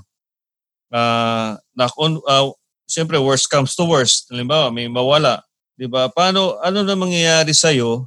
uh, 0.94 1.58
na, 1.74 1.84
uh, 1.90 2.48
siyempre 2.86 3.18
worst 3.18 3.50
comes 3.50 3.74
to 3.74 3.82
worst. 3.82 4.30
Halimbawa, 4.30 4.70
may 4.70 4.86
mawala. 4.86 5.42
Di 5.74 5.90
ba? 5.90 6.06
Paano, 6.06 6.62
ano 6.62 6.86
na 6.86 6.94
mangyayari 6.94 7.50
sa'yo 7.50 8.06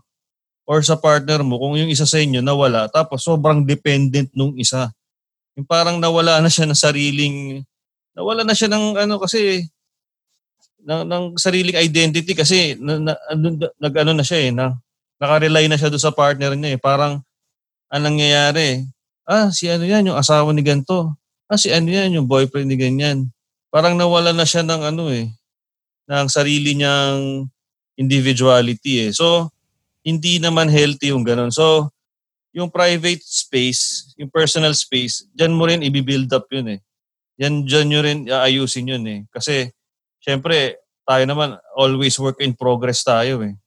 or 0.66 0.80
sa 0.82 0.98
partner 0.98 1.46
mo 1.46 1.62
kung 1.62 1.78
yung 1.78 1.94
isa 1.94 2.10
sa 2.10 2.18
inyo 2.18 2.42
nawala 2.42 2.90
tapos 2.90 3.22
sobrang 3.22 3.62
dependent 3.62 4.34
nung 4.34 4.58
isa. 4.58 4.90
Yung 5.56 5.68
parang 5.68 5.98
nawala 6.04 6.44
na 6.44 6.52
siya 6.52 6.68
ng 6.68 6.76
sariling, 6.76 7.64
nawala 8.12 8.44
na 8.44 8.52
siya 8.52 8.68
ng 8.68 9.00
ano 9.08 9.16
kasi, 9.24 9.64
ng, 10.84 11.04
ng 11.08 11.24
sariling 11.40 11.80
identity 11.80 12.36
kasi 12.36 12.76
na, 12.78 13.00
na, 13.00 13.14
nag 13.80 13.94
ano 13.96 14.12
na 14.14 14.24
siya 14.24 14.40
eh, 14.48 14.52
na, 14.52 14.76
nakarely 15.18 15.66
na 15.72 15.80
siya 15.80 15.88
doon 15.90 16.04
sa 16.04 16.14
partner 16.14 16.54
niya 16.54 16.76
eh. 16.76 16.80
Parang 16.80 17.24
anong 17.90 18.20
nangyayari? 18.20 18.84
Ah, 19.26 19.50
si 19.50 19.72
ano 19.72 19.88
yan, 19.88 20.12
yung 20.12 20.20
asawa 20.20 20.52
ni 20.52 20.62
ganto. 20.62 21.16
Ah, 21.48 21.58
si 21.58 21.72
ano 21.72 21.88
yan, 21.90 22.20
yung 22.20 22.28
boyfriend 22.30 22.70
ni 22.70 22.78
ganyan. 22.78 23.32
Parang 23.72 23.96
nawala 23.96 24.36
na 24.36 24.46
siya 24.46 24.62
ng 24.62 24.82
ano 24.94 25.10
eh, 25.10 25.32
ng 26.12 26.28
sarili 26.30 26.76
niyang 26.76 27.48
individuality 27.96 29.10
eh. 29.10 29.12
So, 29.16 29.50
hindi 30.06 30.38
naman 30.38 30.70
healthy 30.70 31.16
yung 31.16 31.26
ganun. 31.26 31.50
So, 31.50 31.90
yung 32.56 32.72
private 32.72 33.20
space, 33.20 34.16
yung 34.16 34.32
personal 34.32 34.72
space, 34.72 35.28
dyan 35.36 35.52
mo 35.52 35.68
rin 35.68 35.84
i-build 35.84 36.32
up 36.32 36.48
yun 36.48 36.80
eh. 36.80 36.80
Yan, 37.36 37.68
dyan 37.68 37.88
nyo 37.92 38.00
rin 38.00 38.20
aayusin 38.32 38.96
yun 38.96 39.04
eh. 39.12 39.20
Kasi, 39.28 39.76
syempre, 40.24 40.80
tayo 41.04 41.28
naman, 41.28 41.60
always 41.76 42.16
work 42.16 42.40
in 42.40 42.56
progress 42.56 43.04
tayo 43.04 43.44
eh. 43.44 43.60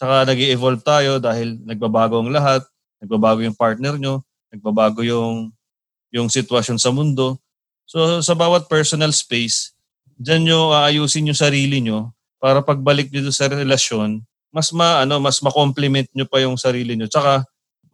Saka 0.00 0.24
nag 0.24 0.40
evolve 0.40 0.80
tayo 0.80 1.20
dahil 1.20 1.60
nagbabago 1.62 2.18
ang 2.18 2.32
lahat 2.32 2.64
nagbabago 3.04 3.44
yung 3.44 3.54
partner 3.54 4.00
nyo, 4.00 4.24
nagbabago 4.48 5.04
yung, 5.04 5.52
yung 6.08 6.32
sitwasyon 6.32 6.80
sa 6.80 6.88
mundo. 6.88 7.36
So 7.84 8.24
sa 8.24 8.32
bawat 8.32 8.64
personal 8.64 9.12
space, 9.12 9.76
dyan 10.16 10.48
nyo 10.48 10.72
aayusin 10.72 11.28
yung 11.28 11.36
sarili 11.36 11.84
nyo 11.84 12.16
para 12.40 12.64
pagbalik 12.64 13.12
nyo 13.12 13.28
sa 13.28 13.52
relasyon, 13.52 14.24
mas 14.48 14.72
ma, 14.72 15.04
ano, 15.04 15.20
mas 15.20 15.44
ma-complement 15.44 16.08
nyo 16.16 16.24
pa 16.24 16.40
yung 16.40 16.56
sarili 16.56 16.96
nyo. 16.96 17.04
Tsaka 17.12 17.44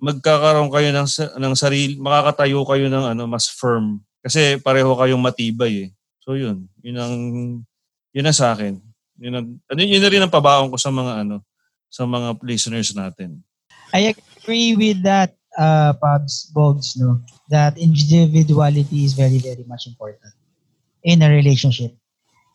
magkakaroon 0.00 0.72
kayo 0.72 0.88
ng, 0.90 1.08
ng 1.36 1.54
sarili, 1.54 2.00
makakatayo 2.00 2.64
kayo 2.64 2.88
ng 2.88 3.04
ano, 3.14 3.22
mas 3.28 3.46
firm. 3.46 4.00
Kasi 4.24 4.56
pareho 4.60 4.96
kayong 4.96 5.20
matibay 5.20 5.88
eh. 5.88 5.90
So 6.24 6.36
yun, 6.36 6.68
yun 6.80 6.96
ang, 6.96 7.16
yun 8.12 8.26
ang 8.26 8.36
sa 8.36 8.56
akin. 8.56 8.80
Yun, 9.20 9.34
ang, 9.36 9.46
ano, 9.68 9.78
yun 9.80 10.00
na 10.00 10.10
rin 10.10 10.24
ang 10.24 10.32
pabaon 10.32 10.72
ko 10.72 10.76
sa 10.80 10.88
mga 10.88 11.24
ano, 11.24 11.44
sa 11.92 12.08
mga 12.08 12.40
listeners 12.40 12.96
natin. 12.96 13.44
I 13.92 14.12
agree 14.12 14.72
with 14.76 15.04
that, 15.04 15.36
uh, 15.60 15.92
Pabs 16.00 16.48
Bogs, 16.54 16.96
no? 16.96 17.20
That 17.52 17.76
individuality 17.76 19.04
is 19.04 19.12
very, 19.12 19.38
very 19.38 19.66
much 19.68 19.84
important 19.84 20.32
in 21.02 21.20
a 21.20 21.28
relationship. 21.28 21.96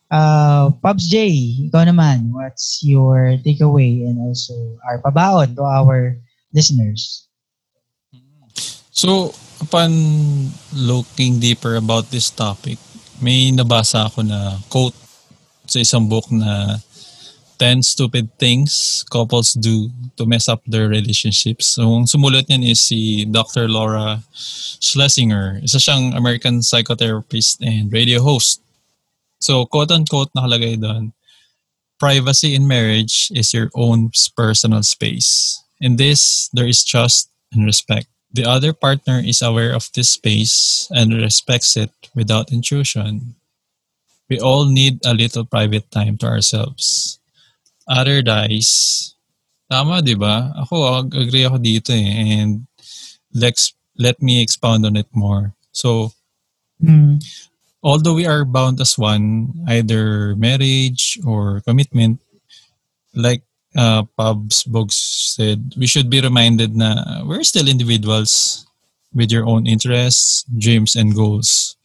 Uh, 0.06 0.70
Pabs 0.80 1.10
J, 1.10 1.28
ikaw 1.66 1.82
naman, 1.82 2.30
what's 2.30 2.80
your 2.86 3.36
takeaway 3.42 4.06
and 4.06 4.22
also 4.22 4.54
our 4.86 5.02
pabaon 5.02 5.58
to 5.58 5.66
our 5.66 6.14
listeners? 6.54 7.25
So, 8.96 9.36
upon 9.60 9.92
looking 10.72 11.36
deeper 11.36 11.76
about 11.76 12.08
this 12.08 12.32
topic, 12.32 12.80
may 13.20 13.52
nabasa 13.52 14.08
ako 14.08 14.24
na 14.24 14.56
quote 14.72 14.96
sa 15.68 15.84
isang 15.84 16.08
book 16.08 16.24
na 16.32 16.80
10 17.60 17.84
stupid 17.84 18.32
things 18.40 19.04
couples 19.12 19.52
do 19.52 19.92
to 20.16 20.24
mess 20.24 20.48
up 20.48 20.64
their 20.64 20.88
relationships. 20.88 21.76
So, 21.76 21.92
ang 21.92 22.08
sumulat 22.08 22.48
niyan 22.48 22.64
is 22.64 22.88
si 22.88 23.28
Dr. 23.28 23.68
Laura 23.68 24.24
Schlesinger. 24.80 25.60
Isa 25.60 25.76
siyang 25.76 26.16
American 26.16 26.64
psychotherapist 26.64 27.60
and 27.60 27.92
radio 27.92 28.24
host. 28.24 28.64
So, 29.44 29.68
quote-unquote 29.68 30.32
nakalagay 30.32 30.80
doon, 30.80 31.12
privacy 32.00 32.56
in 32.56 32.64
marriage 32.64 33.28
is 33.36 33.52
your 33.52 33.68
own 33.76 34.08
personal 34.32 34.80
space. 34.88 35.60
In 35.84 36.00
this, 36.00 36.48
there 36.56 36.68
is 36.68 36.80
trust 36.80 37.28
and 37.52 37.68
respect. 37.68 38.08
The 38.32 38.44
other 38.44 38.72
partner 38.72 39.22
is 39.24 39.40
aware 39.40 39.74
of 39.74 39.88
this 39.94 40.10
space 40.10 40.88
and 40.90 41.14
respects 41.14 41.76
it 41.76 41.90
without 42.14 42.52
intrusion. 42.52 43.36
We 44.28 44.40
all 44.40 44.66
need 44.66 45.04
a 45.06 45.14
little 45.14 45.44
private 45.44 45.90
time 45.90 46.18
to 46.18 46.26
ourselves 46.26 47.18
other 47.88 48.20
dies. 48.22 49.14
Tama, 49.70 50.02
di 50.02 50.14
ba? 50.14 50.54
Ako, 50.62 51.06
agree 51.10 51.46
ako 51.46 51.58
dito 51.58 51.90
eh. 51.94 52.42
And 52.42 52.66
let's, 53.34 53.74
let 53.98 54.20
me 54.22 54.42
expound 54.42 54.86
on 54.86 54.94
it 54.94 55.08
more. 55.14 55.54
So, 55.72 56.12
mm. 56.82 57.18
although 57.82 58.14
we 58.14 58.26
are 58.26 58.44
bound 58.44 58.80
as 58.80 58.98
one, 58.98 59.54
either 59.66 60.36
marriage 60.36 61.18
or 61.26 61.62
commitment, 61.66 62.20
like 63.14 63.42
uh, 63.76 64.02
Pubs 64.16 64.64
Bogs 64.64 64.96
said, 65.36 65.74
we 65.76 65.86
should 65.86 66.10
be 66.10 66.20
reminded 66.20 66.74
na 66.74 67.22
we're 67.24 67.44
still 67.44 67.68
individuals 67.68 68.64
with 69.14 69.30
your 69.30 69.46
own 69.46 69.66
interests, 69.66 70.44
dreams, 70.58 70.96
and 70.96 71.14
goals. 71.14 71.76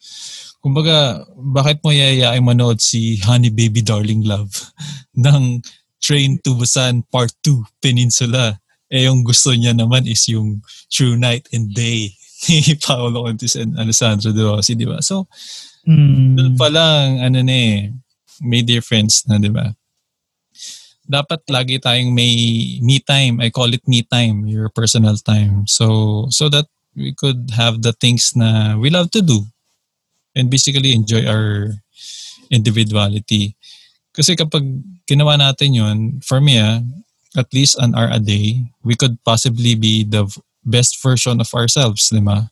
Kumbaga, 0.64 1.26
bakit 1.38 1.84
mo 1.84 1.92
yayayain 1.92 2.46
manood 2.46 2.82
si 2.82 3.18
Honey 3.22 3.50
Baby 3.50 3.82
Darling 3.82 4.24
Love 4.24 4.72
ng 5.18 5.62
Train 6.02 6.42
to 6.42 6.58
Busan 6.58 7.06
Part 7.14 7.34
2 7.46 7.82
Peninsula. 7.82 8.58
Eh 8.92 9.06
yung 9.06 9.24
gusto 9.24 9.54
niya 9.54 9.72
naman 9.78 10.10
is 10.10 10.26
yung 10.28 10.66
True 10.90 11.16
Night 11.16 11.48
and 11.54 11.72
Day 11.72 12.14
ni 12.50 12.76
Paolo 12.82 13.30
Contis 13.30 13.56
and 13.56 13.78
Alessandro 13.78 14.34
De 14.34 14.42
Rossi, 14.42 14.74
di 14.74 14.86
ba? 14.86 14.98
So, 15.02 15.30
mm. 15.86 16.38
doon 16.38 16.54
pa 16.58 16.68
lang, 16.74 17.22
ano 17.22 17.42
na 17.46 17.54
eh, 17.54 17.94
may 18.42 18.66
difference 18.66 19.26
na, 19.30 19.38
di 19.38 19.54
ba? 19.54 19.70
Dapat 21.12 21.44
lagi 21.52 21.76
tayong 21.84 22.16
may 22.16 22.32
me 22.80 23.04
time. 23.04 23.44
I 23.44 23.52
call 23.52 23.76
it 23.76 23.84
me 23.84 24.08
time, 24.08 24.48
your 24.48 24.72
personal 24.72 25.20
time. 25.20 25.68
So 25.68 26.26
so 26.32 26.48
that 26.48 26.72
we 26.96 27.12
could 27.12 27.52
have 27.60 27.84
the 27.84 27.92
things 27.92 28.32
na 28.32 28.80
we 28.80 28.88
love 28.88 29.12
to 29.12 29.22
do 29.22 29.44
and 30.36 30.48
basically 30.48 30.96
enjoy 30.96 31.28
our 31.28 31.76
individuality. 32.48 33.56
Kasi 34.16 34.36
kapag 34.36 34.64
ginawa 35.08 35.40
natin 35.40 35.76
yun, 35.76 35.98
for 36.24 36.40
me 36.40 36.60
ah, 36.60 36.80
at 37.36 37.48
least 37.56 37.80
an 37.80 37.96
hour 37.96 38.12
a 38.12 38.20
day, 38.20 38.64
we 38.84 38.96
could 38.96 39.16
possibly 39.24 39.76
be 39.76 40.04
the 40.04 40.28
best 40.64 41.00
version 41.02 41.40
of 41.40 41.48
ourselves, 41.56 42.12
di 42.12 42.20
ba? 42.20 42.52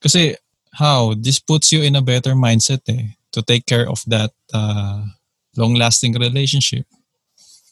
Kasi 0.00 0.36
how? 0.76 1.12
This 1.16 1.40
puts 1.40 1.72
you 1.72 1.84
in 1.84 1.96
a 1.96 2.04
better 2.04 2.32
mindset 2.32 2.84
eh, 2.88 3.16
to 3.32 3.40
take 3.42 3.64
care 3.64 3.88
of 3.88 4.00
that 4.08 4.32
uh, 4.52 5.04
long-lasting 5.56 6.16
relationship. 6.16 6.84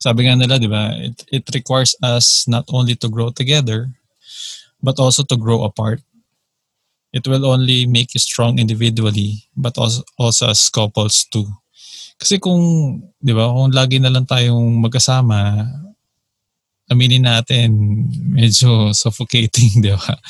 Sabi 0.04 0.28
nga 0.28 0.36
nila, 0.36 0.60
di 0.60 0.68
ba, 0.68 0.92
it, 1.00 1.16
it 1.32 1.44
requires 1.56 1.96
us 2.04 2.44
not 2.44 2.68
only 2.68 2.92
to 2.92 3.08
grow 3.08 3.32
together, 3.32 3.88
but 4.84 5.00
also 5.00 5.24
to 5.24 5.32
grow 5.40 5.64
apart. 5.64 6.04
It 7.08 7.24
will 7.24 7.48
only 7.48 7.88
make 7.88 8.12
you 8.12 8.20
strong 8.20 8.60
individually, 8.60 9.48
but 9.56 9.80
also, 9.80 10.04
also 10.20 10.52
as 10.52 10.68
couples 10.68 11.24
too. 11.32 11.48
Kasi 12.20 12.36
kung, 12.36 12.60
di 13.16 13.32
ba, 13.32 13.48
kung 13.48 13.72
lagi 13.72 13.96
na 13.96 14.12
lang 14.12 14.28
tayong 14.28 14.76
magkasama, 14.84 15.64
aminin 16.92 17.24
natin, 17.24 17.72
medyo 18.28 18.68
suffocating, 19.00 19.80
di 19.80 19.88
ba? 19.88 20.20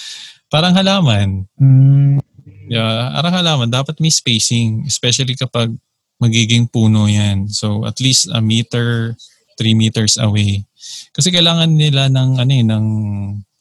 Parang 0.46 0.70
halaman. 0.70 1.50
Mm, 1.58 2.22
Di 2.70 2.78
ba? 2.78 3.10
Parang 3.10 3.34
halaman, 3.42 3.74
dapat 3.74 3.98
may 3.98 4.14
spacing, 4.14 4.86
especially 4.86 5.34
kapag 5.34 5.74
magiging 6.22 6.70
puno 6.70 7.10
yan. 7.10 7.50
So, 7.50 7.82
at 7.82 7.98
least 7.98 8.30
a 8.30 8.38
meter, 8.38 9.18
three 9.56 9.74
meters 9.74 10.18
away. 10.18 10.66
Kasi 11.14 11.30
kailangan 11.30 11.70
nila 11.74 12.10
ng, 12.10 12.30
ano 12.38 12.52
eh, 12.52 12.64
ng 12.66 12.84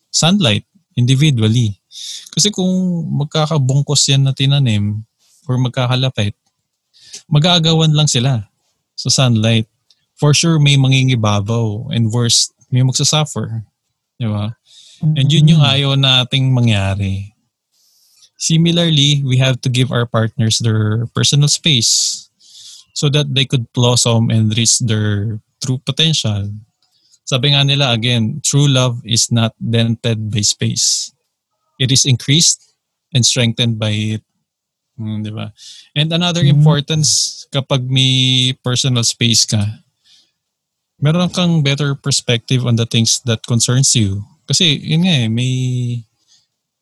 sunlight 0.09 0.65
individually. 0.93 1.77
Kasi 2.33 2.49
kung 2.49 2.69
magkakabungkos 3.17 4.09
yan 4.09 4.25
na 4.25 4.33
tinanim 4.33 5.05
or 5.45 5.57
magkakalapit, 5.57 6.33
mag-aagawan 7.29 7.93
lang 7.93 8.09
sila 8.09 8.49
sa 8.97 9.09
sunlight. 9.09 9.69
For 10.17 10.33
sure, 10.33 10.57
may 10.61 10.77
mangingibabaw 10.77 11.93
and 11.93 12.09
worst, 12.13 12.53
may 12.69 12.81
magsasuffer. 12.81 13.65
Di 14.17 14.29
ba? 14.29 14.53
And 15.03 15.27
yun 15.27 15.51
yung 15.51 15.63
ayaw 15.65 15.99
nating 15.99 16.55
mangyari. 16.55 17.35
Similarly, 18.39 19.23
we 19.23 19.35
have 19.39 19.59
to 19.63 19.69
give 19.69 19.91
our 19.91 20.07
partners 20.07 20.59
their 20.59 21.07
personal 21.11 21.51
space 21.51 22.23
so 22.95 23.09
that 23.09 23.33
they 23.35 23.43
could 23.43 23.67
blossom 23.73 24.29
and 24.29 24.51
reach 24.55 24.79
their 24.79 25.39
true 25.63 25.79
potential. 25.79 26.51
Sabi 27.23 27.55
nga 27.55 27.63
nila 27.63 27.95
again, 27.95 28.43
true 28.43 28.67
love 28.67 28.99
is 29.07 29.31
not 29.31 29.55
dented 29.55 30.27
by 30.27 30.43
space. 30.43 31.15
It 31.79 31.87
is 31.87 32.03
increased 32.03 32.75
and 33.15 33.23
strengthened 33.23 33.79
by 33.79 34.19
it. 34.19 34.23
Mm, 34.99 35.23
di 35.23 35.31
ba? 35.31 35.55
And 35.95 36.11
another 36.11 36.43
Mm. 36.43 36.59
importance 36.59 37.41
kapag 37.49 37.87
may 37.87 38.51
personal 38.59 39.07
space 39.07 39.47
ka, 39.47 39.63
meron 40.99 41.31
kang 41.31 41.63
better 41.63 41.95
perspective 41.95 42.67
on 42.67 42.75
the 42.75 42.85
things 42.85 43.23
that 43.23 43.41
concerns 43.47 43.95
you. 43.95 44.21
Kasi 44.45 44.75
yun 44.77 45.07
nga 45.07 45.15
eh, 45.23 45.31
may 45.31 45.53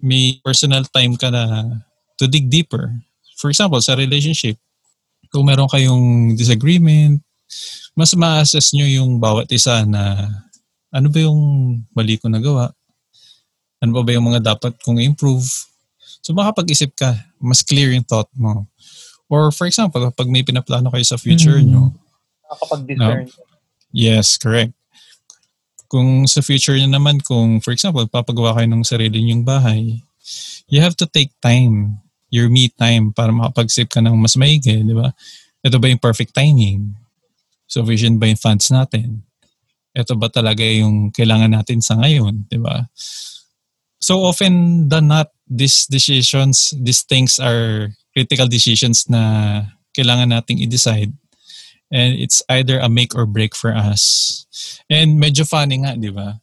may 0.02 0.42
personal 0.42 0.82
time 0.90 1.14
ka 1.14 1.30
na 1.30 1.78
to 2.18 2.26
dig 2.26 2.50
deeper. 2.50 2.98
For 3.38 3.54
example, 3.54 3.82
sa 3.82 3.94
relationship, 3.94 4.58
kung 5.30 5.46
meron 5.46 5.70
kayong 5.70 6.36
disagreement, 6.36 7.22
mas 7.96 8.12
ma-assess 8.16 8.72
nyo 8.74 8.88
yung 8.88 9.20
bawat 9.20 9.52
isa 9.52 9.84
na 9.84 10.30
ano 10.92 11.08
ba 11.08 11.20
yung 11.24 11.40
mali 11.96 12.20
ko 12.20 12.28
nagawa? 12.28 12.72
Ano 13.82 13.92
ba 13.98 14.02
ba 14.04 14.12
yung 14.14 14.28
mga 14.28 14.56
dapat 14.56 14.76
kong 14.84 15.02
improve? 15.02 15.48
So 16.22 16.36
makapag-isip 16.38 16.94
ka, 16.94 17.18
mas 17.42 17.64
clear 17.66 17.96
yung 17.96 18.06
thought 18.06 18.30
mo. 18.38 18.68
Or 19.32 19.50
for 19.50 19.66
example, 19.66 20.04
pag 20.12 20.28
may 20.28 20.44
pinaplano 20.44 20.92
kayo 20.92 21.06
sa 21.08 21.16
future 21.18 21.58
Mm. 21.64 21.68
nyo, 21.72 21.84
Nakakapag-discern. 22.52 23.32
Yes, 23.96 24.36
correct. 24.36 24.76
Kung 25.88 26.28
sa 26.28 26.40
future 26.44 26.76
niya 26.76 26.92
naman, 26.92 27.20
kung 27.24 27.60
for 27.64 27.72
example, 27.72 28.04
papagawa 28.08 28.56
kayo 28.56 28.68
ng 28.68 28.84
sarili 28.84 29.24
niyong 29.24 29.44
bahay, 29.44 30.00
you 30.72 30.80
have 30.80 30.96
to 30.96 31.08
take 31.08 31.32
time, 31.44 32.00
your 32.32 32.48
me 32.48 32.72
time, 32.72 33.12
para 33.12 33.32
makapag-sip 33.32 33.92
ka 33.92 34.00
ng 34.00 34.16
mas 34.16 34.36
maigi, 34.40 34.84
di 34.84 34.96
ba? 34.96 35.12
Ito 35.64 35.80
ba 35.80 35.92
yung 35.92 36.00
perfect 36.00 36.32
timing? 36.36 36.96
Sufficient 37.72 38.20
ba 38.20 38.28
yung 38.28 38.42
funds 38.44 38.68
natin? 38.68 39.24
Ito 39.96 40.20
ba 40.20 40.28
talaga 40.28 40.68
yung 40.68 41.16
kailangan 41.16 41.56
natin 41.56 41.80
sa 41.80 41.96
ngayon, 41.96 42.52
di 42.52 42.60
ba? 42.60 42.92
So 44.04 44.28
often 44.28 44.88
than 44.92 45.08
not, 45.08 45.32
these 45.48 45.88
decisions, 45.88 46.76
these 46.76 47.04
things 47.08 47.40
are 47.40 47.96
critical 48.12 48.52
decisions 48.52 49.08
na 49.08 49.64
kailangan 49.96 50.36
nating 50.36 50.60
i-decide 50.64 51.12
and 51.92 52.16
it's 52.16 52.42
either 52.48 52.80
a 52.80 52.88
make 52.88 53.14
or 53.14 53.28
break 53.28 53.54
for 53.54 53.76
us. 53.76 54.48
And 54.90 55.20
medyo 55.20 55.44
funny 55.44 55.84
nga, 55.84 56.00
di 56.00 56.10
ba? 56.10 56.40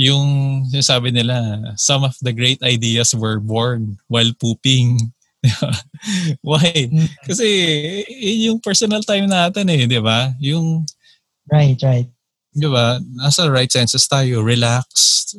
Yung 0.00 0.64
sinasabi 0.72 1.12
nila, 1.12 1.76
some 1.76 2.02
of 2.02 2.16
the 2.24 2.32
great 2.32 2.64
ideas 2.64 3.12
were 3.12 3.38
born 3.38 4.00
while 4.08 4.32
pooping. 4.40 5.12
Why? 6.46 6.70
Mm. 6.90 7.08
Kasi 7.26 7.46
yun 8.08 8.54
yung 8.54 8.60
personal 8.62 9.02
time 9.02 9.26
natin 9.26 9.66
eh, 9.70 9.86
di 9.86 9.98
ba? 9.98 10.30
Yung, 10.38 10.86
right, 11.50 11.78
right. 11.82 12.08
di 12.54 12.68
ba, 12.70 12.98
nasa 13.18 13.50
right 13.50 13.70
senses 13.70 14.06
tayo, 14.06 14.42
relax, 14.42 14.86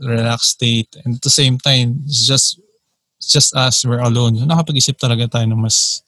relax 0.04 0.56
state. 0.56 0.92
And 1.06 1.16
at 1.18 1.24
the 1.24 1.32
same 1.34 1.56
time, 1.58 2.04
it's 2.06 2.28
just, 2.28 2.60
it's 3.20 3.32
just 3.32 3.56
us, 3.56 3.86
we're 3.86 4.04
alone. 4.04 4.36
Nakapag-isip 4.44 5.00
talaga 5.00 5.30
tayo 5.40 5.48
ng 5.48 5.62
mas, 5.62 6.04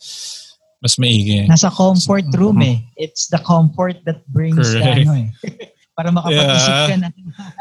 mas 0.83 0.99
maigi. 0.99 1.47
Nasa 1.47 1.71
comfort 1.71 2.27
room 2.35 2.61
eh. 2.61 2.83
It's 2.99 3.27
the 3.31 3.39
comfort 3.39 4.03
that 4.05 4.27
brings 4.27 4.59
the 4.75 4.83
Correct. 4.83 5.07
ano 5.07 5.13
eh. 5.15 5.27
Para 5.95 6.11
makapag-isip 6.11 6.73
Yeah. 6.75 6.87
ka 6.91 6.95
ng 6.99 7.15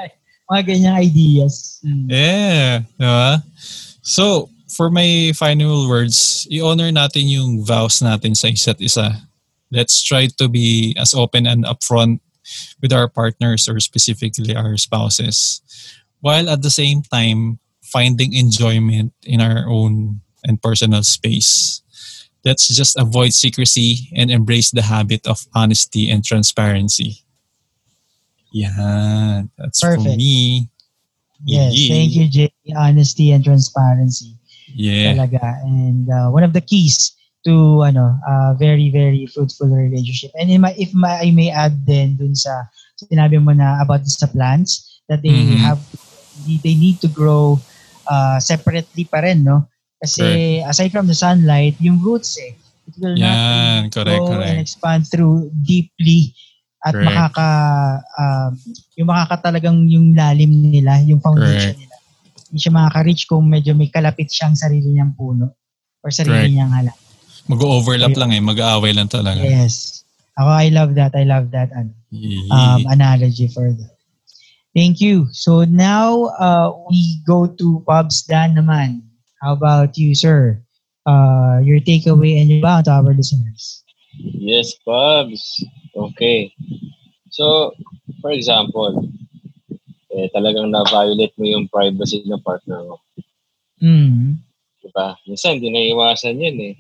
mga 0.51 0.63
ganyang 0.67 0.97
ideas. 0.99 1.79
Mm. 1.87 2.07
Yeah, 2.11 2.73
di 2.99 3.07
ba? 3.07 3.39
So, 4.05 4.51
for 4.75 4.91
my 4.91 5.33
final 5.37 5.89
words, 5.89 6.47
i-honor 6.51 6.91
natin 6.91 7.31
yung 7.31 7.65
vows 7.65 8.03
natin 8.03 8.35
sa 8.37 8.49
isa't 8.49 8.81
isa. 8.83 9.31
Let's 9.71 10.03
try 10.03 10.27
to 10.39 10.49
be 10.49 10.95
as 10.99 11.15
open 11.15 11.47
and 11.47 11.65
upfront 11.65 12.21
with 12.83 12.93
our 12.93 13.09
partners 13.09 13.69
or 13.69 13.81
specifically 13.81 14.55
our 14.55 14.77
spouses. 14.77 15.63
While 16.21 16.51
at 16.51 16.63
the 16.63 16.71
same 16.71 17.03
time, 17.03 17.59
finding 17.83 18.35
enjoyment 18.35 19.13
in 19.23 19.41
our 19.41 19.69
own 19.69 20.21
and 20.45 20.61
personal 20.61 21.03
space. 21.03 21.81
Let's 22.45 22.69
just 22.69 22.99
avoid 22.99 23.33
secrecy 23.33 24.11
and 24.15 24.31
embrace 24.31 24.71
the 24.71 24.83
habit 24.83 25.27
of 25.27 25.47
honesty 25.55 26.11
and 26.11 26.23
transparency. 26.25 27.25
Yeah, 28.53 29.43
that's 29.57 29.81
for 29.81 29.97
Perfect. 29.97 30.17
me. 30.17 30.69
Yes, 31.45 31.73
Yeah. 31.75 31.95
thank 31.95 32.13
you, 32.15 32.29
Jay. 32.29 32.53
Honesty 32.77 33.33
and 33.33 33.43
transparency. 33.45 34.37
Yeah. 34.75 35.15
Talaga. 35.15 35.63
And 35.65 36.11
uh, 36.11 36.29
one 36.31 36.43
of 36.43 36.53
the 36.53 36.61
keys 36.61 37.15
to 37.47 37.85
ano, 37.85 38.19
a 38.27 38.55
very, 38.59 38.91
very 38.91 39.27
fruitful 39.27 39.69
relationship. 39.69 40.33
And 40.35 40.51
in 40.51 40.61
my, 40.61 40.75
if 40.77 40.93
my, 40.95 41.21
I 41.23 41.31
may 41.31 41.51
add 41.51 41.87
then 41.87 42.17
dun 42.17 42.35
sa 42.35 42.67
sinabi 42.99 43.39
mo 43.43 43.53
na 43.53 43.81
about 43.83 44.07
sa 44.09 44.27
plants, 44.27 45.01
that 45.09 45.21
they 45.23 45.31
Mhm. 45.31 45.61
have, 45.61 45.81
they 46.65 46.75
need 46.75 47.01
to 47.05 47.09
grow 47.09 47.61
uh, 48.09 48.41
separately 48.41 49.05
pa 49.05 49.21
rin, 49.21 49.45
no? 49.45 49.69
Kasi 50.01 50.61
aside 50.65 50.93
from 50.93 51.07
the 51.07 51.17
sunlight, 51.17 51.77
yung 51.81 52.01
roots 52.01 52.37
eh, 52.41 52.53
it 52.89 52.95
will 53.01 53.17
Yan, 53.17 53.89
not 53.89 53.93
correct, 53.93 54.21
grow 54.21 54.37
correct. 54.37 54.51
and 54.53 54.61
expand 54.61 55.03
through 55.09 55.49
deeply 55.65 56.33
at 56.85 56.93
Correct. 56.93 57.09
makaka 57.09 57.49
um, 58.21 58.51
yung 58.97 59.09
makaka 59.09 59.49
talagang 59.49 59.89
yung 59.89 60.13
lalim 60.13 60.53
nila, 60.53 61.01
yung 61.05 61.21
foundation 61.21 61.73
Correct. 61.73 61.81
nila. 61.81 61.94
Hindi 62.55 62.63
siya 62.63 62.79
makaka-reach 62.79 63.27
kung 63.27 63.51
medyo 63.51 63.75
may 63.75 63.91
kalapit 63.91 64.31
siyang 64.31 64.55
sarili 64.55 64.95
niyang 64.95 65.19
puno 65.19 65.59
or 66.07 66.15
sarili 66.15 66.47
Correct. 66.47 66.55
niyang 66.55 66.71
halaman. 66.71 67.03
Mag-overlap 67.51 68.15
lang 68.15 68.31
eh. 68.31 68.39
Mag-aaway 68.39 68.95
lang 68.95 69.11
talaga. 69.11 69.43
Yes. 69.43 70.07
Ako, 70.39 70.55
I 70.55 70.71
love 70.71 70.95
that. 70.95 71.19
I 71.19 71.27
love 71.27 71.51
that 71.51 71.75
ano, 71.75 71.91
um, 72.55 72.87
analogy 72.87 73.51
for 73.51 73.75
that. 73.75 73.99
Thank 74.71 75.03
you. 75.03 75.27
So 75.35 75.67
now 75.67 76.31
uh, 76.39 76.71
we 76.87 77.19
go 77.27 77.51
to 77.51 77.83
Pops 77.91 78.23
Dan 78.23 78.55
naman. 78.55 79.03
How 79.43 79.59
about 79.59 79.99
you, 79.99 80.15
sir? 80.15 80.63
Uh, 81.03 81.59
your 81.67 81.83
takeaway 81.83 82.39
and 82.39 82.47
your 82.47 82.63
bound 82.63 82.87
to 82.87 82.95
our 82.95 83.11
listeners. 83.11 83.83
Yes, 84.15 84.79
Pubs. 84.87 85.43
Okay. 85.91 86.55
So, 87.35 87.75
for 88.23 88.31
example, 88.31 89.11
eh, 90.15 90.31
talagang 90.31 90.71
na-violate 90.71 91.35
mo 91.37 91.45
yung 91.45 91.67
privacy 91.67 92.23
ng 92.23 92.43
partner 92.43 92.81
mo. 92.87 92.97
Mm, 93.83 94.39
Diba? 94.85 95.17
Minsan, 95.25 95.59
hindi 95.59 95.73
naiiwasan 95.73 96.39
yan 96.39 96.59
eh. 96.61 96.75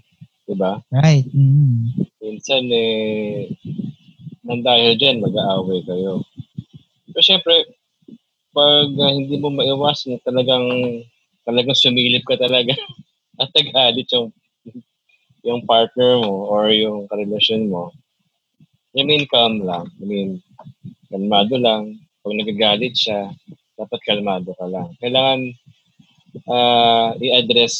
Diba? 0.45 0.79
right. 0.93 1.25
Mm. 1.33 2.05
Minsan, 2.21 2.69
eh, 2.69 3.49
nang 4.45 4.61
dahil 4.61 4.95
dyan, 5.01 5.25
mag-aaway 5.25 5.81
kayo. 5.89 6.21
Pero 7.11 7.23
syempre, 7.25 7.65
pag 8.55 8.87
uh, 8.93 9.13
hindi 9.13 9.41
mo 9.41 9.51
maiwasan, 9.51 10.21
talagang 10.23 10.69
talagang 11.43 11.77
sumilip 11.77 12.23
ka 12.29 12.39
talaga 12.39 12.73
at 13.41 13.51
nag-adit 13.51 14.09
yung 14.15 14.29
yung 15.45 15.61
partner 15.69 16.23
mo 16.25 16.49
or 16.49 16.73
yung 16.73 17.05
karelasyon 17.09 17.69
mo. 17.69 17.93
I 18.95 19.03
mean, 19.03 19.27
calm 19.29 19.61
lang. 19.67 19.91
I 20.01 20.05
mean, 20.07 20.31
kalmado 21.11 21.59
lang. 21.59 22.04
Pag 22.25 22.41
nagagalit 22.41 22.97
siya, 22.97 23.29
dapat 23.77 24.01
kalmado 24.09 24.57
ka 24.57 24.65
lang. 24.65 24.89
Kailangan 24.97 25.41
uh, 26.49 27.13
i-address 27.21 27.77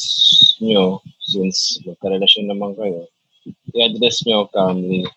nyo 0.61 1.01
since 1.17 1.81
magkarelasyon 1.81 2.53
naman 2.53 2.77
kayo. 2.77 3.09
I-address 3.73 4.21
nyo 4.29 4.45
calmly. 4.53 5.09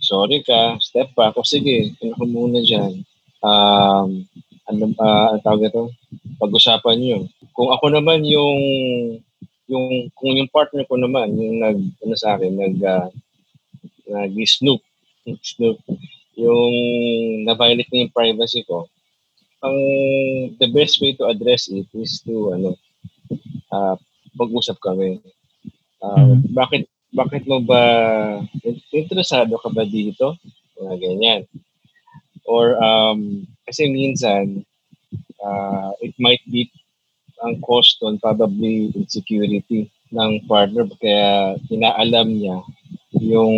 Sorry 0.00 0.40
ka, 0.40 0.80
step 0.80 1.12
back. 1.12 1.36
O 1.36 1.44
sige, 1.44 1.92
ano 2.00 2.16
ko 2.16 2.24
muna 2.24 2.64
dyan. 2.64 3.04
Um, 3.44 4.24
ano, 4.64 4.96
uh, 4.96 5.36
ang 5.36 5.42
tawag 5.44 5.68
ito? 5.68 5.92
Pag-usapan 6.40 6.96
nyo. 6.96 7.18
Kung 7.52 7.68
ako 7.68 7.92
naman 7.92 8.24
yung 8.24 8.58
yung 9.68 10.08
kung 10.16 10.32
yung 10.32 10.48
partner 10.48 10.88
ko 10.88 10.96
naman 10.96 11.36
yung 11.36 11.60
nag 11.60 11.78
ano 12.00 12.14
sa 12.16 12.34
akin 12.40 12.56
nag 12.56 12.76
uh, 12.80 13.08
nag 14.08 14.32
snoop 14.48 14.80
snoop 15.44 15.76
yung 16.38 16.74
na-violate 17.42 17.90
niya 17.90 18.06
yung 18.06 18.14
privacy 18.14 18.62
ko 18.62 18.86
ang 19.62 19.78
the 20.62 20.68
best 20.70 21.02
way 21.02 21.14
to 21.18 21.26
address 21.26 21.66
it 21.66 21.86
is 21.98 22.22
to 22.22 22.54
ano 22.54 22.78
uh, 23.74 23.98
mag-usap 24.38 24.78
kami. 24.78 25.18
Uh, 25.98 26.38
mm-hmm. 26.38 26.54
bakit 26.54 26.86
bakit 27.10 27.42
mo 27.48 27.58
ba 27.58 27.82
interesado 28.94 29.58
ka 29.58 29.68
ba 29.72 29.82
dito? 29.82 30.38
Mga 30.78 30.94
ganyan. 31.02 31.40
Or 32.46 32.78
um 32.78 33.44
kasi 33.66 33.90
minsan 33.90 34.62
uh, 35.42 35.90
it 35.98 36.14
might 36.22 36.42
be 36.46 36.70
ang 37.42 37.58
cost 37.62 37.98
doon 37.98 38.18
probably 38.22 38.94
insecurity 38.94 39.90
ng 40.14 40.42
partner 40.46 40.86
kaya 41.02 41.58
inaalam 41.70 42.34
niya 42.34 42.62
yung 43.16 43.56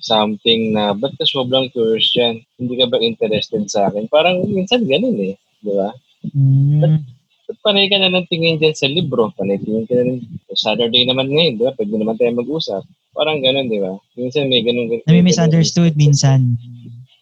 something 0.00 0.72
na 0.72 0.94
ba't 0.96 1.12
ka 1.18 1.24
sobrang 1.28 1.68
curious 1.74 2.08
dyan? 2.14 2.40
Hindi 2.56 2.74
ka 2.80 2.86
ba 2.88 3.02
interested 3.02 3.68
sa 3.68 3.90
akin? 3.90 4.08
Parang 4.08 4.46
minsan 4.48 4.86
ganun 4.88 5.18
eh. 5.20 5.34
Di 5.60 5.72
ba? 5.74 5.90
Mm. 6.32 6.80
Ba't, 6.80 6.94
ba't 7.50 7.58
panay 7.66 7.86
ka 7.90 8.00
na 8.00 8.12
ng 8.12 8.28
tingin 8.30 8.56
dyan 8.56 8.76
sa 8.76 8.88
libro? 8.88 9.28
Panay 9.36 9.60
tingin 9.60 9.84
ka 9.84 9.94
na 9.98 10.16
ng 10.16 10.22
Saturday 10.54 11.04
naman 11.04 11.28
ngayon, 11.28 11.60
di 11.60 11.64
ba? 11.66 11.72
Pwede 11.76 11.94
naman 11.96 12.16
tayo 12.16 12.32
mag-usap. 12.38 12.82
Parang 13.12 13.42
ganun, 13.42 13.68
di 13.68 13.82
ba? 13.82 13.98
Minsan 14.14 14.48
may 14.48 14.62
ganun. 14.62 14.88
Nami-misunderstood 15.04 15.98
minsan. 15.98 16.56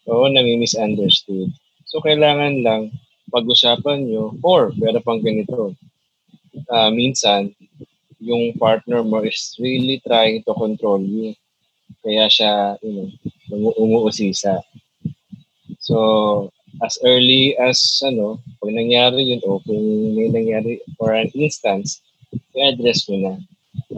Oo, 0.06 0.30
nami-misunderstood. 0.30 1.50
So, 1.88 2.04
kailangan 2.04 2.62
lang 2.62 2.94
pag-usapan 3.30 4.06
nyo 4.06 4.38
or 4.42 4.70
pero 4.78 5.02
pang 5.02 5.18
ganito 5.18 5.74
uh, 6.70 6.90
minsan 6.94 7.50
yung 8.20 8.56
partner 8.56 9.04
mo 9.04 9.20
is 9.20 9.56
really 9.60 10.00
trying 10.04 10.40
to 10.44 10.52
control 10.56 11.00
you 11.00 11.36
kaya 12.00 12.26
siya 12.30 12.80
you 12.80 12.92
know 12.92 13.72
umuusisa 13.76 14.60
so 15.78 16.48
as 16.84 16.96
early 17.04 17.56
as 17.60 17.78
ano 18.04 18.40
pag 18.60 18.72
nangyari 18.72 19.36
yun 19.36 19.40
o 19.44 19.60
kung 19.64 20.16
may 20.16 20.28
nangyari 20.32 20.80
for 20.96 21.12
an 21.12 21.28
instance 21.36 22.00
i-address 22.56 23.06
mo 23.08 23.16
na 23.20 23.32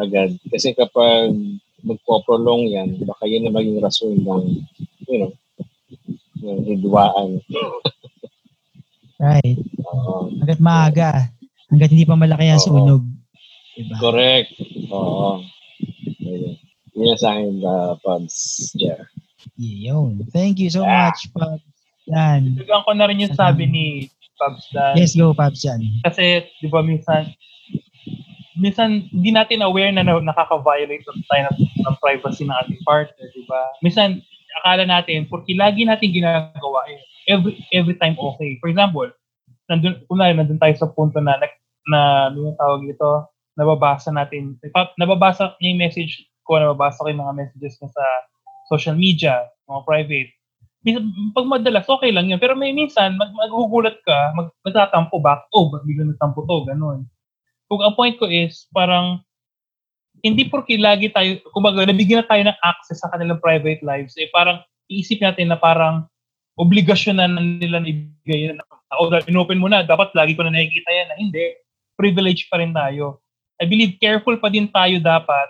agad 0.03 0.35
kasi 0.51 0.75
kapag 0.75 1.33
magpo-prolong 1.87 2.69
yan 2.69 2.99
baka 3.07 3.25
yun 3.25 3.47
na 3.47 3.55
maging 3.55 3.79
rason 3.79 4.19
ng 4.19 4.45
you 5.07 5.19
know 5.23 5.33
ng 6.43 6.61
hidwaan 6.67 7.39
Right. 9.19 9.59
Uh, 9.83 10.31
hanggat 10.39 10.63
maaga. 10.63 11.11
Hanggat 11.69 11.91
hindi 11.91 12.07
pa 12.07 12.15
malaki 12.15 12.55
ang 12.55 12.63
sunog. 12.63 13.03
Diba? 13.79 13.95
Correct. 14.03 14.51
Oo. 14.91 15.47
Ayun. 16.27 16.59
Yun 16.99 17.15
sa 17.15 17.39
akin, 17.39 17.63
uh, 17.63 17.95
Pubs, 18.03 18.75
Jer. 18.75 19.07
Yun. 19.55 20.27
Thank 20.35 20.59
you 20.59 20.67
so 20.67 20.83
yeah. 20.83 21.15
much, 21.15 21.31
Pubs. 21.31 21.63
Yan. 22.11 22.59
Tugan 22.59 22.83
ko 22.83 22.91
na 22.99 23.07
rin 23.07 23.23
yung 23.23 23.39
sabi 23.39 23.71
ni 23.71 24.11
Pubs 24.35 24.67
Dan. 24.75 24.99
Yes, 24.99 25.15
go, 25.15 25.31
Pubs 25.31 25.63
yan. 25.63 25.79
Kasi, 26.03 26.43
di 26.59 26.67
ba, 26.67 26.83
minsan, 26.83 27.31
minsan 28.59 29.07
hindi 29.15 29.31
natin 29.31 29.63
aware 29.63 29.95
na 29.95 30.03
nakaka-violate 30.03 31.07
tayo 31.07 31.43
ng, 31.47 31.59
ng 31.87 31.97
privacy 32.03 32.43
ng 32.43 32.59
ating 32.67 32.83
partner, 32.83 33.27
di 33.31 33.47
ba? 33.47 33.63
Minsan, 33.79 34.19
akala 34.63 34.83
natin, 34.87 35.31
porque 35.31 35.55
lagi 35.55 35.87
natin 35.87 36.11
ginagawa 36.11 36.83
eh, 36.91 36.99
every 37.31 37.55
every 37.71 37.95
time 37.95 38.19
okay. 38.19 38.59
For 38.59 38.73
example, 38.73 39.07
nandun, 39.71 40.03
kunwari, 40.11 40.35
nandun 40.35 40.59
tayo 40.59 40.75
sa 40.75 40.91
punto 40.91 41.23
na, 41.23 41.39
na, 41.39 41.47
na 41.87 42.01
ano 42.33 42.51
yung 42.51 42.59
tawag 42.59 42.83
ito, 42.89 43.11
nababasa 43.59 44.15
natin, 44.15 44.55
nababasa 44.97 45.59
niya 45.59 45.75
yung 45.75 45.83
message 45.83 46.13
ko, 46.47 46.63
nababasa 46.63 47.03
ko 47.03 47.11
yung 47.11 47.23
mga 47.27 47.35
messages 47.35 47.75
niya 47.83 47.91
sa 47.91 48.05
social 48.71 48.95
media, 48.95 49.35
mga 49.67 49.83
private. 49.83 50.31
Pag 51.35 51.47
madalas, 51.51 51.85
okay 51.91 52.15
lang 52.15 52.31
yun. 52.31 52.39
Pero 52.39 52.55
may 52.55 52.71
minsan, 52.71 53.19
mag 53.19 53.35
magugulat 53.35 53.99
ka, 54.07 54.33
mag 54.39 54.49
magtatampo 54.63 55.19
back, 55.19 55.51
oh, 55.53 55.69
ba't 55.69 55.83
biglang 55.85 56.15
natampo 56.15 56.47
to, 56.47 56.65
ganun. 56.71 57.05
Kung 57.67 57.83
ang 57.83 57.99
point 57.99 58.15
ko 58.17 58.31
is, 58.31 58.71
parang, 58.71 59.21
hindi 60.23 60.47
porke 60.47 60.79
lagi 60.79 61.11
tayo, 61.11 61.43
kumbaga, 61.51 61.83
nabigyan 61.85 62.23
na 62.23 62.31
tayo 62.31 62.43
ng 62.47 62.59
access 62.63 63.03
sa 63.03 63.11
kanilang 63.11 63.43
private 63.43 63.83
lives, 63.83 64.15
eh 64.17 64.31
parang 64.31 64.63
iisip 64.89 65.21
natin 65.21 65.53
na 65.53 65.59
parang 65.59 66.09
obligasyon 66.59 67.21
na 67.21 67.29
nila 67.29 67.83
na 67.83 67.89
ibigay 67.91 68.51
na 68.55 68.65
o 68.99 69.13
inopen 69.29 69.61
mo 69.61 69.69
na, 69.69 69.85
dapat 69.85 70.11
lagi 70.17 70.33
ko 70.33 70.43
na 70.43 70.55
nakikita 70.55 70.89
yan 70.89 71.09
na 71.13 71.17
hindi. 71.21 71.45
Privilege 71.95 72.49
pa 72.49 72.57
rin 72.63 72.73
tayo. 72.73 73.21
I 73.59 73.65
believe 73.67 73.99
careful 73.99 74.39
pa 74.39 74.49
din 74.49 74.71
tayo 74.71 75.03
dapat 75.03 75.49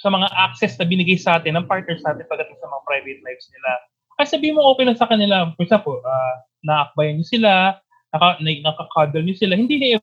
sa 0.00 0.08
mga 0.08 0.32
access 0.32 0.80
na 0.80 0.88
binigay 0.88 1.20
sa 1.20 1.36
atin 1.36 1.60
ng 1.60 1.68
partners 1.68 2.00
natin 2.00 2.24
pagdating 2.24 2.56
sa 2.56 2.68
mga 2.68 2.82
private 2.88 3.20
lives 3.20 3.46
nila. 3.52 3.70
Kasi 4.16 4.28
sabihin 4.36 4.56
mo 4.56 4.64
okay 4.72 4.84
lang 4.88 4.96
sa 4.96 5.08
kanila, 5.08 5.52
for 5.56 5.64
example, 5.64 6.00
uh, 6.00 6.34
naakbayan 6.64 7.20
niyo 7.20 7.26
sila, 7.28 7.76
naka, 8.16 8.40
nakakadal 8.40 9.22
niyo 9.24 9.36
sila, 9.36 9.56
hindi 9.56 9.76
na 9.76 10.00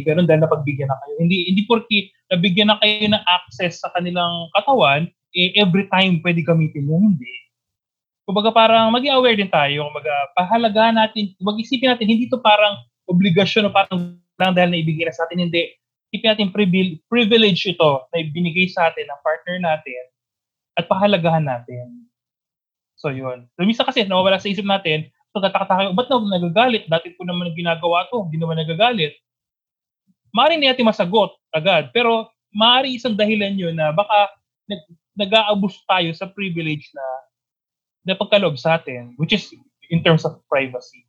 ganun 0.00 0.26
dahil 0.26 0.42
napagbigyan 0.42 0.88
na 0.88 0.98
kayo. 1.04 1.14
Hindi 1.20 1.38
hindi 1.52 1.62
porki 1.68 2.08
nabigyan 2.32 2.72
na 2.72 2.80
kayo 2.80 3.06
ng 3.08 3.24
access 3.28 3.84
sa 3.84 3.92
kanilang 3.92 4.48
katawan, 4.56 5.06
eh, 5.36 5.52
every 5.60 5.86
time 5.92 6.24
pwede 6.24 6.40
gamitin 6.40 6.88
mo. 6.88 6.98
Hindi 6.98 7.44
kumbaga 8.24 8.50
parang 8.50 8.88
maging 8.92 9.14
aware 9.14 9.36
din 9.36 9.52
tayo, 9.52 9.84
kumbaga 9.92 10.12
pahalagahan 10.32 10.96
natin, 10.96 11.36
mag-isipin 11.44 11.92
natin, 11.92 12.08
hindi 12.08 12.26
to 12.32 12.40
parang 12.40 12.80
obligasyon 13.04 13.68
o 13.68 13.72
parang 13.72 14.16
lang 14.40 14.56
dahil 14.56 14.72
na 14.72 14.80
ibigay 14.80 15.06
na 15.06 15.14
sa 15.14 15.28
atin, 15.28 15.44
hindi. 15.46 15.70
Isipin 16.14 16.30
natin 16.30 16.54
privilege 17.10 17.66
ito 17.66 17.90
na 18.14 18.16
ibinigay 18.22 18.70
sa 18.70 18.86
atin 18.86 19.10
ng 19.10 19.20
partner 19.26 19.58
natin 19.58 20.02
at 20.78 20.86
pahalagahan 20.86 21.42
natin. 21.42 22.06
So 22.94 23.10
yun. 23.10 23.50
Lumisa 23.58 23.82
kasi 23.82 24.06
nawawala 24.06 24.38
sa 24.38 24.46
isip 24.46 24.62
natin, 24.62 25.10
pagkatakata 25.34 25.74
kayo, 25.74 25.90
ba't 25.90 26.06
na 26.06 26.38
nagagalit? 26.38 26.86
Dati 26.86 27.10
ko 27.18 27.26
naman 27.26 27.50
ginagawa 27.58 28.06
to, 28.14 28.30
hindi 28.30 28.38
naman 28.38 28.62
nagagalit. 28.62 29.18
Maaari 30.30 30.62
na 30.62 30.70
natin 30.70 30.86
masagot 30.86 31.34
agad, 31.50 31.90
pero 31.90 32.30
maaari 32.54 32.94
isang 32.94 33.18
dahilan 33.18 33.58
yun 33.58 33.74
na 33.74 33.90
baka 33.90 34.30
nag-aabos 35.18 35.82
tayo 35.90 36.14
sa 36.14 36.30
privilege 36.30 36.94
na 36.94 37.06
na 38.04 38.14
pagkalob 38.14 38.54
sa 38.54 38.78
atin, 38.78 39.18
which 39.18 39.34
is 39.34 39.50
in 39.90 40.04
terms 40.06 40.22
of 40.22 40.38
privacy. 40.46 41.02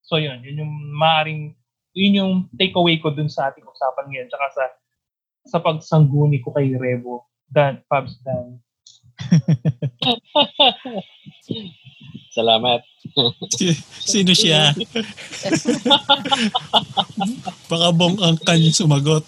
So 0.00 0.16
yun, 0.16 0.40
yun 0.40 0.64
yung 0.64 0.74
maaring, 0.96 1.52
yun 1.98 2.18
yung 2.22 2.46
takeaway 2.54 3.02
ko 3.02 3.10
dun 3.10 3.26
sa 3.26 3.50
ating 3.50 3.66
usapan 3.66 4.06
ngayon, 4.06 4.30
tsaka 4.30 4.46
sa 4.54 4.64
sa 5.48 5.58
pagsangguni 5.58 6.38
ko 6.44 6.52
kay 6.54 6.78
Revo, 6.78 7.26
Dan, 7.50 7.82
Pabs 7.90 8.14
Dan. 8.22 8.62
Salamat. 12.38 12.80
Sino 14.12 14.30
siya? 14.36 14.70
Baka 17.72 17.88
bong 17.90 18.22
ang 18.22 18.38
kanyang 18.46 18.76
sumagot. 18.76 19.24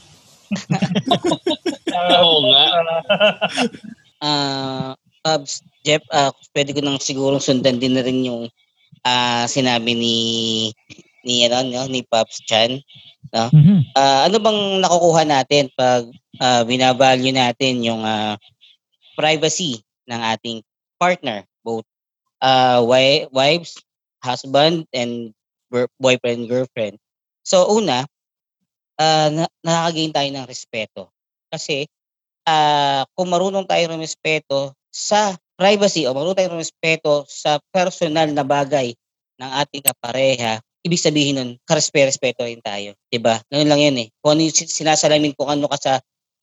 Oo 1.91 2.37
nga. 2.53 2.65
Ah, 4.21 4.29
uh, 4.29 4.93
Pabs, 5.25 5.65
Jeff, 5.83 6.05
uh, 6.13 6.31
pwede 6.53 6.77
ko 6.77 6.85
nang 6.85 7.01
siguro 7.01 7.41
sundan 7.41 7.81
din 7.81 7.97
na 7.97 8.05
rin 8.05 8.21
yung 8.25 8.53
uh, 9.05 9.45
sinabi 9.49 9.93
ni 9.97 10.17
ni 11.27 11.45
ano 11.47 11.67
no, 11.69 11.87
ni 11.89 12.05
Pops 12.07 12.41
Chan, 12.45 12.81
no? 13.33 13.47
Mm-hmm. 13.53 13.81
Uh, 13.97 14.21
ano 14.29 14.37
bang 14.41 14.61
nakukuha 14.81 15.23
natin 15.29 15.69
pag 15.77 16.09
uh, 16.41 16.63
binavalue 16.65 17.33
natin 17.35 17.85
yung 17.85 18.03
uh, 18.03 18.37
privacy 19.15 19.85
ng 20.09 20.21
ating 20.21 20.59
partner, 20.97 21.45
both 21.65 21.85
uh, 22.41 22.81
wives, 23.33 23.77
husband 24.25 24.85
and 24.93 25.33
boyfriend, 26.01 26.49
girlfriend. 26.49 26.97
So 27.45 27.69
una, 27.69 28.05
uh, 29.01 29.29
na- 29.33 29.55
nakakagain 29.65 30.13
tayo 30.13 30.29
ng 30.35 30.47
respeto. 30.49 31.03
Kasi 31.51 31.89
uh, 32.47 33.03
kung 33.15 33.29
marunong 33.31 33.67
tayo 33.69 33.89
ng 33.91 34.03
respeto 34.03 34.75
sa 34.91 35.37
privacy 35.61 36.09
o 36.09 36.17
marunong 36.17 36.37
tayong 36.37 36.61
respeto 36.61 37.29
sa 37.29 37.61
personal 37.69 38.33
na 38.33 38.43
bagay 38.43 38.97
ng 39.37 39.51
ating 39.61 39.85
kapareha, 39.85 40.59
ibig 40.85 41.01
sabihin 41.01 41.35
nun, 41.36 41.51
karespe-respeto 41.69 42.44
rin 42.44 42.61
tayo. 42.65 42.97
'di 43.09 43.20
ba? 43.20 43.40
Ganun 43.48 43.69
lang 43.69 43.81
yun 43.81 43.97
eh. 44.05 44.09
Kung 44.20 44.36
ano 44.36 44.40
yung 44.48 44.55
sin- 44.55 44.70
sinasalamin 44.70 45.36
kung 45.36 45.48
ano 45.52 45.69
ka 45.69 45.77
sa, 45.77 45.93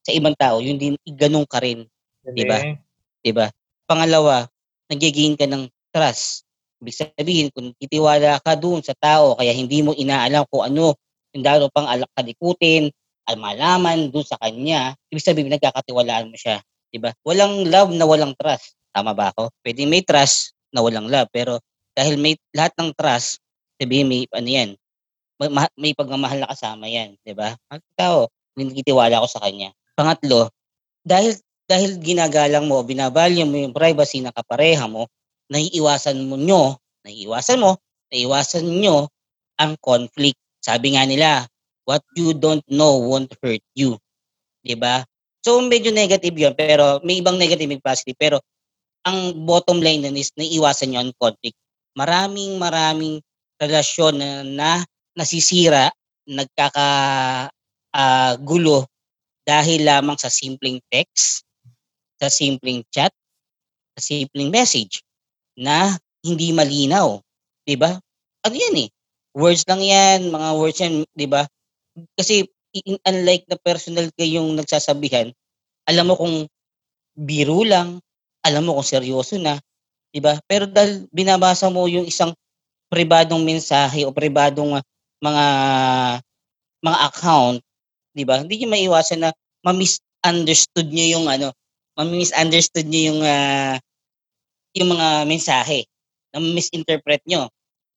sa 0.06 0.12
ibang 0.14 0.38
tao, 0.38 0.62
yun 0.62 0.78
din, 0.78 0.94
ganun 1.04 1.46
ka 1.50 1.60
rin. 1.62 1.86
Diba? 2.24 2.62
Galing. 2.62 2.78
'di 3.26 3.32
ba? 3.34 3.48
Pangalawa, 3.88 4.46
nagigain 4.92 5.36
ka 5.40 5.48
ng 5.50 5.68
trust. 5.90 6.46
Ibig 6.78 6.96
sabihin, 6.96 7.48
kung 7.50 7.74
titiwala 7.82 8.38
ka 8.46 8.54
doon 8.54 8.86
sa 8.86 8.94
tao, 8.94 9.34
kaya 9.34 9.50
hindi 9.50 9.82
mo 9.82 9.98
inaalam 9.98 10.46
kung 10.54 10.62
ano 10.70 10.94
yung 11.34 11.44
daro 11.44 11.68
pang 11.74 11.90
alak 11.90 12.10
kalikutin, 12.14 12.94
al 13.28 13.36
malaman 13.42 14.08
doon 14.14 14.24
sa 14.24 14.38
kanya, 14.40 14.94
ibig 15.12 15.26
sabihin, 15.26 15.50
nagkakatiwalaan 15.52 16.30
mo 16.30 16.38
siya. 16.38 16.62
'di 16.94 17.02
ba? 17.02 17.12
Walang 17.26 17.68
love 17.68 17.92
na 17.98 18.06
walang 18.06 18.34
trust. 18.38 18.78
Tama 18.94 19.12
ba 19.18 19.34
ako? 19.34 19.52
Pwede 19.62 19.84
may 19.90 20.06
trust 20.06 20.56
na 20.72 20.82
walang 20.86 21.10
love, 21.10 21.28
pero 21.34 21.60
dahil 21.98 22.16
may 22.22 22.38
lahat 22.54 22.74
ng 22.78 22.94
trust, 22.94 23.42
sabihin 23.78 24.10
may 24.10 24.26
ano 24.34 24.50
yan, 24.50 24.70
may, 25.38 25.50
ma- 25.54 25.76
may 25.78 25.94
pagmamahal 25.94 26.44
na 26.44 26.50
kasama 26.50 26.90
yan, 26.90 27.16
'di 27.22 27.34
ba? 27.38 27.54
Ang 27.70 27.82
tao, 27.98 28.30
nagtitiwala 28.58 29.22
ako 29.22 29.28
sa 29.30 29.42
kanya. 29.46 29.74
Pangatlo, 29.94 30.50
dahil 31.06 31.38
dahil 31.68 32.00
ginagalang 32.00 32.66
mo, 32.66 32.80
binabalyo 32.82 33.44
mo 33.44 33.60
yung 33.60 33.76
privacy 33.76 34.24
ng 34.24 34.32
kapareha 34.32 34.88
mo, 34.88 35.12
naiiwasan 35.52 36.16
mo 36.26 36.40
nyo, 36.40 36.80
naiiwasan 37.04 37.60
mo, 37.60 37.76
naiiwasan 38.10 38.66
nyo 38.66 39.12
ang 39.60 39.76
conflict. 39.84 40.40
Sabi 40.64 40.96
nga 40.96 41.04
nila, 41.04 41.44
what 41.88 42.04
you 42.16 42.32
don't 42.36 42.64
know 42.68 43.00
won't 43.00 43.32
hurt 43.40 43.64
you. 43.76 43.96
'Di 44.64 44.76
ba? 44.76 45.04
So 45.44 45.64
medyo 45.64 45.96
negative 45.96 46.36
'yon, 46.36 46.54
pero 46.58 47.00
may 47.04 47.24
ibang 47.24 47.40
negative 47.40 47.72
and 47.72 47.84
positive, 47.84 48.18
pero 48.20 48.38
ang 49.08 49.48
bottom 49.48 49.80
line 49.80 50.04
nun 50.04 50.20
is 50.20 50.36
naiiwasan 50.36 50.92
nyo 50.92 51.00
ang 51.08 51.14
conflict. 51.16 51.56
Maraming 51.96 52.60
maraming 52.60 53.24
relasyon 53.62 54.14
na, 54.20 54.30
na 54.46 54.72
nasisira, 55.18 55.90
nagkaka 56.30 56.88
ah, 57.96 58.34
gulo 58.42 58.86
dahil 59.48 59.88
lamang 59.88 60.20
sa 60.20 60.30
simpleng 60.32 60.80
text, 60.92 61.44
sa 62.20 62.28
simpleng 62.28 62.84
chat, 62.92 63.12
sa 63.98 64.02
simpleng 64.04 64.52
message 64.54 65.02
na 65.58 65.96
hindi 66.26 66.52
malinaw. 66.54 67.20
'Di 67.66 67.76
ba? 67.80 67.98
Ano 68.46 68.56
yan 68.56 68.88
eh? 68.88 68.90
Words 69.38 69.66
lang 69.70 69.82
yan, 69.84 70.20
mga 70.34 70.50
words 70.58 70.80
yan, 70.82 70.94
'di 71.16 71.28
ba? 71.30 71.46
Kasi 72.18 72.46
unlike 73.08 73.46
na 73.50 73.58
personal 73.60 74.08
kayong 74.16 74.56
nagsasabihan, 74.60 75.32
alam 75.90 76.12
mo 76.12 76.16
kung 76.20 76.46
biro 77.18 77.64
lang, 77.66 78.00
alam 78.46 78.64
mo 78.68 78.78
kung 78.80 78.88
seryoso 78.88 79.38
na, 79.42 79.58
'di 80.14 80.22
ba? 80.24 80.38
Pero 80.48 80.68
dahil 80.70 81.08
binabasa 81.14 81.70
mo 81.72 81.88
yung 81.90 82.08
isang 82.08 82.34
pribadong 82.92 83.44
mensahe 83.44 84.04
o 84.08 84.14
pribadong 84.16 84.80
ah, 84.80 84.84
mga 85.24 85.46
mga 86.84 86.98
account, 87.10 87.58
'di 88.16 88.24
ba? 88.28 88.42
Hindi 88.44 88.64
niyo 88.64 88.68
maiwasan 88.72 89.20
na 89.28 89.32
ma-misunderstood 89.66 90.90
niyo 90.92 91.20
yung 91.20 91.28
ano, 91.30 91.54
ma-misunderstood 91.98 92.88
niyo 92.90 93.14
yung 93.16 93.22
ah, 93.26 93.78
yung 94.78 94.90
mga 94.94 95.08
mensahe 95.30 95.86
na 96.34 96.40
misinterpret 96.44 97.22
nyo. 97.28 97.50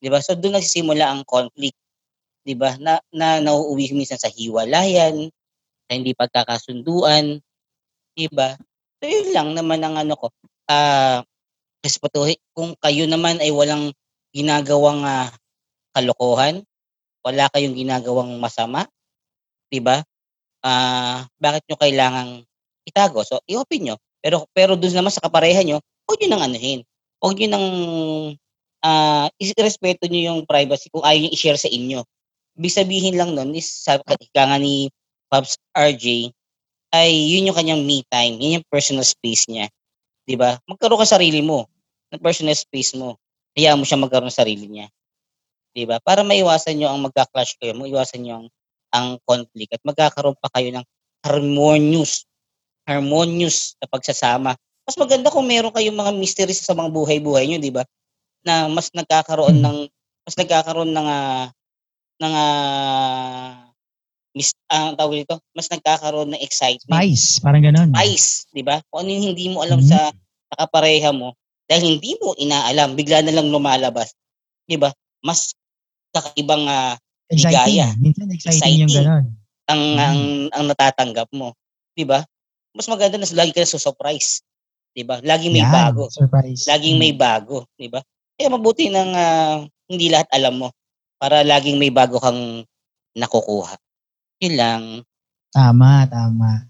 'Di 0.03 0.09
ba? 0.13 0.21
So 0.25 0.35
doon 0.39 0.59
nagsisimula 0.61 1.05
ang 1.09 1.23
conflict, 1.29 1.77
'di 2.47 2.55
ba? 2.59 2.77
Na 2.81 3.01
na 3.15 3.41
nauuwi 3.45 3.93
minsan 3.97 4.21
sa 4.21 4.31
hiwalayan, 4.33 5.31
sa 5.89 5.93
hindi 5.97 6.13
pagkakasunduan, 6.17 7.41
'di 8.17 8.29
ba? 8.35 8.57
So 9.03 9.05
yun 9.09 9.29
lang 9.35 9.49
naman 9.59 9.81
ang 9.85 9.97
ano 10.01 10.15
ko. 10.19 10.29
Ah, 10.71 11.23
respetuhin 11.85 12.39
kung 12.57 12.75
kayo 12.83 13.05
naman 13.09 13.41
ay 13.43 13.51
walang 13.55 13.93
ginagawang 14.35 15.03
ah, 15.07 15.31
kalokohan, 15.95 16.63
wala 17.25 17.47
kayong 17.53 17.77
ginagawang 17.77 18.37
masama, 18.41 18.87
'di 19.71 19.81
ba? 19.85 20.03
Ah, 20.65 21.27
bakit 21.41 21.65
nyo 21.69 21.77
kailangang 21.81 22.33
itago? 22.85 23.25
So 23.25 23.41
i-open 23.49 23.91
nyo. 23.91 23.97
Pero 24.21 24.45
pero 24.53 24.77
doon 24.77 24.93
naman 24.93 25.13
sa 25.15 25.25
kapareha 25.25 25.63
nyo, 25.65 25.81
huwag 26.09 26.19
nyo 26.21 26.29
nang 26.31 26.45
anuhin. 26.53 26.81
Huwag 27.23 27.37
nyo 27.41 27.49
nang 27.49 27.67
ah, 28.85 29.29
irespeto 29.41 30.09
nyo 30.09 30.21
yung 30.33 30.41
privacy 30.49 30.89
kung 30.93 31.05
ayaw 31.05 31.21
nyo 31.27 31.33
i-share 31.33 31.61
sa 31.61 31.69
inyo. 31.71 32.05
Ibig 32.61 32.75
sabihin 32.77 33.15
lang 33.17 33.33
nun 33.33 33.57
is 33.57 33.69
sabi 33.69 34.05
ka 34.35 34.45
nga 34.45 34.59
ni 34.61 34.93
Pops 35.31 35.57
RJ, 35.73 36.35
ay 36.91 37.11
yun 37.15 37.47
yung 37.51 37.57
kanyang 37.57 37.83
me 37.87 38.03
time, 38.11 38.37
yun 38.43 38.61
yung 38.61 38.67
personal 38.69 39.07
space 39.07 39.47
niya. 39.47 39.71
'Di 40.27 40.35
ba? 40.37 40.59
Magkaroon 40.67 41.01
ka 41.01 41.07
sarili 41.09 41.41
mo 41.41 41.67
ng 42.11 42.21
personal 42.23 42.59
space 42.59 42.99
mo. 42.99 43.17
Hayaan 43.59 43.79
mo 43.83 43.85
siya 43.87 43.99
magkaroon 43.99 44.31
ng 44.31 44.39
sarili 44.41 44.67
niya. 44.71 44.87
'Di 45.75 45.85
ba? 45.87 45.99
Para 46.03 46.23
maiwasan 46.27 46.79
niyo 46.79 46.91
ang 46.91 47.03
magka-clash 47.03 47.59
kayo, 47.59 47.75
maiwasan 47.79 48.21
niyo 48.23 48.33
ang, 48.43 48.47
ang 48.95 49.09
conflict 49.27 49.75
at 49.79 49.83
magkakaroon 49.87 50.39
pa 50.39 50.51
kayo 50.55 50.71
ng 50.75 50.85
harmonious 51.27 52.27
harmonious 52.89 53.79
na 53.79 53.87
pagsasama. 53.87 54.53
Mas 54.89 54.97
maganda 54.99 55.31
kung 55.31 55.47
meron 55.47 55.71
kayong 55.71 55.95
mga 55.95 56.13
mysteries 56.19 56.63
sa 56.65 56.75
mga 56.75 56.91
buhay-buhay 56.91 57.47
niyo, 57.47 57.59
'di 57.63 57.73
ba? 57.75 57.85
Na 58.47 58.67
mas 58.71 58.91
nagkakaroon 58.95 59.61
Hmm. 59.61 59.67
ng 59.67 59.79
mas 60.27 60.37
nagkakaroon 60.39 60.91
ng 60.95 61.07
ah, 61.09 61.47
ng 62.23 62.35
ah, 62.35 63.53
mis 64.37 64.53
ang 64.71 64.95
tawag 64.99 65.25
dito, 65.27 65.39
mas 65.57 65.69
nagkakaroon 65.71 66.35
ng 66.35 66.43
excitement 66.43 67.03
Spice, 67.03 67.43
parang 67.43 67.63
ganun. 67.67 67.91
spice, 67.95 68.47
'di 68.55 68.63
ba? 68.67 68.79
Kung 68.91 69.07
ano 69.07 69.11
yung 69.15 69.27
hindi 69.35 69.47
mo 69.53 69.63
alam 69.67 69.81
Mhm. 69.83 69.89
sa 69.91 70.11
sa 70.51 70.57
kapareha 70.67 71.11
mo 71.15 71.35
dahil 71.71 71.97
hindi 71.97 72.19
mo 72.19 72.35
inaalam, 72.35 72.99
bigla 72.99 73.23
na 73.23 73.31
lang 73.31 73.47
lumalabas, 73.47 74.11
'di 74.67 74.75
ba? 74.75 74.91
Mas 75.23 75.55
kakaibang 76.11 76.67
ah, 76.67 76.99
Exciting. 77.31 77.47
ligaya. 77.79 77.89
Minsan 77.95 78.27
exciting, 78.35 78.83
yung 78.83 78.91
Exciting. 78.91 79.07
ganun. 79.07 79.27
ang 79.71 79.83
Mhm. 79.87 79.99
ang 80.03 80.19
ang 80.51 80.65
natatanggap 80.67 81.31
mo, 81.31 81.55
'di 81.95 82.03
ba? 82.03 82.27
Mas 82.75 82.91
maganda 82.91 83.23
na 83.23 83.27
lagi 83.39 83.55
ka 83.55 83.63
surprise, 83.63 84.43
'di 84.99 85.07
ba? 85.07 85.23
Laging 85.23 85.55
may 85.55 85.63
Yan, 85.63 85.71
bago, 85.71 86.11
Surprise. 86.11 86.67
laging 86.67 86.99
may 86.99 87.15
Mm. 87.15 87.23
bago, 87.23 87.63
'di 87.79 87.87
ba? 87.87 88.03
Kaya 88.35 88.51
mabuti 88.51 88.91
nang 88.91 89.15
ah, 89.15 89.63
hindi 89.87 90.11
lahat 90.11 90.27
alam 90.35 90.59
mo 90.59 90.75
para 91.23 91.47
laging 91.47 91.79
may 91.79 91.95
bago 91.95 92.19
kang 92.19 92.67
nakukuha. 93.15 93.79
Yun 94.43 94.55
lang. 94.59 94.83
Tama, 95.51 96.07
tama. 96.07 96.67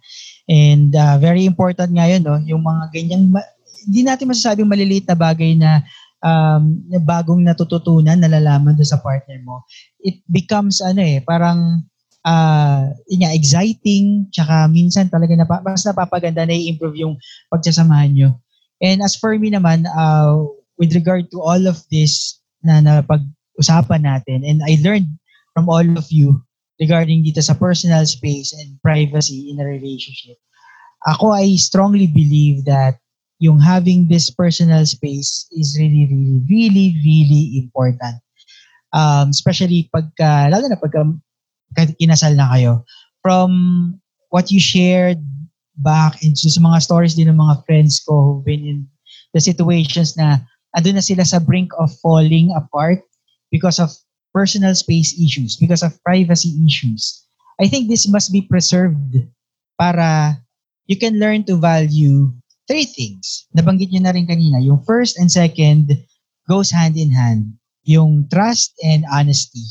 And 0.48 0.90
uh, 0.96 1.20
very 1.20 1.44
important 1.44 1.92
nga 1.92 2.08
yun, 2.08 2.24
no? 2.24 2.40
yung 2.42 2.64
mga 2.64 2.90
ganyang, 2.90 3.28
ma- 3.28 3.52
hindi 3.86 4.00
natin 4.04 4.30
masasabing 4.30 4.68
maliliit 4.68 5.06
na 5.08 5.16
bagay 5.16 5.56
na, 5.56 5.84
um, 6.24 6.80
na 6.88 6.98
bagong 7.00 7.40
natututunan, 7.40 8.20
nalalaman 8.20 8.76
doon 8.76 8.90
sa 8.90 9.00
partner 9.00 9.40
mo. 9.44 9.64
It 10.00 10.20
becomes, 10.28 10.80
ano 10.84 11.00
eh, 11.00 11.20
parang, 11.24 11.84
uh, 12.24 12.92
yun 13.08 13.24
nga, 13.24 13.32
exciting, 13.32 14.28
tsaka 14.32 14.68
minsan 14.68 15.08
talaga 15.08 15.36
napa, 15.36 15.64
mas 15.64 15.84
napapaganda 15.84 16.44
na 16.44 16.56
i-improve 16.56 17.00
yung 17.00 17.14
pagsasamahan 17.48 18.12
nyo. 18.12 18.30
And 18.80 19.04
as 19.04 19.16
for 19.16 19.36
me 19.36 19.52
naman, 19.52 19.84
uh, 19.88 20.40
with 20.80 20.96
regard 20.96 21.28
to 21.32 21.44
all 21.44 21.68
of 21.68 21.84
this 21.92 22.40
na 22.64 22.80
napag-usapan 22.80 24.08
natin, 24.08 24.44
and 24.44 24.64
I 24.64 24.80
learned 24.80 25.08
from 25.52 25.68
all 25.68 25.84
of 25.84 26.08
you 26.08 26.40
regarding 26.80 27.20
dito 27.20 27.44
sa 27.44 27.52
personal 27.52 28.08
space 28.08 28.56
and 28.56 28.80
privacy 28.80 29.52
in 29.52 29.60
a 29.60 29.68
relationship. 29.68 30.40
Ako, 31.04 31.36
I 31.36 31.56
strongly 31.60 32.08
believe 32.08 32.64
that 32.64 32.96
yung 33.40 33.56
having 33.56 34.06
this 34.06 34.28
personal 34.28 34.84
space 34.84 35.48
is 35.50 35.74
really, 35.80 36.06
really, 36.12 36.44
really, 36.44 36.88
really 37.00 37.44
important. 37.56 38.20
Um, 38.92 39.32
especially 39.32 39.88
pagka, 39.88 40.52
lalo 40.52 40.68
na 40.68 40.76
pagka 40.76 41.08
kinasal 41.96 42.36
na 42.36 42.52
kayo. 42.52 42.84
From 43.24 43.96
what 44.28 44.52
you 44.52 44.60
shared 44.60 45.24
back 45.80 46.20
into 46.20 46.52
sa 46.52 46.60
mga 46.60 46.84
stories 46.84 47.16
din 47.16 47.32
ng 47.32 47.40
mga 47.40 47.64
friends 47.64 48.04
ko 48.04 48.12
who've 48.12 48.44
been 48.44 48.60
in 48.60 48.78
the 49.32 49.40
situations 49.40 50.20
na 50.20 50.44
andun 50.76 51.00
na 51.00 51.04
sila 51.04 51.24
sa 51.24 51.40
brink 51.40 51.72
of 51.80 51.88
falling 52.04 52.52
apart 52.52 53.00
because 53.48 53.80
of 53.80 53.88
personal 54.36 54.76
space 54.76 55.16
issues, 55.16 55.56
because 55.56 55.82
of 55.82 55.96
privacy 56.04 56.52
issues. 56.62 57.24
I 57.56 57.66
think 57.72 57.88
this 57.88 58.04
must 58.04 58.32
be 58.32 58.44
preserved 58.44 59.16
para 59.80 60.36
you 60.86 61.00
can 61.00 61.16
learn 61.16 61.44
to 61.48 61.56
value 61.56 62.30
three 62.70 62.86
things. 62.86 63.50
Nabanggit 63.50 63.90
nyo 63.90 64.06
na 64.06 64.14
rin 64.14 64.30
kanina. 64.30 64.62
Yung 64.62 64.78
first 64.86 65.18
and 65.18 65.26
second 65.26 65.90
goes 66.46 66.70
hand 66.70 66.94
in 66.94 67.10
hand. 67.10 67.50
Yung 67.82 68.30
trust 68.30 68.70
and 68.86 69.02
honesty. 69.10 69.66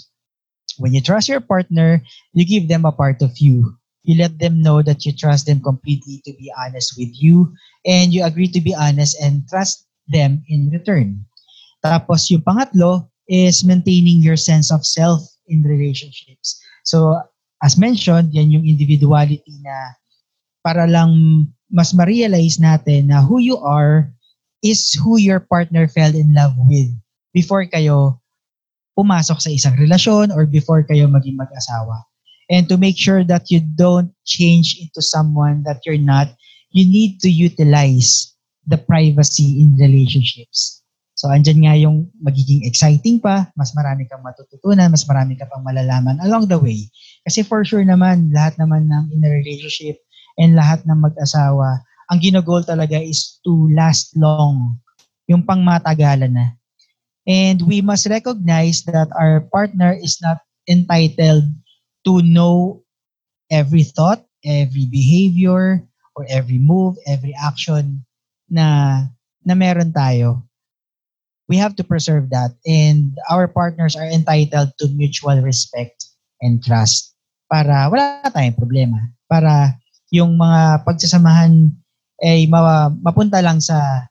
When 0.83 0.91
you 0.91 0.99
trust 0.99 1.31
your 1.31 1.39
partner, 1.39 2.03
you 2.35 2.43
give 2.43 2.67
them 2.67 2.83
a 2.83 2.91
part 2.91 3.23
of 3.23 3.39
you. 3.39 3.79
You 4.03 4.19
let 4.19 4.35
them 4.43 4.59
know 4.59 4.83
that 4.83 5.07
you 5.07 5.15
trust 5.15 5.47
them 5.47 5.63
completely 5.63 6.19
to 6.27 6.35
be 6.35 6.51
honest 6.59 6.99
with 6.99 7.15
you 7.15 7.55
and 7.87 8.11
you 8.11 8.27
agree 8.27 8.51
to 8.51 8.59
be 8.59 8.75
honest 8.75 9.15
and 9.23 9.47
trust 9.47 9.87
them 10.11 10.43
in 10.51 10.67
return. 10.71 11.23
Tapos 11.79 12.27
yung 12.27 12.43
pangatlo 12.43 13.07
is 13.31 13.63
maintaining 13.63 14.19
your 14.19 14.39
sense 14.39 14.71
of 14.71 14.83
self 14.83 15.23
in 15.47 15.63
relationships. 15.63 16.59
So 16.83 17.15
as 17.63 17.79
mentioned, 17.79 18.35
yan 18.35 18.51
yung 18.51 18.67
individuality 18.67 19.55
na 19.63 19.95
para 20.63 20.87
lang 20.87 21.45
mas 21.69 21.93
ma-realize 21.93 22.57
natin 22.57 23.13
na 23.13 23.21
who 23.21 23.37
you 23.37 23.57
are 23.61 24.09
is 24.65 24.91
who 24.97 25.21
your 25.21 25.39
partner 25.39 25.87
fell 25.87 26.11
in 26.11 26.33
love 26.35 26.57
with 26.67 26.91
before 27.31 27.63
kayo 27.69 28.19
pumasok 28.97 29.39
sa 29.39 29.53
isang 29.53 29.77
relasyon 29.79 30.33
or 30.35 30.43
before 30.43 30.83
kayo 30.83 31.07
maging 31.07 31.39
mag-asawa. 31.39 32.03
And 32.49 32.67
to 32.67 32.75
make 32.81 32.97
sure 32.97 33.23
that 33.29 33.47
you 33.53 33.61
don't 33.61 34.11
change 34.25 34.81
into 34.81 34.99
someone 35.05 35.63
that 35.63 35.85
you're 35.85 36.01
not, 36.01 36.33
you 36.73 36.83
need 36.83 37.21
to 37.21 37.29
utilize 37.29 38.33
the 38.65 38.75
privacy 38.75 39.61
in 39.61 39.77
relationships. 39.77 40.81
So, 41.13 41.29
andyan 41.29 41.67
nga 41.67 41.75
yung 41.75 42.09
magiging 42.19 42.65
exciting 42.65 43.19
pa, 43.19 43.51
mas 43.53 43.75
marami 43.75 44.07
kang 44.09 44.23
matututunan, 44.23 44.89
mas 44.89 45.03
marami 45.03 45.35
ka 45.37 45.45
pang 45.51 45.61
malalaman 45.61 46.17
along 46.25 46.47
the 46.49 46.57
way. 46.57 46.89
Kasi 47.27 47.43
for 47.45 47.61
sure 47.67 47.83
naman, 47.83 48.31
lahat 48.31 48.55
naman 48.55 48.87
ng 48.87 49.13
in 49.13 49.21
a 49.23 49.29
relationship 49.29 49.99
and 50.39 50.55
lahat 50.55 50.81
ng 50.87 50.95
mag-asawa, 50.95 51.83
ang 52.09 52.19
ginagol 52.23 52.63
talaga 52.63 52.97
is 52.97 53.37
to 53.43 53.67
last 53.75 54.15
long. 54.15 54.79
Yung 55.27 55.45
pangmatagalan 55.45 56.33
na. 56.33 56.47
And 57.27 57.61
we 57.61 57.85
must 57.85 58.09
recognize 58.09 58.81
that 58.89 59.11
our 59.13 59.45
partner 59.53 59.93
is 59.93 60.17
not 60.23 60.41
entitled 60.65 61.45
to 62.07 62.13
know 62.25 62.81
every 63.51 63.85
thought, 63.85 64.25
every 64.41 64.89
behavior, 64.89 65.85
or 66.17 66.23
every 66.25 66.57
move, 66.57 66.97
every 67.05 67.35
action 67.37 68.01
na 68.49 69.05
na 69.45 69.53
meron 69.53 69.93
tayo 69.93 70.49
we 71.49 71.57
have 71.57 71.75
to 71.75 71.83
preserve 71.83 72.29
that. 72.29 72.53
And 72.63 73.17
our 73.27 73.49
partners 73.49 73.97
are 73.97 74.05
entitled 74.05 74.77
to 74.77 74.87
mutual 74.93 75.41
respect 75.41 76.05
and 76.39 76.63
trust 76.63 77.17
para 77.49 77.89
wala 77.89 78.29
tayong 78.29 78.55
problema. 78.55 79.09
Para 79.25 79.78
yung 80.09 80.37
mga 80.37 80.83
pagsasamahan 80.85 81.69
ay 82.19 82.49
ma- 82.49 82.91
mapunta 82.99 83.39
lang 83.39 83.61
sa 83.61 84.09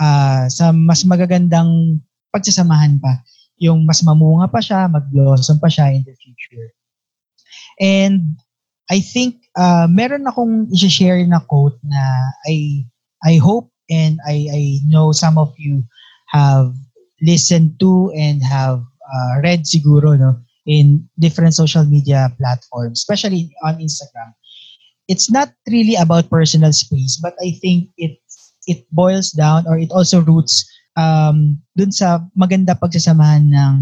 uh, 0.00 0.44
sa 0.48 0.72
mas 0.72 1.04
magagandang 1.04 2.00
pagsasamahan 2.32 2.98
pa. 2.98 3.20
Yung 3.62 3.86
mas 3.86 4.02
mamunga 4.02 4.50
pa 4.50 4.58
siya, 4.58 4.90
mag-blossom 4.90 5.62
pa 5.62 5.70
siya 5.70 5.94
in 5.94 6.02
the 6.02 6.14
future. 6.18 6.74
And 7.78 8.38
I 8.90 8.98
think 9.00 9.46
uh, 9.56 9.86
meron 9.90 10.26
akong 10.26 10.70
i-share 10.74 11.22
na 11.26 11.42
quote 11.42 11.78
na 11.86 12.02
I 12.46 12.84
I 13.24 13.40
hope 13.40 13.70
and 13.88 14.20
I 14.26 14.36
I 14.50 14.62
know 14.84 15.14
some 15.14 15.38
of 15.38 15.54
you 15.56 15.86
have 16.30 16.74
listened 17.22 17.80
to 17.80 18.12
and 18.12 18.42
have 18.42 18.82
uh, 18.84 19.32
read 19.40 19.64
siguro 19.64 20.18
no 20.18 20.42
in 20.64 21.08
different 21.20 21.52
social 21.52 21.84
media 21.84 22.32
platforms, 22.40 23.00
especially 23.04 23.52
on 23.64 23.80
Instagram. 23.80 24.32
It's 25.08 25.30
not 25.30 25.52
really 25.68 25.96
about 25.96 26.30
personal 26.30 26.72
space, 26.72 27.20
but 27.20 27.34
I 27.40 27.58
think 27.60 27.90
it 27.96 28.16
it 28.66 28.88
boils 28.92 29.32
down 29.32 29.68
or 29.68 29.76
it 29.76 29.92
also 29.92 30.24
roots 30.24 30.64
um, 30.96 31.60
dun 31.76 31.92
sa 31.92 32.24
maganda 32.32 32.72
pagsasamahan 32.72 33.52
ng 33.52 33.74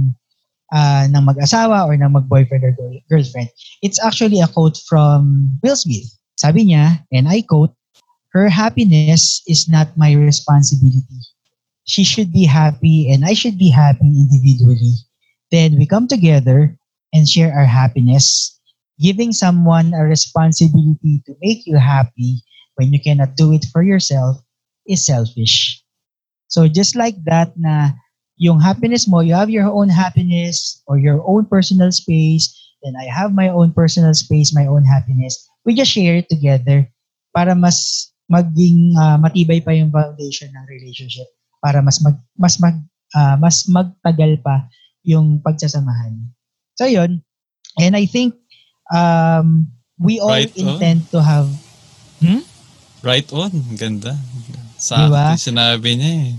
uh, 0.74 1.04
ng 1.06 1.22
mag-asawa 1.22 1.86
or 1.86 1.94
ng 1.94 2.10
mag-boyfriend 2.10 2.64
or 2.66 2.74
girlfriend. 3.06 3.48
It's 3.82 4.02
actually 4.02 4.42
a 4.42 4.50
quote 4.50 4.78
from 4.88 5.54
Will 5.62 5.78
Smith. 5.78 6.10
Sabi 6.34 6.74
niya, 6.74 7.06
and 7.14 7.30
I 7.30 7.46
quote, 7.46 7.70
Her 8.34 8.48
happiness 8.48 9.44
is 9.46 9.68
not 9.68 9.94
my 9.94 10.16
responsibility 10.16 11.22
she 11.84 12.04
should 12.04 12.32
be 12.32 12.44
happy 12.44 13.10
and 13.12 13.24
I 13.24 13.34
should 13.34 13.58
be 13.58 13.70
happy 13.70 14.06
individually. 14.06 14.94
Then 15.50 15.76
we 15.76 15.86
come 15.86 16.08
together 16.08 16.76
and 17.12 17.28
share 17.28 17.52
our 17.52 17.66
happiness. 17.66 18.58
Giving 19.00 19.32
someone 19.32 19.94
a 19.94 20.04
responsibility 20.04 21.22
to 21.26 21.32
make 21.40 21.66
you 21.66 21.76
happy 21.76 22.44
when 22.76 22.92
you 22.92 23.00
cannot 23.00 23.36
do 23.36 23.52
it 23.52 23.64
for 23.72 23.82
yourself 23.82 24.40
is 24.86 25.06
selfish. 25.06 25.82
So 26.48 26.68
just 26.68 26.96
like 26.96 27.16
that 27.24 27.56
na 27.56 27.96
yung 28.36 28.60
happiness 28.60 29.08
mo, 29.08 29.20
you 29.20 29.32
have 29.32 29.48
your 29.48 29.70
own 29.70 29.88
happiness 29.88 30.82
or 30.86 30.98
your 30.98 31.24
own 31.24 31.46
personal 31.46 31.92
space, 31.92 32.52
then 32.82 32.98
I 32.98 33.08
have 33.08 33.32
my 33.32 33.48
own 33.48 33.72
personal 33.72 34.12
space, 34.12 34.52
my 34.52 34.66
own 34.66 34.84
happiness. 34.84 35.38
We 35.64 35.78
just 35.78 35.94
share 35.94 36.18
it 36.18 36.28
together 36.28 36.90
para 37.32 37.54
mas 37.54 38.10
maging 38.26 38.98
uh, 38.98 39.16
matibay 39.16 39.62
pa 39.62 39.72
yung 39.72 39.94
foundation 39.94 40.50
ng 40.52 40.66
relationship 40.68 41.28
para 41.62 41.78
mas 41.78 42.02
mag 42.02 42.18
mas 42.34 42.58
mag 42.58 42.76
uh, 43.14 43.36
mas 43.38 43.64
magtagal 43.70 44.42
pa 44.42 44.66
yung 45.06 45.38
pagsasamahan. 45.40 46.18
So 46.74 46.90
yun. 46.90 47.22
And 47.78 47.94
I 47.94 48.04
think 48.04 48.36
um 48.92 49.66
we 49.96 50.20
all 50.20 50.30
right 50.30 50.52
intend 50.54 51.08
on. 51.08 51.10
to 51.10 51.18
have 51.24 51.48
hmm? 52.20 52.44
Right 53.02 53.26
on. 53.34 53.50
Ganda. 53.74 54.14
Sa 54.78 55.10
diba? 55.10 55.34
sinabi 55.34 55.98
niya 55.98 56.12
eh. 56.22 56.32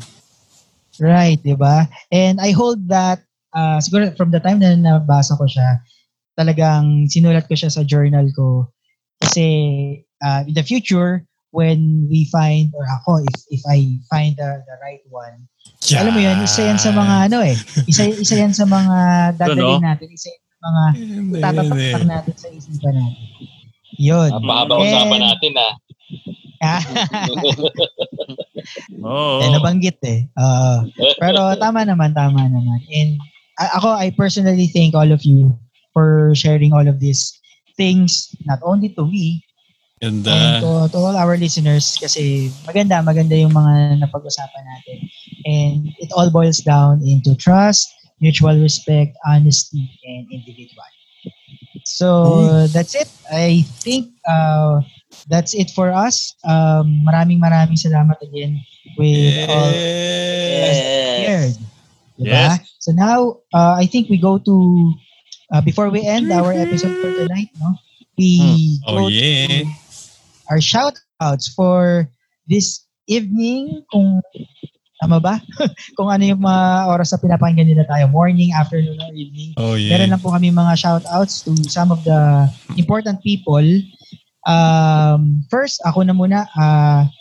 Right, 1.04 1.40
di 1.44 1.60
ba? 1.60 1.92
And 2.08 2.40
I 2.40 2.56
hold 2.56 2.88
that 2.88 3.20
uh, 3.52 3.84
siguro 3.84 4.16
from 4.16 4.32
the 4.32 4.40
time 4.40 4.64
na 4.64 4.72
nabasa 4.80 5.36
ko 5.36 5.44
siya, 5.44 5.84
talagang 6.40 7.12
sinulat 7.12 7.52
ko 7.52 7.54
siya 7.60 7.68
sa 7.68 7.84
journal 7.84 8.32
ko 8.32 8.72
kasi 9.20 9.48
uh, 10.24 10.48
in 10.48 10.56
the 10.56 10.64
future, 10.64 11.28
when 11.52 12.08
we 12.10 12.26
find, 12.32 12.72
or 12.74 12.88
ako, 12.88 13.22
if, 13.28 13.60
if 13.60 13.64
I 13.68 14.00
find 14.10 14.40
the, 14.40 14.64
the 14.64 14.76
right 14.82 15.04
one, 15.12 15.48
yeah. 15.86 16.02
alam 16.02 16.16
mo 16.16 16.22
yun, 16.24 16.40
isa 16.42 16.64
yan 16.66 16.80
sa 16.80 16.96
mga 16.96 17.16
ano 17.30 17.38
eh, 17.44 17.56
isa, 17.92 18.08
isa 18.10 18.36
yan 18.40 18.56
sa 18.56 18.66
mga 18.66 18.98
dadalhin 19.38 19.84
natin, 19.84 20.08
isa 20.10 20.32
yan 20.32 20.44
mga 20.64 20.84
tatatak 21.44 22.04
natin 22.08 22.36
sa 22.40 22.48
isipan 22.48 22.96
natin. 22.96 23.28
Yun. 24.00 24.30
Napakaba 24.32 24.74
usapan 24.80 25.22
natin 25.22 25.52
ah. 25.60 25.74
Oh. 29.04 29.44
Eh, 29.44 29.52
nabanggit 29.52 30.00
eh. 30.08 30.24
Uh, 30.40 30.88
pero 31.20 31.52
tama 31.60 31.84
naman, 31.84 32.16
tama 32.16 32.48
naman. 32.48 32.80
And 32.88 33.20
ako, 33.60 33.92
I 34.00 34.16
personally 34.16 34.72
thank 34.72 34.96
all 34.96 35.12
of 35.12 35.28
you 35.28 35.52
for 35.92 36.32
sharing 36.32 36.72
all 36.72 36.88
of 36.88 37.04
these 37.04 37.36
things, 37.76 38.32
not 38.48 38.64
only 38.64 38.96
to 38.96 39.04
me, 39.04 39.44
Ganda. 40.04 40.36
And 40.36 40.64
to, 40.64 40.92
to 40.92 40.98
all 41.00 41.16
our 41.16 41.40
listeners, 41.40 41.96
kasi 41.96 42.52
maganda, 42.68 43.00
maganda 43.00 43.40
yung 43.40 43.56
mga 43.56 44.04
napag-usapan 44.04 44.64
natin. 44.68 44.98
And 45.48 45.78
it 46.04 46.12
all 46.12 46.28
boils 46.28 46.60
down 46.60 47.00
into 47.08 47.40
trust, 47.40 47.88
mutual 48.22 48.60
respect, 48.62 49.18
honesty, 49.26 49.90
and 50.06 50.28
individuality. 50.32 51.34
So, 51.86 52.68
that's 52.68 52.96
it. 52.96 53.10
I 53.32 53.64
think 53.84 54.14
uh, 54.28 54.82
that's 55.28 55.54
it 55.54 55.72
for 55.72 55.92
us. 55.92 56.36
Um, 56.44 57.04
maraming 57.06 57.40
maraming 57.40 57.78
salamat 57.78 58.22
again 58.22 58.62
with 58.98 59.50
all 59.50 59.72
yes. 59.72 61.58
Diba? 62.20 62.58
Yes. 62.58 62.76
So 62.80 62.92
now, 62.92 63.42
uh, 63.54 63.76
I 63.80 63.86
think 63.86 64.10
we 64.10 64.18
go 64.18 64.38
to, 64.38 64.56
uh, 65.52 65.62
before 65.62 65.90
we 65.90 66.06
end 66.06 66.32
our 66.32 66.54
episode 66.54 66.94
for 67.02 67.12
tonight, 67.12 67.50
no? 67.60 67.74
We 68.18 68.80
hmm. 68.86 68.90
oh, 68.90 69.08
yeah. 69.08 69.48
To, 69.48 69.66
our 70.50 70.62
shout 70.62 71.00
outs 71.22 71.48
for 71.48 72.10
this 72.48 72.86
evening 73.08 73.84
kung 73.92 74.22
tama 75.04 75.20
ba? 75.20 75.36
kung 76.00 76.08
ano 76.08 76.24
yung 76.24 76.40
mga 76.40 76.88
oras 76.88 77.12
na 77.12 77.20
pinapakinggan 77.20 77.68
nila 77.68 77.84
tayo, 77.92 78.08
morning, 78.08 78.56
afternoon, 78.56 78.96
or 79.04 79.12
evening. 79.12 79.52
Oh, 79.60 79.76
yeah. 79.76 80.00
Meron 80.00 80.16
lang 80.16 80.24
po 80.24 80.32
kami 80.32 80.48
mga 80.48 80.80
shout 80.80 81.04
outs 81.12 81.44
to 81.44 81.52
some 81.68 81.92
of 81.92 82.00
the 82.08 82.48
important 82.80 83.20
people. 83.20 83.64
Um, 84.48 85.44
first, 85.52 85.84
ako 85.84 86.08
na 86.08 86.16
muna. 86.16 86.48
Uh, 86.56 87.12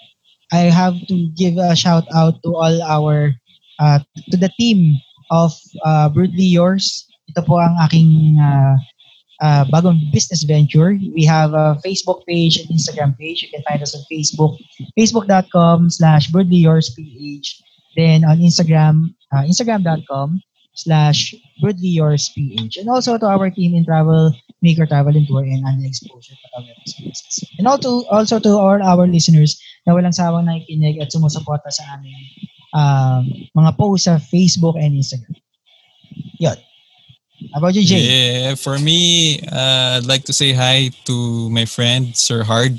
I 0.54 0.70
have 0.70 0.94
to 1.10 1.16
give 1.34 1.58
a 1.58 1.74
shout 1.74 2.06
out 2.14 2.38
to 2.46 2.54
all 2.54 2.76
our, 2.86 3.34
uh, 3.82 3.98
to 4.30 4.36
the 4.38 4.52
team 4.60 4.94
of 5.34 5.50
uh, 5.82 6.06
Broodly 6.06 6.46
Yours. 6.46 7.10
Ito 7.34 7.42
po 7.42 7.58
ang 7.58 7.74
aking 7.82 8.38
uh, 8.38 8.76
uh, 9.42 9.64
bagong 9.68 9.98
business 10.12 10.44
venture. 10.44 10.96
We 11.12 11.24
have 11.24 11.52
a 11.52 11.76
Facebook 11.84 12.24
page 12.24 12.56
and 12.56 12.70
Instagram 12.70 13.18
page. 13.18 13.42
You 13.42 13.50
can 13.50 13.64
find 13.66 13.82
us 13.82 13.94
on 13.94 14.06
Facebook, 14.06 14.56
facebook.com 14.98 15.90
slash 15.90 16.30
broodlyyoursPH. 16.30 17.48
Then 17.96 18.24
on 18.24 18.38
Instagram, 18.38 19.14
uh, 19.32 19.44
instagram.com 19.44 20.40
slash 20.74 21.34
broodlyyoursPH. 21.62 22.80
And 22.80 22.88
also 22.88 23.18
to 23.18 23.26
our 23.26 23.50
team 23.50 23.74
in 23.74 23.84
travel, 23.84 24.32
Maker 24.62 24.86
Travel 24.86 25.16
and 25.16 25.26
Tour 25.26 25.42
and 25.42 25.64
Under 25.66 25.86
Exposure 25.86 26.34
Photography 26.48 26.86
Services. 26.86 27.44
And 27.58 27.66
also, 27.66 28.04
also 28.08 28.38
to 28.38 28.50
all 28.50 28.80
our 28.80 29.06
listeners 29.06 29.60
na 29.86 29.92
walang 29.92 30.14
sawang 30.14 30.46
nakikinig 30.46 31.02
at 31.02 31.10
sumusuporta 31.10 31.68
sa 31.68 31.82
aming 31.98 32.14
um, 32.72 33.22
mga 33.56 33.76
posts 33.76 34.06
sa 34.06 34.16
Facebook 34.18 34.78
and 34.78 34.96
Instagram. 34.96 35.36
Yun. 36.38 36.56
How 37.52 37.58
about 37.58 37.74
you, 37.74 37.82
Jay? 37.82 37.98
Yeah, 37.98 38.54
for 38.54 38.78
me, 38.78 39.40
uh, 39.50 39.98
I'd 39.98 40.06
like 40.06 40.24
to 40.30 40.32
say 40.32 40.52
hi 40.52 40.90
to 41.10 41.50
my 41.50 41.64
friend, 41.66 42.16
Sir 42.16 42.44
Hard. 42.44 42.78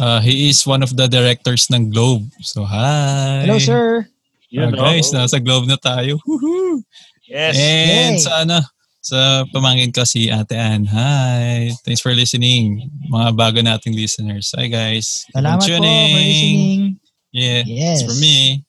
Uh, 0.00 0.20
he 0.20 0.48
is 0.48 0.66
one 0.66 0.82
of 0.82 0.96
the 0.96 1.06
directors 1.06 1.68
ng 1.70 1.90
Globe. 1.90 2.24
So, 2.40 2.64
hi. 2.64 3.44
Hello, 3.44 3.58
sir. 3.58 4.08
Uh, 4.54 4.70
guys, 4.70 5.10
nasa 5.10 5.42
Globe 5.42 5.66
na 5.66 5.78
tayo. 5.78 6.18
Woohoo! 6.22 6.82
Yes. 7.26 7.58
And 7.58 8.14
Yay. 8.16 8.22
sa 8.22 8.32
ano, 8.46 8.58
sa 9.02 9.42
pamangkin 9.50 9.90
ko 9.90 10.06
si 10.06 10.30
Ate 10.30 10.54
Ann. 10.54 10.86
Hi. 10.86 11.74
Thanks 11.82 12.02
for 12.02 12.14
listening. 12.14 12.86
Mga 13.10 13.28
bago 13.34 13.58
nating 13.62 13.98
listeners. 13.98 14.54
Hi, 14.54 14.70
guys. 14.70 15.26
Salamat 15.34 15.62
po 15.62 15.66
for 15.66 15.82
listening. 15.82 16.98
Yeah, 17.34 17.66
yes. 17.66 18.00
it's 18.00 18.06
for 18.06 18.16
me. 18.18 18.62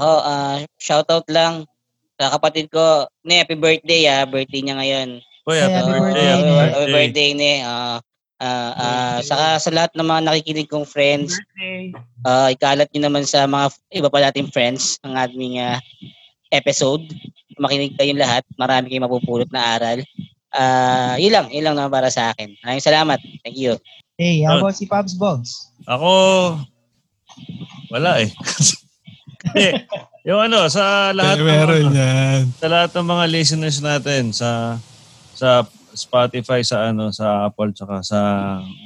Oh, 0.00 0.20
uh, 0.24 0.64
shout 0.80 1.06
out 1.12 1.28
lang 1.28 1.68
Sa 2.18 2.34
kapatid 2.34 2.66
ko, 2.74 3.06
ne, 3.22 3.38
happy 3.46 3.54
birthday 3.54 4.10
ah. 4.10 4.26
Birthday 4.26 4.58
niya 4.58 4.74
ngayon. 4.74 5.08
Hey, 5.46 5.58
happy 5.62 5.70
happy 5.78 5.86
birthday. 5.86 6.02
birthday, 6.02 6.26
Happy 6.26 6.42
ne. 6.42 6.50
Happy 6.50 6.74
birthday. 6.74 6.92
birthday, 6.92 7.30
ne. 7.30 7.52
Ah, 7.62 7.96
ah, 8.38 8.72
ah, 8.74 9.18
saka 9.20 9.58
sa 9.58 9.70
lahat 9.70 9.92
ng 9.94 10.06
mga 10.06 10.20
nakikinig 10.24 10.70
kong 10.70 10.86
friends, 10.86 11.38
ah, 12.22 12.48
ikalat 12.48 12.88
nyo 12.90 13.06
naman 13.06 13.26
sa 13.26 13.44
mga 13.44 13.66
iba 13.92 14.08
pa 14.08 14.22
nating 14.22 14.50
friends 14.50 14.98
ang 15.02 15.14
aming 15.14 15.58
ah, 15.58 15.78
episode. 16.50 17.02
Makinig 17.58 17.98
kayong 17.98 18.22
lahat. 18.22 18.46
Marami 18.54 18.88
kayong 18.88 19.06
mapupulot 19.06 19.50
na 19.50 19.78
aral. 19.78 19.98
Ah, 20.54 21.14
yun 21.18 21.34
lang. 21.34 21.46
Yun 21.50 21.64
lang 21.66 21.74
naman 21.76 21.92
para 21.92 22.08
sa 22.08 22.30
akin. 22.32 22.54
Maraming 22.62 22.86
salamat. 22.86 23.18
Thank 23.44 23.58
you. 23.58 23.74
Hey, 24.18 24.42
how 24.42 24.58
about 24.58 24.74
si 24.74 24.86
Pops 24.86 25.14
Bogs? 25.14 25.70
Ako, 25.86 26.58
wala 27.94 28.22
eh. 28.22 28.30
Yung 30.28 30.40
ano, 30.44 30.68
sa 30.68 31.14
lahat 31.16 31.40
Eh, 31.40 31.46
ng 31.88 31.94
yan. 31.94 32.42
sa 32.58 32.66
lahat 32.68 32.90
ng 32.92 33.06
mga 33.06 33.24
listeners 33.32 33.78
natin 33.80 34.34
sa 34.34 34.76
sa 35.32 35.64
Spotify, 35.98 36.62
sa 36.62 36.88
ano, 36.88 37.10
sa 37.10 37.44
Apple, 37.44 37.74
tsaka 37.74 38.00
sa 38.00 38.18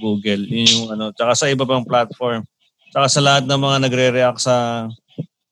Google, 0.00 0.48
yun 0.48 0.66
yung 0.66 0.86
ano, 0.90 1.12
tsaka 1.12 1.32
sa 1.36 1.46
iba 1.46 1.62
pang 1.62 1.84
platform. 1.84 2.40
Tsaka 2.88 3.06
sa 3.08 3.20
lahat 3.20 3.44
ng 3.44 3.60
mga 3.60 3.76
nagre-react 3.84 4.40
sa 4.40 4.88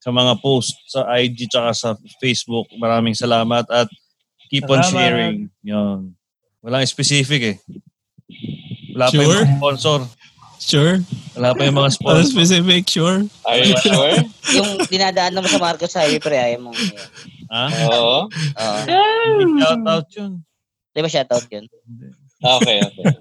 sa 0.01 0.09
mga 0.09 0.41
post 0.41 0.73
sa 0.89 1.05
IG 1.13 1.45
tsaka 1.47 1.71
sa 1.73 1.89
Facebook. 2.17 2.65
Maraming 2.75 3.13
salamat 3.13 3.69
at 3.69 3.89
keep 4.49 4.65
on 4.65 4.81
Salamat. 4.81 4.93
sharing. 4.93 5.37
Yun. 5.61 6.17
Walang 6.61 6.85
specific 6.85 7.41
eh. 7.45 7.57
Wala 8.93 9.09
pa 9.09 9.17
yung 9.17 9.29
Sure? 9.31 9.45
sponsor. 9.57 9.99
Sure. 10.61 10.95
Wala 11.33 11.57
pa 11.57 11.61
yung 11.65 11.79
mga 11.79 11.93
sponsor. 11.95 12.25
specific? 12.27 12.85
Sure. 12.85 13.25
Are 13.45 13.59
you 13.59 13.73
sure? 13.81 14.13
Yung 14.57 14.83
dinadaan 14.85 15.33
naman 15.33 15.49
sa 15.49 15.57
Marcos 15.57 15.95
Highway, 15.95 16.19
pre, 16.19 16.37
ayaw 16.37 16.61
mong... 16.61 16.77
Ha? 17.49 17.65
Oo. 17.87 18.27
Oo. 18.27 18.79
Shout 19.57 19.85
out 19.87 20.09
yun. 20.13 20.33
Di 20.91 20.99
ba 20.99 21.07
shoutout 21.07 21.47
yun? 21.49 21.65
Okay, 22.41 22.79
okay. 22.81 23.05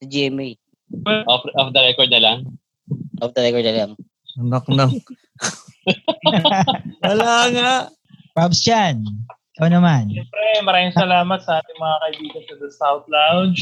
Si 0.00 0.06
GMA. 0.06 0.56
Off, 1.28 1.44
off 1.54 1.70
the 1.70 1.80
record 1.82 2.08
na 2.08 2.18
lang. 2.18 2.38
Off 3.20 3.30
the 3.32 3.42
record 3.42 3.62
na 3.62 3.74
lang. 3.76 3.90
Anak 4.34 4.64
ng... 4.64 4.90
Wala 7.04 7.32
nga. 7.50 7.72
Pops 8.32 8.60
Chan, 8.60 9.02
ikaw 9.52 9.68
naman. 9.68 10.08
Siyempre, 10.08 10.44
maraming 10.62 10.94
salamat 10.94 11.38
sa 11.42 11.60
ating 11.60 11.76
mga 11.76 11.96
kaibigan 12.00 12.42
sa 12.46 12.54
The 12.56 12.70
South 12.70 13.04
Lounge. 13.06 13.60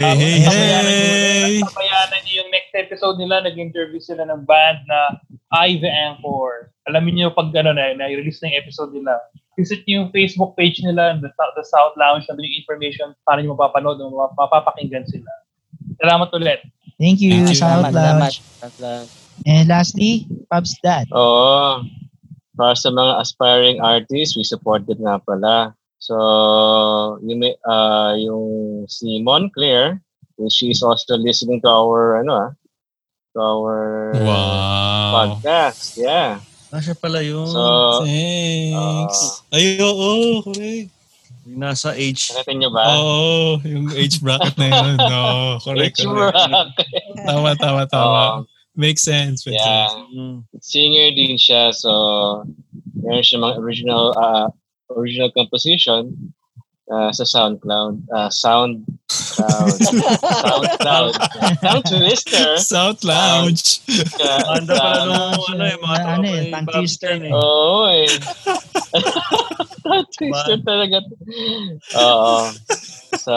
Hey, 0.00 0.02
Ah, 0.02 0.14
hey, 0.16 0.34
niyo- 0.40 0.50
hey! 0.50 1.54
tabayanan 1.60 2.20
niyo 2.24 2.34
yung 2.40 2.50
next 2.50 2.72
episode 2.72 3.20
nila, 3.20 3.44
nag-interview 3.44 4.00
sila 4.00 4.24
ng 4.24 4.42
band 4.42 4.82
na 4.88 5.20
I 5.52 5.76
The 5.76 5.90
Anchor. 5.90 6.72
Alamin 6.88 7.14
niyo 7.14 7.28
pag 7.30 7.52
ano 7.52 7.70
na, 7.70 7.92
na-release 7.92 8.40
na 8.40 8.50
yung 8.50 8.58
episode 8.58 8.90
nila. 8.90 9.14
Visit 9.52 9.84
niyo 9.84 10.04
yung 10.04 10.10
Facebook 10.10 10.56
page 10.56 10.80
nila, 10.80 11.20
The, 11.20 11.28
South- 11.36 11.54
The 11.54 11.64
South 11.64 11.94
Lounge, 11.94 12.24
nandun 12.24 12.48
yung 12.48 12.58
information 12.58 13.12
para 13.24 13.40
niyo 13.40 13.52
mapapanood 13.52 14.00
o 14.00 14.08
mapapakinggan 14.32 15.04
sila. 15.04 15.28
Salamat 16.00 16.32
ulit. 16.32 16.64
Thank 16.96 17.20
you, 17.20 17.44
Thank 17.44 17.52
you. 17.52 17.58
South 17.60 17.84
salamat. 17.84 17.92
Lounge. 17.92 18.36
Salamat. 18.60 19.06
And 19.44 19.66
lastly, 19.68 20.24
Pops 20.48 20.76
Dad. 20.80 21.08
Oo. 21.12 21.84
Para 22.52 22.76
sa 22.76 22.88
mga 22.88 23.12
aspiring 23.18 23.80
artists, 23.80 24.36
we 24.36 24.44
support 24.44 24.84
them 24.84 25.00
nga 25.02 25.20
pala. 25.20 25.72
So, 25.98 26.14
yung, 27.22 27.40
may, 27.40 27.54
ah, 27.64 28.12
yung 28.14 28.84
si 28.86 29.20
Monclair, 29.20 30.00
she 30.48 30.68
is 30.68 30.82
also 30.82 31.14
listening 31.16 31.60
to 31.62 31.70
our, 31.70 32.20
ano 32.20 32.32
ah, 32.34 32.50
to 33.32 33.38
our 33.38 33.80
Wow. 34.16 35.10
podcast. 35.12 35.96
Yeah. 35.96 36.42
Ah, 36.72 36.80
siya 36.80 36.96
pala 36.96 37.20
yun. 37.20 37.44
So, 37.44 37.60
Thanks. 38.08 39.44
Ay, 39.52 39.76
oo. 39.84 40.40
correct. 40.40 40.88
Yung 41.44 41.60
nasa 41.60 41.92
age. 41.92 42.32
nakita 42.32 42.54
niyo 42.56 42.70
ba? 42.72 42.96
Oo, 42.96 43.60
yung 43.66 43.92
age 43.92 44.22
bracket 44.24 44.56
na 44.56 44.66
yun. 44.72 44.96
No, 45.12 45.22
correct, 45.60 46.00
H. 46.00 46.08
correct. 46.08 46.32
Rock. 46.32 46.72
Tama, 47.28 47.50
tama, 47.60 47.82
tama. 47.90 48.22
Oo. 48.24 48.38
Makes 48.72 49.04
sense. 49.04 49.44
Makes 49.44 49.60
yeah. 49.60 49.92
sense. 49.92 50.16
Mm. 50.16 50.36
Singer 50.64 51.08
din 51.12 51.36
siya. 51.36 51.76
So, 51.76 51.90
meron 52.96 53.20
siya 53.20 53.44
mga 53.44 53.56
original 53.60 54.16
ah, 54.16 54.48
original 54.96 55.28
composition 55.36 56.16
ah, 56.92 57.08
sa 57.10 57.24
SoundCloud. 57.24 57.94
ah 58.12 58.28
sound 58.28 58.84
Cloud. 59.32 59.72
SoundCloud. 60.44 61.12
Sound 61.58 61.84
Twister. 61.88 62.48
South 62.60 63.00
Lounge. 63.02 63.80
Ah, 64.20 64.60
Anda 64.60 64.72
pala 64.72 64.92
sound- 64.94 65.10
nung 65.10 65.44
ano 65.48 65.64
eh, 65.64 65.76
mga 65.80 65.96
Ano 65.96 66.04
tropa 66.04 66.28
eh, 66.28 66.36
ni 66.36 66.50
tongue 66.52 66.66
Babs 66.68 66.76
twister. 66.76 67.08
yan 67.08 67.22
eh. 67.24 67.32
Oo 67.32 67.80
eh. 67.88 68.08
Twister 70.16 70.56
talaga. 70.62 70.96
Oo. 71.98 72.36
So, 73.18 73.34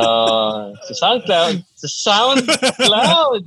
sa 0.87 0.93
SoundCloud. 0.95 1.55
Sa 1.75 1.87
SoundCloud. 1.89 3.43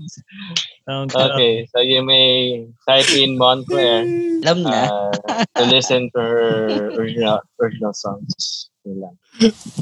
Sound 0.84 1.08
Okay. 1.12 1.64
So, 1.72 1.80
you 1.80 2.00
may 2.04 2.64
type 2.84 3.08
in 3.16 3.36
Montclair 3.36 4.04
Alam 4.44 4.58
na. 4.64 4.88
uh, 4.88 5.12
to 5.56 5.64
listen 5.68 6.08
to 6.12 6.20
her 6.20 6.48
original 6.96 7.40
original 7.60 7.92
songs. 7.92 8.68
Lang. 8.96 9.14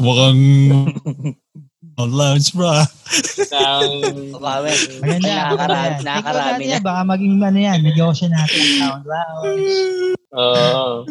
Mukhang 0.00 0.42
South 1.96 2.12
Lounge, 2.12 2.48
bro. 2.52 2.84
Maganda. 5.00 5.32
Nakakarami 6.04 6.64
natin 6.68 6.68
na. 6.68 6.84
Baka 6.84 7.00
maging 7.08 7.34
ano 7.40 7.58
yan. 7.58 7.78
Negosyo 7.80 8.26
natin 8.28 8.60
ang 8.60 8.76
Sound 8.76 9.04
Lounge. 9.08 9.76
Oo. 10.36 11.08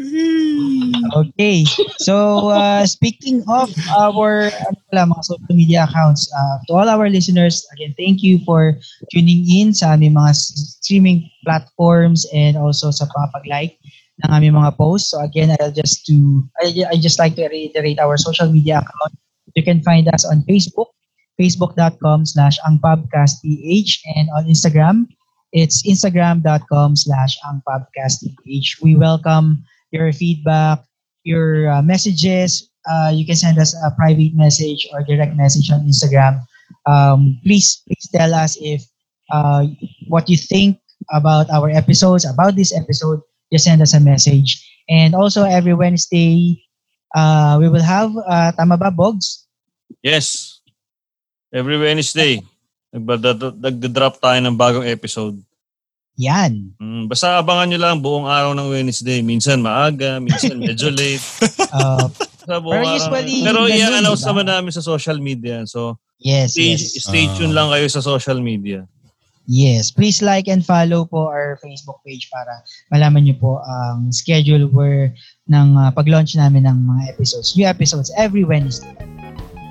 Okay. 1.25 1.65
So, 2.05 2.47
uh, 2.53 2.85
speaking 2.85 3.41
of 3.49 3.73
our 3.97 4.53
ano 4.53 4.77
pala, 4.93 5.09
mga 5.09 5.23
social 5.25 5.55
media 5.57 5.89
accounts, 5.89 6.29
uh, 6.29 6.61
to 6.69 6.77
all 6.77 6.85
our 6.85 7.09
listeners, 7.09 7.65
again, 7.73 7.97
thank 7.97 8.21
you 8.21 8.37
for 8.45 8.77
tuning 9.09 9.41
in 9.49 9.73
sa 9.73 9.97
aming 9.97 10.13
mga 10.13 10.37
streaming 10.37 11.25
platforms 11.41 12.29
and 12.29 12.53
also 12.61 12.93
sa 12.93 13.09
pag-like 13.09 13.81
ng 14.23 14.31
aming 14.31 14.55
mga 14.55 14.77
posts. 14.79 15.11
So 15.11 15.19
again, 15.19 15.51
I'll 15.59 15.75
just 15.75 16.05
to 16.07 16.45
I, 16.63 16.71
I 16.91 16.95
just 16.95 17.19
like 17.19 17.35
to 17.35 17.47
reiterate 17.51 17.99
our 17.99 18.15
social 18.15 18.47
media 18.47 18.79
account. 18.79 19.13
You 19.55 19.63
can 19.63 19.83
find 19.83 20.07
us 20.11 20.23
on 20.23 20.43
Facebook, 20.47 20.91
facebook.com 21.39 22.25
slash 22.25 22.59
angpubcasth 22.63 23.43
and 23.43 24.27
on 24.35 24.47
Instagram, 24.47 25.07
it's 25.55 25.87
instagram.com 25.87 26.99
slash 26.99 27.39
angpubcasth. 27.47 28.27
We 28.83 28.95
welcome 28.99 29.63
your 29.91 30.11
feedback, 30.11 30.83
your 31.23 31.71
uh, 31.71 31.81
messages. 31.81 32.69
Uh, 32.83 33.15
you 33.15 33.25
can 33.25 33.39
send 33.39 33.57
us 33.57 33.71
a 33.79 33.89
private 33.95 34.35
message 34.35 34.85
or 34.91 35.01
direct 35.07 35.35
message 35.39 35.71
on 35.71 35.87
Instagram. 35.87 36.43
Um, 36.85 37.39
please, 37.43 37.81
please 37.87 38.09
tell 38.11 38.33
us 38.35 38.57
if 38.59 38.83
uh, 39.31 39.65
what 40.07 40.29
you 40.29 40.35
think 40.35 40.77
about 41.13 41.49
our 41.49 41.69
episodes, 41.69 42.27
about 42.27 42.55
this 42.59 42.75
episode. 42.75 43.21
Just 43.55 43.71
send 43.71 43.79
us 43.79 43.95
a 43.95 44.03
message. 44.03 44.59
And 44.91 45.15
also 45.15 45.47
every 45.47 45.71
Wednesday, 45.71 46.59
uh, 47.15 47.55
we 47.55 47.71
will 47.71 47.81
have 47.81 48.11
uh, 48.11 48.51
tama 48.51 48.75
ba, 48.75 48.91
Bogs? 48.91 49.47
Yes. 50.03 50.59
Every 51.55 51.79
Wednesday, 51.79 52.43
nagdad- 52.91 53.55
nagda-drop 53.55 54.19
tayo 54.19 54.35
ng 54.43 54.59
bagong 54.59 54.83
episode. 54.83 55.39
Yan. 56.19 56.75
Mm, 56.75 57.07
basta 57.07 57.39
abangan 57.39 57.71
nyo 57.71 57.79
lang 57.79 58.03
buong 58.03 58.27
araw 58.27 58.51
ng 58.51 58.67
Wednesday. 58.67 59.23
Minsan 59.23 59.63
maaga, 59.63 60.19
minsan 60.19 60.59
medyo 60.59 60.91
late. 60.99 61.23
Uh, 61.71 62.11
Sa 62.43 62.59
buong 62.59 62.75
Pero 62.75 62.83
araw. 62.83 62.95
usually, 62.99 63.37
Pero 63.39 63.59
ganun, 63.63 63.71
i-announce 63.71 64.21
diba? 64.21 64.29
naman 64.35 64.45
namin 64.51 64.71
sa 64.71 64.83
social 64.83 65.17
media. 65.17 65.63
So, 65.63 65.95
yes, 66.19 66.53
stay, 66.53 66.75
yes. 66.75 66.99
stay 66.99 67.25
tuned 67.33 67.55
Ah. 67.55 67.63
lang 67.63 67.67
kayo 67.71 67.87
sa 67.87 68.03
social 68.03 68.37
media. 68.37 68.83
Yes, 69.45 69.93
please 69.93 70.25
like 70.25 70.49
and 70.49 70.65
follow 70.65 71.05
po 71.05 71.29
our 71.29 71.61
Facebook 71.61 72.01
page 72.01 72.29
para 72.33 72.65
malaman 72.89 73.29
niyo 73.29 73.37
po 73.37 73.61
ang 73.61 74.09
schedule 74.09 74.65
where 74.73 75.13
ng 75.53 75.77
uh, 75.77 75.93
pag-launch 75.93 76.33
namin 76.33 76.65
ng 76.65 76.77
mga 76.81 77.13
episodes, 77.13 77.53
new 77.53 77.69
episodes 77.69 78.09
every 78.17 78.41
Wednesday. 78.41 78.89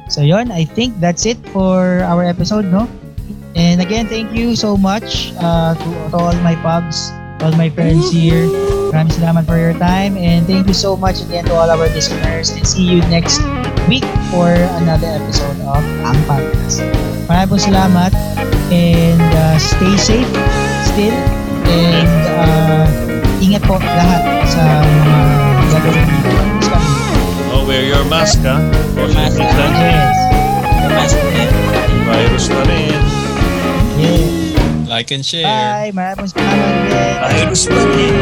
So 0.06 0.22
yon, 0.22 0.54
I 0.54 0.62
think 0.62 0.94
that's 1.02 1.26
it 1.26 1.40
for 1.50 2.06
our 2.06 2.22
episode, 2.22 2.70
no? 2.70 2.86
And 3.58 3.82
again, 3.82 4.06
thank 4.06 4.30
you 4.34 4.54
so 4.54 4.76
much 4.76 5.34
uh, 5.42 5.74
to, 5.74 5.88
to 6.10 6.16
all 6.16 6.36
my 6.46 6.54
pubs, 6.62 7.10
all 7.42 7.54
my 7.58 7.70
friends 7.70 8.10
here. 8.14 8.46
Maraming 8.94 9.14
salamat 9.14 9.42
for 9.46 9.58
your 9.58 9.74
time 9.74 10.14
and 10.14 10.46
thank 10.46 10.70
you 10.70 10.76
so 10.76 10.94
much 10.94 11.18
again 11.22 11.46
to 11.50 11.54
all 11.54 11.66
our 11.66 11.90
listeners 11.90 12.54
and 12.54 12.62
see 12.62 12.86
you 12.86 13.02
next 13.10 13.42
week 13.88 14.04
for 14.30 14.50
another 14.80 15.08
episode 15.08 15.58
of 15.68 15.82
Ang 16.04 16.18
Podcast. 16.24 16.80
Maraming 17.28 17.50
po 17.50 17.56
salamat 17.56 18.12
and 18.68 19.20
uh, 19.20 19.56
stay 19.56 19.94
safe 19.96 20.30
still 20.84 21.16
and 21.68 22.10
uh, 22.36 22.84
ingat 23.40 23.62
po 23.64 23.76
lahat 23.80 24.22
sa 24.48 24.62
mga 24.84 25.20
gagawin 25.70 26.06
week. 26.08 26.28
Oh, 27.52 27.62
wear 27.64 27.84
your 27.84 28.04
mask, 28.08 28.40
ha? 28.44 28.60
Social 28.92 29.14
mask, 29.14 29.36
distancing. 29.40 29.96
Yes. 29.96 30.18
Mas- 30.92 31.18
Virus 32.04 32.46
na 32.52 32.62
rin. 32.68 33.00
Yes. 33.96 34.28
Like 34.84 35.08
and 35.10 35.24
share. 35.24 35.48
Bye. 35.48 35.90
Maraming 35.96 36.28
salamat. 36.28 37.32
Virus 37.32 37.62
pa 37.66 37.80
rin. 37.96 38.16